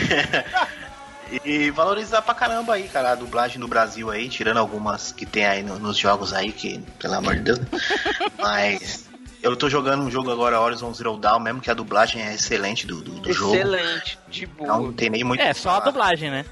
e 1.44 1.72
valorizar 1.72 2.22
pra 2.22 2.34
caramba 2.36 2.76
aí, 2.76 2.88
cara, 2.88 3.12
a 3.12 3.16
dublagem 3.16 3.60
do 3.60 3.68
Brasil 3.68 4.10
aí, 4.12 4.30
tirando 4.30 4.58
algumas 4.58 5.12
que 5.12 5.26
tem 5.26 5.46
aí 5.46 5.64
no- 5.64 5.80
nos 5.80 5.98
jogos 5.98 6.32
aí, 6.34 6.52
que, 6.52 6.80
pelo 7.00 7.16
amor 7.16 7.36
de 7.36 7.42
Deus. 7.42 7.60
Mas 8.38 9.06
eu 9.42 9.56
tô 9.56 9.70
jogando 9.70 10.04
um 10.04 10.12
jogo 10.12 10.32
agora, 10.32 10.60
Horizon 10.62 10.94
Zero 10.94 11.18
Dawn, 11.18 11.40
mesmo 11.40 11.62
que 11.62 11.72
a 11.72 11.74
dublagem 11.74 12.22
é 12.22 12.36
excelente 12.36 12.86
do, 12.86 13.02
do, 13.02 13.12
do 13.20 13.34
jogo. 13.34 13.56
Excelente, 13.56 14.20
de 14.28 14.46
boa. 14.46 14.68
Não 14.68 14.94
tem 14.94 15.10
nem 15.10 15.24
muito. 15.24 15.42
É, 15.42 15.54
só 15.54 15.72
a 15.72 15.80
dublagem, 15.80 16.30
né? 16.30 16.46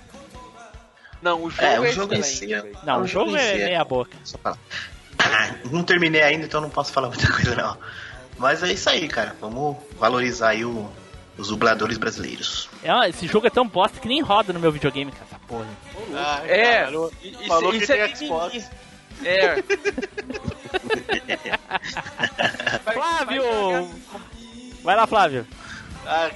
Não, 1.21 1.43
o 1.43 1.49
jogo 1.49 1.63
É, 1.63 1.75
é, 1.75 1.79
o 1.79 1.91
jogo 1.93 2.13
em 2.13 2.19
excelente. 2.19 2.47
si. 2.49 2.53
é- 2.53 2.61
velho. 2.61 2.77
Não, 2.83 3.01
o 3.01 3.07
jogo 3.07 3.31
em 3.31 3.35
é 3.39 3.51
si 3.53 3.63
meia 3.63 3.83
boca. 3.83 4.17
Só 4.23 4.37
falar. 4.37 4.57
Ah, 5.19 5.55
Não 5.71 5.83
terminei 5.83 6.21
ainda, 6.23 6.45
então 6.45 6.61
não 6.61 6.69
posso 6.69 6.91
falar 6.91 7.07
muita 7.09 7.31
coisa 7.31 7.55
não. 7.55 7.77
Mas 8.37 8.61
é 8.63 8.71
isso 8.73 8.89
aí, 8.89 9.07
cara. 9.07 9.35
Vamos 9.39 9.77
valorizar 9.97 10.49
aí 10.49 10.65
o- 10.65 10.89
os 11.37 11.47
dubladores 11.49 11.97
brasileiros. 11.97 12.69
É, 12.83 13.09
esse 13.09 13.27
jogo 13.27 13.47
é 13.47 13.49
tão 13.49 13.67
bosta 13.67 13.99
que 13.99 14.07
nem 14.07 14.21
roda 14.21 14.51
no 14.53 14.59
meu 14.59 14.71
videogame, 14.71 15.11
cara. 15.11 15.25
Essa 15.29 15.39
porra. 15.47 15.65
Ah, 16.15 16.41
É, 16.45 16.83
cara, 16.85 16.91
isso- 16.91 17.47
falou 17.47 17.71
que 17.71 17.77
isso 17.77 17.87
tem 17.87 17.99
é 18.01 18.15
Xbox. 18.15 18.53
mimimi. 18.53 18.69
É. 19.23 19.63
Flávio! 22.93 23.43
Vai 24.83 24.95
lá, 24.95 25.07
Flávio. 25.07 25.47
Ah, 26.05 26.29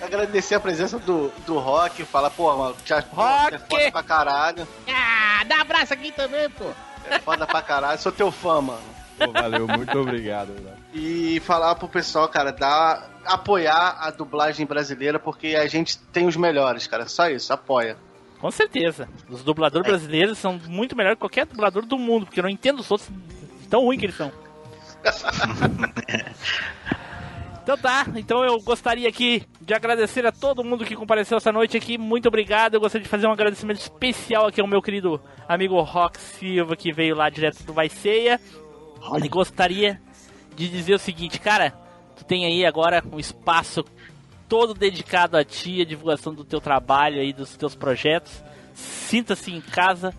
agradecer 0.00 0.54
a 0.54 0.60
presença 0.60 0.98
do, 0.98 1.28
do 1.46 1.58
Rock, 1.58 2.04
falar, 2.04 2.30
pô, 2.30 2.54
mano, 2.56 2.76
já, 2.84 3.00
Rock! 3.12 3.54
é 3.74 3.90
pra 3.90 4.02
caralho. 4.02 4.66
Ah, 4.88 5.44
dá 5.46 5.60
abraço 5.60 5.92
aqui 5.92 6.10
também, 6.12 6.48
pô. 6.50 6.70
É 7.08 7.18
foda 7.18 7.46
pra 7.46 7.62
caralho, 7.62 8.00
sou 8.00 8.12
teu 8.12 8.30
fã, 8.30 8.60
mano. 8.60 8.82
Pô, 9.18 9.32
valeu, 9.32 9.66
muito 9.68 9.98
obrigado. 9.98 10.54
E 10.92 11.40
falar 11.40 11.74
pro 11.74 11.88
pessoal, 11.88 12.28
cara, 12.28 12.52
dar, 12.52 13.10
apoiar 13.24 13.98
a 14.00 14.10
dublagem 14.10 14.66
brasileira, 14.66 15.18
porque 15.18 15.56
a 15.56 15.66
gente 15.66 15.98
tem 15.98 16.26
os 16.26 16.36
melhores, 16.36 16.86
cara. 16.86 17.06
Só 17.06 17.28
isso, 17.28 17.52
apoia. 17.52 17.96
Com 18.40 18.50
certeza. 18.50 19.08
Os 19.28 19.44
dubladores 19.44 19.86
brasileiros 19.86 20.38
são 20.38 20.58
muito 20.66 20.96
melhores 20.96 21.16
que 21.16 21.20
qualquer 21.20 21.46
dublador 21.46 21.86
do 21.86 21.96
mundo, 21.96 22.26
porque 22.26 22.40
eu 22.40 22.44
não 22.44 22.50
entendo 22.50 22.80
os 22.80 22.90
outros 22.90 23.08
tão 23.70 23.84
ruim 23.84 23.98
que 23.98 24.06
eles 24.06 24.16
são. 24.16 24.32
Então 27.62 27.78
tá, 27.78 28.06
então 28.16 28.44
eu 28.44 28.60
gostaria 28.60 29.08
aqui 29.08 29.44
de 29.60 29.72
agradecer 29.72 30.26
a 30.26 30.32
todo 30.32 30.64
mundo 30.64 30.84
que 30.84 30.96
compareceu 30.96 31.36
essa 31.36 31.52
noite 31.52 31.76
aqui. 31.76 31.96
Muito 31.96 32.26
obrigado. 32.26 32.74
Eu 32.74 32.80
gostaria 32.80 33.04
de 33.04 33.08
fazer 33.08 33.28
um 33.28 33.32
agradecimento 33.32 33.78
especial 33.78 34.46
aqui 34.46 34.60
ao 34.60 34.66
meu 34.66 34.82
querido 34.82 35.20
amigo 35.48 35.80
Rock 35.80 36.18
Silva, 36.18 36.74
que 36.74 36.92
veio 36.92 37.14
lá 37.14 37.30
direto 37.30 37.62
do 37.62 37.72
Vai 37.72 37.88
Ceia. 37.88 38.40
E 39.22 39.28
gostaria 39.28 40.02
de 40.56 40.68
dizer 40.68 40.94
o 40.94 40.98
seguinte, 40.98 41.38
cara, 41.38 41.72
tu 42.16 42.24
tem 42.24 42.44
aí 42.46 42.66
agora 42.66 43.02
um 43.12 43.20
espaço 43.20 43.84
todo 44.48 44.74
dedicado 44.74 45.36
a 45.36 45.44
ti, 45.44 45.80
a 45.80 45.84
divulgação 45.84 46.34
do 46.34 46.44
teu 46.44 46.60
trabalho 46.60 47.20
aí, 47.20 47.32
dos 47.32 47.56
teus 47.56 47.76
projetos. 47.76 48.42
Sinta-se 48.74 49.52
em 49.52 49.60
casa 49.60 50.12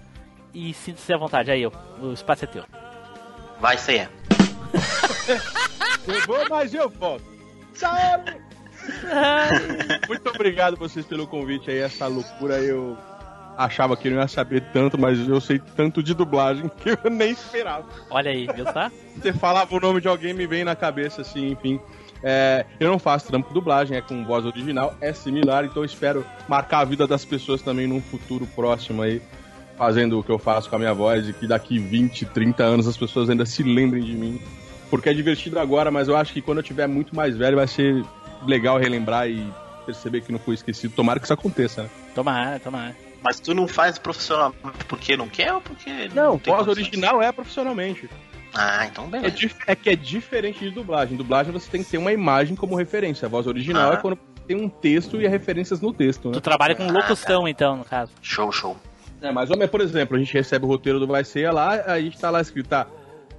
e 0.53 0.73
sinta-se 0.73 1.13
à 1.13 1.17
vontade. 1.17 1.51
Aí, 1.51 1.65
o 1.67 2.13
espaço 2.13 2.45
é 2.45 2.47
teu. 2.47 2.63
Vai 3.59 3.77
ser. 3.77 4.09
Eu 6.05 6.21
vou, 6.27 6.49
mas 6.49 6.73
eu 6.73 6.89
volto. 6.89 7.32
Muito 10.07 10.29
obrigado 10.29 10.77
vocês 10.77 11.05
pelo 11.05 11.27
convite 11.27 11.71
aí, 11.71 11.79
essa 11.79 12.07
loucura. 12.07 12.59
Eu 12.59 12.97
achava 13.57 13.95
que 13.95 14.07
eu 14.07 14.13
não 14.13 14.21
ia 14.21 14.27
saber 14.27 14.61
tanto, 14.73 14.99
mas 14.99 15.27
eu 15.27 15.39
sei 15.39 15.59
tanto 15.75 16.01
de 16.01 16.13
dublagem 16.13 16.69
que 16.69 16.89
eu 16.89 17.09
nem 17.09 17.31
esperava. 17.31 17.85
Olha 18.09 18.31
aí, 18.31 18.47
viu, 18.53 18.65
tá? 18.65 18.91
Você 19.15 19.33
falava 19.33 19.75
o 19.75 19.79
nome 19.79 20.01
de 20.01 20.07
alguém, 20.07 20.33
me 20.33 20.47
vem 20.47 20.63
na 20.63 20.75
cabeça, 20.75 21.21
assim, 21.21 21.51
enfim. 21.51 21.79
É, 22.23 22.65
eu 22.79 22.89
não 22.89 22.97
faço 22.97 23.27
trampo 23.27 23.49
de 23.49 23.53
dublagem, 23.53 23.97
é 23.97 24.01
com 24.01 24.23
voz 24.23 24.45
original, 24.45 24.95
é 25.01 25.11
similar, 25.11 25.65
então 25.65 25.83
eu 25.83 25.85
espero 25.85 26.25
marcar 26.47 26.79
a 26.79 26.85
vida 26.85 27.05
das 27.05 27.25
pessoas 27.25 27.61
também 27.61 27.85
num 27.85 28.01
futuro 28.01 28.47
próximo 28.47 29.01
aí, 29.01 29.21
fazendo 29.77 30.17
o 30.17 30.23
que 30.23 30.31
eu 30.31 30.39
faço 30.39 30.69
com 30.69 30.77
a 30.77 30.79
minha 30.79 30.93
voz, 30.93 31.27
e 31.27 31.33
que 31.33 31.45
daqui 31.45 31.77
20, 31.77 32.25
30 32.27 32.63
anos 32.63 32.87
as 32.87 32.95
pessoas 32.95 33.29
ainda 33.29 33.45
se 33.45 33.61
lembrem 33.61 34.01
de 34.01 34.13
mim. 34.13 34.41
Porque 34.93 35.09
é 35.09 35.13
divertido 35.13 35.57
agora, 35.59 35.89
mas 35.89 36.07
eu 36.07 36.15
acho 36.15 36.31
que 36.31 36.39
quando 36.39 36.59
eu 36.59 36.63
tiver 36.63 36.85
muito 36.85 37.15
mais 37.15 37.35
velho 37.35 37.55
vai 37.57 37.65
ser 37.67 38.03
legal 38.45 38.77
relembrar 38.77 39.27
e 39.27 39.43
perceber 39.87 40.21
que 40.21 40.31
não 40.31 40.37
foi 40.37 40.53
esquecido. 40.53 40.93
Tomara 40.93 41.19
que 41.19 41.25
isso 41.25 41.33
aconteça, 41.33 41.81
né? 41.83 41.89
Tomara, 42.13 42.59
tomara. 42.59 42.95
Mas 43.23 43.39
tu 43.39 43.55
não 43.55 43.67
faz 43.67 43.97
profissionalmente 43.97 44.85
porque 44.87 45.17
não 45.17 45.27
quer 45.27 45.51
ou 45.51 45.61
porque 45.61 45.89
Não, 46.13 46.37
tem 46.37 46.53
voz 46.53 46.67
original 46.67 47.23
é 47.23 47.31
profissionalmente. 47.31 48.07
Ah, 48.53 48.85
então 48.85 49.05
É, 49.05 49.07
beleza. 49.07 49.35
dif- 49.35 49.55
é 49.65 49.75
que 49.75 49.89
é 49.89 49.95
diferente 49.95 50.59
de 50.59 50.69
dublagem. 50.69 51.17
Dublagem 51.17 51.51
você 51.51 51.67
tem 51.71 51.83
que 51.83 51.89
ter 51.89 51.97
uma 51.97 52.11
imagem 52.13 52.55
como 52.55 52.75
referência. 52.75 53.25
A 53.25 53.29
voz 53.29 53.47
original 53.47 53.93
Ah. 53.93 53.95
é 53.95 53.97
quando 53.97 54.15
tem 54.47 54.55
um 54.55 54.69
texto 54.69 55.19
e 55.19 55.25
as 55.25 55.31
referências 55.31 55.81
no 55.81 55.91
texto, 55.91 56.27
né? 56.27 56.33
Tu 56.35 56.41
trabalha 56.41 56.75
com 56.75 56.85
locução, 56.91 57.47
então, 57.47 57.77
no 57.77 57.83
caso. 57.83 58.11
Show, 58.21 58.51
show. 58.51 58.77
É, 59.23 59.31
mas 59.31 59.49
homem, 59.49 59.67
por 59.67 59.81
exemplo, 59.81 60.15
a 60.15 60.19
gente 60.19 60.31
recebe 60.33 60.65
o 60.65 60.67
roteiro 60.67 60.99
do 60.99 61.07
Vai 61.07 61.23
Ceia 61.23 61.51
lá, 61.51 61.71
a 61.87 61.99
gente 61.99 62.19
tá 62.19 62.29
lá 62.29 62.41
escrito, 62.41 62.67
tá, 62.67 62.85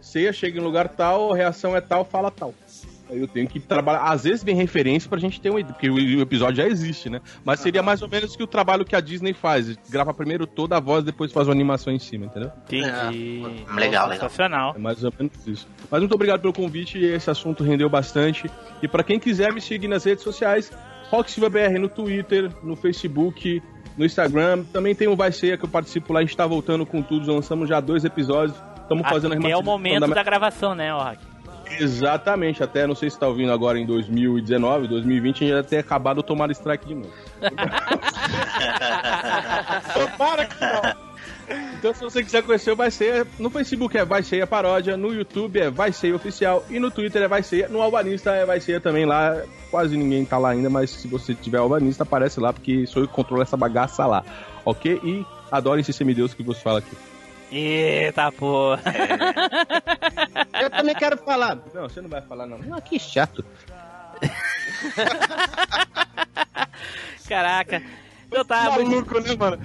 ceia 0.05 0.33
chega 0.33 0.59
em 0.59 0.63
lugar 0.63 0.89
tal, 0.89 1.33
a 1.33 1.37
reação 1.37 1.77
é 1.77 1.81
tal, 1.81 2.05
fala 2.05 2.31
tal. 2.31 2.55
Aí 3.11 3.21
eu 3.21 3.29
tenho 3.29 3.47
que 3.47 3.61
trabalhar. 3.61 4.05
Às 4.05 4.25
vezes 4.25 4.43
vem 4.43 4.57
referência 4.57 5.11
pra 5.11 5.19
gente 5.19 5.41
ter 5.41 5.51
uma 5.51 5.61
ideia, 5.61 5.75
porque 5.75 5.91
o 5.91 6.21
episódio 6.21 6.57
já 6.57 6.67
existe, 6.67 7.11
né? 7.11 7.21
Mas 7.45 7.61
seria 7.61 7.83
mais 7.83 8.01
ou 8.01 8.09
menos 8.09 8.35
que 8.35 8.43
o 8.43 8.47
trabalho 8.47 8.85
que 8.85 8.97
a 8.97 9.01
Disney 9.01 9.35
faz. 9.35 9.77
Grava 9.91 10.15
primeiro 10.15 10.47
toda 10.47 10.77
a 10.77 10.81
voz, 10.81 11.05
depois 11.05 11.31
faz 11.31 11.47
uma 11.47 11.53
animação 11.53 11.93
em 11.93 11.99
cima, 11.99 12.27
entendeu? 12.27 12.51
Entendi. 12.65 13.43
Legal, 13.75 14.09
legal. 14.09 14.11
Sensacional. 14.11 14.73
É 14.75 14.79
mais 14.79 15.05
ou 15.05 15.13
menos 15.19 15.47
isso. 15.47 15.69
Mas 15.91 16.01
muito 16.01 16.15
obrigado 16.15 16.41
pelo 16.41 16.53
convite, 16.53 16.99
esse 16.99 17.31
assunto 17.31 17.63
rendeu 17.63 17.91
bastante. 17.91 18.51
E 18.83 18.89
pra 18.89 19.05
quem 19.05 19.19
quiser 19.19 19.53
me 19.53 19.61
seguir 19.61 19.89
nas 19.89 20.05
redes 20.05 20.25
sociais, 20.25 20.73
Rock 21.11 21.31
Silva 21.31 21.51
BR 21.51 21.79
no 21.79 21.89
Twitter, 21.91 22.51
no 22.63 22.75
Facebook, 22.75 23.63
no 23.99 24.05
Instagram. 24.05 24.65
Também 24.73 24.95
tem 24.95 25.09
o 25.09 25.17
Vai 25.17 25.31
Ser 25.31 25.59
que 25.59 25.65
eu 25.65 25.69
participo 25.69 26.13
lá, 26.13 26.21
a 26.21 26.23
gente 26.23 26.37
tá 26.37 26.47
voltando 26.47 26.87
com 26.87 27.03
tudo, 27.03 27.33
lançamos 27.33 27.69
já 27.69 27.81
dois 27.81 28.05
episódios. 28.05 28.57
Estamos 28.85 29.09
fazendo 29.09 29.33
a 29.33 29.51
é 29.51 29.57
o 29.57 29.63
momento 29.63 30.07
da- 30.07 30.15
da 30.15 30.23
gravação, 30.23 30.75
né, 30.75 30.93
Rock? 30.93 31.19
Exatamente, 31.81 32.63
até 32.63 32.87
não 32.87 32.95
sei 32.95 33.09
se 33.11 33.19
tá 33.19 33.27
ouvindo 33.27 33.51
agora 33.53 33.79
em 33.79 33.87
2019, 33.87 34.87
2020, 34.87 35.37
a 35.37 35.39
gente 35.47 35.57
já 35.57 35.63
ter 35.63 35.79
acabado 35.79 36.19
o 36.19 36.23
tomar 36.23 36.51
strike 36.51 36.87
de 36.87 36.95
novo. 36.95 37.11
Para 40.19 40.47
que 40.47 40.61
não. 40.61 41.05
Então, 41.79 41.93
se 41.93 42.01
você 42.03 42.23
quiser 42.23 42.43
conhecer 42.43 42.71
o 42.71 42.77
Vai 42.77 42.91
Ser, 42.91 43.27
no 43.39 43.51
Facebook 43.51 43.97
é 43.99 44.05
Vai 44.05 44.23
Ser 44.23 44.41
a 44.43 44.47
Paródia, 44.47 44.97
no 44.97 45.13
YouTube 45.13 45.61
é 45.61 45.69
Vai 45.71 45.93
Ser 45.93 46.15
Oficial 46.15 46.65
e 46.71 46.79
no 46.79 46.91
Twitter 46.91 47.23
é 47.23 47.29
Vai 47.29 47.43
Ser, 47.43 47.69
no 47.69 47.83
Albanista 47.83 48.31
é 48.31 48.47
Vai 48.47 48.61
Ser 48.61 48.81
também 48.81 49.05
lá. 49.05 49.43
Quase 49.71 49.97
ninguém 49.97 50.25
tá 50.25 50.39
lá 50.39 50.51
ainda, 50.51 50.71
mas 50.71 50.91
se 50.91 51.09
você 51.09 51.35
tiver 51.35 51.59
Albanista, 51.59 52.05
aparece 52.05 52.41
lá, 52.41 52.53
porque 52.53 52.87
sou 52.87 53.03
eu 53.03 53.09
que 53.09 53.15
controlo 53.15 53.43
essa 53.43 53.57
bagaça 53.57 54.07
lá, 54.07 54.25
ok? 54.65 55.01
E 55.05 55.27
adore 55.53 55.81
esse 55.83 55.93
semideus 55.93 56.33
que 56.33 56.43
você 56.43 56.61
fala 56.61 56.79
aqui. 56.79 56.97
Eita 57.53 58.33
porra. 58.33 58.83
Eu 60.61 60.71
também 60.71 60.95
quero 60.95 61.17
falar. 61.19 61.57
Não, 61.73 61.83
você 61.89 62.01
não 62.01 62.09
vai 62.09 62.21
falar 62.23 62.47
não. 62.47 62.59
Ah, 62.77 62.81
que 62.81 62.99
chato. 62.99 63.45
Caraca. 67.29 67.83
Tá, 68.49 68.73
muito- 68.73 68.91
Maluco, 68.91 69.21
né, 69.21 69.37
mano? 69.37 69.59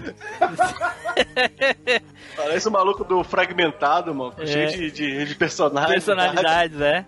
Parece 2.35 2.68
o 2.68 2.72
maluco 2.72 3.03
do 3.03 3.23
Fragmentado, 3.23 4.14
mano. 4.14 4.34
É. 4.38 4.45
Cheio 4.45 4.69
de, 4.69 4.91
de, 4.91 5.26
de 5.26 5.35
personagens. 5.35 5.91
personalidades, 6.06 6.80
é. 6.80 7.06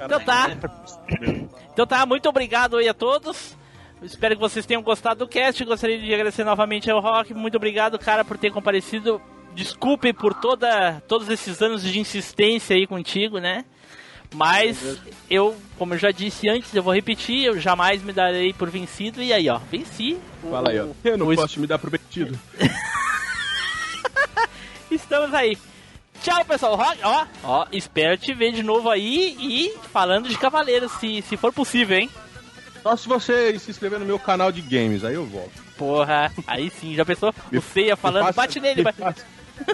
Então 0.00 0.20
tá. 0.20 0.48
Então 1.72 1.86
tá, 1.86 2.06
muito 2.06 2.26
obrigado 2.28 2.78
aí 2.78 2.88
a 2.88 2.94
todos. 2.94 3.54
Espero 4.02 4.34
que 4.36 4.40
vocês 4.40 4.64
tenham 4.64 4.82
gostado 4.82 5.24
do 5.24 5.28
cast. 5.28 5.62
Gostaria 5.64 5.98
de 5.98 6.12
agradecer 6.14 6.44
novamente 6.44 6.90
ao 6.90 7.00
Rock. 7.00 7.34
Muito 7.34 7.56
obrigado, 7.56 7.98
cara, 7.98 8.24
por 8.24 8.38
ter 8.38 8.50
comparecido. 8.50 9.20
Desculpe 9.56 10.12
por 10.12 10.34
toda, 10.34 11.02
todos 11.08 11.28
esses 11.30 11.62
anos 11.62 11.82
de 11.82 11.98
insistência 11.98 12.76
aí 12.76 12.86
contigo, 12.86 13.38
né? 13.38 13.64
Mas 14.34 14.98
eu, 15.30 15.56
como 15.78 15.94
eu 15.94 15.98
já 15.98 16.10
disse 16.10 16.46
antes, 16.48 16.74
eu 16.74 16.82
vou 16.82 16.92
repetir, 16.92 17.44
eu 17.44 17.58
jamais 17.58 18.02
me 18.02 18.12
darei 18.12 18.52
por 18.52 18.68
vencido. 18.68 19.22
E 19.22 19.32
aí, 19.32 19.48
ó, 19.48 19.58
venci. 19.70 20.18
Fala 20.50 20.70
aí, 20.70 20.80
ó. 20.80 20.88
Eu 21.02 21.16
não 21.16 21.28
O- 21.28 21.34
posso 21.34 21.58
me 21.58 21.66
dar 21.66 21.78
prometido. 21.78 22.38
Estamos 24.90 25.32
aí. 25.32 25.56
Tchau, 26.22 26.44
pessoal. 26.44 26.78
Ó, 27.02 27.26
ó, 27.42 27.66
espero 27.72 28.16
te 28.18 28.34
ver 28.34 28.52
de 28.52 28.62
novo 28.62 28.90
aí 28.90 29.36
e 29.38 29.74
falando 29.92 30.28
de 30.28 30.36
Cavaleiros, 30.36 30.92
se, 30.92 31.22
se 31.22 31.36
for 31.36 31.52
possível, 31.52 31.98
hein? 31.98 32.10
Só 32.82 32.96
se 32.96 33.08
você 33.08 33.58
se 33.58 33.70
inscrever 33.70 33.98
no 33.98 34.06
meu 34.06 34.18
canal 34.18 34.52
de 34.52 34.60
games, 34.60 35.04
aí 35.04 35.14
eu 35.14 35.24
volto. 35.24 35.64
Porra, 35.76 36.32
aí 36.46 36.70
sim, 36.70 36.94
já 36.94 37.04
pensou? 37.04 37.34
O 37.52 37.60
Ceia 37.60 37.96
falando, 37.96 38.32
bate 38.32 38.60
nele, 38.60 38.82
bate... 38.82 38.98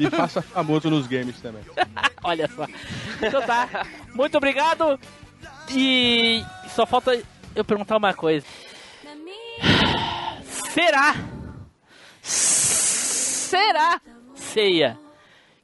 Me 0.01 0.11
faça 0.11 0.43
famoso 0.43 0.91
nos 0.91 1.07
games 1.07 1.41
também. 1.41 1.63
Olha 2.23 2.49
só. 2.55 2.67
Então 3.21 3.43
tá. 3.43 3.87
Muito 4.15 4.37
obrigado 4.37 4.99
E 5.71 6.43
só 6.69 6.87
falta 6.87 7.21
eu 7.55 7.65
perguntar 7.65 7.97
uma 7.97 8.15
coisa. 8.15 8.47
Será? 10.45 11.15
Será, 12.23 14.01
Ceia, 14.35 14.99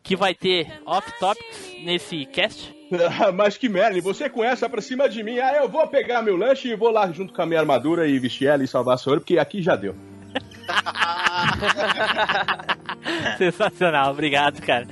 que 0.03 0.15
vai 0.15 0.35
ter 0.35 0.81
off-topics 0.85 1.74
nesse 1.82 2.27
cast? 2.27 2.74
Mas 3.35 3.57
que 3.57 3.69
merda, 3.69 4.01
você 4.01 4.28
com 4.28 4.43
essa 4.43 4.69
pra 4.69 4.81
cima 4.81 5.09
de 5.09 5.23
mim. 5.23 5.39
Ah, 5.39 5.57
eu 5.57 5.69
vou 5.69 5.86
pegar 5.89 6.23
meu 6.23 6.36
lanche 6.36 6.69
e 6.69 6.77
vou 6.77 6.90
lá 6.90 7.11
junto 7.11 7.32
com 7.32 7.43
a 7.43 7.47
minha 7.47 7.61
armadura 7.61 8.07
e 8.07 8.19
vestir 8.19 8.49
ela 8.49 8.65
e 8.65 8.69
salvar 8.69 8.95
a 8.95 8.99
senhora, 8.99 9.20
porque 9.20 9.39
aqui 9.39 9.62
já 9.62 9.77
deu. 9.77 9.95
Sensacional, 13.39 14.10
obrigado, 14.10 14.60
cara. 14.62 14.86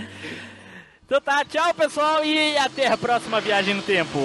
Então 1.04 1.20
tá, 1.20 1.44
tchau 1.44 1.72
pessoal 1.74 2.24
e 2.24 2.56
até 2.58 2.88
a 2.88 2.96
próxima 2.96 3.40
viagem 3.40 3.74
no 3.74 3.82
tempo. 3.82 4.18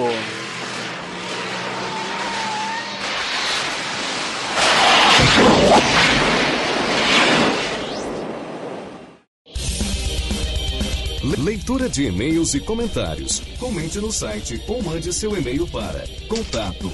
Leitura 11.43 11.88
de 11.88 12.06
e-mails 12.06 12.56
e 12.56 12.60
comentários. 12.60 13.41
Comente 13.60 13.99
no 13.99 14.11
site 14.11 14.61
ou 14.68 14.81
mande 14.81 15.14
seu 15.14 15.38
e-mail 15.38 15.68
para 15.68 16.03
contato 16.27 16.91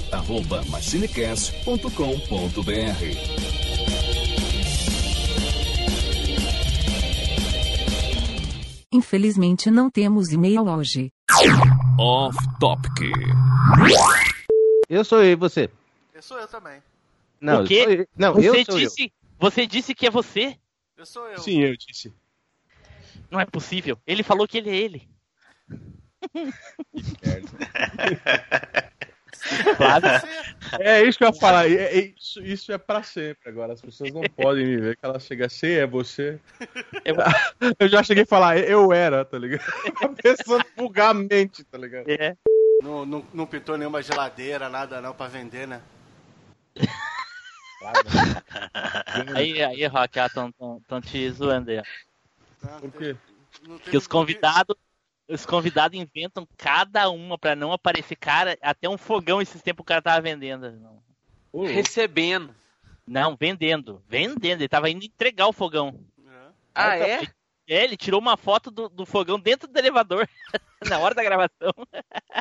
Infelizmente 8.92 9.70
não 9.70 9.90
temos 9.90 10.32
e-mail 10.32 10.66
hoje. 10.66 11.12
Off 11.98 12.38
Topic. 12.58 13.12
Eu 14.88 15.04
sou 15.04 15.22
eu 15.22 15.32
e 15.32 15.36
você. 15.36 15.68
Eu 16.14 16.22
sou 16.22 16.38
eu 16.38 16.48
também. 16.48 16.82
Não, 17.40 17.62
o 17.62 17.66
quê? 17.66 17.74
eu 17.74 17.84
sou 17.84 17.92
eu. 17.92 18.08
Não, 18.16 18.34
você 18.34 18.48
eu 18.48 18.64
sou 18.64 18.78
disse, 18.78 19.12
Você 19.38 19.66
disse 19.66 19.94
que 19.94 20.06
é 20.06 20.10
você? 20.10 20.56
Eu 20.96 21.04
sou 21.04 21.28
eu. 21.28 21.38
Sim, 21.38 21.62
eu 21.62 21.76
disse. 21.76 22.12
Não 23.30 23.38
é 23.38 23.44
possível. 23.44 23.98
Ele 24.06 24.22
falou 24.22 24.48
que 24.48 24.56
ele 24.56 24.70
é 24.70 24.76
ele. 24.76 25.08
É 30.80 31.02
isso 31.02 31.18
que 31.18 31.24
eu 31.24 31.28
ia 31.28 31.34
falar. 31.34 31.68
é- 31.70 31.98
é 31.98 32.12
isso, 32.16 32.42
isso 32.42 32.72
é 32.72 32.78
pra 32.78 33.02
sempre 33.02 33.48
agora. 33.48 33.72
As 33.72 33.80
pessoas 33.80 34.12
não 34.12 34.22
podem 34.22 34.66
me 34.66 34.76
ver 34.76 34.96
que 34.96 35.04
ela 35.04 35.18
chega 35.20 35.46
a 35.46 35.48
ser, 35.48 35.82
é 35.82 35.86
você. 35.86 36.38
Eu 37.78 37.88
já 37.88 38.02
cheguei 38.02 38.24
a 38.24 38.26
falar, 38.26 38.58
eu 38.58 38.92
era, 38.92 39.24
tá 39.24 39.38
ligado? 39.38 39.62
Pensando 40.22 40.64
vulgarmente, 40.76 41.64
tá 41.64 41.78
ligado? 41.78 42.08
É. 42.08 42.36
Não, 42.82 43.04
não, 43.04 43.24
não 43.34 43.46
pintou 43.46 43.76
nenhuma 43.76 44.02
geladeira, 44.02 44.68
nada 44.68 45.00
não 45.00 45.12
pra 45.14 45.26
vender, 45.26 45.66
né? 45.66 45.80
Aí, 49.34 49.62
aí, 49.62 49.86
Rock, 49.86 50.18
estão 50.18 50.50
tão, 50.52 50.80
tão 50.88 51.00
te 51.00 51.30
zoando 51.30 51.70
aí. 51.70 51.78
ó. 51.78 52.78
Por 52.80 52.92
quê? 52.92 53.16
Que 53.90 53.96
os 53.96 54.06
convidados. 54.06 54.76
Os 55.28 55.44
convidados 55.44 55.98
inventam 55.98 56.48
cada 56.56 57.10
uma 57.10 57.36
pra 57.36 57.54
não 57.54 57.72
aparecer. 57.72 58.16
Cara, 58.16 58.56
até 58.62 58.88
um 58.88 58.96
fogão 58.96 59.42
esses 59.42 59.60
tempos 59.60 59.82
o 59.82 59.86
cara 59.86 60.00
tava 60.00 60.20
vendendo. 60.20 60.72
Não. 60.72 61.66
Recebendo. 61.66 62.54
Não, 63.06 63.36
vendendo. 63.36 64.02
Vendendo. 64.08 64.62
Ele 64.62 64.68
tava 64.68 64.88
indo 64.88 65.04
entregar 65.04 65.46
o 65.46 65.52
fogão. 65.52 66.00
Ah, 66.74 66.96
é? 66.96 67.22
É, 67.66 67.84
ele 67.84 67.96
tirou 67.96 68.18
uma 68.18 68.36
foto 68.36 68.70
do, 68.70 68.88
do 68.88 69.04
fogão 69.04 69.38
dentro 69.38 69.68
do 69.68 69.78
elevador. 69.78 70.26
na 70.88 70.98
hora 70.98 71.14
da 71.14 71.22
gravação. 71.22 71.72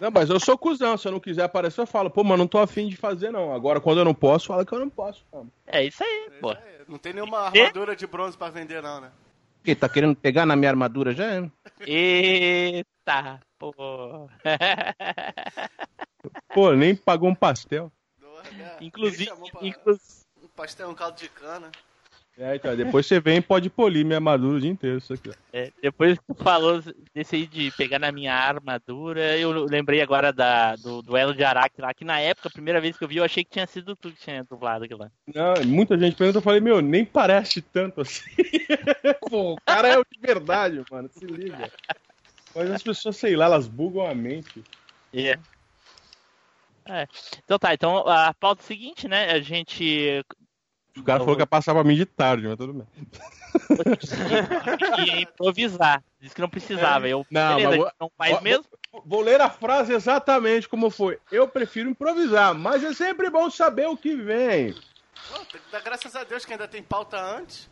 Não, 0.01 0.11
mas 0.11 0.29
eu 0.29 0.39
sou 0.39 0.57
cuzão. 0.57 0.97
Se 0.97 1.07
eu 1.07 1.11
não 1.11 1.19
quiser 1.19 1.43
aparecer, 1.43 1.81
eu 1.81 1.87
falo, 1.87 2.09
pô, 2.09 2.23
mas 2.23 2.37
não 2.37 2.47
tô 2.47 2.57
afim 2.59 2.87
de 2.87 2.95
fazer, 2.95 3.31
não. 3.31 3.53
Agora, 3.53 3.81
quando 3.81 3.99
eu 3.99 4.05
não 4.05 4.13
posso, 4.13 4.47
fala 4.47 4.65
que 4.65 4.73
eu 4.73 4.79
não 4.79 4.89
posso. 4.89 5.25
Não. 5.33 5.49
É 5.65 5.83
isso 5.83 6.03
aí, 6.03 6.31
pô. 6.39 6.55
Não 6.87 6.97
tem 6.97 7.13
nenhuma 7.13 7.39
armadura 7.39 7.95
de 7.95 8.07
bronze 8.07 8.37
pra 8.37 8.49
vender, 8.49 8.81
não, 8.81 9.01
né? 9.01 9.11
Que 9.63 9.75
tá 9.75 9.89
querendo 9.89 10.15
pegar 10.15 10.45
na 10.45 10.55
minha 10.55 10.69
armadura 10.69 11.13
já? 11.13 11.25
é? 11.25 11.51
Eita, 11.81 13.39
pô. 13.57 14.29
Pô, 16.53 16.73
nem 16.73 16.95
pagou 16.95 17.29
um 17.29 17.35
pastel. 17.35 17.91
Inclusive, 18.81 19.31
Um 20.41 20.47
pastel, 20.55 20.89
um 20.89 20.95
caldo 20.95 21.17
de 21.17 21.29
cana. 21.29 21.71
É, 22.39 22.55
então, 22.55 22.75
depois 22.75 23.07
você 23.07 23.19
vem 23.19 23.37
e 23.37 23.41
pode 23.41 23.67
polir 23.67 24.05
minha 24.05 24.17
armadura 24.17 24.57
o 24.57 24.61
dia 24.61 24.69
inteiro, 24.69 24.99
isso 24.99 25.11
aqui. 25.11 25.31
É, 25.51 25.71
depois 25.81 26.19
que 26.19 26.25
tu 26.27 26.35
falou 26.35 26.83
desse 27.11 27.35
aí 27.35 27.47
de 27.47 27.71
pegar 27.71 27.97
na 27.97 28.11
minha 28.11 28.31
armadura, 28.31 29.35
eu 29.37 29.65
lembrei 29.65 30.01
agora 30.01 30.31
da, 30.31 30.75
do 30.75 31.01
duelo 31.01 31.33
de 31.33 31.43
Araque 31.43 31.81
lá, 31.81 31.91
que 31.95 32.05
na 32.05 32.19
época, 32.19 32.47
a 32.47 32.51
primeira 32.51 32.79
vez 32.79 32.95
que 32.95 33.03
eu 33.03 33.07
vi, 33.07 33.17
eu 33.17 33.23
achei 33.23 33.43
que 33.43 33.49
tinha 33.49 33.65
sido 33.65 33.95
tu 33.95 34.11
que 34.11 34.21
tinha 34.21 34.43
dublado 34.43 34.85
aquilo 34.85 34.99
lá. 34.99 35.11
Não, 35.33 35.65
muita 35.65 35.97
gente 35.97 36.15
pergunta, 36.15 36.37
eu 36.37 36.43
falei, 36.43 36.59
meu, 36.59 36.79
nem 36.79 37.03
parece 37.03 37.59
tanto 37.59 38.01
assim. 38.01 38.29
Pô, 39.27 39.53
o 39.53 39.61
cara 39.65 39.87
é 39.87 39.97
o 39.97 40.05
de 40.05 40.19
verdade, 40.19 40.83
mano, 40.91 41.09
se 41.11 41.25
liga. 41.25 41.71
Mas 42.53 42.69
as 42.69 42.83
pessoas, 42.83 43.17
sei 43.17 43.35
lá, 43.35 43.45
elas 43.45 43.67
bugam 43.67 44.05
a 44.05 44.13
mente. 44.13 44.63
É. 45.11 45.39
É. 46.85 47.07
Então 47.43 47.57
tá, 47.57 47.73
então 47.73 47.97
a 48.07 48.31
pauta 48.33 48.61
é 48.61 48.65
seguinte, 48.65 49.07
né? 49.07 49.31
A 49.31 49.39
gente 49.39 50.23
O 50.99 51.03
cara 51.03 51.19
falou 51.19 51.35
que 51.35 51.41
ia 51.41 51.47
passar 51.47 51.73
pra 51.73 51.83
mim 51.83 51.95
de 51.95 52.05
tarde, 52.05 52.47
mas 52.47 52.57
tudo 52.57 52.73
bem. 52.73 52.87
ia 55.05 55.21
improvisar. 55.21 56.03
Disse 56.19 56.35
que 56.35 56.41
não 56.41 56.49
precisava. 56.49 57.07
Eu, 57.07 57.25
Não, 57.29 57.55
beleza, 57.55 57.77
vou- 57.77 57.91
não 57.99 58.11
faz 58.17 58.31
vou- 58.33 58.41
mesmo? 58.41 58.65
Vou 59.05 59.21
ler 59.21 59.39
a 59.41 59.49
frase 59.49 59.93
exatamente 59.93 60.67
como 60.67 60.89
foi. 60.89 61.19
Eu 61.31 61.47
prefiro 61.47 61.89
improvisar, 61.89 62.53
mas 62.55 62.83
é 62.83 62.93
sempre 62.93 63.29
bom 63.29 63.49
saber 63.49 63.87
o 63.87 63.97
que 63.97 64.15
vem. 64.15 64.73
Dar 65.71 65.81
graças 65.81 66.15
a 66.15 66.23
Deus 66.23 66.45
que 66.45 66.53
ainda 66.53 66.67
tem 66.67 66.81
pauta 66.81 67.19
antes. 67.19 67.69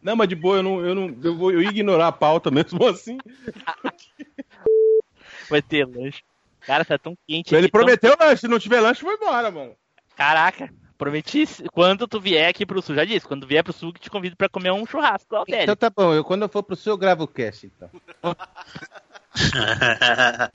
Não, 0.00 0.14
mas 0.14 0.28
de 0.28 0.36
boa, 0.36 0.58
eu 0.58 0.62
não, 0.62 0.86
eu 0.86 0.94
não, 0.94 1.16
eu 1.24 1.36
vou 1.36 1.50
eu 1.50 1.60
ignorar 1.62 2.08
a 2.08 2.12
pauta 2.12 2.50
mesmo 2.50 2.86
assim. 2.86 3.18
Vai 5.50 5.62
ter 5.62 5.84
lanche. 5.86 6.22
Cara, 6.60 6.84
tá 6.84 6.98
tão 6.98 7.16
quente. 7.26 7.54
Ele 7.54 7.66
aqui, 7.66 7.72
tão- 7.72 7.80
prometeu 7.80 8.14
lanche, 8.20 8.42
se 8.42 8.48
não 8.48 8.58
tiver 8.58 8.80
lanche, 8.80 9.00
foi 9.00 9.14
embora, 9.14 9.50
mano. 9.50 9.74
Caraca, 10.14 10.68
prometi 10.98 11.44
quando 11.72 12.08
tu 12.08 12.20
vier 12.20 12.50
aqui 12.50 12.66
pro 12.66 12.82
sul. 12.82 12.96
Já 12.96 13.04
disse, 13.04 13.26
quando 13.26 13.46
vier 13.46 13.62
pro 13.62 13.72
sul, 13.72 13.92
que 13.92 14.00
te 14.00 14.10
convido 14.10 14.36
pra 14.36 14.48
comer 14.48 14.72
um 14.72 14.84
churrasco 14.84 15.34
lá 15.34 15.44
dele. 15.44 15.62
Então 15.62 15.76
tá 15.76 15.88
bom, 15.88 16.12
eu, 16.12 16.24
quando 16.24 16.42
eu 16.42 16.48
for 16.48 16.62
pro 16.62 16.76
sul, 16.76 16.94
eu 16.94 16.98
gravo 16.98 17.24
o 17.24 17.28
cast, 17.28 17.66
então. 17.66 17.88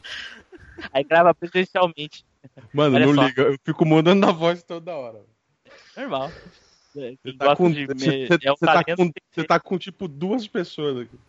Aí 0.91 1.03
grava 1.03 1.33
presencialmente. 1.33 2.25
Mano, 2.73 2.95
Olha 2.95 3.05
não 3.05 3.15
só. 3.15 3.25
liga, 3.25 3.41
eu 3.43 3.57
fico 3.63 3.85
mudando 3.85 4.23
a 4.25 4.31
voz 4.31 4.63
toda 4.63 4.93
hora. 4.93 5.21
Normal. 5.95 6.31
É, 6.95 7.15
Você 7.23 7.33
tá, 7.33 7.55
com, 7.55 7.71
de 7.71 7.87
você, 7.87 8.23
é 8.23 8.27
você 8.27 8.65
tá 8.65 8.83
com, 8.83 9.11
você 9.31 9.43
tá 9.43 9.59
com, 9.59 9.77
tipo 9.79 10.07
duas 10.07 10.47
pessoas 10.47 11.07
aqui. 11.07 11.19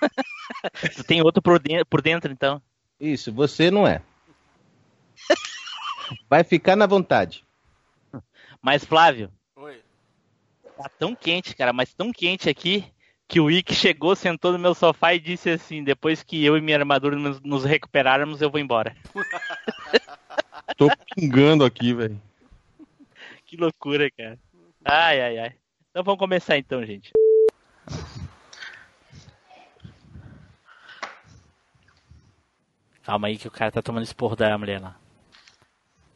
Tu 0.96 1.04
tem 1.04 1.22
outro 1.22 1.42
por 1.42 1.58
dentro, 1.58 1.86
por 1.86 2.02
dentro 2.02 2.32
então. 2.32 2.60
Isso, 2.98 3.32
você 3.32 3.70
não 3.70 3.86
é. 3.86 4.02
Vai 6.28 6.44
ficar 6.44 6.76
na 6.76 6.86
vontade. 6.86 7.44
Mas, 8.62 8.84
Flávio. 8.84 9.30
Oi. 9.56 9.82
Tá 10.76 10.88
tão 10.98 11.14
quente, 11.14 11.54
cara, 11.54 11.72
mas 11.72 11.92
tão 11.92 12.12
quente 12.12 12.48
aqui 12.48 12.84
que 13.28 13.38
o 13.38 13.50
Ick 13.50 13.74
chegou, 13.74 14.16
sentou 14.16 14.52
no 14.52 14.58
meu 14.58 14.74
sofá 14.74 15.14
e 15.14 15.20
disse 15.20 15.50
assim: 15.50 15.84
depois 15.84 16.22
que 16.22 16.44
eu 16.44 16.56
e 16.56 16.60
minha 16.60 16.76
armadura 16.76 17.16
nos, 17.16 17.40
nos 17.40 17.64
recuperarmos, 17.64 18.42
eu 18.42 18.50
vou 18.50 18.60
embora. 18.60 18.96
Tô 20.76 20.88
pingando 21.14 21.64
aqui, 21.64 21.94
velho. 21.94 22.20
Que 23.44 23.56
loucura, 23.56 24.10
cara. 24.10 24.38
Ai, 24.84 25.20
ai, 25.20 25.38
ai. 25.38 25.54
Então 25.90 26.02
vamos 26.02 26.18
começar 26.18 26.56
então, 26.56 26.84
gente. 26.84 27.10
Calma 33.02 33.28
aí 33.28 33.36
que 33.36 33.48
o 33.48 33.50
cara 33.50 33.72
tá 33.72 33.82
tomando 33.82 34.04
esporro 34.04 34.36
da 34.36 34.56
mulher 34.56 34.80
lá. 34.80 34.96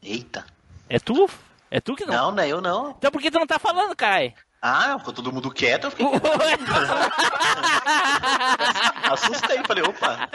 Eita. 0.03 0.45
É 0.89 0.99
tu? 0.99 1.29
É 1.75 1.81
tu 1.81 1.97
que 1.97 2.07
não? 2.07 2.15
Não, 2.15 2.31
não 2.33 2.43
é 2.45 2.49
eu 2.49 2.61
não. 2.61 2.91
Então 2.97 3.11
por 3.11 3.21
que 3.21 3.33
tu 3.33 3.39
não 3.41 3.49
tá 3.49 3.59
falando, 3.59 3.97
cara? 3.97 4.33
Ah, 4.63 4.97
ficou 4.97 5.13
todo 5.13 5.33
mundo 5.33 5.51
quieto, 5.51 5.85
eu 5.85 5.91
fiquei 5.91 6.07
quieto. 6.07 6.65
Assustei, 9.13 9.59
falei, 9.67 9.83
opa. 9.83 10.29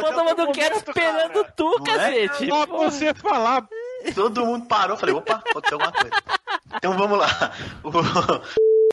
Todo 0.00 0.24
mundo 0.24 0.52
quer 0.52 0.72
esperando 0.72 1.46
tu, 1.56 1.70
Não 1.78 1.94
é? 1.94 1.98
cacete. 1.98 2.48
Só 2.48 2.66
Pô. 2.66 2.78
você 2.78 3.14
falar. 3.14 3.66
Todo 4.12 4.44
mundo 4.44 4.66
parou, 4.66 4.96
falei, 4.96 5.14
opa, 5.14 5.40
pode 5.52 5.68
ter 5.68 5.74
alguma 5.74 5.92
coisa. 5.92 6.10
Então 6.76 6.98
vamos 6.98 7.16
lá. 7.18 7.28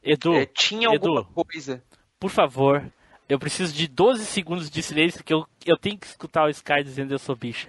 Edu, 0.03 0.35
É, 0.35 0.45
tinha 0.45 0.93
Edu, 0.93 1.17
alguma 1.17 1.43
coisa. 1.45 1.83
por 2.19 2.29
favor, 2.29 2.85
eu 3.27 3.39
preciso 3.39 3.73
de 3.73 3.87
12 3.87 4.25
segundos 4.27 4.69
de 4.69 4.83
silêncio 4.83 5.23
que 5.23 5.33
eu, 5.33 5.47
eu 5.65 5.75
tenho 5.75 5.97
que 5.97 6.05
escutar 6.05 6.45
o 6.45 6.49
Sky 6.49 6.83
dizendo 6.83 7.11
eu 7.13 7.19
sou 7.19 7.35
bicha 7.35 7.67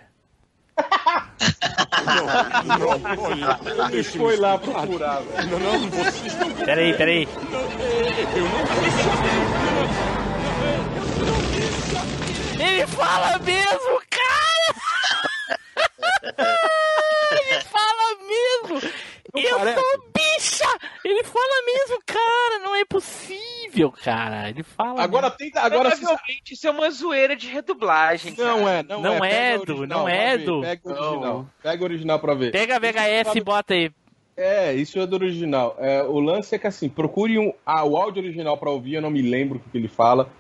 não, 2.05 2.99
não, 2.99 3.77
não. 3.77 3.91
ele 3.91 4.03
foi 4.03 4.37
lá 4.37 4.59
procurar. 4.59 5.23
Não, 5.51 5.59
não, 5.59 5.91
vocês 5.91 6.35
não. 6.37 6.51
Peraí, 6.53 6.95
peraí. 6.95 7.29
Eu 8.37 8.45
não 8.45 8.61
Ele 12.67 12.87
fala 12.87 13.39
mesmo, 13.39 14.03
cara! 14.11 15.59
ele 17.33 17.61
fala 17.63 18.17
mesmo! 18.27 18.93
Eu 19.35 19.59
parece. 19.59 20.10
Ele 21.05 21.25
fala 21.25 21.65
mesmo, 21.65 21.99
cara, 22.05 22.59
não 22.63 22.75
é 22.77 22.85
possível, 22.85 23.91
cara. 23.91 24.51
Ele 24.51 24.63
fala. 24.63 25.03
Agora 25.03 25.27
mesmo. 25.27 25.39
tenta. 25.39 25.61
Agora 25.61 25.91
Provavelmente 25.91 26.53
isso 26.53 26.67
é 26.67 26.71
uma 26.71 26.91
zoeira 26.91 27.35
de 27.35 27.49
redublagem. 27.49 28.35
Não 28.37 28.69
é, 28.69 28.83
não, 28.83 29.01
não 29.01 29.25
é. 29.25 29.55
é 29.55 29.59
do, 29.59 29.73
original, 29.73 29.99
não 30.01 30.09
é 30.09 30.39
do. 30.39 30.61
Pega 30.61 30.83
o 30.85 30.91
original. 30.91 31.21
Não. 31.21 31.51
Pega 31.63 31.83
o 31.83 31.85
original 31.85 32.19
pra 32.19 32.35
ver. 32.35 32.53
Pega 32.53 32.75
a 32.75 32.87
é 32.87 33.23
VHS 33.25 33.35
e 33.35 33.41
bota 33.41 33.75
aí. 33.75 33.91
É, 34.37 34.73
isso 34.75 34.99
é 34.99 35.07
do 35.07 35.17
original. 35.17 35.77
É, 35.79 36.03
o 36.03 36.19
lance 36.19 36.55
é 36.55 36.59
que 36.59 36.67
assim, 36.67 36.89
procure 36.89 37.39
um, 37.39 37.53
ah, 37.65 37.85
o 37.85 37.97
áudio 37.97 38.23
original 38.23 38.57
para 38.57 38.71
ouvir, 38.71 38.95
eu 38.95 39.03
não 39.03 39.11
me 39.11 39.21
lembro 39.21 39.59
o 39.59 39.71
que 39.71 39.77
ele 39.77 39.89
fala. 39.89 40.31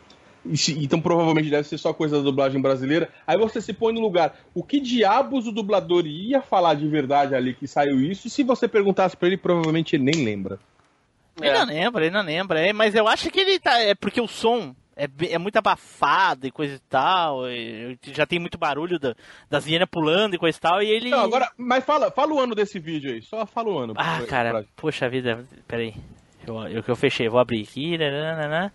Então 0.78 1.00
provavelmente 1.00 1.50
deve 1.50 1.68
ser 1.68 1.76
só 1.78 1.92
coisa 1.92 2.16
da 2.16 2.22
dublagem 2.22 2.60
brasileira. 2.60 3.08
Aí 3.26 3.36
você 3.36 3.60
se 3.60 3.72
põe 3.72 3.92
no 3.92 4.00
lugar. 4.00 4.34
O 4.54 4.62
que 4.62 4.80
diabos 4.80 5.46
o 5.46 5.52
dublador 5.52 6.06
ia 6.06 6.40
falar 6.40 6.74
de 6.74 6.88
verdade 6.88 7.34
ali 7.34 7.54
que 7.54 7.66
saiu 7.66 8.00
isso? 8.00 8.26
E 8.26 8.30
se 8.30 8.42
você 8.42 8.66
perguntasse 8.66 9.16
pra 9.16 9.28
ele, 9.28 9.36
provavelmente 9.36 9.96
ele 9.96 10.04
nem 10.04 10.24
lembra. 10.24 10.58
Ele 11.40 11.52
não 11.52 11.64
lembra, 11.66 12.04
ele 12.06 12.14
não 12.14 12.22
lembra. 12.24 12.60
É, 12.60 12.72
mas 12.72 12.94
eu 12.94 13.06
acho 13.06 13.30
que 13.30 13.40
ele 13.40 13.58
tá. 13.58 13.78
É 13.80 13.94
porque 13.94 14.20
o 14.20 14.26
som 14.28 14.74
é, 14.96 15.06
é 15.30 15.38
muito 15.38 15.56
abafado 15.56 16.46
e 16.46 16.50
coisa 16.50 16.74
e 16.74 16.78
tal. 16.88 17.48
e 17.48 17.98
já 18.12 18.26
tem 18.26 18.38
muito 18.38 18.58
barulho 18.58 18.98
da, 18.98 19.14
das 19.48 19.66
hienas 19.66 19.88
pulando 19.90 20.34
e 20.34 20.38
coisa 20.38 20.56
e 20.56 20.60
tal. 20.60 20.82
E 20.82 20.90
ele. 20.90 21.10
Não, 21.10 21.20
agora, 21.20 21.50
mas 21.56 21.84
fala, 21.84 22.10
fala 22.10 22.32
o 22.34 22.40
ano 22.40 22.54
desse 22.54 22.78
vídeo 22.78 23.12
aí. 23.12 23.22
Só 23.22 23.46
fala 23.46 23.68
o 23.70 23.78
ano. 23.78 23.94
Ah, 23.96 24.16
pra- 24.18 24.26
cara, 24.26 24.50
pra- 24.50 24.64
poxa 24.76 25.08
vida, 25.08 25.44
peraí. 25.66 25.94
Eu, 26.46 26.56
eu 26.68 26.82
que 26.82 26.90
eu 26.90 26.96
fechei, 26.96 27.28
vou 27.28 27.38
abrir 27.40 27.62
aqui. 27.62 27.96
nananana. 27.98 28.72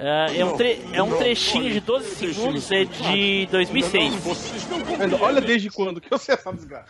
Ah, 0.00 0.26
é, 0.32 0.44
um 0.44 0.56
tre- 0.56 0.80
é 0.92 1.02
um 1.02 1.18
trechinho 1.18 1.72
de 1.72 1.80
12 1.80 2.14
segundos, 2.14 2.70
é 2.70 2.84
de 2.84 3.48
2006. 3.50 4.14
Olha 5.20 5.40
desde 5.40 5.68
quando 5.70 6.00
que 6.00 6.12
eu 6.14 6.18
sei 6.18 6.36
essa 6.36 6.52
desgraça. 6.52 6.88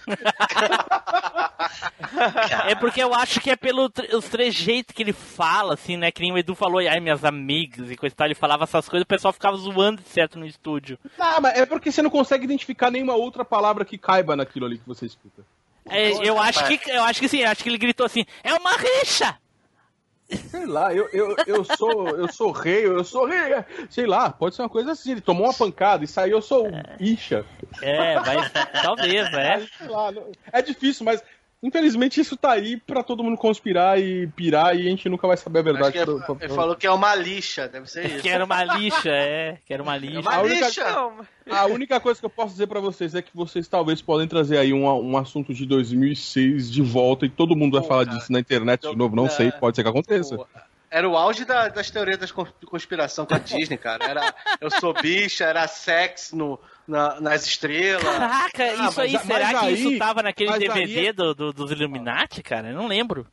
É 2.66 2.74
porque 2.74 3.02
eu 3.02 3.14
acho 3.14 3.40
que 3.40 3.50
é 3.50 3.56
pelos 3.56 3.90
trejeitos 4.30 4.94
que 4.94 5.02
ele 5.02 5.12
fala, 5.12 5.74
assim, 5.74 5.96
né? 5.96 6.10
Que 6.10 6.20
nem 6.20 6.32
o 6.32 6.38
Edu 6.38 6.54
falou, 6.54 6.80
ai, 6.80 7.00
minhas 7.00 7.24
amigas 7.24 7.90
e 7.90 7.96
coisa 7.96 8.12
e 8.12 8.16
tal. 8.16 8.26
Ele 8.26 8.34
falava 8.34 8.64
essas 8.64 8.88
coisas, 8.88 9.04
o 9.04 9.08
pessoal 9.08 9.32
ficava 9.32 9.56
zoando 9.56 10.02
certo 10.02 10.38
no 10.38 10.46
estúdio. 10.46 10.98
Não, 11.18 11.40
mas 11.40 11.58
é 11.58 11.64
porque 11.66 11.90
você 11.90 12.02
não 12.02 12.10
consegue 12.10 12.44
identificar 12.44 12.90
nenhuma 12.90 13.14
outra 13.14 13.44
palavra 13.44 13.84
que 13.84 13.96
caiba 13.96 14.36
naquilo 14.36 14.66
ali 14.66 14.78
que 14.78 14.86
você 14.86 15.06
escuta. 15.06 15.42
É, 15.88 16.10
eu 16.28 16.38
acho 16.38 16.66
que 16.68 16.90
eu 16.90 17.02
acho 17.04 17.20
que 17.20 17.28
sim, 17.28 17.42
acho 17.42 17.62
que 17.62 17.70
ele 17.70 17.78
gritou 17.78 18.04
assim, 18.04 18.26
é 18.44 18.52
uma 18.52 18.72
rixa! 18.76 19.38
Sei 20.50 20.66
lá, 20.66 20.92
eu, 20.92 21.08
eu, 21.12 21.34
eu 21.46 21.64
sou 21.64 22.08
eu 22.08 22.30
sou 22.30 22.50
rei, 22.50 22.84
eu 22.84 23.02
sou 23.02 23.24
rei. 23.24 23.64
Sei 23.88 24.06
lá, 24.06 24.30
pode 24.30 24.54
ser 24.54 24.62
uma 24.62 24.68
coisa 24.68 24.92
assim. 24.92 25.12
Ele 25.12 25.20
tomou 25.20 25.46
uma 25.46 25.54
pancada 25.54 26.04
e 26.04 26.08
saiu, 26.08 26.36
eu 26.36 26.42
sou 26.42 26.66
Isha. 27.00 27.46
É, 27.80 28.16
mas 28.16 28.52
talvez, 28.82 29.32
é. 29.32 29.66
Sei 29.78 29.88
lá, 29.88 30.12
é 30.52 30.60
difícil, 30.60 31.04
mas 31.04 31.22
infelizmente 31.62 32.20
isso 32.20 32.36
tá 32.36 32.52
aí 32.52 32.76
pra 32.76 33.02
todo 33.02 33.22
mundo 33.24 33.36
conspirar 33.36 33.98
e 34.00 34.26
pirar 34.28 34.76
e 34.76 34.86
a 34.86 34.90
gente 34.90 35.08
nunca 35.08 35.26
vai 35.26 35.36
saber 35.36 35.58
a 35.60 35.62
verdade. 35.62 35.92
que 35.92 35.98
ele, 35.98 36.48
falou 36.54 36.76
que 36.76 36.86
é 36.86 36.90
uma 36.90 37.14
lixa, 37.14 37.66
deve 37.68 37.90
ser 37.90 38.06
isso. 38.06 38.22
Que 38.22 38.28
era 38.28 38.44
uma 38.44 38.62
lixa, 38.64 39.08
é. 39.10 39.58
Que 39.66 39.74
era 39.74 39.82
uma 39.82 39.96
lixa. 39.96 40.20
Uma 40.20 40.34
A 40.34 40.40
única- 40.42 40.66
lixa! 40.66 41.10
A 41.50 41.66
única 41.66 41.98
coisa 42.00 42.20
que 42.20 42.26
eu 42.26 42.30
posso 42.30 42.52
dizer 42.52 42.66
pra 42.66 42.78
vocês 42.80 43.14
é 43.14 43.22
que 43.22 43.30
vocês 43.34 43.66
talvez 43.66 44.00
podem 44.02 44.28
trazer 44.28 44.58
aí 44.58 44.72
um, 44.72 44.84
um 44.86 45.16
assunto 45.16 45.52
de 45.54 45.64
2006 45.66 46.70
de 46.70 46.82
volta 46.82 47.26
e 47.26 47.30
todo 47.30 47.56
mundo 47.56 47.78
vai 47.78 47.86
falar 47.88 48.04
disso 48.04 48.30
na 48.32 48.38
internet 48.40 48.88
de 48.88 48.94
novo. 48.96 49.16
Não 49.16 49.26
É. 49.26 49.30
sei, 49.30 49.50
pode 49.52 49.76
ser 49.76 49.82
que 49.82 49.88
aconteça. 49.88 50.38
Era 50.90 51.06
o 51.08 51.16
auge 51.16 51.44
da- 51.44 51.68
das 51.68 51.90
teorias 51.90 52.18
de 52.18 52.32
conspiração 52.66 53.26
com 53.26 53.34
a 53.34 53.38
Disney, 53.38 53.76
cara. 53.76 54.04
Era 54.06 54.34
eu 54.60 54.70
sou 54.70 54.94
bicha, 54.94 55.44
era 55.44 55.66
sexo 55.68 56.34
no, 56.36 56.58
na- 56.88 57.20
nas 57.20 57.44
estrelas. 57.46 58.02
Caraca, 58.02 58.64
Ah, 58.64 58.88
isso 58.88 59.00
aí, 59.00 59.12
mas- 59.12 59.22
será 59.22 59.38
mas 59.52 59.60
que 59.60 59.66
aí- 59.66 59.74
isso 59.74 59.98
tava 59.98 60.22
naquele 60.22 60.58
DVD 60.58 60.98
aí- 61.08 61.12
do, 61.12 61.34
do- 61.34 61.52
dos 61.52 61.70
Illuminati, 61.70 62.42
cara? 62.42 62.70
Eu 62.70 62.74
não 62.76 62.86
lembro. 62.88 63.26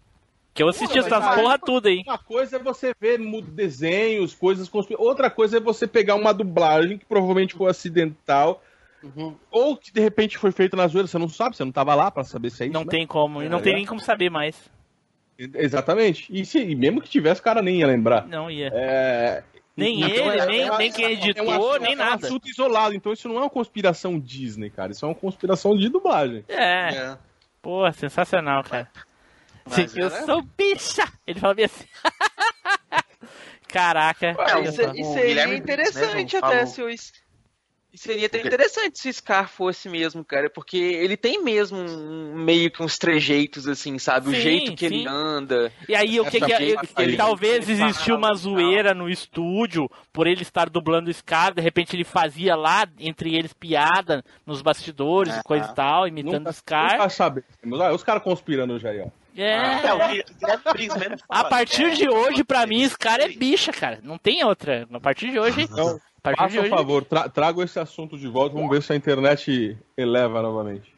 Que 0.53 0.63
eu 0.63 0.69
assisti 0.69 0.97
essas 0.99 1.35
porra 1.35 1.57
tudo 1.59 1.87
aí. 1.87 2.01
Uma 2.07 2.17
coisa 2.17 2.55
é 2.55 2.59
você 2.59 2.93
ver 2.99 3.19
desenhos, 3.41 4.33
coisas 4.33 4.69
conspira... 4.69 5.01
Outra 5.01 5.29
coisa 5.29 5.57
é 5.57 5.59
você 5.59 5.85
pegar 5.85 6.15
uma 6.15 6.33
dublagem 6.33 6.97
que 6.97 7.05
provavelmente 7.05 7.55
foi 7.55 7.69
acidental. 7.71 8.63
Ou 9.51 9.75
que 9.77 9.91
de 9.91 9.99
repente 9.99 10.37
foi 10.37 10.51
feita 10.51 10.75
na 10.77 10.87
zoeira, 10.87 11.07
você 11.07 11.17
não 11.17 11.27
sabe, 11.27 11.55
você 11.57 11.63
não 11.65 11.71
tava 11.73 11.93
lá 11.93 12.09
pra 12.09 12.23
saber 12.23 12.49
se 12.51 12.63
é 12.63 12.65
isso. 12.67 12.73
Não 12.73 12.81
né? 12.85 12.87
tem 12.89 13.05
como, 13.05 13.43
e 13.43 13.49
não 13.49 13.59
É. 13.59 13.61
tem 13.61 13.75
nem 13.75 13.85
como 13.85 13.99
saber 13.99 14.29
mais. 14.29 14.55
Exatamente. 15.37 16.27
E, 16.29 16.45
se, 16.45 16.59
e 16.59 16.73
mesmo 16.75 17.01
que 17.01 17.09
tivesse, 17.09 17.41
o 17.41 17.43
cara 17.43 17.61
nem 17.61 17.79
ia 17.79 17.87
lembrar. 17.87 18.25
Não 18.25 18.49
ia. 18.49 18.69
É, 18.73 19.43
Nem 19.77 20.01
então 20.03 20.31
ele, 20.31 20.39
é- 20.41 20.45
nem, 20.45 20.61
é 20.61 20.77
nem 20.77 20.91
quem 20.91 21.05
é 21.05 21.07
um 21.09 21.11
editou, 21.11 21.51
assunto- 21.51 21.79
nem 21.81 21.91
É 21.91 21.95
um 21.95 21.97
nada. 21.99 22.25
assunto 22.27 22.47
isolado, 22.49 22.95
então 22.95 23.11
isso 23.11 23.27
não 23.27 23.35
é 23.35 23.39
uma 23.41 23.49
conspiração 23.49 24.17
Disney, 24.19 24.69
cara. 24.69 24.91
Isso 24.93 25.03
é 25.05 25.07
uma 25.09 25.15
conspiração 25.15 25.75
de 25.75 25.89
dublagem. 25.89 26.45
É. 26.47 27.17
Pô, 27.61 27.91
sensacional, 27.91 28.63
cara. 28.63 28.89
Mas 29.65 29.91
Sim, 29.91 29.99
eu 29.99 30.05
era- 30.07 30.25
sou 30.25 30.41
bicha! 30.57 31.03
Ele 31.27 31.39
fala 31.39 31.53
bem 31.55 31.65
assim. 31.65 31.85
Caraca. 33.67 34.35
Ué, 34.37 34.61
isso, 34.63 34.83
só. 34.83 34.91
isso 34.93 35.13
seria 35.13 35.53
interessante 35.55 36.37
até 36.37 36.65
se 36.65 36.81
o. 36.81 36.87
E 37.95 37.97
seria 37.97 38.25
até 38.27 38.41
interessante 38.41 38.99
se 38.99 39.07
o 39.07 39.13
Scar 39.13 39.47
fosse 39.47 39.87
mesmo, 39.87 40.21
cara, 40.25 40.49
porque 40.49 40.75
ele 40.75 41.15
tem 41.15 41.41
mesmo 41.41 41.77
um, 41.79 42.35
meio 42.35 42.69
que 42.69 42.83
uns 42.83 42.97
trejeitos, 42.97 43.69
assim, 43.69 43.97
sabe? 43.97 44.27
o 44.29 44.33
Sim, 44.33 44.41
jeito 44.41 44.75
que 44.75 44.85
ele 44.85 44.99
sim. 45.03 45.07
anda. 45.07 45.71
E 45.87 45.95
aí, 45.95 46.19
o 46.19 46.25
que, 46.25 46.41
que, 46.41 46.45
que 46.45 47.01
ele- 47.01 47.15
talvez 47.15 47.69
ele 47.69 47.81
existiu 47.81 48.15
fala 48.15 48.17
uma 48.17 48.27
e 48.27 48.31
tal. 48.31 48.35
zoeira 48.37 48.93
no 48.93 49.09
estúdio 49.09 49.89
por 50.11 50.27
ele 50.27 50.41
estar 50.41 50.69
dublando 50.69 51.09
o 51.09 51.13
Scar, 51.13 51.53
de 51.53 51.61
repente 51.61 51.95
ele 51.95 52.03
fazia 52.03 52.53
lá 52.53 52.85
entre 52.99 53.33
eles 53.33 53.53
piada 53.53 54.25
nos 54.45 54.61
bastidores 54.61 55.33
e 55.33 55.43
coisa 55.43 55.71
e 55.71 55.73
tal, 55.73 56.05
imitando 56.05 56.49
o 56.49 56.53
Scar. 56.53 56.97
Nunca 56.97 57.09
sabemos. 57.09 57.47
Ah, 57.81 57.93
Os 57.93 58.03
caras 58.03 58.21
conspirando 58.23 58.77
já 58.77 58.89
aí, 58.89 58.99
ó. 58.99 59.07
É. 59.37 59.87
É, 59.87 59.93
o 59.93 59.99
A 61.29 61.43
partir 61.45 61.83
é, 61.85 61.89
de 61.91 62.09
hoje, 62.09 62.43
pra 62.43 62.65
mim, 62.67 62.81
esse 62.81 62.97
cara 62.97 63.23
é 63.23 63.29
bicha, 63.29 63.71
cara. 63.71 63.99
Não 64.03 64.17
tem 64.17 64.43
outra. 64.43 64.85
A 64.91 64.99
partir 64.99 65.31
de 65.31 65.39
hoje. 65.39 65.63
Então, 65.63 65.99
de 66.31 66.37
faça 66.37 66.59
hoje. 66.59 66.69
favor, 66.69 67.03
tra 67.03 67.29
traga 67.29 67.63
esse 67.63 67.79
assunto 67.79 68.17
de 68.17 68.27
volta, 68.27 68.55
vamos 68.55 68.69
ver 68.69 68.81
se 68.81 68.93
a 68.93 68.95
internet 68.95 69.77
eleva 69.97 70.41
novamente. 70.41 70.93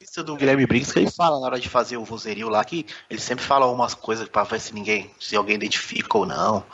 Isso 0.00 0.24
do 0.24 0.36
Guilherme 0.36 0.66
Briggs 0.66 0.92
que 0.92 0.98
ele 0.98 1.10
fala 1.10 1.38
na 1.38 1.46
hora 1.46 1.60
de 1.60 1.68
fazer 1.68 1.96
o 1.96 2.04
vozerio 2.04 2.48
lá, 2.48 2.64
que 2.64 2.86
ele 3.08 3.20
sempre 3.20 3.44
fala 3.44 3.70
umas 3.70 3.94
coisas 3.94 4.28
pra 4.28 4.42
ver 4.42 4.60
se 4.60 4.74
ninguém, 4.74 5.10
se 5.20 5.36
alguém 5.36 5.54
identifica 5.54 6.18
ou 6.18 6.26
não. 6.26 6.64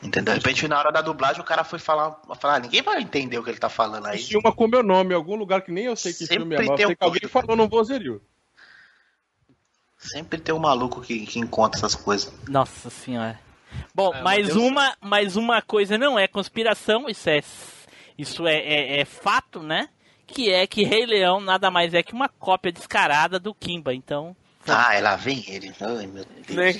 Entendeu? 0.00 0.34
De 0.34 0.40
repente, 0.40 0.68
na 0.68 0.78
hora 0.78 0.92
da 0.92 1.00
dublagem, 1.00 1.40
o 1.40 1.44
cara 1.44 1.64
foi 1.64 1.80
falar, 1.80 2.20
falar 2.38 2.56
ah, 2.56 2.60
ninguém 2.60 2.82
vai 2.82 3.02
entender 3.02 3.36
o 3.36 3.42
que 3.42 3.50
ele 3.50 3.58
tá 3.58 3.68
falando 3.68 4.06
aí. 4.06 4.22
Tinha 4.22 4.38
uma 4.38 4.52
com 4.52 4.68
meu 4.68 4.82
nome 4.82 5.12
em 5.12 5.16
algum 5.16 5.34
lugar 5.34 5.62
que 5.62 5.72
nem 5.72 5.86
eu 5.86 5.96
sei 5.96 6.12
que 6.12 6.20
Sempre 6.20 6.36
filme 6.36 6.54
é, 6.54 6.58
mas 6.58 6.68
eu 6.68 6.76
tem 6.76 6.86
sei 6.86 6.94
um 6.94 6.96
que 6.96 7.04
alguém 7.04 7.28
falou 7.28 7.56
no 7.56 7.68
vozerio. 7.68 8.22
Sempre 9.98 10.38
tem 10.38 10.54
um 10.54 10.60
maluco 10.60 11.00
que, 11.00 11.26
que 11.26 11.40
encontra 11.40 11.78
essas 11.78 11.96
coisas. 11.96 12.32
Nossa 12.46 12.88
senhora. 12.88 13.40
Bom, 13.94 14.14
É, 14.14 14.22
mais 14.22 14.46
Deus. 14.48 14.58
uma, 14.58 14.96
mais 15.00 15.36
uma 15.36 15.60
coisa 15.62 15.96
não 15.98 16.18
é 16.18 16.26
conspiração, 16.28 17.08
isso 17.08 17.28
é, 17.28 17.40
isso 18.16 18.46
é, 18.46 18.56
é, 18.56 19.00
é 19.00 19.04
fato, 19.04 19.62
né? 19.62 19.88
Que 20.26 20.50
é 20.52 20.66
que 20.66 20.84
Rei 20.84 21.06
Leão 21.06 21.40
nada 21.40 21.70
mais 21.70 21.94
é 21.94 22.02
que 22.02 22.12
uma 22.12 22.28
cópia 22.28 22.70
descarada 22.72 23.38
do 23.38 23.54
Kimba. 23.54 23.94
Então, 23.94 24.36
Ah, 24.66 24.98
lá 25.00 25.16
vem 25.16 25.42
ele. 25.48 25.72
Ai, 25.80 26.06
meu 26.06 26.24
Deus. 26.46 26.76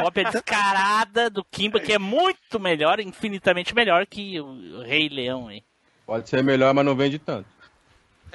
cópia 0.00 0.24
descarada 0.24 1.28
do 1.28 1.42
Kimba, 1.44 1.80
que 1.80 1.92
é 1.92 1.98
muito 1.98 2.60
melhor, 2.60 3.00
infinitamente 3.00 3.74
melhor 3.74 4.06
que 4.06 4.40
o 4.40 4.82
Rei 4.82 5.08
Leão 5.08 5.48
aí. 5.48 5.62
Pode 6.06 6.28
ser 6.28 6.44
melhor, 6.44 6.72
mas 6.72 6.84
não 6.84 6.94
vende 6.94 7.18
tanto. 7.18 7.48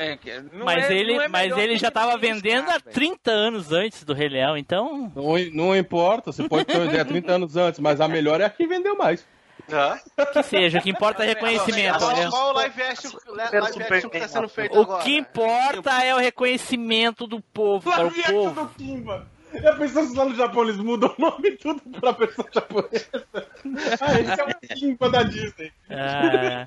É, 0.03 0.17
mas 0.63 0.89
é- 0.89 0.93
ele, 0.95 1.15
não 1.15 1.21
é 1.23 1.27
mas 1.27 1.57
ele 1.57 1.77
já 1.77 1.87
o 1.89 1.91
tava 1.91 2.07
Scar, 2.11 2.19
vendendo 2.19 2.69
há 2.69 2.79
30 2.79 3.31
anos 3.31 3.71
antes 3.71 4.03
do 4.03 4.13
Rei 4.13 4.29
Leão, 4.29 4.57
então. 4.57 5.11
Não, 5.15 5.37
não 5.53 5.75
importa, 5.77 6.31
você 6.31 6.47
pode 6.47 6.65
ter 6.65 6.77
uma 6.77 6.85
ideia 6.85 7.05
30 7.05 7.31
anos 7.33 7.55
antes, 7.55 7.79
mas 7.79 8.01
a 8.01 8.07
melhor 8.07 8.41
é 8.41 8.45
a 8.45 8.49
que 8.49 8.65
vendeu 8.67 8.95
mais. 8.97 9.25
Que 10.33 10.43
seja, 10.43 10.79
o 10.79 10.81
que 10.81 10.89
importa 10.89 11.23
é 11.23 11.27
reconhecimento. 11.27 11.99
Qual, 11.99 12.29
qual 12.29 12.49
o 12.49 12.53
live 12.53 12.81
action, 12.81 13.11
live 13.27 13.57
action 13.57 14.09
que 14.09 14.19
tá 14.19 14.27
sendo 14.27 14.49
feito 14.49 14.77
O 14.77 14.81
agora? 14.81 15.03
que 15.03 15.15
importa 15.15 16.03
é 16.03 16.13
o 16.13 16.17
reconhecimento 16.17 17.25
do 17.27 17.39
povo, 17.39 17.89
para 17.89 18.01
o 18.01 18.03
Live 18.07 18.19
action 18.21 18.33
povo. 18.53 18.61
do 18.63 18.67
Kimba. 18.75 19.27
E 19.53 19.67
a 19.67 19.75
pessoa 19.75 20.07
lá 20.15 20.25
no 20.25 20.35
Japão, 20.35 20.63
eles 20.63 20.77
mudam 20.77 21.13
o 21.17 21.21
nome 21.21 21.49
e 21.49 21.57
tudo 21.57 21.81
pra 21.99 22.13
pessoa 22.13 22.47
japonesa. 22.53 23.05
Ah, 24.01 24.19
esse 24.19 24.41
é 24.41 24.43
o 24.43 24.75
Kimba 24.75 25.09
da 25.09 25.23
Disney. 25.23 25.71
Ah, 25.89 26.65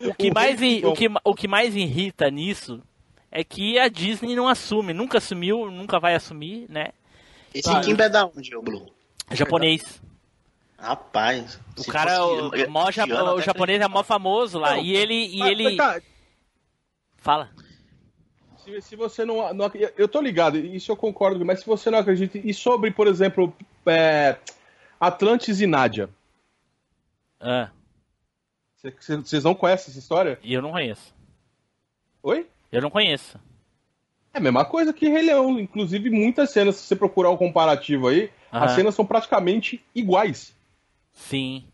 o, 0.00 0.14
que 0.14 0.32
mais, 0.32 0.60
o, 0.84 0.92
que, 0.92 1.06
o 1.24 1.34
que 1.34 1.48
mais 1.48 1.76
irrita 1.76 2.30
nisso 2.30 2.82
é 3.30 3.44
que 3.44 3.78
a 3.78 3.88
Disney 3.88 4.34
não 4.34 4.48
assume, 4.48 4.92
nunca 4.92 5.18
assumiu, 5.18 5.70
nunca 5.70 6.00
vai 6.00 6.14
assumir, 6.14 6.66
né? 6.68 6.88
Esse 7.54 7.80
Kimba 7.80 8.04
é 8.04 8.08
da 8.08 8.26
onde, 8.26 8.54
ô 8.56 8.62
Blue? 8.62 8.86
Japonês. 9.32 10.00
Rapaz. 10.78 11.60
O 11.76 11.84
cara, 11.84 12.16
fosse 12.16 12.32
o, 12.32 12.90
jap- 12.90 13.10
ano, 13.12 13.34
o 13.34 13.40
japonês 13.42 13.80
é 13.80 13.86
mó 13.88 14.02
famoso 14.02 14.58
lá. 14.58 14.76
Não, 14.76 14.82
e 14.82 14.96
ele. 14.96 15.26
E 15.26 15.38
mas- 15.38 15.50
ele... 15.50 15.64
mas 15.64 15.76
tá, 15.76 16.00
Fala. 17.18 17.50
Se, 18.64 18.80
se 18.80 18.96
você 18.96 19.24
não, 19.24 19.52
não. 19.52 19.70
Eu 19.96 20.08
tô 20.08 20.20
ligado, 20.20 20.56
isso 20.56 20.90
eu 20.90 20.96
concordo, 20.96 21.44
mas 21.44 21.60
se 21.60 21.66
você 21.66 21.90
não 21.90 21.98
acredita. 21.98 22.38
E 22.38 22.54
sobre, 22.54 22.90
por 22.90 23.06
exemplo, 23.06 23.54
é, 23.84 24.36
Atlantis 24.98 25.60
e 25.60 25.66
Nádia? 25.66 26.08
Ah, 27.38 27.68
Vocês 28.82 29.44
não 29.44 29.54
conhecem 29.54 29.90
essa 29.90 29.98
história? 29.98 30.38
e 30.42 30.54
eu 30.54 30.62
não 30.62 30.70
conheço. 30.72 31.14
Oi? 32.22 32.46
Eu 32.72 32.80
não 32.82 32.90
conheço. 32.90 33.38
É 34.32 34.38
a 34.38 34.40
mesma 34.40 34.64
coisa 34.64 34.92
que 34.92 35.08
Rei 35.08 35.22
Leão. 35.22 35.58
Inclusive, 35.58 36.08
muitas 36.10 36.50
cenas, 36.50 36.76
se 36.76 36.86
você 36.86 36.96
procurar 36.96 37.30
o 37.30 37.36
comparativo 37.38 38.08
aí, 38.08 38.30
Aham. 38.52 38.64
as 38.64 38.72
cenas 38.72 38.94
são 38.94 39.04
praticamente 39.04 39.84
iguais. 39.94 40.54
Sim. 41.12 41.64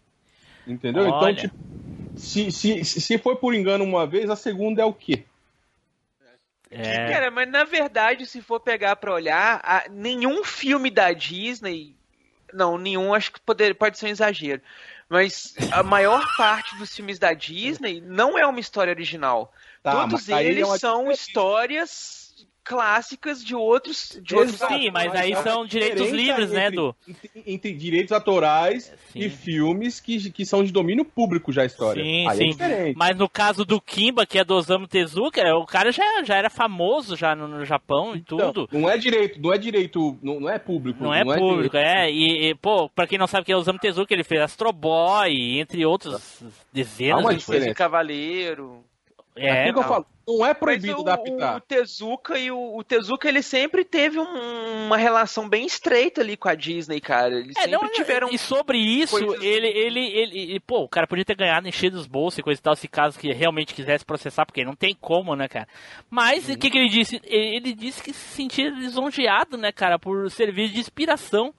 Entendeu? 0.66 1.04
Olha. 1.04 1.32
Então, 1.32 1.34
tipo, 1.34 1.54
se, 2.18 2.50
se, 2.50 2.84
se 2.84 3.00
se 3.00 3.18
foi 3.18 3.36
por 3.36 3.54
engano 3.54 3.84
uma 3.84 4.06
vez, 4.06 4.28
a 4.30 4.36
segunda 4.36 4.82
é 4.82 4.84
o 4.84 4.92
quê? 4.92 5.24
É. 6.70 7.08
Cara, 7.12 7.30
mas 7.30 7.48
na 7.48 7.64
verdade, 7.64 8.26
se 8.26 8.40
for 8.42 8.58
pegar 8.58 8.96
pra 8.96 9.12
olhar, 9.14 9.60
a- 9.62 9.84
nenhum 9.90 10.42
filme 10.42 10.90
da 10.90 11.12
Disney. 11.12 11.94
Não, 12.52 12.78
nenhum 12.78 13.12
acho 13.14 13.32
que 13.32 13.40
poder, 13.40 13.74
pode 13.74 13.98
ser 13.98 14.06
um 14.06 14.10
exagero. 14.10 14.62
Mas 15.08 15.54
a 15.72 15.82
maior 15.82 16.24
parte 16.36 16.76
dos 16.76 16.94
filmes 16.94 17.18
da 17.18 17.32
Disney 17.32 18.00
não 18.00 18.36
é 18.36 18.44
uma 18.46 18.58
história 18.58 18.90
original. 18.90 19.52
Tá, 19.82 19.92
Todos 19.92 20.28
aí 20.28 20.46
eles 20.46 20.68
é 20.68 20.78
são 20.78 21.10
histórias 21.10 22.25
clássicas 22.66 23.44
de 23.44 23.54
outros. 23.54 24.18
De 24.20 24.34
outros 24.34 24.56
Sim, 24.58 24.90
mas 24.92 25.14
aí 25.14 25.32
é 25.32 25.42
são 25.42 25.64
direitos 25.64 26.10
livres, 26.10 26.50
né, 26.50 26.66
entre- 26.66 26.74
Edu? 26.76 26.96
Entre, 27.08 27.30
entre 27.46 27.72
direitos 27.72 28.10
autorais 28.12 28.92
e 29.14 29.30
filmes 29.30 30.00
que, 30.00 30.30
que 30.32 30.44
são 30.44 30.64
de 30.64 30.72
domínio 30.72 31.04
público 31.04 31.52
já 31.52 31.62
a 31.62 31.66
história. 31.66 32.02
Sim, 32.02 32.26
Aí 32.28 32.34
é 32.34 32.42
sim. 32.42 32.50
diferente. 32.50 32.96
Mas 32.98 33.16
no 33.16 33.28
caso 33.28 33.64
do 33.64 33.80
Kimba, 33.80 34.26
que 34.26 34.38
é 34.38 34.44
do 34.44 34.54
Osamu 34.54 34.88
Tezuka, 34.88 35.42
o 35.54 35.64
cara 35.64 35.92
já, 35.92 36.02
já 36.24 36.34
era 36.36 36.50
famoso 36.50 37.14
já 37.16 37.36
no, 37.36 37.46
no 37.46 37.64
Japão 37.64 38.14
e 38.16 38.18
Então, 38.18 38.52
tudo. 38.52 38.68
não 38.72 38.90
é 38.90 38.98
direito, 38.98 39.40
não 39.40 39.52
é 39.52 39.58
direito, 39.58 40.18
não, 40.20 40.40
não 40.40 40.50
é 40.50 40.58
público. 40.58 41.02
Não 41.02 41.14
é 41.14 41.22
público, 41.22 41.70
direito. 41.70 41.76
é. 41.76 42.10
E, 42.10 42.50
e, 42.50 42.54
pô, 42.56 42.88
pra 42.88 43.06
quem 43.06 43.16
não 43.18 43.28
sabe 43.28 43.46
quem 43.46 43.52
é 43.52 43.56
o 43.56 43.60
Osamu 43.60 43.78
Tezuka, 43.78 44.12
ele 44.12 44.24
fez 44.24 44.40
Astro 44.40 44.72
Boy, 44.72 45.60
entre 45.60 45.86
outros 45.86 46.42
dezenas 46.72 47.18
Há 47.20 47.28
uma 47.28 47.34
de 47.34 47.44
coisas. 47.44 47.72
Cavaleiro. 47.74 48.84
É, 49.36 49.60
Aquilo 49.60 49.74
que 49.74 49.78
eu 49.78 49.82
não. 49.82 49.88
falo, 49.88 50.06
não 50.26 50.44
é 50.44 50.52
proibido 50.54 50.98
o, 50.98 51.00
adaptar. 51.02 51.56
o 51.56 51.60
Tezuka 51.60 52.38
e 52.38 52.50
o, 52.50 52.76
o 52.78 52.82
Tezuka 52.82 53.28
ele 53.28 53.42
sempre 53.42 53.84
teve 53.84 54.18
um- 54.18 54.86
uma 54.86 54.96
relação 54.96 55.48
bem 55.48 55.64
estreita 55.66 56.20
ali 56.20 56.36
com 56.36 56.48
a 56.48 56.54
Disney, 56.54 57.00
cara. 57.00 57.34
Eles 57.38 57.56
É, 57.56 57.62
sempre 57.62 57.72
não, 57.78 57.88
tiveram 57.92 58.28
E 58.30 58.38
sobre 58.38 58.78
isso, 58.78 59.18
coisas- 59.18 59.42
ele, 59.42 59.68
ele, 59.68 60.00
ele, 60.00 60.38
ele- 60.52 60.60
Pô, 60.60 60.80
o 60.82 60.88
cara 60.88 61.06
podia 61.06 61.24
ter 61.24 61.36
ganhado, 61.36 61.68
enchido 61.68 61.96
os 61.96 62.06
bolsos 62.06 62.38
e 62.38 62.42
coisa 62.42 62.58
e 62.60 62.62
tal, 62.62 62.74
se 62.74 62.88
caso 62.88 63.18
que 63.18 63.32
realmente 63.32 63.74
quisesse 63.74 64.04
processar, 64.04 64.44
porque 64.46 64.64
não 64.64 64.74
tem 64.74 64.96
como, 65.00 65.34
né, 65.36 65.46
cara? 65.48 65.68
Mas 66.10 66.48
o 66.48 66.58
que, 66.58 66.70
que 66.70 66.78
ele 66.78 66.88
disse? 66.88 67.20
Ele, 67.24 67.56
ele 67.56 67.72
disse 67.74 68.02
que 68.02 68.12
se 68.12 68.34
sentia 68.36 68.68
lisonjeado, 68.70 69.56
né, 69.56 69.70
cara, 69.70 69.98
por 69.98 70.30
servir 70.30 70.68
de 70.70 70.80
inspiração 70.80 71.54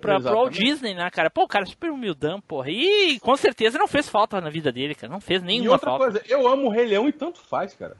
pra, 0.00 0.20
pro 0.20 0.32
Walt. 0.34 0.52
Disney, 0.54 0.94
né, 0.94 1.08
cara? 1.10 1.30
Pô, 1.30 1.44
o 1.44 1.48
cara 1.48 1.64
é 1.64 1.68
super 1.68 1.90
humildão, 1.90 2.40
porra. 2.40 2.70
E 2.70 3.18
com 3.20 3.36
certeza 3.36 3.78
não 3.78 3.86
fez 3.88 4.08
falta 4.08 4.40
na 4.40 4.50
vida 4.50 4.72
dele, 4.72 4.94
cara. 4.94 5.12
Não 5.12 5.20
fez 5.20 5.42
E 5.42 5.44
nenhuma 5.44 5.72
outra 5.72 5.90
falta. 5.90 6.04
coisa, 6.04 6.22
eu 6.28 6.46
amo 6.48 6.66
o 6.66 6.70
Rei 6.70 6.86
Leão 6.86 7.08
e 7.08 7.12
tanto 7.12 7.38
faz, 7.40 7.74
cara. 7.74 7.96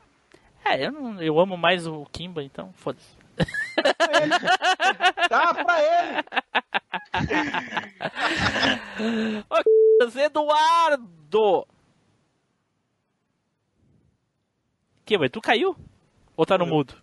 É, 0.64 0.86
eu, 0.86 0.92
não, 0.92 1.22
eu 1.22 1.38
amo 1.40 1.56
mais 1.56 1.86
o 1.86 2.04
Kimba, 2.12 2.42
então 2.42 2.72
foda-se. 2.74 3.16
Tá 5.28 5.54
pra 5.54 5.80
ele! 5.80 6.24
Ô, 9.48 10.18
Eduardo! 10.18 11.66
Que, 15.04 15.16
mas 15.16 15.30
tu 15.30 15.40
caiu? 15.40 15.76
Ou 16.36 16.44
tá 16.44 16.58
no 16.58 16.66
mudo? 16.66 16.94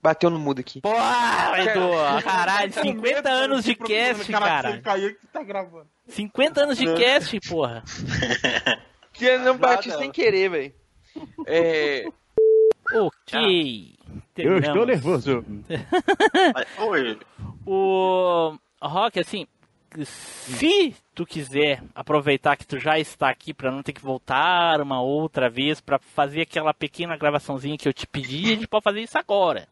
Bateu 0.00 0.30
no 0.30 0.38
mudo 0.38 0.60
aqui. 0.60 0.80
Porra, 0.80 1.58
Edu! 1.58 2.22
Caralho, 2.22 2.72
50 2.72 3.28
anos 3.28 3.64
de 3.64 3.74
cast, 3.74 4.30
cara. 4.30 4.80
caiu 4.80 5.16
que 5.16 5.26
tá 5.26 5.42
gravando. 5.42 5.88
50 6.06 6.62
anos 6.62 6.78
de 6.78 6.94
cast, 6.94 7.40
porra. 7.48 7.82
Que 9.12 9.38
não 9.38 9.56
bati 9.56 9.90
sem 9.92 10.12
querer, 10.12 10.50
velho. 10.50 10.74
É. 11.46 12.06
Ok. 12.92 13.96
Eu 14.36 14.58
estou 14.58 14.86
nervoso. 14.86 15.44
Oi. 16.78 17.18
O 17.68 18.56
Rock, 18.80 19.18
assim, 19.18 19.44
se 20.04 20.94
tu 21.12 21.26
quiser 21.26 21.82
aproveitar 21.96 22.56
que 22.56 22.64
tu 22.64 22.78
já 22.78 22.96
está 22.96 23.28
aqui 23.28 23.52
pra 23.52 23.72
não 23.72 23.82
ter 23.82 23.92
que 23.92 24.00
voltar 24.00 24.80
uma 24.80 25.00
outra 25.02 25.50
vez 25.50 25.80
pra 25.80 25.98
fazer 25.98 26.42
aquela 26.42 26.72
pequena 26.72 27.16
gravaçãozinha 27.16 27.76
que 27.76 27.88
eu 27.88 27.92
te 27.92 28.06
pedi, 28.06 28.52
a 28.52 28.54
gente 28.54 28.68
pode 28.68 28.84
fazer 28.84 29.00
isso 29.00 29.18
agora. 29.18 29.66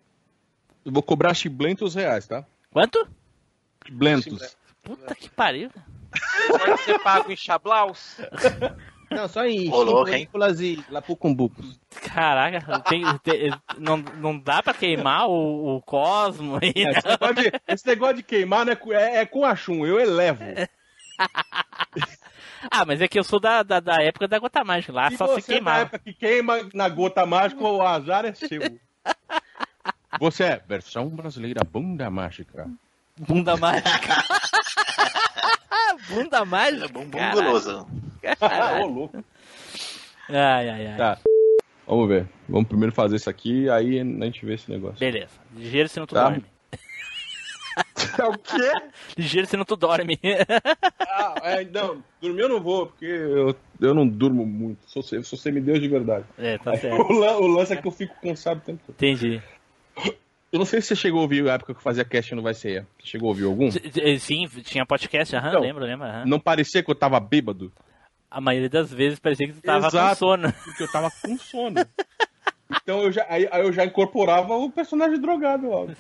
Eu 0.85 0.91
vou 0.91 1.05
cobrar 1.05 1.35
chiblentos 1.35 1.95
reais, 1.95 2.27
tá? 2.27 2.45
Quanto? 2.73 3.07
Chiblentos. 3.87 4.57
Puta 4.83 5.15
que 5.15 5.29
pariu. 5.31 5.71
Pode 6.49 6.81
ser 6.83 6.99
pago 6.99 7.31
em 7.31 7.37
Chablaus? 7.37 8.17
Não, 9.11 9.29
só 9.29 9.45
em 9.47 9.71
estímulas 10.11 10.61
e 10.61 10.85
lapucumbucos. 10.91 11.79
Caraca, 12.03 12.81
tem- 12.81 13.05
tem- 13.19 13.51
não, 13.79 13.97
não 13.97 14.39
dá 14.39 14.63
pra 14.63 14.75
queimar 14.75 15.29
o, 15.29 15.77
o 15.77 15.83
Cosmo 15.83 16.59
aí, 16.63 16.73
né? 16.85 16.93
Esse 16.99 17.07
negócio 17.09 17.35
de, 17.35 17.53
esse 17.69 17.87
negócio 17.87 18.17
de 18.17 18.23
queimar 18.23 18.67
né, 18.67 18.77
é, 18.93 19.17
é 19.19 19.27
com 19.27 19.45
a 19.45 19.55
chum, 19.57 19.87
eu 19.87 19.99
elevo. 20.01 20.43
Ah, 22.71 22.85
mas 22.87 23.01
é 23.03 23.07
que 23.07 23.19
eu 23.19 23.23
sou 23.25 23.39
da, 23.39 23.63
da, 23.63 23.79
da 23.79 24.03
época 24.03 24.27
da 24.27 24.39
gota 24.39 24.65
mágica 24.65 24.91
lá, 24.93 25.11
Se 25.11 25.19
só 25.19 25.27
você 25.27 25.43
se 25.43 25.49
na 25.51 25.55
queimar. 25.55 25.81
época 25.83 25.99
que 25.99 26.15
queima 26.15 26.69
na 26.73 26.89
gota 26.89 27.27
mágica, 27.27 27.63
o 27.63 27.83
azar 27.83 28.25
é 28.25 28.33
seu. 28.33 28.61
Você 30.19 30.45
é 30.45 30.63
versão 30.67 31.09
brasileira 31.11 31.63
bunda 31.63 32.09
mágica. 32.09 32.67
Bunda 33.19 33.55
mágica. 33.57 33.91
Bunda 36.09 36.45
mágica. 36.45 36.89
Bumbum 36.89 37.19
caralho. 37.19 37.43
guloso. 37.43 37.87
Ô, 38.83 38.87
louco. 38.87 39.25
Ai, 40.29 40.69
ai, 40.69 40.87
ai. 40.89 40.97
Tá. 40.97 41.19
Vamos 41.87 42.09
ver. 42.09 42.27
Vamos 42.49 42.67
primeiro 42.69 42.95
fazer 42.95 43.17
isso 43.17 43.29
aqui, 43.29 43.69
aí 43.69 44.01
a 44.01 44.05
gente 44.05 44.45
vê 44.47 44.55
esse 44.55 44.71
negócio. 44.71 44.99
Beleza. 44.99 45.29
Ligeiro 45.55 45.89
senão 45.89 46.07
tu 46.07 46.15
Tá. 46.15 46.25
dorme. 46.25 46.45
É 48.17 48.25
o 48.25 48.39
quê? 48.39 48.73
Ligeiro 49.19 49.47
senão 49.49 49.65
tu 49.65 49.75
dorme. 49.75 50.19
Ah, 51.01 51.35
é, 51.43 51.65
não, 51.65 52.05
dormir 52.21 52.43
eu 52.43 52.49
não 52.49 52.61
vou, 52.61 52.87
porque 52.87 53.05
eu, 53.05 53.57
eu 53.81 53.93
não 53.95 54.07
durmo 54.07 54.47
muito. 54.47 54.79
Sou, 54.89 55.03
se- 55.03 55.23
sou 55.25 55.37
semideus 55.37 55.81
de 55.81 55.89
verdade. 55.89 56.25
É, 56.39 56.57
tá 56.59 56.73
Aí 56.73 56.79
certo. 56.79 57.01
O, 57.03 57.13
o 57.43 57.47
lance 57.49 57.73
é 57.73 57.77
que 57.77 57.89
eu 57.89 57.91
fico 57.91 58.15
cansado 58.23 58.59
o 58.59 58.61
tempo 58.61 58.81
todo. 58.87 58.95
Entendi. 58.97 59.43
Eu 60.55 60.59
não 60.61 60.65
sei 60.65 60.81
se 60.81 60.87
você 60.87 60.95
chegou 60.95 61.19
a 61.19 61.23
ouvir 61.23 61.51
a 61.51 61.55
época 61.55 61.75
que 61.75 61.81
eu 61.81 61.83
fazia 61.83 62.05
cast 62.05 62.33
no 62.33 62.41
Vai 62.41 62.55
Ceia. 62.55 62.87
Você 63.01 63.09
chegou 63.09 63.27
a 63.27 63.31
ouvir 63.31 63.43
algum? 63.43 63.69
Eh, 64.01 64.19
Sim, 64.21 64.47
tinha 64.63 64.87
podcast, 64.87 65.35
aham, 65.35 65.49
Então, 65.49 65.61
lembro, 65.61 65.85
lembro. 65.85 66.07
aham. 66.07 66.25
Não 66.27 66.39
parecia 66.39 66.81
que 66.81 66.89
eu 66.89 66.95
tava 66.95 67.19
bêbado? 67.19 67.73
A 68.31 68.41
maioria 68.41 68.69
das 68.71 68.95
vezes 68.95 69.19
parecia 69.19 69.49
que 69.49 69.55
tu 69.55 69.61
tava 69.61 69.81
com 69.91 69.97
Exato, 69.97 70.17
sono. 70.17 70.53
Porque 70.53 70.85
eu 70.85 70.93
tava 70.93 71.11
com 71.11 71.37
sono. 71.39 71.85
Então 72.71 73.03
eu 73.03 73.11
já, 73.11 73.27
aí, 73.29 73.49
aí 73.51 73.63
eu 73.63 73.73
já 73.73 73.85
incorporava 73.85 74.55
o 74.55 74.71
personagem 74.71 75.21
drogado 75.21 75.69
logo. 75.69 75.93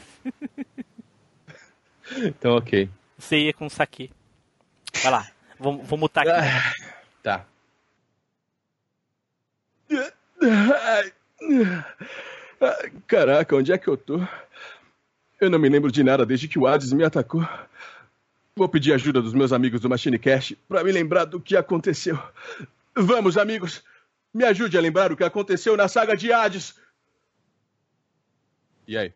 Então, 2.18 2.54
ok. 2.56 2.88
Você 3.18 3.38
ia 3.38 3.52
com 3.52 3.68
saque. 3.68 4.08
Vai 5.02 5.10
lá, 5.10 5.28
vou, 5.58 5.78
vou 5.82 5.98
mutar 5.98 6.28
aqui. 6.28 6.74
Tá. 7.24 7.44
Caraca, 13.06 13.56
onde 13.56 13.72
é 13.72 13.78
que 13.78 13.88
eu 13.88 13.96
tô? 13.96 14.20
Eu 15.40 15.50
não 15.50 15.58
me 15.58 15.68
lembro 15.68 15.90
de 15.90 16.02
nada 16.02 16.24
desde 16.24 16.48
que 16.48 16.58
o 16.58 16.66
Hades 16.66 16.92
me 16.92 17.04
atacou. 17.04 17.46
Vou 18.56 18.68
pedir 18.68 18.92
ajuda 18.92 19.20
dos 19.20 19.34
meus 19.34 19.52
amigos 19.52 19.80
do 19.80 19.88
Machine 19.88 20.18
Cash 20.18 20.54
pra 20.68 20.84
me 20.84 20.92
lembrar 20.92 21.24
do 21.24 21.40
que 21.40 21.56
aconteceu. 21.56 22.16
Vamos, 22.96 23.36
amigos, 23.36 23.82
me 24.32 24.44
ajude 24.44 24.78
a 24.78 24.80
lembrar 24.80 25.10
o 25.12 25.16
que 25.16 25.24
aconteceu 25.24 25.76
na 25.76 25.88
saga 25.88 26.16
de 26.16 26.32
Hades. 26.32 26.74
E 28.86 28.96
aí? 28.96 29.12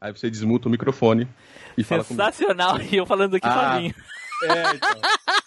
Aí 0.00 0.12
você 0.12 0.30
desmuta 0.30 0.68
o 0.68 0.70
microfone 0.70 1.28
e 1.76 1.84
fala 1.84 2.02
comigo. 2.02 2.22
Sensacional, 2.24 2.80
e 2.80 2.96
eu 2.96 3.04
falando 3.04 3.36
aqui 3.36 3.46
Ah, 3.46 3.74
sozinho. 3.74 3.94
É, 4.42 4.74
então. 4.74 5.00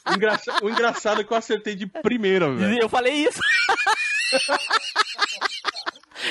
O, 0.10 0.14
engraça- 0.16 0.58
o 0.64 0.70
engraçado 0.70 1.22
é 1.22 1.24
que 1.24 1.32
eu 1.32 1.38
acertei 1.38 1.76
de 1.76 1.86
primeira, 1.88 2.52
velho. 2.52 2.82
Eu 2.82 2.90
falei 2.90 3.14
isso. 3.14 3.40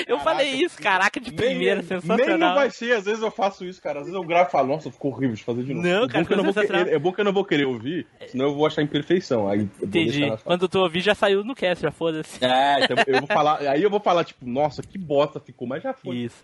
eu 0.07 0.19
falei 0.19 0.49
isso, 0.51 0.81
caraca, 0.81 1.19
de 1.19 1.31
primeira, 1.31 1.75
nem, 1.81 1.83
sensacional. 1.83 2.25
Nem 2.27 2.37
não 2.37 2.55
vai 2.55 2.69
ser, 2.69 2.93
às 2.93 3.05
vezes 3.05 3.21
eu 3.21 3.31
faço 3.31 3.65
isso, 3.65 3.81
cara. 3.81 3.99
Às 3.99 4.05
vezes 4.05 4.15
eu 4.15 4.23
gravo 4.23 4.49
e 4.49 4.51
falo, 4.51 4.67
nossa, 4.69 4.91
ficou 4.91 5.11
horrível 5.11 5.35
de 5.35 5.43
fazer 5.43 5.63
de 5.63 5.73
novo. 5.73 5.87
Não, 5.87 6.03
é, 6.05 6.07
cara, 6.07 6.23
bom 6.25 6.43
não 6.43 6.53
querer, 6.53 6.87
é 6.93 6.99
bom 6.99 7.11
que 7.13 7.21
eu 7.21 7.25
não 7.25 7.33
vou 7.33 7.45
querer 7.45 7.65
ouvir, 7.65 8.07
senão 8.27 8.45
eu 8.45 8.55
vou 8.55 8.65
achar 8.65 8.81
imperfeição. 8.81 9.47
Aí 9.47 9.67
Entendi. 9.81 10.31
Quando 10.43 10.67
tu 10.67 10.79
ouvir, 10.79 11.01
já 11.01 11.13
saiu 11.15 11.43
no 11.43 11.55
cast, 11.55 11.81
já 11.81 11.91
foda-se. 11.91 12.43
É, 12.43 12.83
então 12.83 12.97
eu 13.07 13.19
vou 13.19 13.27
falar, 13.27 13.59
aí 13.61 13.83
eu 13.83 13.89
vou 13.89 13.99
falar, 13.99 14.23
tipo, 14.23 14.45
nossa, 14.45 14.81
que 14.81 14.97
bosta 14.97 15.39
ficou, 15.39 15.67
mas 15.67 15.83
já 15.83 15.93
foi. 15.93 16.15
Isso. 16.17 16.43